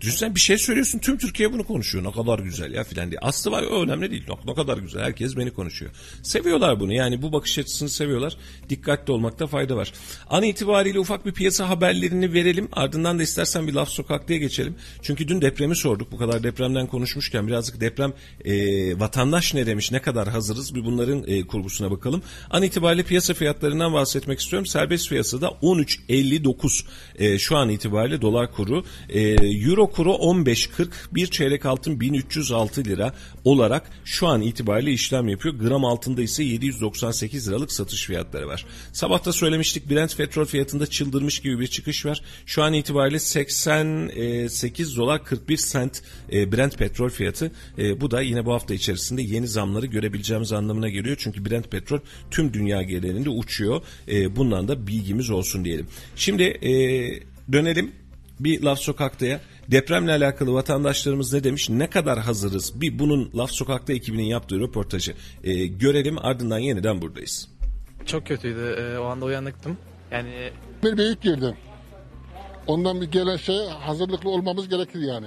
Düşünsene 0.00 0.34
bir 0.34 0.40
şey 0.40 0.58
söylüyorsun 0.58 0.98
tüm 0.98 1.18
Türkiye 1.18 1.52
bunu 1.52 1.64
konuşuyor. 1.64 2.04
Ne 2.04 2.12
kadar 2.12 2.38
güzel 2.38 2.72
ya 2.72 2.84
filan 2.84 3.10
diye. 3.10 3.18
Aslı 3.20 3.50
var 3.50 3.62
o 3.62 3.82
önemli 3.82 4.10
değil. 4.10 4.24
Ne, 4.46 4.54
kadar 4.54 4.78
güzel 4.78 5.02
herkes 5.02 5.36
beni 5.36 5.50
konuşuyor. 5.50 5.92
Seviyorlar 6.22 6.80
bunu 6.80 6.92
yani 6.92 7.22
bu 7.22 7.32
bakış 7.32 7.58
açısını 7.58 7.88
seviyorlar. 7.88 8.36
Dikkatli 8.68 9.12
olmakta 9.12 9.46
fayda 9.46 9.76
var. 9.76 9.92
An 10.30 10.42
itibariyle 10.42 10.98
ufak 10.98 11.26
bir 11.26 11.32
piyasa 11.32 11.68
haberlerini 11.68 12.32
verelim. 12.32 12.68
Ardından 12.72 13.18
da 13.18 13.22
istersen 13.22 13.66
bir 13.66 13.72
laf 13.72 13.88
sokaklıya 13.88 14.38
geçelim. 14.38 14.74
Çünkü 15.02 15.28
dün 15.28 15.40
depremi 15.40 15.76
sorduk. 15.76 16.12
Bu 16.12 16.16
kadar 16.16 16.42
depremden 16.42 16.86
konuşmuşken 16.86 17.46
birazcık 17.46 17.80
deprem 17.80 18.12
e, 18.44 18.54
vatandaş 19.00 19.54
ne 19.54 19.66
demiş 19.66 19.92
ne 19.92 20.02
kadar 20.02 20.28
hazırız 20.28 20.74
bir 20.74 20.84
bunların 20.84 21.24
e, 21.26 21.46
kurgusuna 21.46 21.90
bakalım. 21.90 22.22
An 22.50 22.62
itibariyle 22.62 23.02
piyasa 23.02 23.34
fiyatlarından 23.34 23.92
bahsetmek 23.92 24.40
istiyorum. 24.40 24.66
Serbest 24.66 25.08
fiyatı 25.08 25.40
da 25.40 25.46
13.59 25.46 26.84
e, 27.18 27.38
şu 27.38 27.56
an 27.56 27.68
itibariyle 27.68 28.20
dolar 28.20 28.52
kuru. 28.52 28.84
E, 29.08 29.20
Euro 29.30 29.89
kuru 29.92 30.10
15.40 30.10 30.88
bir 31.12 31.26
çeyrek 31.26 31.66
altın 31.66 32.00
1306 32.00 32.84
lira 32.84 33.14
olarak 33.44 33.90
şu 34.04 34.26
an 34.26 34.42
itibariyle 34.42 34.92
işlem 34.92 35.28
yapıyor. 35.28 35.54
Gram 35.54 35.84
altında 35.84 36.22
ise 36.22 36.44
798 36.44 37.48
liralık 37.48 37.72
satış 37.72 38.06
fiyatları 38.06 38.48
var. 38.48 38.66
Sabahta 38.92 39.32
söylemiştik 39.32 39.90
Brent 39.90 40.16
petrol 40.16 40.44
fiyatında 40.44 40.86
çıldırmış 40.86 41.38
gibi 41.38 41.60
bir 41.60 41.66
çıkış 41.66 42.06
var. 42.06 42.22
Şu 42.46 42.62
an 42.62 42.72
itibariyle 42.72 43.18
88 43.18 44.96
dolar 44.96 45.24
41 45.24 45.56
sent 45.56 46.02
e, 46.32 46.52
Brent 46.52 46.78
petrol 46.78 47.08
fiyatı. 47.08 47.52
E, 47.78 48.00
bu 48.00 48.10
da 48.10 48.20
yine 48.20 48.46
bu 48.46 48.52
hafta 48.52 48.74
içerisinde 48.74 49.22
yeni 49.22 49.48
zamları 49.48 49.86
görebileceğimiz 49.86 50.52
anlamına 50.52 50.88
geliyor. 50.88 51.16
Çünkü 51.18 51.50
Brent 51.50 51.70
petrol 51.70 51.98
tüm 52.30 52.54
dünya 52.54 52.82
genelinde 52.82 53.30
uçuyor. 53.30 53.82
E, 54.08 54.36
bundan 54.36 54.68
da 54.68 54.86
bilgimiz 54.86 55.30
olsun 55.30 55.64
diyelim. 55.64 55.86
Şimdi 56.16 56.42
e, 56.42 56.72
dönelim 57.52 57.92
bir 58.40 58.62
laf 58.62 58.78
sokaktaya. 58.78 59.40
Depremle 59.70 60.12
alakalı 60.12 60.54
vatandaşlarımız 60.54 61.32
ne 61.32 61.44
demiş? 61.44 61.70
Ne 61.70 61.90
kadar 61.90 62.18
hazırız? 62.18 62.80
Bir 62.80 62.98
bunun 62.98 63.30
laf 63.34 63.50
sokakta 63.50 63.92
ekibinin 63.92 64.22
yaptığı 64.22 64.60
röportajı 64.60 65.14
e, 65.44 65.66
görelim 65.66 66.18
ardından 66.18 66.58
yeniden 66.58 67.02
buradayız. 67.02 67.48
Çok 68.06 68.26
kötüydü. 68.26 68.76
Ee, 68.78 68.98
o 68.98 69.04
anda 69.04 69.24
uyanıktım. 69.24 69.76
Yani 70.10 70.50
bir 70.84 70.96
büyük 70.96 71.22
girdi. 71.22 71.56
Ondan 72.66 73.00
bir 73.00 73.06
gelen 73.06 73.36
şey 73.36 73.66
hazırlıklı 73.66 74.30
olmamız 74.30 74.68
gerekir 74.68 75.00
yani. 75.00 75.26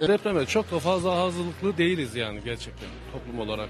Depreme 0.00 0.46
çok 0.46 0.72
da 0.72 0.78
fazla 0.78 1.16
hazırlıklı 1.16 1.78
değiliz 1.78 2.16
yani 2.16 2.40
gerçekten 2.44 2.88
toplum 3.12 3.38
olarak. 3.40 3.68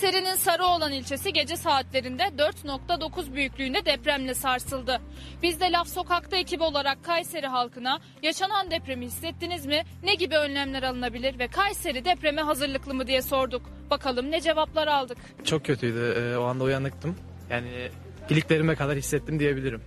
Kayseri'nin 0.00 0.34
Sarıoğlan 0.34 0.92
ilçesi 0.92 1.32
gece 1.32 1.56
saatlerinde 1.56 2.22
4.9 2.22 3.34
büyüklüğünde 3.34 3.84
depremle 3.84 4.34
sarsıldı. 4.34 5.00
Biz 5.42 5.60
de 5.60 5.72
Laf 5.72 5.88
Sokak'ta 5.88 6.36
ekibi 6.36 6.62
olarak 6.62 7.04
Kayseri 7.04 7.46
halkına 7.46 8.00
yaşanan 8.22 8.70
depremi 8.70 9.06
hissettiniz 9.06 9.66
mi? 9.66 9.82
Ne 10.02 10.14
gibi 10.14 10.36
önlemler 10.36 10.82
alınabilir 10.82 11.38
ve 11.38 11.48
Kayseri 11.48 12.04
depreme 12.04 12.42
hazırlıklı 12.42 12.94
mı 12.94 13.06
diye 13.06 13.22
sorduk. 13.22 13.62
Bakalım 13.90 14.30
ne 14.30 14.40
cevaplar 14.40 14.86
aldık. 14.86 15.18
çok 15.44 15.64
kötüydü. 15.64 16.14
Ee, 16.18 16.36
o 16.36 16.44
anda 16.44 16.64
uyanıktım. 16.64 17.16
Yani 17.50 17.90
iliklerime 18.30 18.74
kadar 18.74 18.96
hissettim 18.96 19.38
diyebilirim. 19.38 19.82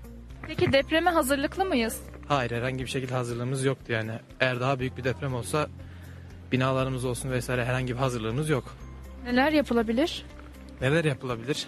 Peki 0.47 0.73
depreme 0.73 1.09
hazırlıklı 1.09 1.65
mıyız? 1.65 2.01
Hayır 2.27 2.51
herhangi 2.51 2.83
bir 2.83 2.89
şekilde 2.89 3.13
hazırlığımız 3.13 3.65
yoktu 3.65 3.91
yani. 3.91 4.11
Eğer 4.39 4.59
daha 4.59 4.79
büyük 4.79 4.97
bir 4.97 5.03
deprem 5.03 5.33
olsa 5.35 5.67
binalarımız 6.51 7.05
olsun 7.05 7.31
vesaire 7.31 7.65
herhangi 7.65 7.93
bir 7.93 7.99
hazırlığımız 7.99 8.49
yok. 8.49 8.77
Neler 9.27 9.51
yapılabilir? 9.51 10.25
Neler 10.81 11.05
yapılabilir? 11.05 11.67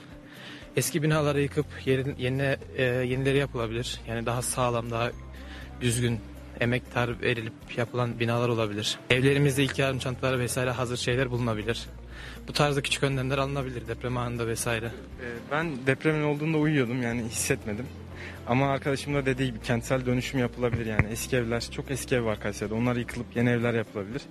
Eski 0.75 1.03
binaları 1.03 1.41
yıkıp 1.41 1.65
yerin, 1.85 2.15
yenine, 2.17 2.57
e, 2.77 2.83
yenileri 2.83 3.37
yapılabilir. 3.37 3.99
Yani 4.07 4.25
daha 4.25 4.41
sağlam, 4.41 4.91
daha 4.91 5.11
düzgün, 5.81 6.19
emektar 6.59 7.21
verilip 7.21 7.53
yapılan 7.77 8.19
binalar 8.19 8.49
olabilir. 8.49 8.97
Evlerimizde 9.09 9.63
ilk 9.63 9.79
yardım 9.79 9.99
çantaları 9.99 10.39
vesaire 10.39 10.71
hazır 10.71 10.97
şeyler 10.97 11.31
bulunabilir. 11.31 11.85
Bu 12.47 12.53
tarzda 12.53 12.81
küçük 12.81 13.03
önlemler 13.03 13.37
alınabilir 13.37 13.87
deprem 13.87 14.17
anında 14.17 14.47
vesaire. 14.47 14.85
Ee, 14.85 15.25
Ben 15.51 15.87
depremin 15.87 16.23
olduğunda 16.23 16.57
uyuyordum 16.57 17.01
yani 17.01 17.23
hissetmedim. 17.23 17.85
Ama 18.47 18.71
arkadaşım 18.71 19.13
da 19.13 19.25
dediği 19.25 19.45
gibi 19.45 19.61
kentsel 19.61 20.05
dönüşüm 20.05 20.39
yapılabilir 20.39 20.85
yani 20.85 21.07
eski 21.11 21.35
evler 21.35 21.67
çok 21.71 21.91
eski 21.91 22.15
ev 22.15 22.25
var 22.25 22.39
Kayseri'de 22.39 22.73
onlar 22.73 22.95
yıkılıp 22.95 23.35
yeni 23.35 23.49
evler 23.49 23.73
yapılabilir. 23.73 24.21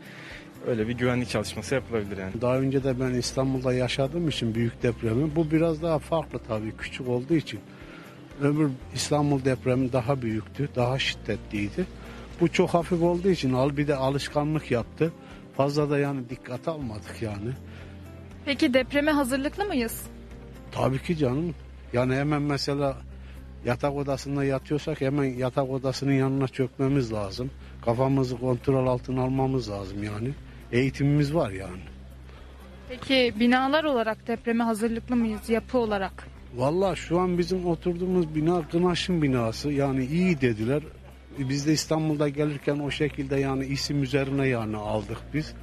Öyle 0.67 0.89
bir 0.89 0.93
güvenlik 0.93 1.29
çalışması 1.29 1.75
yapılabilir 1.75 2.19
yani. 2.19 2.41
Daha 2.41 2.59
önce 2.59 2.85
de 2.85 3.01
ben 3.01 3.15
İstanbul'da 3.15 3.73
yaşadığım 3.73 4.29
için 4.29 4.55
büyük 4.55 4.83
depremi 4.83 5.37
bu 5.37 5.51
biraz 5.51 5.83
daha 5.83 5.99
farklı 5.99 6.39
tabii 6.49 6.73
küçük 6.79 7.09
olduğu 7.09 7.35
için. 7.35 7.61
Öbür 8.43 8.71
İstanbul 8.95 9.45
depremi 9.45 9.93
daha 9.93 10.23
büyüktü, 10.23 10.69
daha 10.77 10.99
şiddetliydi. 10.99 11.87
Bu 12.41 12.49
çok 12.49 12.71
hafif 12.71 13.03
olduğu 13.03 13.29
için 13.29 13.53
al 13.53 13.77
bir 13.77 13.89
de 13.89 13.97
alışkanlık 13.97 14.71
yaptı. 14.71 15.13
Fazla 15.57 15.91
da 15.91 15.99
yani 15.99 16.29
dikkat 16.31 16.69
almadık 16.69 17.23
yani. 17.23 17.51
Peki 18.45 18.75
depreme 18.75 19.11
hazırlıklı 19.11 19.65
mıyız? 19.65 20.03
Tabii 20.73 21.03
ki 21.03 21.17
canım. 21.17 21.55
Yani 21.93 22.15
hemen 22.15 22.43
mesela 22.43 22.97
yatak 23.65 23.97
odasında 23.97 24.45
yatıyorsak 24.45 25.01
hemen 25.01 25.25
yatak 25.25 25.71
odasının 25.71 26.13
yanına 26.13 26.49
çökmemiz 26.49 27.13
lazım. 27.13 27.51
Kafamızı 27.85 28.39
kontrol 28.39 28.87
altına 28.87 29.23
almamız 29.23 29.71
lazım 29.71 30.05
yani. 30.05 30.35
Eğitimimiz 30.73 31.35
var 31.35 31.51
yani. 31.51 31.81
Peki 32.89 33.35
binalar 33.41 33.85
olarak 33.85 34.27
depreme 34.27 34.65
hazırlıklı 34.65 35.17
mıyız 35.17 35.49
yapı 35.49 35.79
olarak? 35.79 36.27
Valla 36.55 36.97
şu 36.97 37.21
an 37.21 37.39
bizim 37.39 37.67
oturduğumuz 37.67 38.35
bina 38.35 38.69
Kınaş'ın 38.69 39.23
binası 39.23 39.73
yani 39.73 40.05
iyi 40.05 40.41
dediler. 40.41 40.83
Biz 41.39 41.67
de 41.67 41.73
İstanbul'da 41.73 42.29
gelirken 42.29 42.79
o 42.79 42.91
şekilde 42.91 43.37
yani 43.37 43.67
isim 43.67 44.03
üzerine 44.03 44.49
yani 44.49 44.77
aldık 44.77 45.19
biz. 45.35 45.55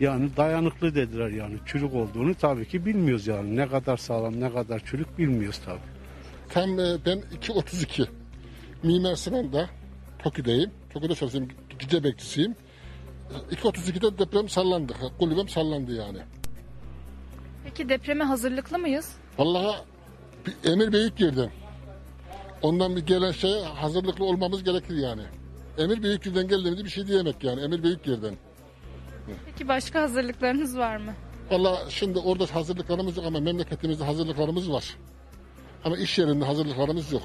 Yani 0.00 0.36
dayanıklı 0.36 0.94
dediler 0.94 1.28
yani 1.28 1.54
çürük 1.66 1.94
olduğunu 1.94 2.34
tabii 2.34 2.68
ki 2.68 2.86
bilmiyoruz 2.86 3.26
yani. 3.26 3.56
Ne 3.56 3.68
kadar 3.68 3.96
sağlam 3.96 4.40
ne 4.40 4.52
kadar 4.52 4.82
çürük 4.84 5.18
bilmiyoruz 5.18 5.60
tabii. 5.66 5.78
Tam 6.48 6.80
e, 6.80 6.96
ben 7.06 7.18
2.32. 7.40 8.06
Mimar 8.82 9.16
Sinan'da 9.16 9.68
Toki'deyim. 10.18 10.70
Toki'de 10.90 11.14
çalışıyorum. 11.14 11.50
Gece 11.78 12.04
bekçisiyim. 12.04 12.54
E, 13.50 13.54
2.32'de 13.54 14.18
deprem 14.18 14.48
sallandı. 14.48 14.92
Kulübem 15.18 15.48
sallandı 15.48 15.92
yani. 15.94 16.18
Peki 17.64 17.88
depreme 17.88 18.24
hazırlıklı 18.24 18.78
mıyız? 18.78 19.12
Vallahi 19.38 19.76
bir 20.46 20.70
emir 20.70 20.92
büyük 20.92 21.20
yerden. 21.20 21.50
Ondan 22.62 22.96
bir 22.96 23.06
gelen 23.06 23.32
şey 23.32 23.62
hazırlıklı 23.62 24.24
olmamız 24.24 24.64
gerekir 24.64 24.96
yani. 24.96 25.22
Emir 25.78 26.02
büyük 26.02 26.26
yerden 26.26 26.48
geldiğimizde 26.48 26.84
bir 26.84 26.90
şey 26.90 27.06
diyemek 27.06 27.44
yani. 27.44 27.60
Emir 27.60 27.82
büyük 27.82 28.06
yerden. 28.06 28.34
Peki 29.46 29.68
başka 29.68 30.02
hazırlıklarınız 30.02 30.78
var 30.78 30.96
mı? 30.96 31.14
Vallahi 31.50 31.92
şimdi 31.92 32.18
orada 32.18 32.54
hazırlıklarımız 32.54 33.16
yok 33.16 33.26
ama 33.26 33.40
memleketimizde 33.40 34.04
hazırlıklarımız 34.04 34.72
var. 34.72 34.96
Ama 35.84 35.96
iş 35.96 36.18
yerinde 36.18 36.44
hazırlıklarımız 36.44 37.12
yok. 37.12 37.22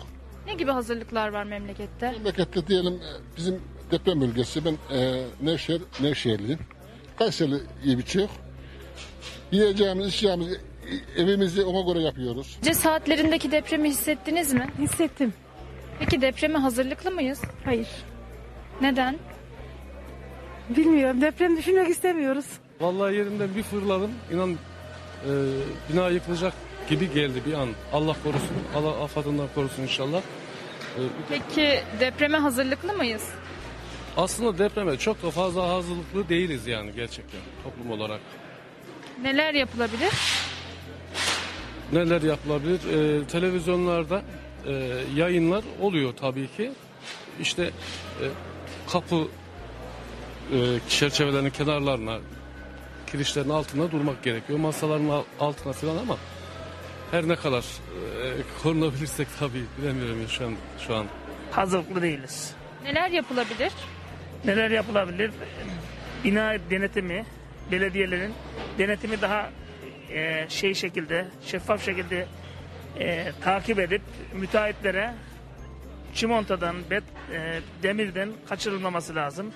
Ne 0.48 0.54
gibi 0.54 0.72
hazırlıklar 0.72 1.30
var 1.34 1.44
memlekette? 1.44 2.12
Memlekette 2.12 2.68
diyelim 2.68 2.94
e, 2.94 3.38
bizim 3.38 3.62
deprem 3.92 4.22
bölgesi. 4.22 4.66
Ben 4.66 4.78
e, 4.98 5.24
Nevşehir, 5.42 5.82
Nevşehirliyim. 6.02 6.60
Kayseri 7.20 7.54
iyi 7.84 7.98
bir 7.98 8.06
şey 8.06 8.22
yok. 8.22 8.32
Yiyeceğimiz, 9.52 10.08
içeceğimiz, 10.08 10.48
e, 10.54 11.22
evimizi 11.22 11.64
ona 11.64 11.94
göre 11.94 12.04
yapıyoruz. 12.04 12.58
Gece 12.62 12.74
saatlerindeki 12.74 13.52
depremi 13.52 13.90
hissettiniz 13.90 14.54
mi? 14.54 14.68
Hissettim. 14.80 15.34
Peki 16.00 16.22
depreme 16.22 16.60
hazırlıklı 16.60 17.12
mıyız? 17.12 17.42
Hayır. 17.66 17.88
Neden? 18.82 19.18
Bilmiyorum. 20.70 21.22
Deprem 21.22 21.58
düşünmek 21.58 21.90
istemiyoruz. 21.90 22.46
Vallahi 22.82 23.16
yerimden 23.16 23.56
bir 23.56 23.64
fırladım. 23.64 24.12
İnan 24.34 24.52
e, 24.52 25.30
bina 25.94 26.10
yıkılacak 26.10 26.54
gibi 26.90 27.14
geldi 27.14 27.42
bir 27.46 27.54
an. 27.54 27.70
Allah 27.94 28.16
korusun. 28.24 28.58
Allah 28.76 29.04
afadından 29.04 29.48
korusun 29.56 29.84
inşallah. 29.84 30.18
E, 30.98 31.02
Peki 31.30 31.80
depreme 32.00 32.38
hazırlıklı 32.38 32.94
mıyız? 32.94 33.24
Aslında 34.24 34.58
depreme 34.58 34.98
çok 34.98 35.24
da 35.24 35.32
fazla 35.32 35.70
hazırlıklı 35.70 36.30
değiliz 36.30 36.68
yani 36.68 36.92
gerçekten 36.96 37.40
toplum 37.64 37.92
olarak. 37.92 38.20
Neler 39.22 39.54
yapılabilir? 39.54 40.14
Neler 41.94 42.22
yapılabilir? 42.22 42.80
E, 43.22 43.28
televizyonlarda 43.28 44.22
e, 44.68 44.72
yayınlar 45.16 45.64
oluyor 45.82 46.14
tabii 46.22 46.48
ki. 46.58 46.72
İşte 47.42 47.64
e, 47.64 48.26
kapı 48.92 49.16
e, 50.54 50.58
çerçevelerinin 50.90 51.50
kenarlarına, 51.50 52.18
kirişlerin 53.12 53.50
altına 53.50 53.92
durmak 53.92 54.24
gerekiyor. 54.24 54.60
Masaların 54.60 55.10
al- 55.10 55.24
altına 55.40 55.74
falan 55.74 55.98
ama 55.98 56.18
her 57.12 57.28
ne 57.28 57.36
kadar 57.36 57.64
e, 57.64 58.28
korunabilirsek 58.64 59.28
tabii 59.40 59.64
bilemiyorum 59.82 60.26
şu 60.30 60.46
an. 60.46 60.54
Şu 60.88 60.96
an. 60.96 61.06
hazırlıklı 61.52 62.02
değiliz. 62.02 62.52
Neler 62.84 63.10
yapılabilir? 63.10 63.72
Neler 64.46 64.72
yapılabilir? 64.72 65.32
Bina 66.24 66.56
denetimi, 66.70 67.26
belediyelerin 67.72 68.34
denetimi 68.78 69.22
daha 69.22 69.50
e, 70.10 70.50
şey 70.50 70.74
şekilde, 70.74 71.28
şeffaf 71.42 71.86
şekilde 71.86 72.28
e, 73.00 73.32
takip 73.42 73.80
edip 73.80 74.02
müteahhitlere 74.34 75.14
çimontadan, 76.14 76.76
bet, 76.90 77.04
e, 77.34 77.60
demirden 77.84 78.30
kaçırılmaması 78.50 79.16
lazım. 79.16 79.54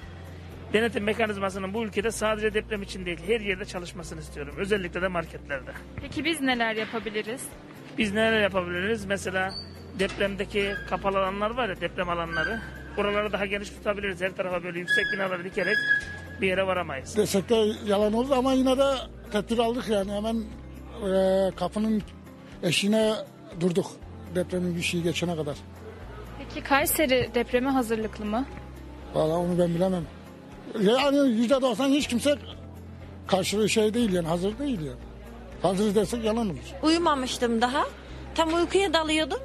Denetim 0.73 1.03
mekanizmasının 1.03 1.73
bu 1.73 1.83
ülkede 1.83 2.11
sadece 2.11 2.53
deprem 2.53 2.81
için 2.81 3.05
değil, 3.05 3.19
her 3.27 3.41
yerde 3.41 3.65
çalışmasını 3.65 4.19
istiyorum. 4.19 4.55
Özellikle 4.57 5.01
de 5.01 5.07
marketlerde. 5.07 5.71
Peki 6.01 6.25
biz 6.25 6.41
neler 6.41 6.75
yapabiliriz? 6.75 7.47
Biz 7.97 8.13
neler 8.13 8.41
yapabiliriz? 8.41 9.05
Mesela 9.05 9.51
depremdeki 9.99 10.73
kapalı 10.89 11.19
alanlar 11.19 11.51
var 11.51 11.69
ya 11.69 11.81
deprem 11.81 12.09
alanları. 12.09 12.61
Oraları 12.97 13.31
daha 13.31 13.45
geniş 13.45 13.69
tutabiliriz. 13.69 14.21
Her 14.21 14.35
tarafa 14.35 14.63
böyle 14.63 14.79
yüksek 14.79 15.05
binaları 15.13 15.43
dikerek 15.43 15.77
bir 16.41 16.47
yere 16.47 16.67
varamayız. 16.67 17.17
Desek 17.17 17.49
de 17.49 17.55
yalan 17.85 18.13
oldu 18.13 18.33
ama 18.37 18.53
yine 18.53 18.77
de 18.77 18.93
tedbir 19.31 19.57
aldık 19.57 19.89
yani 19.89 20.11
hemen 20.11 20.35
e, 20.35 21.51
kapının 21.55 22.01
eşiğine 22.63 23.13
durduk 23.59 23.85
depremin 24.35 24.75
bir 24.75 24.81
şey 24.81 25.01
geçene 25.01 25.35
kadar. 25.35 25.57
Peki 26.39 26.61
Kayseri 26.67 27.29
depreme 27.35 27.69
hazırlıklı 27.69 28.25
mı? 28.25 28.45
Vallahi 29.13 29.37
onu 29.37 29.59
ben 29.59 29.75
bilemem. 29.75 30.03
Yani 30.81 31.17
yüzde 31.17 31.61
doksan 31.61 31.89
hiç 31.89 32.07
kimse 32.07 32.35
karşılığı 33.27 33.69
şey 33.69 33.93
değil 33.93 34.13
yani 34.13 34.27
hazır 34.27 34.59
değil 34.59 34.79
yani. 34.81 34.97
Hazır 35.61 35.95
desek 35.95 36.23
yalan 36.23 36.49
olur. 36.49 36.57
Uyumamıştım 36.83 37.61
daha. 37.61 37.85
Tam 38.35 38.53
uykuya 38.53 38.93
dalıyordum. 38.93 39.39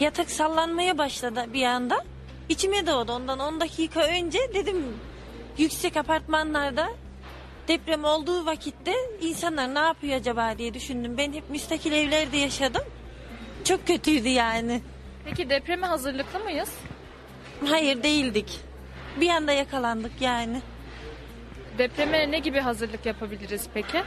Yatak 0.00 0.30
sallanmaya 0.30 0.98
başladı 0.98 1.44
bir 1.52 1.62
anda. 1.64 2.04
İçime 2.50 2.86
doğdu 2.86 3.12
ondan 3.12 3.38
10 3.38 3.60
dakika 3.60 4.00
önce 4.00 4.38
dedim 4.54 4.84
yüksek 5.58 5.96
apartmanlarda 5.96 6.88
deprem 7.68 8.04
olduğu 8.04 8.46
vakitte 8.46 8.94
insanlar 9.20 9.74
ne 9.74 9.78
yapıyor 9.78 10.16
acaba 10.16 10.58
diye 10.58 10.74
düşündüm. 10.74 11.16
Ben 11.18 11.32
hep 11.32 11.50
müstakil 11.50 11.92
evlerde 11.92 12.36
yaşadım. 12.36 12.82
Çok 13.64 13.86
kötüydü 13.86 14.28
yani. 14.28 14.82
Peki 15.24 15.50
depreme 15.50 15.86
hazırlıklı 15.86 16.40
mıyız? 16.40 16.70
Hayır 17.66 18.02
değildik. 18.02 18.60
Bir 19.20 19.28
anda 19.28 19.52
yakalandık 19.52 20.12
yani. 20.20 20.60
Depreme 21.78 22.30
ne 22.30 22.38
gibi 22.38 22.60
hazırlık 22.60 23.06
yapabiliriz 23.06 23.66
peki? 23.74 24.02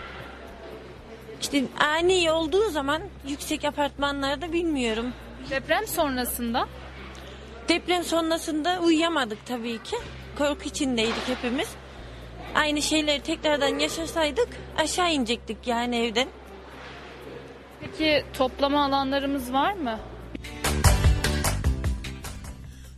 İşte 1.41 1.64
ani 1.80 2.32
olduğu 2.32 2.70
zaman 2.70 3.02
yüksek 3.28 3.65
apartmanlarda 3.65 4.53
bilmiyorum. 4.53 5.14
Deprem 5.49 5.88
sonrasında? 5.88 6.68
Deprem 7.69 8.03
sonrasında 8.03 8.80
uyuyamadık 8.80 9.45
tabii 9.45 9.84
ki. 9.84 9.95
Korku 10.38 10.64
içindeydik 10.64 11.27
hepimiz. 11.27 11.68
Aynı 12.56 12.81
şeyleri 12.81 13.22
tekrardan 13.22 13.80
yaşasaydık 13.80 14.48
aşağı 14.77 15.14
inecektik 15.14 15.57
yani 15.68 15.95
evden. 15.95 16.27
Peki 17.81 18.26
toplama 18.34 18.85
alanlarımız 18.85 19.53
var 19.53 19.73
mı? 19.73 19.99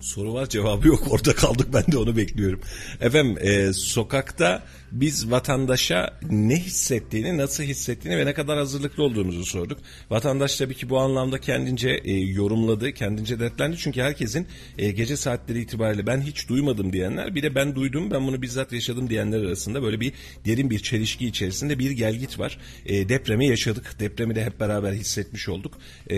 Soru 0.01 0.33
var 0.33 0.45
cevabı 0.49 0.87
yok 0.87 1.03
orada 1.11 1.35
kaldık 1.35 1.67
ben 1.73 1.83
de 1.91 1.97
onu 1.97 2.17
bekliyorum. 2.17 2.61
Efendim 3.01 3.37
e, 3.41 3.73
sokakta 3.73 4.63
biz 4.95 5.31
vatandaşa 5.31 6.19
ne 6.29 6.59
hissettiğini 6.59 7.37
nasıl 7.37 7.63
hissettiğini 7.63 8.17
ve 8.17 8.25
ne 8.25 8.33
kadar 8.33 8.57
hazırlıklı 8.57 9.03
olduğumuzu 9.03 9.45
sorduk. 9.45 9.79
Vatandaş 10.09 10.57
tabii 10.57 10.75
ki 10.75 10.89
bu 10.89 10.99
anlamda 10.99 11.39
kendince 11.39 11.89
e, 11.89 12.11
yorumladı 12.11 12.91
kendince 12.91 13.39
dertlendi 13.39 13.77
çünkü 13.77 14.01
herkesin 14.01 14.47
e, 14.77 14.91
gece 14.91 15.17
saatleri 15.17 15.61
itibariyle 15.61 16.07
ben 16.07 16.21
hiç 16.21 16.49
duymadım 16.49 16.93
diyenler 16.93 17.35
bir 17.35 17.43
de 17.43 17.55
ben 17.55 17.75
duydum 17.75 18.11
ben 18.11 18.27
bunu 18.27 18.41
bizzat 18.41 18.73
yaşadım 18.73 19.09
diyenler 19.09 19.39
arasında 19.39 19.83
böyle 19.83 19.99
bir 19.99 20.13
derin 20.45 20.69
bir 20.69 20.79
çelişki 20.79 21.27
içerisinde 21.27 21.79
bir 21.79 21.91
gelgit 21.91 22.39
var. 22.39 22.57
E, 22.85 23.09
depremi 23.09 23.47
yaşadık 23.47 23.95
depremi 23.99 24.35
de 24.35 24.45
hep 24.45 24.59
beraber 24.59 24.93
hissetmiş 24.93 25.49
olduk. 25.49 25.77
E, 26.11 26.17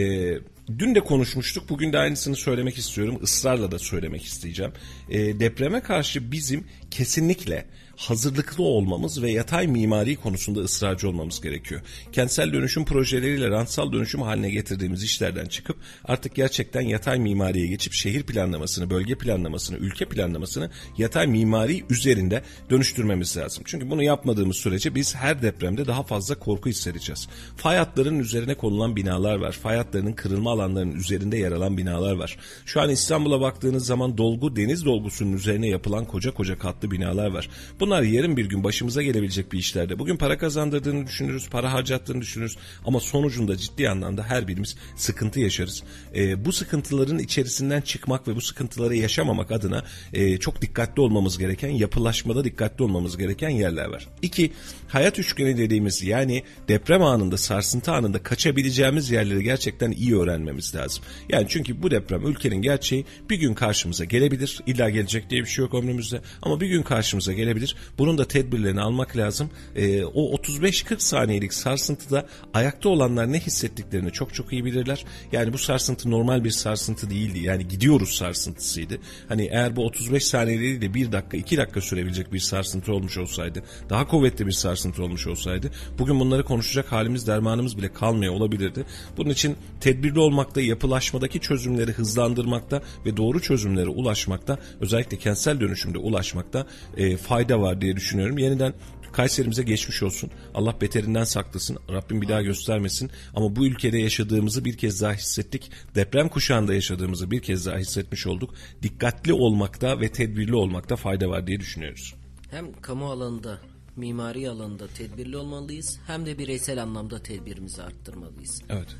Dün 0.79 0.95
de 0.95 0.99
konuşmuştuk. 0.99 1.69
Bugün 1.69 1.93
de 1.93 1.97
aynısını 1.97 2.35
söylemek 2.35 2.77
istiyorum. 2.77 3.19
Israrla 3.23 3.71
da 3.71 3.79
söylemek 3.79 4.23
isteyeceğim. 4.23 4.71
E, 5.09 5.39
depreme 5.39 5.79
karşı 5.79 6.31
bizim 6.31 6.63
kesinlikle 6.91 7.65
hazırlıklı 7.97 8.63
olmamız 8.63 9.21
ve 9.21 9.31
yatay 9.31 9.67
mimari 9.67 10.15
konusunda 10.15 10.59
ısrarcı 10.59 11.09
olmamız 11.09 11.41
gerekiyor. 11.41 11.81
Kentsel 12.11 12.53
dönüşüm 12.53 12.85
projeleriyle 12.85 13.49
rantsal 13.49 13.91
dönüşüm 13.91 14.21
haline 14.21 14.49
getirdiğimiz 14.49 15.03
işlerden 15.03 15.45
çıkıp 15.45 15.77
artık 16.05 16.35
gerçekten 16.35 16.81
yatay 16.81 17.19
mimariye 17.19 17.67
geçip 17.67 17.93
şehir 17.93 18.23
planlamasını, 18.23 18.89
bölge 18.89 19.15
planlamasını, 19.15 19.77
ülke 19.77 20.05
planlamasını 20.05 20.69
yatay 20.97 21.27
mimari 21.27 21.83
üzerinde 21.89 22.41
dönüştürmemiz 22.69 23.37
lazım. 23.37 23.63
Çünkü 23.67 23.89
bunu 23.89 24.03
yapmadığımız 24.03 24.57
sürece 24.57 24.95
biz 24.95 25.15
her 25.15 25.41
depremde 25.41 25.87
daha 25.87 26.03
fazla 26.03 26.39
korku 26.39 26.69
hissedeceğiz. 26.69 27.27
Fay 27.55 27.77
hatlarının 27.77 28.19
üzerine 28.19 28.55
konulan 28.55 28.95
binalar 28.95 29.35
var. 29.35 29.51
Fay 29.51 29.77
hatlarının 29.77 30.13
kırılma 30.13 30.51
alanlarının 30.51 30.95
üzerinde 30.95 31.37
yer 31.37 31.51
alan 31.51 31.77
binalar 31.77 32.13
var. 32.13 32.37
Şu 32.65 32.81
an 32.81 32.89
İstanbul'a 32.89 33.41
baktığınız 33.41 33.85
zaman 33.85 34.17
dolgu 34.17 34.55
deniz 34.55 34.85
dolgusunun 34.85 35.33
üzerine 35.33 35.67
yapılan 35.67 36.05
koca 36.05 36.33
koca 36.33 36.59
katlı 36.59 36.91
binalar 36.91 37.27
var. 37.27 37.49
Bunlar 37.87 38.01
yarın 38.01 38.37
bir 38.37 38.45
gün 38.45 38.63
başımıza 38.63 39.01
gelebilecek 39.01 39.51
bir 39.51 39.57
işlerde. 39.57 39.99
Bugün 39.99 40.17
para 40.17 40.37
kazandırdığını 40.37 41.07
düşünürüz, 41.07 41.49
para 41.49 41.73
harcattığını 41.73 42.21
düşünürüz 42.21 42.57
ama 42.85 42.99
sonucunda 42.99 43.57
ciddi 43.57 43.89
anlamda 43.89 44.23
her 44.23 44.47
birimiz 44.47 44.75
sıkıntı 44.95 45.39
yaşarız. 45.39 45.83
Ee, 46.15 46.45
bu 46.45 46.51
sıkıntıların 46.51 47.19
içerisinden 47.19 47.81
çıkmak 47.81 48.27
ve 48.27 48.35
bu 48.35 48.41
sıkıntıları 48.41 48.95
yaşamamak 48.95 49.51
adına 49.51 49.83
e, 50.13 50.37
çok 50.37 50.61
dikkatli 50.61 51.01
olmamız 51.01 51.37
gereken, 51.37 51.69
yapılaşmada 51.69 52.43
dikkatli 52.43 52.83
olmamız 52.83 53.17
gereken 53.17 53.49
yerler 53.49 53.85
var. 53.85 54.07
İki, 54.21 54.51
hayat 54.87 55.19
üçgeni 55.19 55.57
dediğimiz 55.57 56.03
yani 56.03 56.43
deprem 56.67 57.01
anında, 57.01 57.37
sarsıntı 57.37 57.91
anında 57.91 58.23
kaçabileceğimiz 58.23 59.11
yerleri 59.11 59.43
gerçekten 59.43 59.91
iyi 59.91 60.17
öğrenmemiz 60.17 60.75
lazım. 60.75 61.03
Yani 61.29 61.45
çünkü 61.49 61.83
bu 61.83 61.91
deprem 61.91 62.27
ülkenin 62.27 62.61
gerçeği 62.61 63.05
bir 63.29 63.35
gün 63.35 63.53
karşımıza 63.53 64.05
gelebilir. 64.05 64.61
İlla 64.67 64.89
gelecek 64.89 65.29
diye 65.29 65.41
bir 65.41 65.47
şey 65.47 65.65
yok 65.65 65.73
ömrümüzde 65.73 66.21
ama 66.41 66.61
bir 66.61 66.67
gün 66.67 66.83
karşımıza 66.83 67.33
gelebilir 67.33 67.75
Bunun 67.97 68.17
da 68.17 68.27
tedbirlerini 68.27 68.81
almak 68.81 69.17
lazım. 69.17 69.49
E, 69.75 70.05
o 70.05 70.35
35-40 70.35 70.99
saniyelik 70.99 71.53
sarsıntıda 71.53 72.27
ayakta 72.53 72.89
olanlar 72.89 73.31
ne 73.31 73.39
hissettiklerini 73.39 74.11
çok 74.11 74.33
çok 74.33 74.53
iyi 74.53 74.65
bilirler. 74.65 75.05
Yani 75.31 75.53
bu 75.53 75.57
sarsıntı 75.57 76.11
normal 76.11 76.43
bir 76.43 76.51
sarsıntı 76.51 77.09
değildi. 77.09 77.39
Yani 77.39 77.67
gidiyoruz 77.67 78.09
sarsıntısıydı. 78.09 78.97
Hani 79.27 79.45
eğer 79.51 79.75
bu 79.75 79.85
35 79.85 80.25
saniye 80.25 80.59
değil 80.59 80.81
de 80.81 80.93
1 80.93 81.11
dakika 81.11 81.37
2 81.37 81.57
dakika 81.57 81.81
sürebilecek 81.81 82.33
bir 82.33 82.39
sarsıntı 82.39 82.93
olmuş 82.93 83.17
olsaydı, 83.17 83.63
daha 83.89 84.07
kuvvetli 84.07 84.47
bir 84.47 84.51
sarsıntı 84.51 84.76
olmuş 84.99 85.27
olsaydı 85.27 85.71
bugün 85.99 86.19
bunları 86.19 86.43
konuşacak 86.43 86.91
halimiz 86.91 87.27
dermanımız 87.27 87.77
bile 87.77 87.93
kalmıyor 87.93 88.33
olabilirdi. 88.33 88.85
Bunun 89.17 89.29
için 89.29 89.55
tedbirli 89.79 90.19
olmakta, 90.19 90.61
yapılaşmadaki 90.61 91.39
çözümleri 91.39 91.91
hızlandırmakta 91.91 92.81
ve 93.05 93.17
doğru 93.17 93.41
çözümlere 93.41 93.89
ulaşmakta, 93.89 94.59
özellikle 94.81 95.17
kentsel 95.17 95.59
dönüşümde 95.59 95.97
ulaşmakta 95.97 96.67
e, 96.97 97.17
fayda 97.17 97.61
var 97.61 97.81
diye 97.81 97.95
düşünüyorum. 97.95 98.37
Yeniden 98.37 98.73
Kayserimize 99.11 99.63
geçmiş 99.63 100.03
olsun. 100.03 100.31
Allah 100.53 100.81
beterinden 100.81 101.23
saklasın. 101.23 101.77
Rabbim 101.89 102.21
bir 102.21 102.27
daha 102.27 102.41
göstermesin. 102.41 103.11
Ama 103.35 103.55
bu 103.55 103.65
ülkede 103.65 103.97
yaşadığımızı 103.97 104.65
bir 104.65 104.77
kez 104.77 105.01
daha 105.01 105.13
hissettik. 105.13 105.71
Deprem 105.95 106.29
kuşağında 106.29 106.73
yaşadığımızı 106.73 107.31
bir 107.31 107.41
kez 107.41 107.65
daha 107.65 107.77
hissetmiş 107.77 108.27
olduk. 108.27 108.53
Dikkatli 108.83 109.33
olmakta 109.33 109.99
ve 109.99 110.11
tedbirli 110.11 110.55
olmakta 110.55 110.95
fayda 110.95 111.29
var 111.29 111.47
diye 111.47 111.59
düşünüyoruz. 111.59 112.15
Hem 112.51 112.73
kamu 112.81 113.11
alanında, 113.11 113.59
mimari 113.97 114.49
alanında 114.49 114.87
tedbirli 114.87 115.37
olmalıyız 115.37 115.99
hem 116.07 116.25
de 116.25 116.37
bireysel 116.37 116.83
anlamda 116.83 117.23
tedbirimizi 117.23 117.83
arttırmalıyız. 117.83 118.61
Evet. 118.69 118.95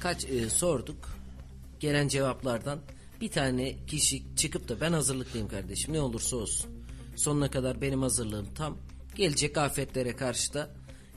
Kaç 0.00 0.24
e, 0.24 0.50
sorduk. 0.50 1.18
Gelen 1.80 2.08
cevaplardan 2.08 2.78
bir 3.20 3.28
tane 3.28 3.86
kişi 3.86 4.22
çıkıp 4.36 4.68
da 4.68 4.80
ben 4.80 4.92
hazırlıklıyım 4.92 5.48
kardeşim 5.48 5.94
ne 5.94 6.00
olursa 6.00 6.36
olsun. 6.36 6.70
Sonuna 7.16 7.50
kadar 7.50 7.80
benim 7.80 8.02
hazırlığım 8.02 8.54
tam. 8.54 8.76
Gelecek 9.14 9.58
afetlere 9.58 10.16
karşı 10.16 10.54
da 10.54 10.70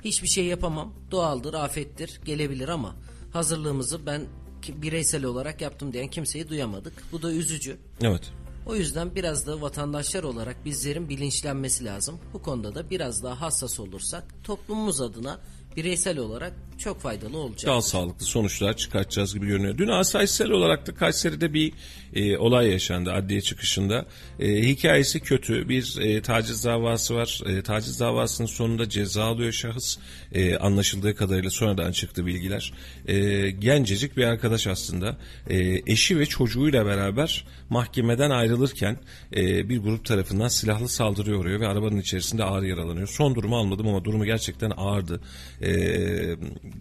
hiçbir 0.03 0.27
şey 0.27 0.45
yapamam. 0.45 0.93
Doğaldır, 1.11 1.53
afettir, 1.53 2.21
gelebilir 2.25 2.69
ama 2.69 2.95
hazırlığımızı 3.33 4.05
ben 4.05 4.21
bireysel 4.67 5.23
olarak 5.25 5.61
yaptım 5.61 5.93
diyen 5.93 6.07
kimseyi 6.07 6.49
duyamadık. 6.49 6.93
Bu 7.11 7.21
da 7.21 7.31
üzücü. 7.31 7.77
Evet. 8.01 8.31
O 8.65 8.75
yüzden 8.75 9.15
biraz 9.15 9.47
da 9.47 9.61
vatandaşlar 9.61 10.23
olarak 10.23 10.65
bizlerin 10.65 11.09
bilinçlenmesi 11.09 11.85
lazım. 11.85 12.19
Bu 12.33 12.41
konuda 12.41 12.75
da 12.75 12.89
biraz 12.89 13.23
daha 13.23 13.41
hassas 13.41 13.79
olursak 13.79 14.43
toplumumuz 14.43 15.01
adına 15.01 15.39
bireysel 15.75 16.17
olarak 16.17 16.53
çok 16.81 17.01
faydalı 17.01 17.37
olacak. 17.37 17.65
Daha 17.65 17.81
sağlıklı 17.81 18.25
sonuçlar 18.25 18.77
çıkartacağız 18.77 19.33
gibi 19.33 19.47
görünüyor. 19.47 19.77
Dün 19.77 19.87
asayişsel 19.87 20.49
olarak 20.49 20.87
da 20.87 20.95
Kayseri'de 20.95 21.53
bir 21.53 21.73
e, 22.13 22.37
olay 22.37 22.71
yaşandı 22.71 23.13
adliye 23.13 23.41
çıkışında. 23.41 24.05
E, 24.39 24.61
hikayesi 24.61 25.19
kötü. 25.19 25.69
Bir 25.69 25.97
e, 26.01 26.21
taciz 26.21 26.65
davası 26.65 27.15
var. 27.15 27.41
E, 27.45 27.61
taciz 27.61 27.99
davasının 27.99 28.47
sonunda 28.47 28.89
ceza 28.89 29.23
alıyor 29.23 29.51
şahıs. 29.51 29.97
E, 30.33 30.55
anlaşıldığı 30.55 31.15
kadarıyla 31.15 31.49
sonradan 31.49 31.91
çıktı 31.91 32.25
bilgiler. 32.25 32.73
E, 33.07 33.49
gencecik 33.49 34.17
bir 34.17 34.23
arkadaş 34.23 34.67
aslında. 34.67 35.17
E, 35.49 35.81
eşi 35.91 36.19
ve 36.19 36.25
çocuğuyla 36.25 36.85
beraber 36.85 37.45
mahkemeden 37.69 38.29
ayrılırken 38.29 38.97
e, 39.35 39.69
bir 39.69 39.77
grup 39.77 40.05
tarafından 40.05 40.47
silahlı 40.47 40.89
saldırıya 40.89 41.37
uğruyor 41.37 41.59
ve 41.59 41.67
arabanın 41.67 41.97
içerisinde 41.97 42.43
ağır 42.43 42.63
yaralanıyor. 42.63 43.07
Son 43.07 43.35
durumu 43.35 43.57
almadım 43.57 43.87
ama 43.87 44.05
durumu 44.05 44.25
gerçekten 44.25 44.71
ağırdı. 44.77 45.21
E, 45.61 45.71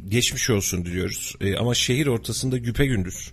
geçmiş 0.09 0.51
olsun 0.51 0.85
diliyoruz. 0.85 1.35
E, 1.41 1.57
ama 1.57 1.75
şehir 1.75 2.07
ortasında 2.07 2.59
güpe 2.59 2.87
gündüz 2.87 3.33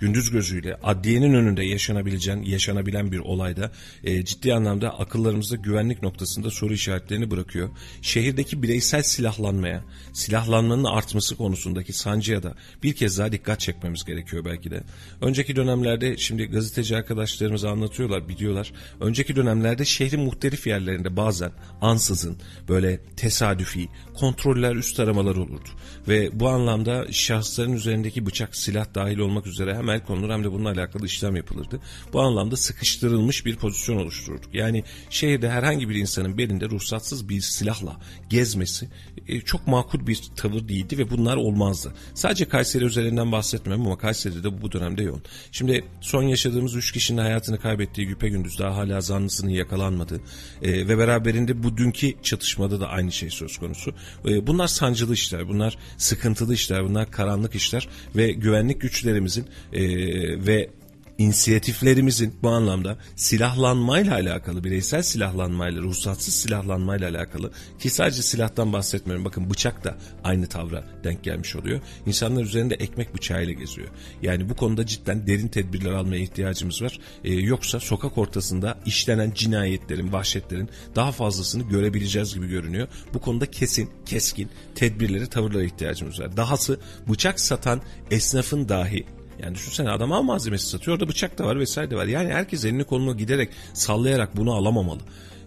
gündüz 0.00 0.30
gözüyle 0.30 0.74
adliyenin 0.82 1.34
önünde 1.34 1.64
yaşanabileceğin, 1.64 2.42
yaşanabilen 2.42 3.12
bir 3.12 3.18
olayda 3.18 3.72
e, 4.04 4.24
ciddi 4.24 4.54
anlamda 4.54 4.98
akıllarımızda 4.98 5.56
güvenlik 5.56 6.02
noktasında 6.02 6.50
soru 6.50 6.72
işaretlerini 6.72 7.30
bırakıyor. 7.30 7.70
Şehirdeki 8.02 8.62
bireysel 8.62 9.02
silahlanmaya, 9.02 9.84
silahlanmanın 10.12 10.84
artması 10.84 11.36
konusundaki 11.36 11.92
sancıya 11.92 12.42
da 12.42 12.54
bir 12.82 12.92
kez 12.92 13.18
daha 13.18 13.32
dikkat 13.32 13.60
çekmemiz 13.60 14.04
gerekiyor 14.04 14.44
belki 14.44 14.70
de. 14.70 14.82
Önceki 15.20 15.56
dönemlerde 15.56 16.16
şimdi 16.16 16.46
gazeteci 16.46 16.96
arkadaşlarımız 16.96 17.64
anlatıyorlar, 17.64 18.28
biliyorlar. 18.28 18.72
Önceki 19.00 19.36
dönemlerde 19.36 19.84
şehrin 19.84 20.20
muhtelif 20.20 20.66
yerlerinde 20.66 21.16
bazen 21.16 21.52
ansızın 21.80 22.36
böyle 22.68 23.00
tesadüfi 23.16 23.88
kontroller 24.14 24.76
üst 24.76 25.00
aramalar 25.00 25.36
olurdu. 25.36 25.68
Ve 26.08 26.40
bu 26.40 26.48
anlamda 26.48 27.12
şahısların 27.12 27.72
üzerindeki 27.72 28.26
bıçak, 28.26 28.56
silah 28.56 28.94
dahil 28.94 29.18
olmak 29.18 29.46
üzere 29.46 29.74
hem 29.74 29.85
el 29.88 30.04
konulur 30.04 30.30
hem 30.30 30.44
de 30.44 30.52
bununla 30.52 30.70
alakalı 30.70 31.06
işlem 31.06 31.36
yapılırdı. 31.36 31.80
Bu 32.12 32.20
anlamda 32.20 32.56
sıkıştırılmış 32.56 33.46
bir 33.46 33.56
pozisyon 33.56 33.96
oluştururduk. 33.96 34.54
Yani 34.54 34.84
şehirde 35.10 35.50
herhangi 35.50 35.88
bir 35.88 35.94
insanın 35.94 36.38
belinde 36.38 36.68
ruhsatsız 36.68 37.28
bir 37.28 37.40
silahla 37.40 37.96
gezmesi 38.30 38.88
e, 39.28 39.40
çok 39.40 39.66
makul 39.66 40.06
bir 40.06 40.22
tavır 40.36 40.68
değildi 40.68 40.98
ve 40.98 41.10
bunlar 41.10 41.36
olmazdı. 41.36 41.92
Sadece 42.14 42.48
Kayseri 42.48 42.84
üzerinden 42.84 43.32
bahsetmem 43.32 43.80
ama 43.80 43.98
Kayseri'de 43.98 44.44
de 44.44 44.62
bu 44.62 44.72
dönemde 44.72 45.02
yoğun. 45.02 45.22
Şimdi 45.52 45.84
son 46.00 46.22
yaşadığımız 46.22 46.74
3 46.74 46.92
kişinin 46.92 47.18
hayatını 47.18 47.60
kaybettiği 47.60 48.06
Güpe 48.06 48.28
Gündüz 48.28 48.58
daha 48.58 48.76
hala 48.76 49.00
zanlısının 49.00 49.50
yakalanmadığı 49.50 50.20
e, 50.62 50.88
ve 50.88 50.98
beraberinde 50.98 51.62
bu 51.62 51.76
dünkü 51.76 52.14
çatışmada 52.22 52.80
da 52.80 52.88
aynı 52.88 53.12
şey 53.12 53.30
söz 53.30 53.58
konusu. 53.58 53.94
E, 54.28 54.46
bunlar 54.46 54.66
sancılı 54.66 55.14
işler, 55.14 55.48
bunlar 55.48 55.78
sıkıntılı 55.96 56.54
işler, 56.54 56.84
bunlar 56.84 57.10
karanlık 57.10 57.54
işler 57.54 57.88
ve 58.16 58.32
güvenlik 58.32 58.80
güçlerimizin 58.80 59.46
e, 59.76 60.46
ve 60.46 60.70
inisiyatiflerimizin 61.18 62.34
bu 62.42 62.48
anlamda 62.48 62.98
silahlanmayla 63.16 64.14
alakalı, 64.14 64.64
bireysel 64.64 65.02
silahlanmayla, 65.02 65.82
ruhsatsız 65.82 66.34
silahlanmayla 66.34 67.10
alakalı 67.10 67.52
ki 67.78 67.90
sadece 67.90 68.22
silahtan 68.22 68.72
bahsetmiyorum. 68.72 69.24
Bakın 69.24 69.50
bıçak 69.50 69.84
da 69.84 69.98
aynı 70.24 70.46
tavra 70.46 70.84
denk 71.04 71.24
gelmiş 71.24 71.56
oluyor. 71.56 71.80
İnsanlar 72.06 72.42
üzerinde 72.42 72.74
ekmek 72.74 73.14
bıçağıyla 73.14 73.52
geziyor. 73.52 73.88
Yani 74.22 74.48
bu 74.48 74.56
konuda 74.56 74.86
cidden 74.86 75.26
derin 75.26 75.48
tedbirler 75.48 75.92
almaya 75.92 76.22
ihtiyacımız 76.22 76.82
var. 76.82 76.98
Ee, 77.24 77.32
yoksa 77.34 77.80
sokak 77.80 78.18
ortasında 78.18 78.78
işlenen 78.86 79.32
cinayetlerin, 79.34 80.12
vahşetlerin 80.12 80.68
daha 80.96 81.12
fazlasını 81.12 81.62
görebileceğiz 81.62 82.34
gibi 82.34 82.48
görünüyor. 82.48 82.88
Bu 83.14 83.20
konuda 83.20 83.50
kesin, 83.50 83.90
keskin 84.06 84.48
tedbirleri, 84.74 85.26
tavırlara 85.26 85.64
ihtiyacımız 85.64 86.20
var. 86.20 86.36
Dahası 86.36 86.80
bıçak 87.08 87.40
satan 87.40 87.82
esnafın 88.10 88.68
dahi 88.68 89.06
yani 89.42 89.54
düşünsene 89.54 89.90
adam 89.90 90.12
av 90.12 90.22
malzemesi 90.22 90.66
satıyor 90.66 90.96
orada 90.96 91.08
bıçak 91.08 91.38
da 91.38 91.46
var 91.46 91.60
vesaire 91.60 91.90
de 91.90 91.96
var. 91.96 92.06
Yani 92.06 92.32
herkes 92.32 92.64
elini 92.64 92.84
kolunu 92.84 93.16
giderek 93.16 93.48
sallayarak 93.74 94.36
bunu 94.36 94.54
alamamalı. 94.54 95.00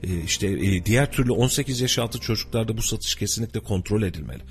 Ee, 0.04 0.24
işte 0.24 0.48
e, 0.48 0.86
diğer 0.86 1.12
türlü 1.12 1.32
18 1.32 1.82
yaş 1.82 2.00
altı 2.00 2.20
çocuklarda 2.20 2.78
bu 2.78 2.82
satış 2.82 3.16
kesinlikle 3.16 3.60
kontrol 3.60 4.02
edilmeli. 4.02 4.42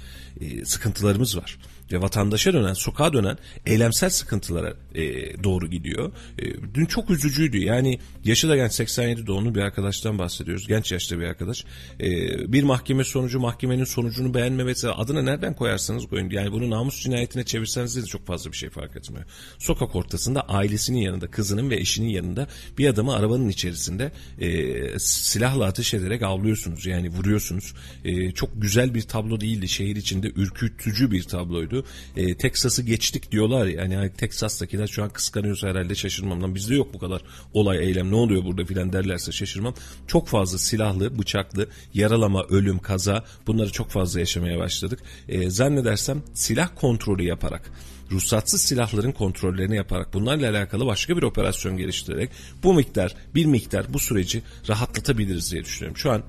Ee, 0.41 0.65
sıkıntılarımız 0.65 1.37
var. 1.37 1.59
Ve 1.93 2.01
vatandaşa 2.01 2.53
dönen, 2.53 2.73
sokağa 2.73 3.13
dönen 3.13 3.39
eylemsel 3.67 4.11
sıkıntılara 4.11 4.75
e, 4.95 5.03
doğru 5.45 5.67
gidiyor. 5.67 6.13
E, 6.39 6.45
dün 6.75 6.87
çok 6.87 7.11
üzücüydü. 7.11 7.59
Yani 7.59 7.99
yaşı 8.25 8.49
da 8.49 8.57
genç 8.57 8.73
87 8.73 9.27
doğumlu 9.27 9.55
bir 9.55 9.61
arkadaştan 9.61 10.19
bahsediyoruz. 10.19 10.67
Genç 10.67 10.93
yaşta 10.93 11.19
bir 11.19 11.25
arkadaş. 11.25 11.65
E, 12.01 12.09
bir 12.53 12.63
mahkeme 12.63 13.05
sonucu 13.05 13.41
mahkemenin 13.41 13.85
sonucunu 13.85 14.35
beğenmemesi 14.35 14.89
adına 14.89 15.23
nereden 15.23 15.55
koyarsanız 15.55 16.09
koyun. 16.09 16.31
Yani 16.31 16.53
bunu 16.53 16.71
namus 16.71 17.03
cinayetine 17.03 17.45
çevirseniz 17.45 17.97
de 17.97 18.03
çok 18.03 18.27
fazla 18.27 18.53
bir 18.53 18.57
şey 18.57 18.71
fark 18.71 18.97
etmiyor. 18.97 19.25
Sokak 19.59 19.97
ortasında 19.97 20.41
ailesinin 20.41 20.99
yanında, 20.99 21.27
kızının 21.31 21.71
ve 21.71 21.77
eşinin 21.77 22.09
yanında 22.09 22.49
bir 22.79 22.89
adamı 22.89 23.15
arabanın 23.15 23.49
içerisinde 23.49 24.13
e, 24.41 24.99
silahla 24.99 25.65
ateş 25.65 25.95
ederek 25.95 26.23
avlıyorsunuz. 26.23 26.87
Yani 26.87 27.09
vuruyorsunuz. 27.09 27.75
E, 28.05 28.31
çok 28.31 28.63
güzel 28.63 28.95
bir 28.95 29.03
tablo 29.03 29.41
değildi. 29.41 29.69
Şehir 29.69 29.97
içinde 29.97 30.33
ürkütücü 30.37 31.11
bir 31.11 31.23
tabloydu. 31.23 31.78
E, 32.17 32.37
Teksas'ı 32.37 32.83
geçtik 32.83 33.33
diyorlar 33.33 33.67
ya. 33.67 33.85
Yani 33.85 34.13
Teksas'takiler 34.13 34.87
şu 34.87 35.03
an 35.03 35.09
kıskanıyorsa 35.09 35.69
herhalde 35.69 35.95
şaşırmam. 35.95 36.43
Lan 36.43 36.55
bizde 36.55 36.75
yok 36.75 36.95
bu 36.95 36.99
kadar 36.99 37.23
olay 37.55 37.79
eylem 37.79 38.11
ne 38.11 38.15
oluyor 38.15 38.45
burada 38.45 38.65
filan 38.65 38.93
derlerse 38.93 39.33
şaşırmam. 39.33 39.75
Çok 40.07 40.29
fazla 40.29 40.59
silahlı, 40.59 41.19
bıçaklı, 41.19 41.69
yaralama, 41.95 42.45
ölüm, 42.45 42.79
kaza 42.79 43.25
bunları 43.47 43.73
çok 43.73 43.91
fazla 43.91 44.21
yaşamaya 44.21 44.59
başladık. 44.59 45.01
E, 45.29 45.51
zannedersem 45.51 46.23
silah 46.35 46.69
kontrolü 46.77 47.23
yaparak 47.23 47.73
ruhsatsız 48.11 48.63
silahların 48.63 49.13
kontrollerini 49.13 49.77
yaparak 49.77 50.15
bunlarla 50.15 50.51
alakalı 50.51 50.87
başka 50.87 51.17
bir 51.17 51.23
operasyon 51.23 51.77
geliştirerek 51.77 52.31
bu 52.63 52.75
miktar 52.75 53.15
bir 53.35 53.47
miktar 53.47 53.93
bu 53.93 53.99
süreci 53.99 54.43
rahatlatabiliriz 54.69 55.53
diye 55.53 55.65
düşünüyorum. 55.65 55.97
Şu 55.97 56.11
an 56.11 56.23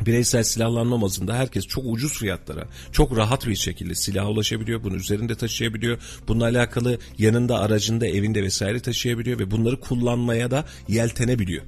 bireysel 0.00 0.42
silahlanma 0.42 1.02
bazında 1.02 1.34
herkes 1.34 1.66
çok 1.66 1.84
ucuz 1.86 2.18
fiyatlara, 2.18 2.64
çok 2.92 3.16
rahat 3.16 3.46
bir 3.46 3.56
şekilde 3.56 3.94
silaha 3.94 4.28
ulaşabiliyor, 4.28 4.82
bunu 4.82 4.96
üzerinde 4.96 5.34
taşıyabiliyor. 5.34 5.98
Bununla 6.28 6.44
alakalı 6.44 6.98
yanında, 7.18 7.58
aracında, 7.58 8.06
evinde 8.06 8.42
vesaire 8.42 8.80
taşıyabiliyor 8.80 9.38
ve 9.38 9.50
bunları 9.50 9.80
kullanmaya 9.80 10.50
da 10.50 10.64
yeltenebiliyor. 10.88 11.64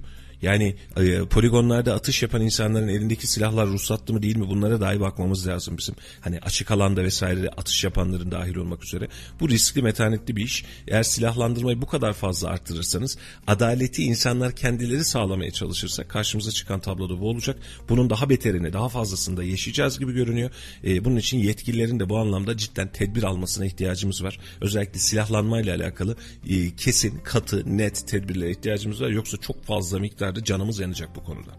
Yani 0.47 0.75
e, 0.97 1.25
poligonlarda 1.25 1.95
atış 1.95 2.23
yapan 2.23 2.41
insanların 2.41 2.89
elindeki 2.89 3.27
silahlar 3.27 3.67
ruhsatlı 3.67 4.15
mı 4.15 4.23
değil 4.23 4.37
mi 4.37 4.49
bunlara 4.49 4.81
dahi 4.81 5.01
bakmamız 5.01 5.47
lazım 5.47 5.79
bizim. 5.79 5.95
Hani 6.21 6.39
açık 6.39 6.71
alanda 6.71 7.05
vesaire 7.05 7.49
atış 7.49 7.85
yapanların 7.85 8.31
dahil 8.31 8.57
olmak 8.57 8.85
üzere. 8.85 9.09
Bu 9.41 9.49
riskli 9.49 9.83
metanetli 9.83 10.37
bir 10.37 10.45
iş. 10.45 10.65
Eğer 10.89 11.03
silahlandırmayı 11.03 11.83
bu 11.83 11.87
kadar 11.87 12.13
fazla 12.13 12.49
arttırırsanız 12.49 13.19
adaleti 13.47 14.03
insanlar 14.03 14.57
kendileri 14.57 15.05
sağlamaya 15.05 15.51
çalışırsa 15.51 16.09
karşımıza 16.09 16.51
çıkan 16.51 16.81
tabloda 16.81 17.21
bu 17.21 17.29
olacak. 17.29 17.59
Bunun 17.89 18.11
daha 18.11 18.31
beterini 18.31 18.73
daha 18.73 18.89
fazlasını 18.89 19.37
da 19.37 19.45
yaşayacağız 19.45 19.99
gibi 19.99 20.13
görünüyor. 20.13 20.51
E, 20.85 21.05
bunun 21.05 21.17
için 21.17 21.39
yetkililerin 21.39 22.01
de 22.01 22.09
bu 22.09 22.19
anlamda 22.19 22.57
cidden 22.57 22.89
tedbir 22.93 23.23
almasına 23.23 23.67
ihtiyacımız 23.67 24.25
var. 24.25 24.39
Özellikle 24.61 24.99
silahlanmayla 24.99 25.77
alakalı 25.77 26.17
e, 26.49 26.77
kesin, 26.77 27.19
katı, 27.25 27.79
net 27.79 28.09
tedbirlere 28.09 28.51
ihtiyacımız 28.51 29.01
var. 29.01 29.09
Yoksa 29.09 29.37
çok 29.37 29.65
fazla 29.65 29.99
miktarda 30.37 30.45
canımız 30.45 30.79
yanacak 30.79 31.17
bu 31.17 31.25
konuda. 31.25 31.53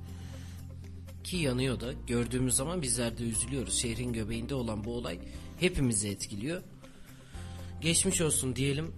Ki 1.24 1.38
yanıyor 1.38 1.80
da 1.80 1.94
gördüğümüz 2.08 2.56
zaman 2.56 2.82
bizler 2.82 3.18
de 3.18 3.24
üzülüyoruz. 3.24 3.74
Şehrin 3.74 4.14
göbeğinde 4.14 4.56
olan 4.56 4.84
bu 4.84 4.95
olay 4.95 5.20
hepimizi 5.60 6.10
etkiliyor. 6.10 6.62
Geçmiş 7.82 8.22
olsun 8.22 8.56
diyelim. 8.56 8.94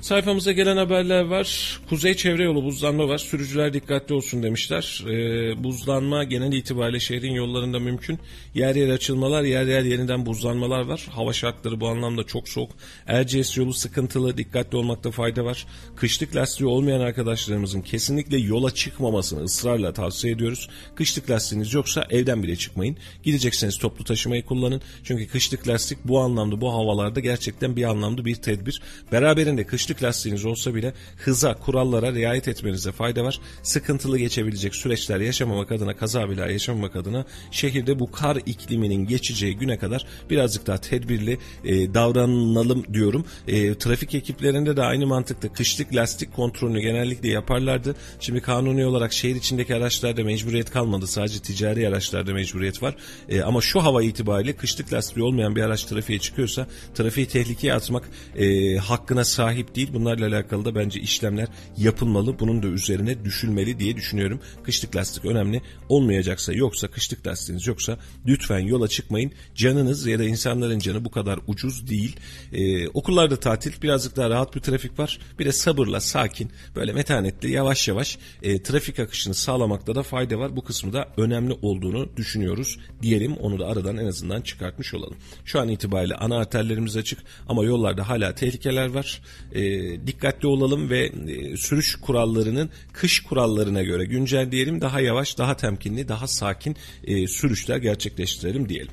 Sayfamıza 0.00 0.52
gelen 0.52 0.76
haberler 0.76 1.24
var. 1.24 1.80
Kuzey 1.88 2.14
çevre 2.14 2.44
yolu 2.44 2.64
buzlanma 2.64 3.08
var. 3.08 3.18
Sürücüler 3.18 3.72
dikkatli 3.72 4.14
olsun 4.14 4.42
demişler. 4.42 5.04
Ee, 5.06 5.64
buzlanma 5.64 6.24
genel 6.24 6.52
itibariyle 6.52 7.00
şehrin 7.00 7.32
yollarında 7.32 7.78
mümkün. 7.78 8.18
Yer 8.54 8.74
yer 8.74 8.88
açılmalar, 8.88 9.42
yer 9.42 9.66
yer 9.66 9.82
yeniden 9.82 10.26
buzlanmalar 10.26 10.80
var. 10.80 11.06
Hava 11.10 11.32
şartları 11.32 11.80
bu 11.80 11.88
anlamda 11.88 12.24
çok 12.24 12.48
soğuk. 12.48 12.70
Erciyes 13.06 13.56
yolu 13.56 13.74
sıkıntılı. 13.74 14.36
Dikkatli 14.38 14.76
olmakta 14.76 15.10
fayda 15.10 15.44
var. 15.44 15.66
Kışlık 15.96 16.36
lastiği 16.36 16.68
olmayan 16.68 17.00
arkadaşlarımızın 17.00 17.80
kesinlikle 17.80 18.38
yola 18.38 18.70
çıkmamasını 18.70 19.42
ısrarla 19.44 19.92
tavsiye 19.92 20.32
ediyoruz. 20.32 20.68
Kışlık 20.94 21.30
lastiğiniz 21.30 21.74
yoksa 21.74 22.06
evden 22.10 22.42
bile 22.42 22.56
çıkmayın. 22.56 22.96
Gidecekseniz 23.22 23.78
toplu 23.78 24.04
taşımayı 24.04 24.44
kullanın. 24.44 24.80
Çünkü 25.04 25.28
kışlık 25.28 25.68
lastik 25.68 25.98
bu 26.04 26.20
anlamda 26.20 26.60
bu 26.60 26.72
havalarda 26.72 27.20
gerçekten 27.20 27.76
bir 27.76 27.84
anlamda 27.84 28.24
bir 28.24 28.34
tedbir. 28.34 28.82
Beraberinde 29.12 29.66
kışlık 29.86 30.02
lastiğiniz 30.02 30.44
olsa 30.44 30.74
bile 30.74 30.92
hıza, 31.16 31.54
kurallara 31.54 32.12
riayet 32.12 32.48
etmenize 32.48 32.92
fayda 32.92 33.24
var. 33.24 33.40
Sıkıntılı 33.62 34.18
geçebilecek 34.18 34.74
süreçler 34.74 35.20
yaşamamak 35.20 35.72
adına, 35.72 35.96
kaza 35.96 36.30
bile 36.30 36.52
yaşamamak 36.52 36.96
adına 36.96 37.24
şehirde 37.50 37.98
bu 37.98 38.10
kar 38.10 38.36
ikliminin 38.46 39.06
geçeceği 39.06 39.56
güne 39.56 39.78
kadar 39.78 40.06
birazcık 40.30 40.66
daha 40.66 40.78
tedbirli 40.78 41.38
e, 41.64 41.94
davranalım 41.94 42.94
diyorum. 42.94 43.24
E, 43.48 43.74
trafik 43.74 44.14
ekiplerinde 44.14 44.76
de 44.76 44.82
aynı 44.82 45.06
mantıkta 45.06 45.52
kışlık 45.52 45.94
lastik 45.94 46.36
kontrolünü 46.36 46.80
genellikle 46.80 47.28
yaparlardı. 47.28 47.94
Şimdi 48.20 48.40
kanuni 48.40 48.86
olarak 48.86 49.12
şehir 49.12 49.36
içindeki 49.36 49.74
araçlarda 49.74 50.24
mecburiyet 50.24 50.70
kalmadı. 50.70 51.06
Sadece 51.06 51.38
ticari 51.38 51.88
araçlarda 51.88 52.32
mecburiyet 52.32 52.82
var. 52.82 52.96
E, 53.28 53.42
ama 53.42 53.60
şu 53.60 53.82
hava 53.82 54.02
itibariyle 54.02 54.56
kışlık 54.56 54.92
lastiği 54.92 55.24
olmayan 55.24 55.56
bir 55.56 55.62
araç 55.62 55.84
trafiğe 55.84 56.18
çıkıyorsa 56.18 56.66
trafiği 56.94 57.26
tehlikeye 57.26 57.74
atmak 57.74 58.08
e, 58.36 58.76
hakkına 58.76 59.24
sahip 59.24 59.75
değil. 59.76 59.88
Bunlarla 59.94 60.26
alakalı 60.26 60.64
da 60.64 60.74
bence 60.74 61.00
işlemler 61.00 61.48
yapılmalı. 61.76 62.38
Bunun 62.38 62.62
da 62.62 62.66
üzerine 62.66 63.24
düşülmeli 63.24 63.78
diye 63.78 63.96
düşünüyorum. 63.96 64.40
Kışlık 64.62 64.96
lastik 64.96 65.24
önemli. 65.24 65.62
Olmayacaksa 65.88 66.52
yoksa 66.52 66.88
kışlık 66.88 67.26
lastiğiniz 67.26 67.66
yoksa 67.66 67.98
lütfen 68.26 68.58
yola 68.58 68.88
çıkmayın. 68.88 69.32
Canınız 69.54 70.06
ya 70.06 70.18
da 70.18 70.24
insanların 70.24 70.78
canı 70.78 71.04
bu 71.04 71.10
kadar 71.10 71.38
ucuz 71.46 71.88
değil. 71.88 72.16
Ee, 72.52 72.88
okullarda 72.88 73.36
tatil 73.36 73.82
birazcık 73.82 74.16
daha 74.16 74.30
rahat 74.30 74.54
bir 74.54 74.60
trafik 74.60 74.98
var. 74.98 75.18
Bir 75.38 75.44
de 75.44 75.52
sabırla 75.52 76.00
sakin 76.00 76.50
böyle 76.76 76.92
metanetli 76.92 77.50
yavaş 77.50 77.88
yavaş 77.88 78.18
e, 78.42 78.62
trafik 78.62 79.00
akışını 79.00 79.34
sağlamakta 79.34 79.94
da 79.94 80.02
fayda 80.02 80.38
var. 80.38 80.56
Bu 80.56 80.64
kısmı 80.64 80.92
da 80.92 81.08
önemli 81.16 81.52
olduğunu 81.62 82.16
düşünüyoruz 82.16 82.78
diyelim. 83.02 83.36
Onu 83.36 83.58
da 83.58 83.66
aradan 83.66 83.96
en 83.96 84.06
azından 84.06 84.40
çıkartmış 84.40 84.94
olalım. 84.94 85.16
Şu 85.44 85.60
an 85.60 85.68
itibariyle 85.68 86.14
ana 86.14 86.36
arterlerimiz 86.36 86.96
açık 86.96 87.18
ama 87.48 87.64
yollarda 87.64 88.08
hala 88.08 88.34
tehlikeler 88.34 88.86
var. 88.86 89.22
E, 89.52 89.65
dikkatli 90.06 90.48
olalım 90.48 90.90
ve 90.90 91.06
e, 91.06 91.56
sürüş 91.56 91.96
kurallarının 91.96 92.70
kış 92.92 93.22
kurallarına 93.22 93.82
göre 93.82 94.04
güncelleyelim. 94.04 94.80
Daha 94.80 95.00
yavaş, 95.00 95.38
daha 95.38 95.56
temkinli, 95.56 96.08
daha 96.08 96.26
sakin 96.26 96.76
e, 97.04 97.26
sürüşler 97.26 97.76
gerçekleştirelim 97.76 98.68
diyelim. 98.68 98.92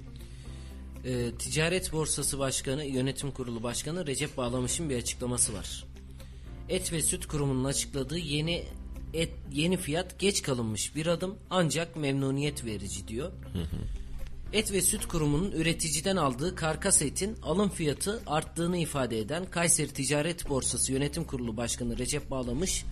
E, 1.05 1.31
Ticaret 1.31 1.93
Borsası 1.93 2.39
Başkanı, 2.39 2.85
Yönetim 2.85 3.31
Kurulu 3.31 3.63
Başkanı 3.63 4.07
Recep 4.07 4.37
Bağlamış'ın 4.37 4.89
bir 4.89 4.97
açıklaması 4.97 5.53
var. 5.53 5.85
Et 6.69 6.93
ve 6.93 7.01
Süt 7.01 7.25
Kurumu'nun 7.25 7.63
açıkladığı 7.63 8.17
yeni 8.17 8.63
et 9.13 9.31
yeni 9.53 9.77
fiyat 9.77 10.19
geç 10.19 10.41
kalınmış 10.41 10.95
bir 10.95 11.07
adım 11.07 11.35
ancak 11.49 11.95
memnuniyet 11.95 12.65
verici 12.65 13.07
diyor. 13.07 13.31
Et 14.53 14.71
ve 14.71 14.81
Süt 14.81 15.05
Kurumu'nun 15.05 15.51
üreticiden 15.51 16.15
aldığı 16.15 16.55
karkas 16.55 17.01
etin 17.01 17.37
alım 17.43 17.69
fiyatı 17.69 18.21
arttığını 18.27 18.77
ifade 18.77 19.19
eden 19.19 19.45
Kayseri 19.45 19.93
Ticaret 19.93 20.49
Borsası 20.49 20.91
Yönetim 20.91 21.23
Kurulu 21.23 21.57
Başkanı 21.57 21.97
Recep 21.97 22.31
Bağlamış, 22.31 22.85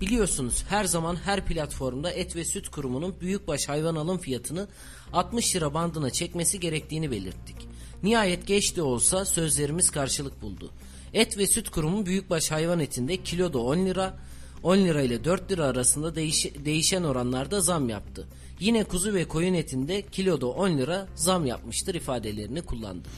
biliyorsunuz 0.00 0.64
her 0.68 0.84
zaman 0.84 1.16
her 1.16 1.46
platformda 1.46 2.10
Et 2.10 2.36
ve 2.36 2.44
Süt 2.44 2.68
Kurumu'nun 2.68 3.14
büyükbaş 3.20 3.68
hayvan 3.68 3.94
alım 3.96 4.18
fiyatını 4.18 4.68
60 5.12 5.56
lira 5.56 5.74
bandına 5.74 6.10
çekmesi 6.10 6.60
gerektiğini 6.60 7.10
belirttik. 7.10 7.56
Nihayet 8.02 8.46
geç 8.46 8.76
de 8.76 8.82
olsa 8.82 9.24
sözlerimiz 9.24 9.90
karşılık 9.90 10.42
buldu. 10.42 10.70
Et 11.12 11.38
ve 11.38 11.46
Süt 11.46 11.68
Kurumu 11.70 12.06
büyükbaş 12.06 12.50
hayvan 12.50 12.80
etinde 12.80 13.16
kiloda 13.16 13.58
10 13.58 13.86
lira, 13.86 14.18
10 14.62 14.76
lira 14.78 15.02
ile 15.02 15.24
4 15.24 15.50
lira 15.50 15.64
arasında 15.64 16.16
değiş- 16.16 16.64
değişen 16.64 17.02
oranlarda 17.02 17.60
zam 17.60 17.88
yaptı. 17.88 18.28
Yine 18.60 18.84
kuzu 18.84 19.14
ve 19.14 19.24
koyun 19.24 19.54
etinde 19.54 20.02
kiloda 20.02 20.46
10 20.46 20.78
lira 20.78 21.06
zam 21.14 21.46
yapmıştır 21.46 21.94
ifadelerini 21.94 22.62
kullandı. 22.62 23.08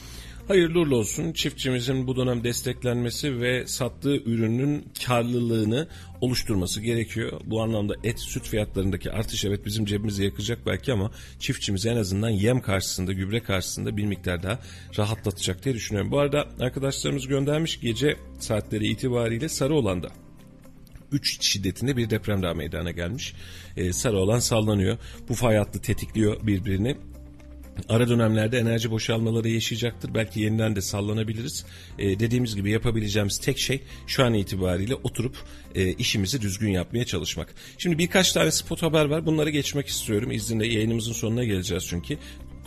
Hayırlı 0.47 0.79
uğurlu 0.79 0.97
olsun. 0.97 1.33
Çiftçimizin 1.33 2.07
bu 2.07 2.15
dönem 2.15 2.43
desteklenmesi 2.43 3.41
ve 3.41 3.67
sattığı 3.67 4.15
ürünün 4.15 4.85
karlılığını 5.05 5.87
oluşturması 6.21 6.81
gerekiyor. 6.81 7.41
Bu 7.45 7.61
anlamda 7.61 7.95
et, 8.03 8.19
süt 8.19 8.47
fiyatlarındaki 8.47 9.11
artış 9.11 9.45
evet 9.45 9.65
bizim 9.65 9.85
cebimizi 9.85 10.23
yakacak 10.23 10.59
belki 10.65 10.93
ama 10.93 11.11
çiftçimizi 11.39 11.89
en 11.89 11.97
azından 11.97 12.29
yem 12.29 12.61
karşısında, 12.61 13.13
gübre 13.13 13.43
karşısında 13.43 13.97
bir 13.97 14.05
miktar 14.05 14.43
daha 14.43 14.59
rahatlatacak 14.97 15.65
diye 15.65 15.75
düşünüyorum. 15.75 16.11
Bu 16.11 16.19
arada 16.19 16.47
arkadaşlarımız 16.59 17.27
göndermiş 17.27 17.79
gece 17.79 18.17
saatleri 18.39 18.87
itibariyle 18.87 19.49
Sarıolan'da 19.49 20.09
3 21.11 21.43
şiddetinde 21.45 21.97
bir 21.97 22.09
deprem 22.09 22.43
daha 22.43 22.53
meydana 22.53 22.91
gelmiş. 22.91 23.33
Ee, 23.77 23.93
sarı 23.93 24.17
olan 24.17 24.39
sallanıyor. 24.39 24.97
Bu 25.29 25.33
fay 25.33 25.55
hattı 25.55 25.81
tetikliyor 25.81 26.47
birbirini. 26.47 26.97
Ara 27.89 28.09
dönemlerde 28.09 28.57
enerji 28.57 28.91
boşalmaları 28.91 29.49
yaşayacaktır. 29.49 30.13
Belki 30.13 30.39
yeniden 30.39 30.75
de 30.75 30.81
sallanabiliriz. 30.81 31.65
Ee, 31.99 32.19
dediğimiz 32.19 32.55
gibi 32.55 32.71
yapabileceğimiz 32.71 33.37
tek 33.37 33.59
şey 33.59 33.81
şu 34.07 34.25
an 34.25 34.33
itibariyle 34.33 34.95
oturup 34.95 35.35
e, 35.75 35.93
işimizi 35.93 36.41
düzgün 36.41 36.69
yapmaya 36.69 37.05
çalışmak. 37.05 37.55
Şimdi 37.77 37.97
birkaç 37.97 38.31
tane 38.31 38.51
spot 38.51 38.81
haber 38.81 39.05
var. 39.05 39.25
Bunları 39.25 39.49
geçmek 39.49 39.87
istiyorum. 39.87 40.31
İzninle 40.31 40.67
yayınımızın 40.67 41.13
sonuna 41.13 41.43
geleceğiz 41.43 41.85
çünkü 41.87 42.17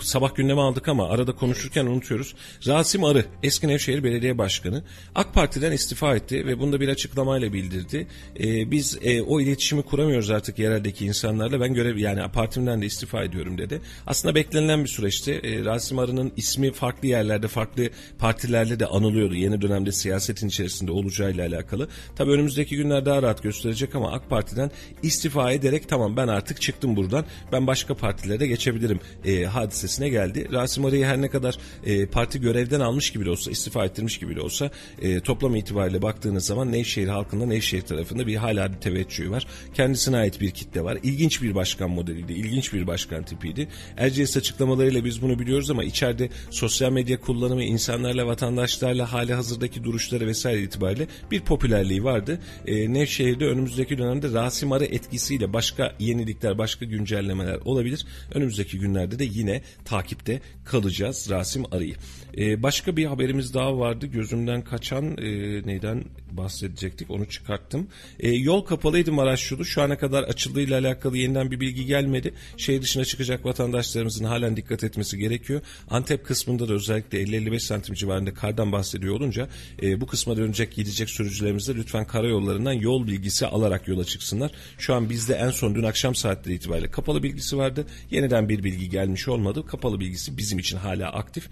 sabah 0.05 0.35
gündeme 0.35 0.61
aldık 0.61 0.89
ama 0.89 1.09
arada 1.09 1.33
konuşurken 1.33 1.87
unutuyoruz. 1.87 2.35
Rasim 2.67 3.05
Arı, 3.05 3.25
eski 3.43 3.69
Nevşehir 3.69 4.05
Belediye 4.05 4.39
Başkanı 4.39 4.83
AK 5.15 5.35
Parti'den 5.35 5.73
istifa 5.73 6.17
etti 6.17 6.47
ve 6.47 6.59
bunu 6.59 6.73
da 6.73 6.81
bir 6.81 6.89
açıklamayla 6.89 7.53
bildirdi. 7.53 8.07
Ee, 8.41 8.71
biz 8.71 8.99
e, 9.03 9.23
o 9.23 9.41
iletişimi 9.41 9.83
kuramıyoruz 9.83 10.31
artık 10.31 10.59
yereldeki 10.59 11.07
insanlarla. 11.07 11.61
Ben 11.61 11.75
görev 11.75 11.97
yani 11.97 12.33
partimden 12.33 12.83
de 12.83 12.87
istifa 12.87 13.23
ediyorum 13.23 13.59
dedi. 13.59 13.81
Aslında 14.07 14.35
beklenilen 14.35 14.85
bir 14.85 14.89
süreçti. 14.89 15.41
Ee, 15.43 15.65
Rasim 15.65 15.99
Arı'nın 15.99 16.33
ismi 16.37 16.73
farklı 16.73 17.09
yerlerde, 17.09 17.49
farklı 17.49 17.91
partilerle 18.19 18.81
de 18.81 18.87
anılıyordu. 18.87 19.35
Yeni 19.35 19.63
dönemde 19.63 19.93
siyasetin 19.93 20.49
içerisinde 20.49 20.93
olacağıyla 20.93 21.47
alakalı. 21.47 21.89
Tabii 22.17 22.31
önümüzdeki 22.31 22.77
günler 22.77 23.07
daha 23.07 23.23
rahat 23.23 23.43
gösterecek 23.43 23.95
ama 23.95 24.13
AK 24.13 24.31
Parti'den 24.31 24.71
istifa 25.03 25.53
ederek 25.53 25.89
tamam 25.89 26.17
ben 26.17 26.29
artık 26.29 26.61
çıktım 26.61 26.97
buradan. 26.97 27.25
Ben 27.53 27.67
başka 27.67 27.95
partilere 27.95 28.47
geçebilirim 28.47 29.01
e, 29.25 29.45
hadisesine 29.91 30.09
geldi. 30.09 30.49
Rasim 30.53 30.85
Arı'yı 30.85 31.07
her 31.07 31.21
ne 31.21 31.29
kadar 31.29 31.59
e, 31.85 32.07
parti 32.07 32.41
görevden 32.41 32.81
almış 32.81 33.11
gibi 33.11 33.25
de 33.25 33.31
olsa, 33.31 33.51
istifa 33.51 33.85
ettirmiş 33.85 34.19
gibi 34.19 34.37
de 34.37 34.41
olsa 34.41 34.71
e, 35.03 35.21
toplam 35.21 35.57
itibariyle 35.57 36.03
baktığınız 36.03 36.47
zaman 36.47 36.73
Nevşehir 36.73 37.09
halkında 37.09 37.47
Nevşehir 37.47 37.83
tarafında 37.83 38.27
bir 38.27 38.37
hala 38.37 38.73
bir 38.73 38.77
teveccühü 38.77 39.31
var. 39.31 39.47
Kendisine 39.75 40.17
ait 40.17 40.41
bir 40.41 40.51
kitle 40.51 40.85
var. 40.85 40.99
İlginç 41.03 41.43
bir 41.43 41.55
başkan 41.55 41.91
modeliydi. 41.91 42.33
ilginç 42.33 42.73
bir 42.73 42.87
başkan 42.87 43.23
tipiydi. 43.23 43.69
Erciyes 43.97 44.37
açıklamalarıyla 44.37 45.05
biz 45.05 45.23
bunu 45.23 45.39
biliyoruz 45.39 45.71
ama 45.71 45.85
içeride 45.85 46.29
sosyal 46.51 46.93
medya 46.93 47.21
kullanımı 47.21 47.65
insanlarla, 47.65 48.27
vatandaşlarla 48.27 49.13
hali 49.13 49.35
hazırdaki 49.35 49.85
duruşları 49.85 50.27
vesaire 50.27 50.63
itibariyle 50.63 51.07
bir 51.31 51.41
popülerliği 51.41 52.05
vardı. 52.05 52.39
E, 52.67 52.93
Nevşehir'de 52.93 53.47
önümüzdeki 53.47 53.99
dönemde 53.99 54.33
Rasim 54.33 54.73
Arı 54.73 54.85
etkisiyle 54.85 55.53
başka 55.53 55.95
yenilikler, 55.99 56.59
başka 56.59 56.85
güncellemeler 56.85 57.59
olabilir. 57.65 58.07
Önümüzdeki 58.35 58.79
günlerde 58.79 59.19
de 59.19 59.25
yine 59.25 59.63
takipte 59.85 60.41
kalacağız 60.65 61.31
Rasim 61.31 61.65
Arı'yı. 61.75 61.97
E, 62.39 62.63
başka 62.63 62.97
bir 62.97 63.05
haberimiz 63.05 63.55
daha 63.55 63.79
vardı 63.79 64.07
gözümden 64.07 64.63
kaçan 64.63 65.17
e, 65.19 65.23
neyden 65.67 66.05
bahsedecektik 66.33 67.11
onu 67.11 67.27
çıkarttım. 67.27 67.89
E, 68.21 68.31
yol 68.31 68.65
kapalıydı 68.65 69.13
Maraş 69.13 69.51
yolu 69.51 69.65
şu 69.65 69.83
ana 69.83 69.99
kadar 69.99 70.23
açıldığıyla 70.23 70.81
alakalı 70.81 71.19
yeniden 71.19 71.51
bir 71.51 71.61
bilgi 71.61 71.87
gelmedi. 71.87 72.35
Şehir 72.57 72.83
dışına 72.83 73.05
çıkacak 73.05 73.45
vatandaşlarımızın 73.45 74.25
halen 74.25 74.57
dikkat 74.57 74.85
etmesi 74.85 75.19
gerekiyor. 75.19 75.61
Antep 75.91 76.27
kısmında 76.27 76.69
da 76.69 76.73
özellikle 76.73 77.23
50-55 77.23 77.61
santim 77.61 77.95
civarında 77.95 78.35
kardan 78.35 78.73
bahsediyor 78.73 79.15
olunca 79.15 79.49
e, 79.83 80.01
bu 80.01 80.07
kısma 80.07 80.37
dönecek 80.37 80.75
gidecek 80.75 81.11
sürücülerimiz 81.11 81.69
de 81.69 81.75
lütfen 81.75 82.07
karayollarından 82.07 82.73
yol 82.73 83.07
bilgisi 83.07 83.47
alarak 83.47 83.89
yola 83.89 84.05
çıksınlar. 84.05 84.51
Şu 84.79 84.95
an 84.95 85.11
bizde 85.11 85.35
en 85.35 85.51
son 85.51 85.75
dün 85.75 85.83
akşam 85.83 86.15
saatleri 86.15 86.55
itibariyle 86.55 86.91
kapalı 86.91 87.23
bilgisi 87.23 87.57
vardı. 87.57 87.87
Yeniden 88.11 88.49
bir 88.49 88.65
bilgi 88.65 88.91
gelmiş 88.91 89.29
olmadı. 89.29 89.67
Kapalı 89.67 90.01
bilgisi 90.01 90.37
bizim 90.37 90.59
için 90.59 90.77
hala 90.77 91.13
aktif. 91.13 91.49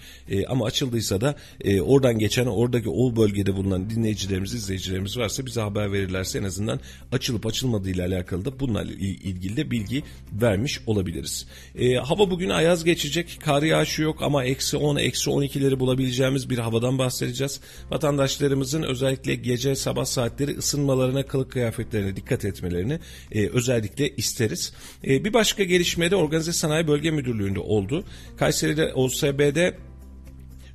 Ama 0.49 0.68
açıldıysa 0.69 1.21
da 1.21 1.35
e, 1.61 1.81
oradan 1.81 2.19
geçen 2.19 2.47
oradaki 2.47 2.89
o 2.89 3.17
bölgede 3.17 3.57
bulunan 3.57 3.91
dinleyicilerimiz, 3.91 4.55
izleyicilerimiz 4.55 5.19
varsa 5.19 5.47
bize 5.47 5.61
haber 5.61 5.93
verirlerse 5.93 6.39
en 6.39 6.45
azından 6.45 6.81
açılıp 7.13 7.47
açılmadığı 7.47 7.91
ile 7.91 8.05
alakalı 8.05 8.45
da 8.45 8.61
bununla 8.61 8.83
ilgili 8.83 9.57
de 9.57 9.71
bilgi 9.71 10.03
vermiş 10.33 10.81
olabiliriz. 10.87 11.47
E, 11.79 11.95
hava 11.95 12.31
bugün 12.31 12.49
ayaz 12.49 12.85
geçecek. 12.85 13.39
Kar 13.45 13.63
yağışı 13.63 14.03
yok 14.03 14.23
ama 14.23 14.45
eksi 14.45 14.77
10, 14.77 14.97
eksi 14.97 15.31
12'leri 15.31 15.79
bulabileceğimiz 15.79 16.51
bir 16.51 16.59
havadan 16.59 16.99
bahsedeceğiz. 16.99 17.61
Vatandaşlarımızın 17.91 18.83
özellikle 18.83 19.35
gece 19.35 19.75
sabah 19.77 20.05
saatleri 20.05 20.59
ısınmalarına, 20.59 21.27
kılık 21.27 21.53
kıyafetlerine 21.53 22.17
dikkat 22.17 22.45
etmelerini 22.45 22.99
e, 23.33 23.49
özellikle 23.49 24.17
isteriz. 24.17 24.73
E, 25.05 25.25
bir 25.25 25.33
başka 25.33 25.65
gelişme 25.65 26.11
de 26.11 26.17
Organize 26.17 26.53
Sanayi 26.53 26.89
Bölge 26.89 27.11
Müdürlüğü'nde 27.11 27.61
oldu. 27.61 28.05
Kayseri'de 28.37 28.95
OSB'de 28.95 29.88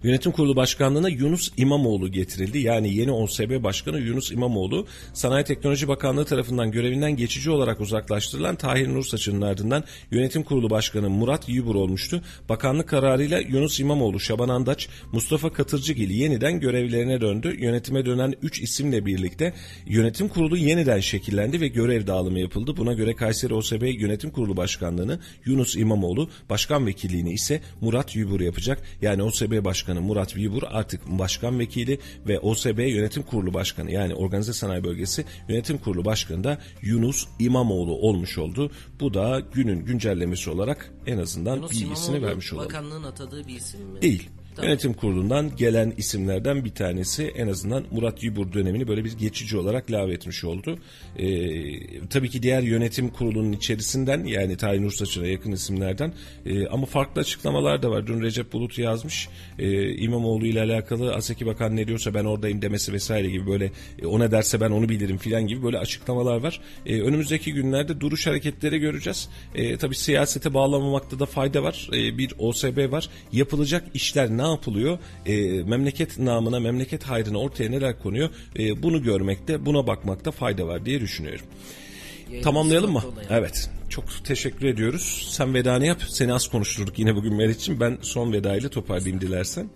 Yönetim 0.04 0.32
Kurulu 0.32 0.56
Başkanlığı'na 0.56 1.10
Yunus 1.10 1.52
İmamoğlu 1.58 2.12
getirildi. 2.12 2.60
Yani 2.60 2.96
yeni 2.96 3.12
OSB 3.12 3.64
Başkanı 3.64 4.00
Yunus 4.00 4.32
İmamoğlu 4.32 4.88
Sanayi 5.14 5.46
Teknoloji 5.46 5.88
Bakanlığı 5.88 6.26
tarafından 6.26 6.72
görevinden 6.72 7.16
geçici 7.16 7.52
olarak 7.52 7.82
uzaklaştırılan 7.82 8.56
Tahir 8.56 8.88
Nursaç'ın 8.88 9.42
ardından 9.42 9.84
Yönetim 10.12 10.44
Kurulu 10.44 10.70
Başkanı 10.70 11.10
Murat 11.10 11.50
Yübur 11.50 11.76
olmuştu. 11.76 12.22
Bakanlık 12.50 12.90
kararıyla 12.90 13.40
Yunus 13.40 13.80
İmamoğlu, 13.80 14.20
Şaban 14.20 14.50
Andaç, 14.50 14.90
Mustafa 15.12 15.54
Katırcıgil 15.54 16.10
yeniden 16.10 16.60
görevlerine 16.60 17.22
döndü. 17.22 17.56
Yönetime 17.60 18.06
dönen 18.06 18.34
3 18.42 18.62
isimle 18.62 19.06
birlikte 19.06 19.54
yönetim 19.86 20.28
kurulu 20.28 20.58
yeniden 20.58 21.00
şekillendi 21.00 21.62
ve 21.62 21.68
görev 21.68 22.08
dağılımı 22.08 22.40
yapıldı. 22.40 22.78
Buna 22.78 22.94
göre 22.94 23.16
Kayseri 23.16 23.54
OSB 23.54 23.84
Yönetim 23.84 24.32
Kurulu 24.32 24.58
Başkanlığı'nı 24.58 25.20
Yunus 25.46 25.76
İmamoğlu, 25.76 26.30
başkan 26.50 26.88
vekilliğini 26.88 27.34
ise 27.34 27.62
Murat 27.82 28.16
Yübur 28.16 28.40
yapacak. 28.40 28.82
Yani 29.02 29.24
OSB 29.24 29.66
Başkanı 29.66 29.93
Başkanı 29.94 30.08
Murat 30.08 30.36
Vibur 30.36 30.64
artık 30.68 31.08
başkan 31.08 31.60
vekili 31.60 32.00
ve 32.28 32.40
OSB 32.40 32.80
Yönetim 32.80 33.24
Kurulu 33.24 33.54
Başkanı 33.54 33.92
yani 33.92 34.16
Organize 34.16 34.54
Sanayi 34.54 34.84
Bölgesi 34.84 35.26
Yönetim 35.50 35.78
Kurulu 35.78 36.06
Başkanı 36.06 36.44
da 36.44 36.58
Yunus 36.82 37.28
İmamoğlu 37.40 37.92
olmuş 37.92 38.38
oldu. 38.38 38.72
Bu 39.00 39.14
da 39.14 39.42
günün 39.54 39.86
güncellemesi 39.86 40.50
olarak 40.50 40.94
en 41.06 41.18
azından 41.18 41.56
Yunus 41.56 41.72
bilgisini 41.72 42.16
İmamoğlu, 42.16 42.30
vermiş 42.30 42.54
olalım. 42.54 42.70
Bakanlığın 42.70 43.04
atadığı 43.04 43.48
bir 43.48 43.56
isim 43.56 43.82
mi? 43.82 44.02
Değil. 44.02 44.30
Yönetim 44.62 44.94
kurulundan 44.94 45.56
gelen 45.56 45.94
isimlerden 45.98 46.66
bir 46.66 46.70
tanesi 46.70 47.24
en 47.24 47.48
azından 47.48 47.84
Murat 47.92 48.24
Yübur 48.24 48.54
dönemini 48.54 48.88
böyle 48.88 49.06
bir 49.06 49.18
geçici 49.18 49.58
olarak 49.58 49.92
lave 49.92 50.14
etmiş 50.14 50.44
oldu. 50.44 50.78
Ee, 51.18 52.08
tabii 52.08 52.30
ki 52.30 52.44
diğer 52.44 52.62
yönetim 52.62 53.10
kurulunun 53.10 53.52
içerisinden 53.52 54.24
yani 54.26 54.58
Tayin 54.58 54.84
Ursaç'ına 54.84 55.28
yakın 55.28 55.52
isimlerden 55.52 56.14
e, 56.46 56.68
ama 56.68 56.86
farklı 56.86 57.22
açıklamalar 57.22 57.84
da 57.84 57.92
var. 57.92 58.08
Dün 58.08 58.22
Recep 58.22 58.54
Bulut 58.54 58.78
yazmış 58.78 59.30
e, 59.60 59.96
İmamoğlu 59.96 60.46
ile 60.46 60.62
alakalı 60.62 61.14
Aseki 61.14 61.46
Bakan 61.46 61.76
ne 61.76 61.88
diyorsa 61.88 62.14
ben 62.14 62.26
oradayım 62.26 62.62
demesi 62.62 62.94
vesaire 62.94 63.30
gibi 63.30 63.48
böyle 63.48 63.72
e, 64.02 64.06
o 64.08 64.32
derse 64.32 64.62
ben 64.62 64.72
onu 64.72 64.90
bilirim 64.90 65.18
filan 65.18 65.48
gibi 65.48 65.64
böyle 65.64 65.78
açıklamalar 65.78 66.38
var. 66.38 66.62
E, 66.86 67.02
önümüzdeki 67.02 67.54
günlerde 67.54 68.00
duruş 68.00 68.28
hareketleri 68.28 68.80
göreceğiz. 68.80 69.30
E, 69.56 69.78
tabii 69.78 69.96
siyasete 69.96 70.54
bağlamamakta 70.54 71.20
da 71.20 71.26
fayda 71.26 71.64
var. 71.64 71.90
E, 71.94 72.18
bir 72.18 72.34
OSB 72.40 72.92
var. 72.92 73.10
Yapılacak 73.32 73.84
işler 73.94 74.30
ne 74.30 74.43
yapılıyor? 74.46 75.00
E, 75.26 75.64
memleket 75.64 76.20
namına, 76.20 76.60
memleket 76.60 77.04
hayrına 77.04 77.38
ortaya 77.38 77.70
neler 77.70 78.00
konuyor? 78.00 78.30
E, 78.60 78.84
bunu 78.84 79.04
görmekte, 79.04 79.66
buna 79.66 79.88
bakmakta 79.88 80.32
fayda 80.32 80.68
var 80.68 80.86
diye 80.86 81.02
düşünüyorum. 81.02 81.46
Yayınımız 82.24 82.44
Tamamlayalım 82.44 82.92
mı? 82.92 83.04
Evet. 83.30 83.70
Çok 83.90 84.26
teşekkür 84.26 84.66
ediyoruz. 84.66 85.28
Sen 85.32 85.54
vedanı 85.54 85.86
yap. 85.86 86.02
Seni 86.10 86.34
az 86.34 86.48
konuşturduk 86.48 87.00
yine 87.00 87.16
bugün 87.16 87.34
Meriç'im. 87.34 87.80
Ben 87.80 87.98
son 88.02 88.34
vedayla 88.34 88.70
toparlayayım 88.70 89.22
dilersen. 89.22 89.70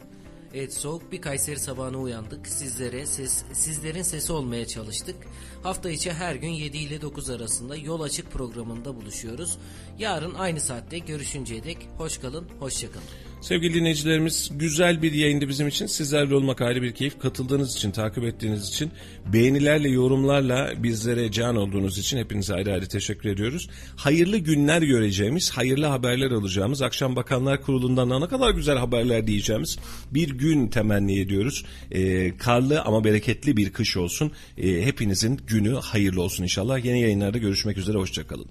Evet 0.54 0.74
soğuk 0.74 1.12
bir 1.12 1.22
Kayseri 1.22 1.60
sabahına 1.60 1.98
uyandık. 1.98 2.48
Sizlere 2.48 3.06
ses, 3.06 3.44
sizlerin 3.54 4.02
sesi 4.02 4.34
olmaya 4.34 4.68
çalıştık. 4.68 5.16
Hafta 5.64 5.90
içi 5.90 6.14
her 6.14 6.36
gün 6.36 6.50
7 6.50 6.78
ile 6.78 7.02
9 7.02 7.30
arasında 7.30 7.76
Yol 7.76 8.02
Açık 8.02 8.32
programında 8.32 8.96
buluşuyoruz. 8.96 9.58
Yarın 10.00 10.34
aynı 10.34 10.60
saatte 10.60 11.00
görüşünceye 11.00 11.64
dek 11.64 11.78
hoş 11.98 12.18
kalın, 12.18 12.48
hoşça 12.60 12.88
kalın. 12.92 13.27
Sevgili 13.42 13.74
dinleyicilerimiz 13.74 14.50
güzel 14.56 15.02
bir 15.02 15.12
yayındı 15.14 15.48
bizim 15.48 15.68
için. 15.68 15.86
Sizlerle 15.86 16.36
olmak 16.36 16.62
ayrı 16.62 16.82
bir 16.82 16.92
keyif. 16.92 17.20
Katıldığınız 17.20 17.76
için, 17.76 17.92
takip 17.92 18.24
ettiğiniz 18.24 18.70
için, 18.70 18.92
beğenilerle, 19.34 19.90
yorumlarla 19.90 20.74
bizlere 20.78 21.32
can 21.32 21.56
olduğunuz 21.56 21.98
için 21.98 22.18
hepinize 22.18 22.54
ayrı 22.54 22.74
ayrı 22.74 22.88
teşekkür 22.88 23.30
ediyoruz. 23.30 23.70
Hayırlı 23.96 24.38
günler 24.38 24.82
göreceğimiz, 24.82 25.50
hayırlı 25.50 25.86
haberler 25.86 26.32
alacağımız, 26.32 26.82
akşam 26.82 27.16
Bakanlar 27.16 27.62
Kurulu'ndan 27.62 28.10
da 28.10 28.20
ne 28.20 28.28
kadar 28.28 28.52
güzel 28.52 28.78
haberler 28.78 29.28
diyeceğimiz 29.28 29.80
bir 30.12 30.30
gün 30.30 30.68
temenni 30.68 31.20
ediyoruz. 31.20 31.66
Ee, 31.92 32.38
karlı 32.38 32.82
ama 32.82 33.04
bereketli 33.04 33.58
bir 33.58 33.74
kış 33.74 33.98
olsun. 33.98 34.32
Ee, 34.58 34.86
hepinizin 34.86 35.40
günü 35.48 35.74
hayırlı 35.76 36.22
olsun 36.22 36.44
inşallah. 36.44 36.86
Yeni 36.86 37.02
yayınlarda 37.02 37.38
görüşmek 37.38 37.78
üzere, 37.78 37.98
hoşçakalın. 37.98 38.48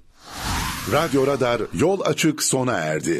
Radyo 0.93 1.27
Radar 1.27 1.63
yol 1.79 2.01
açık 2.05 2.43
sona 2.43 2.73
erdi. 2.73 3.15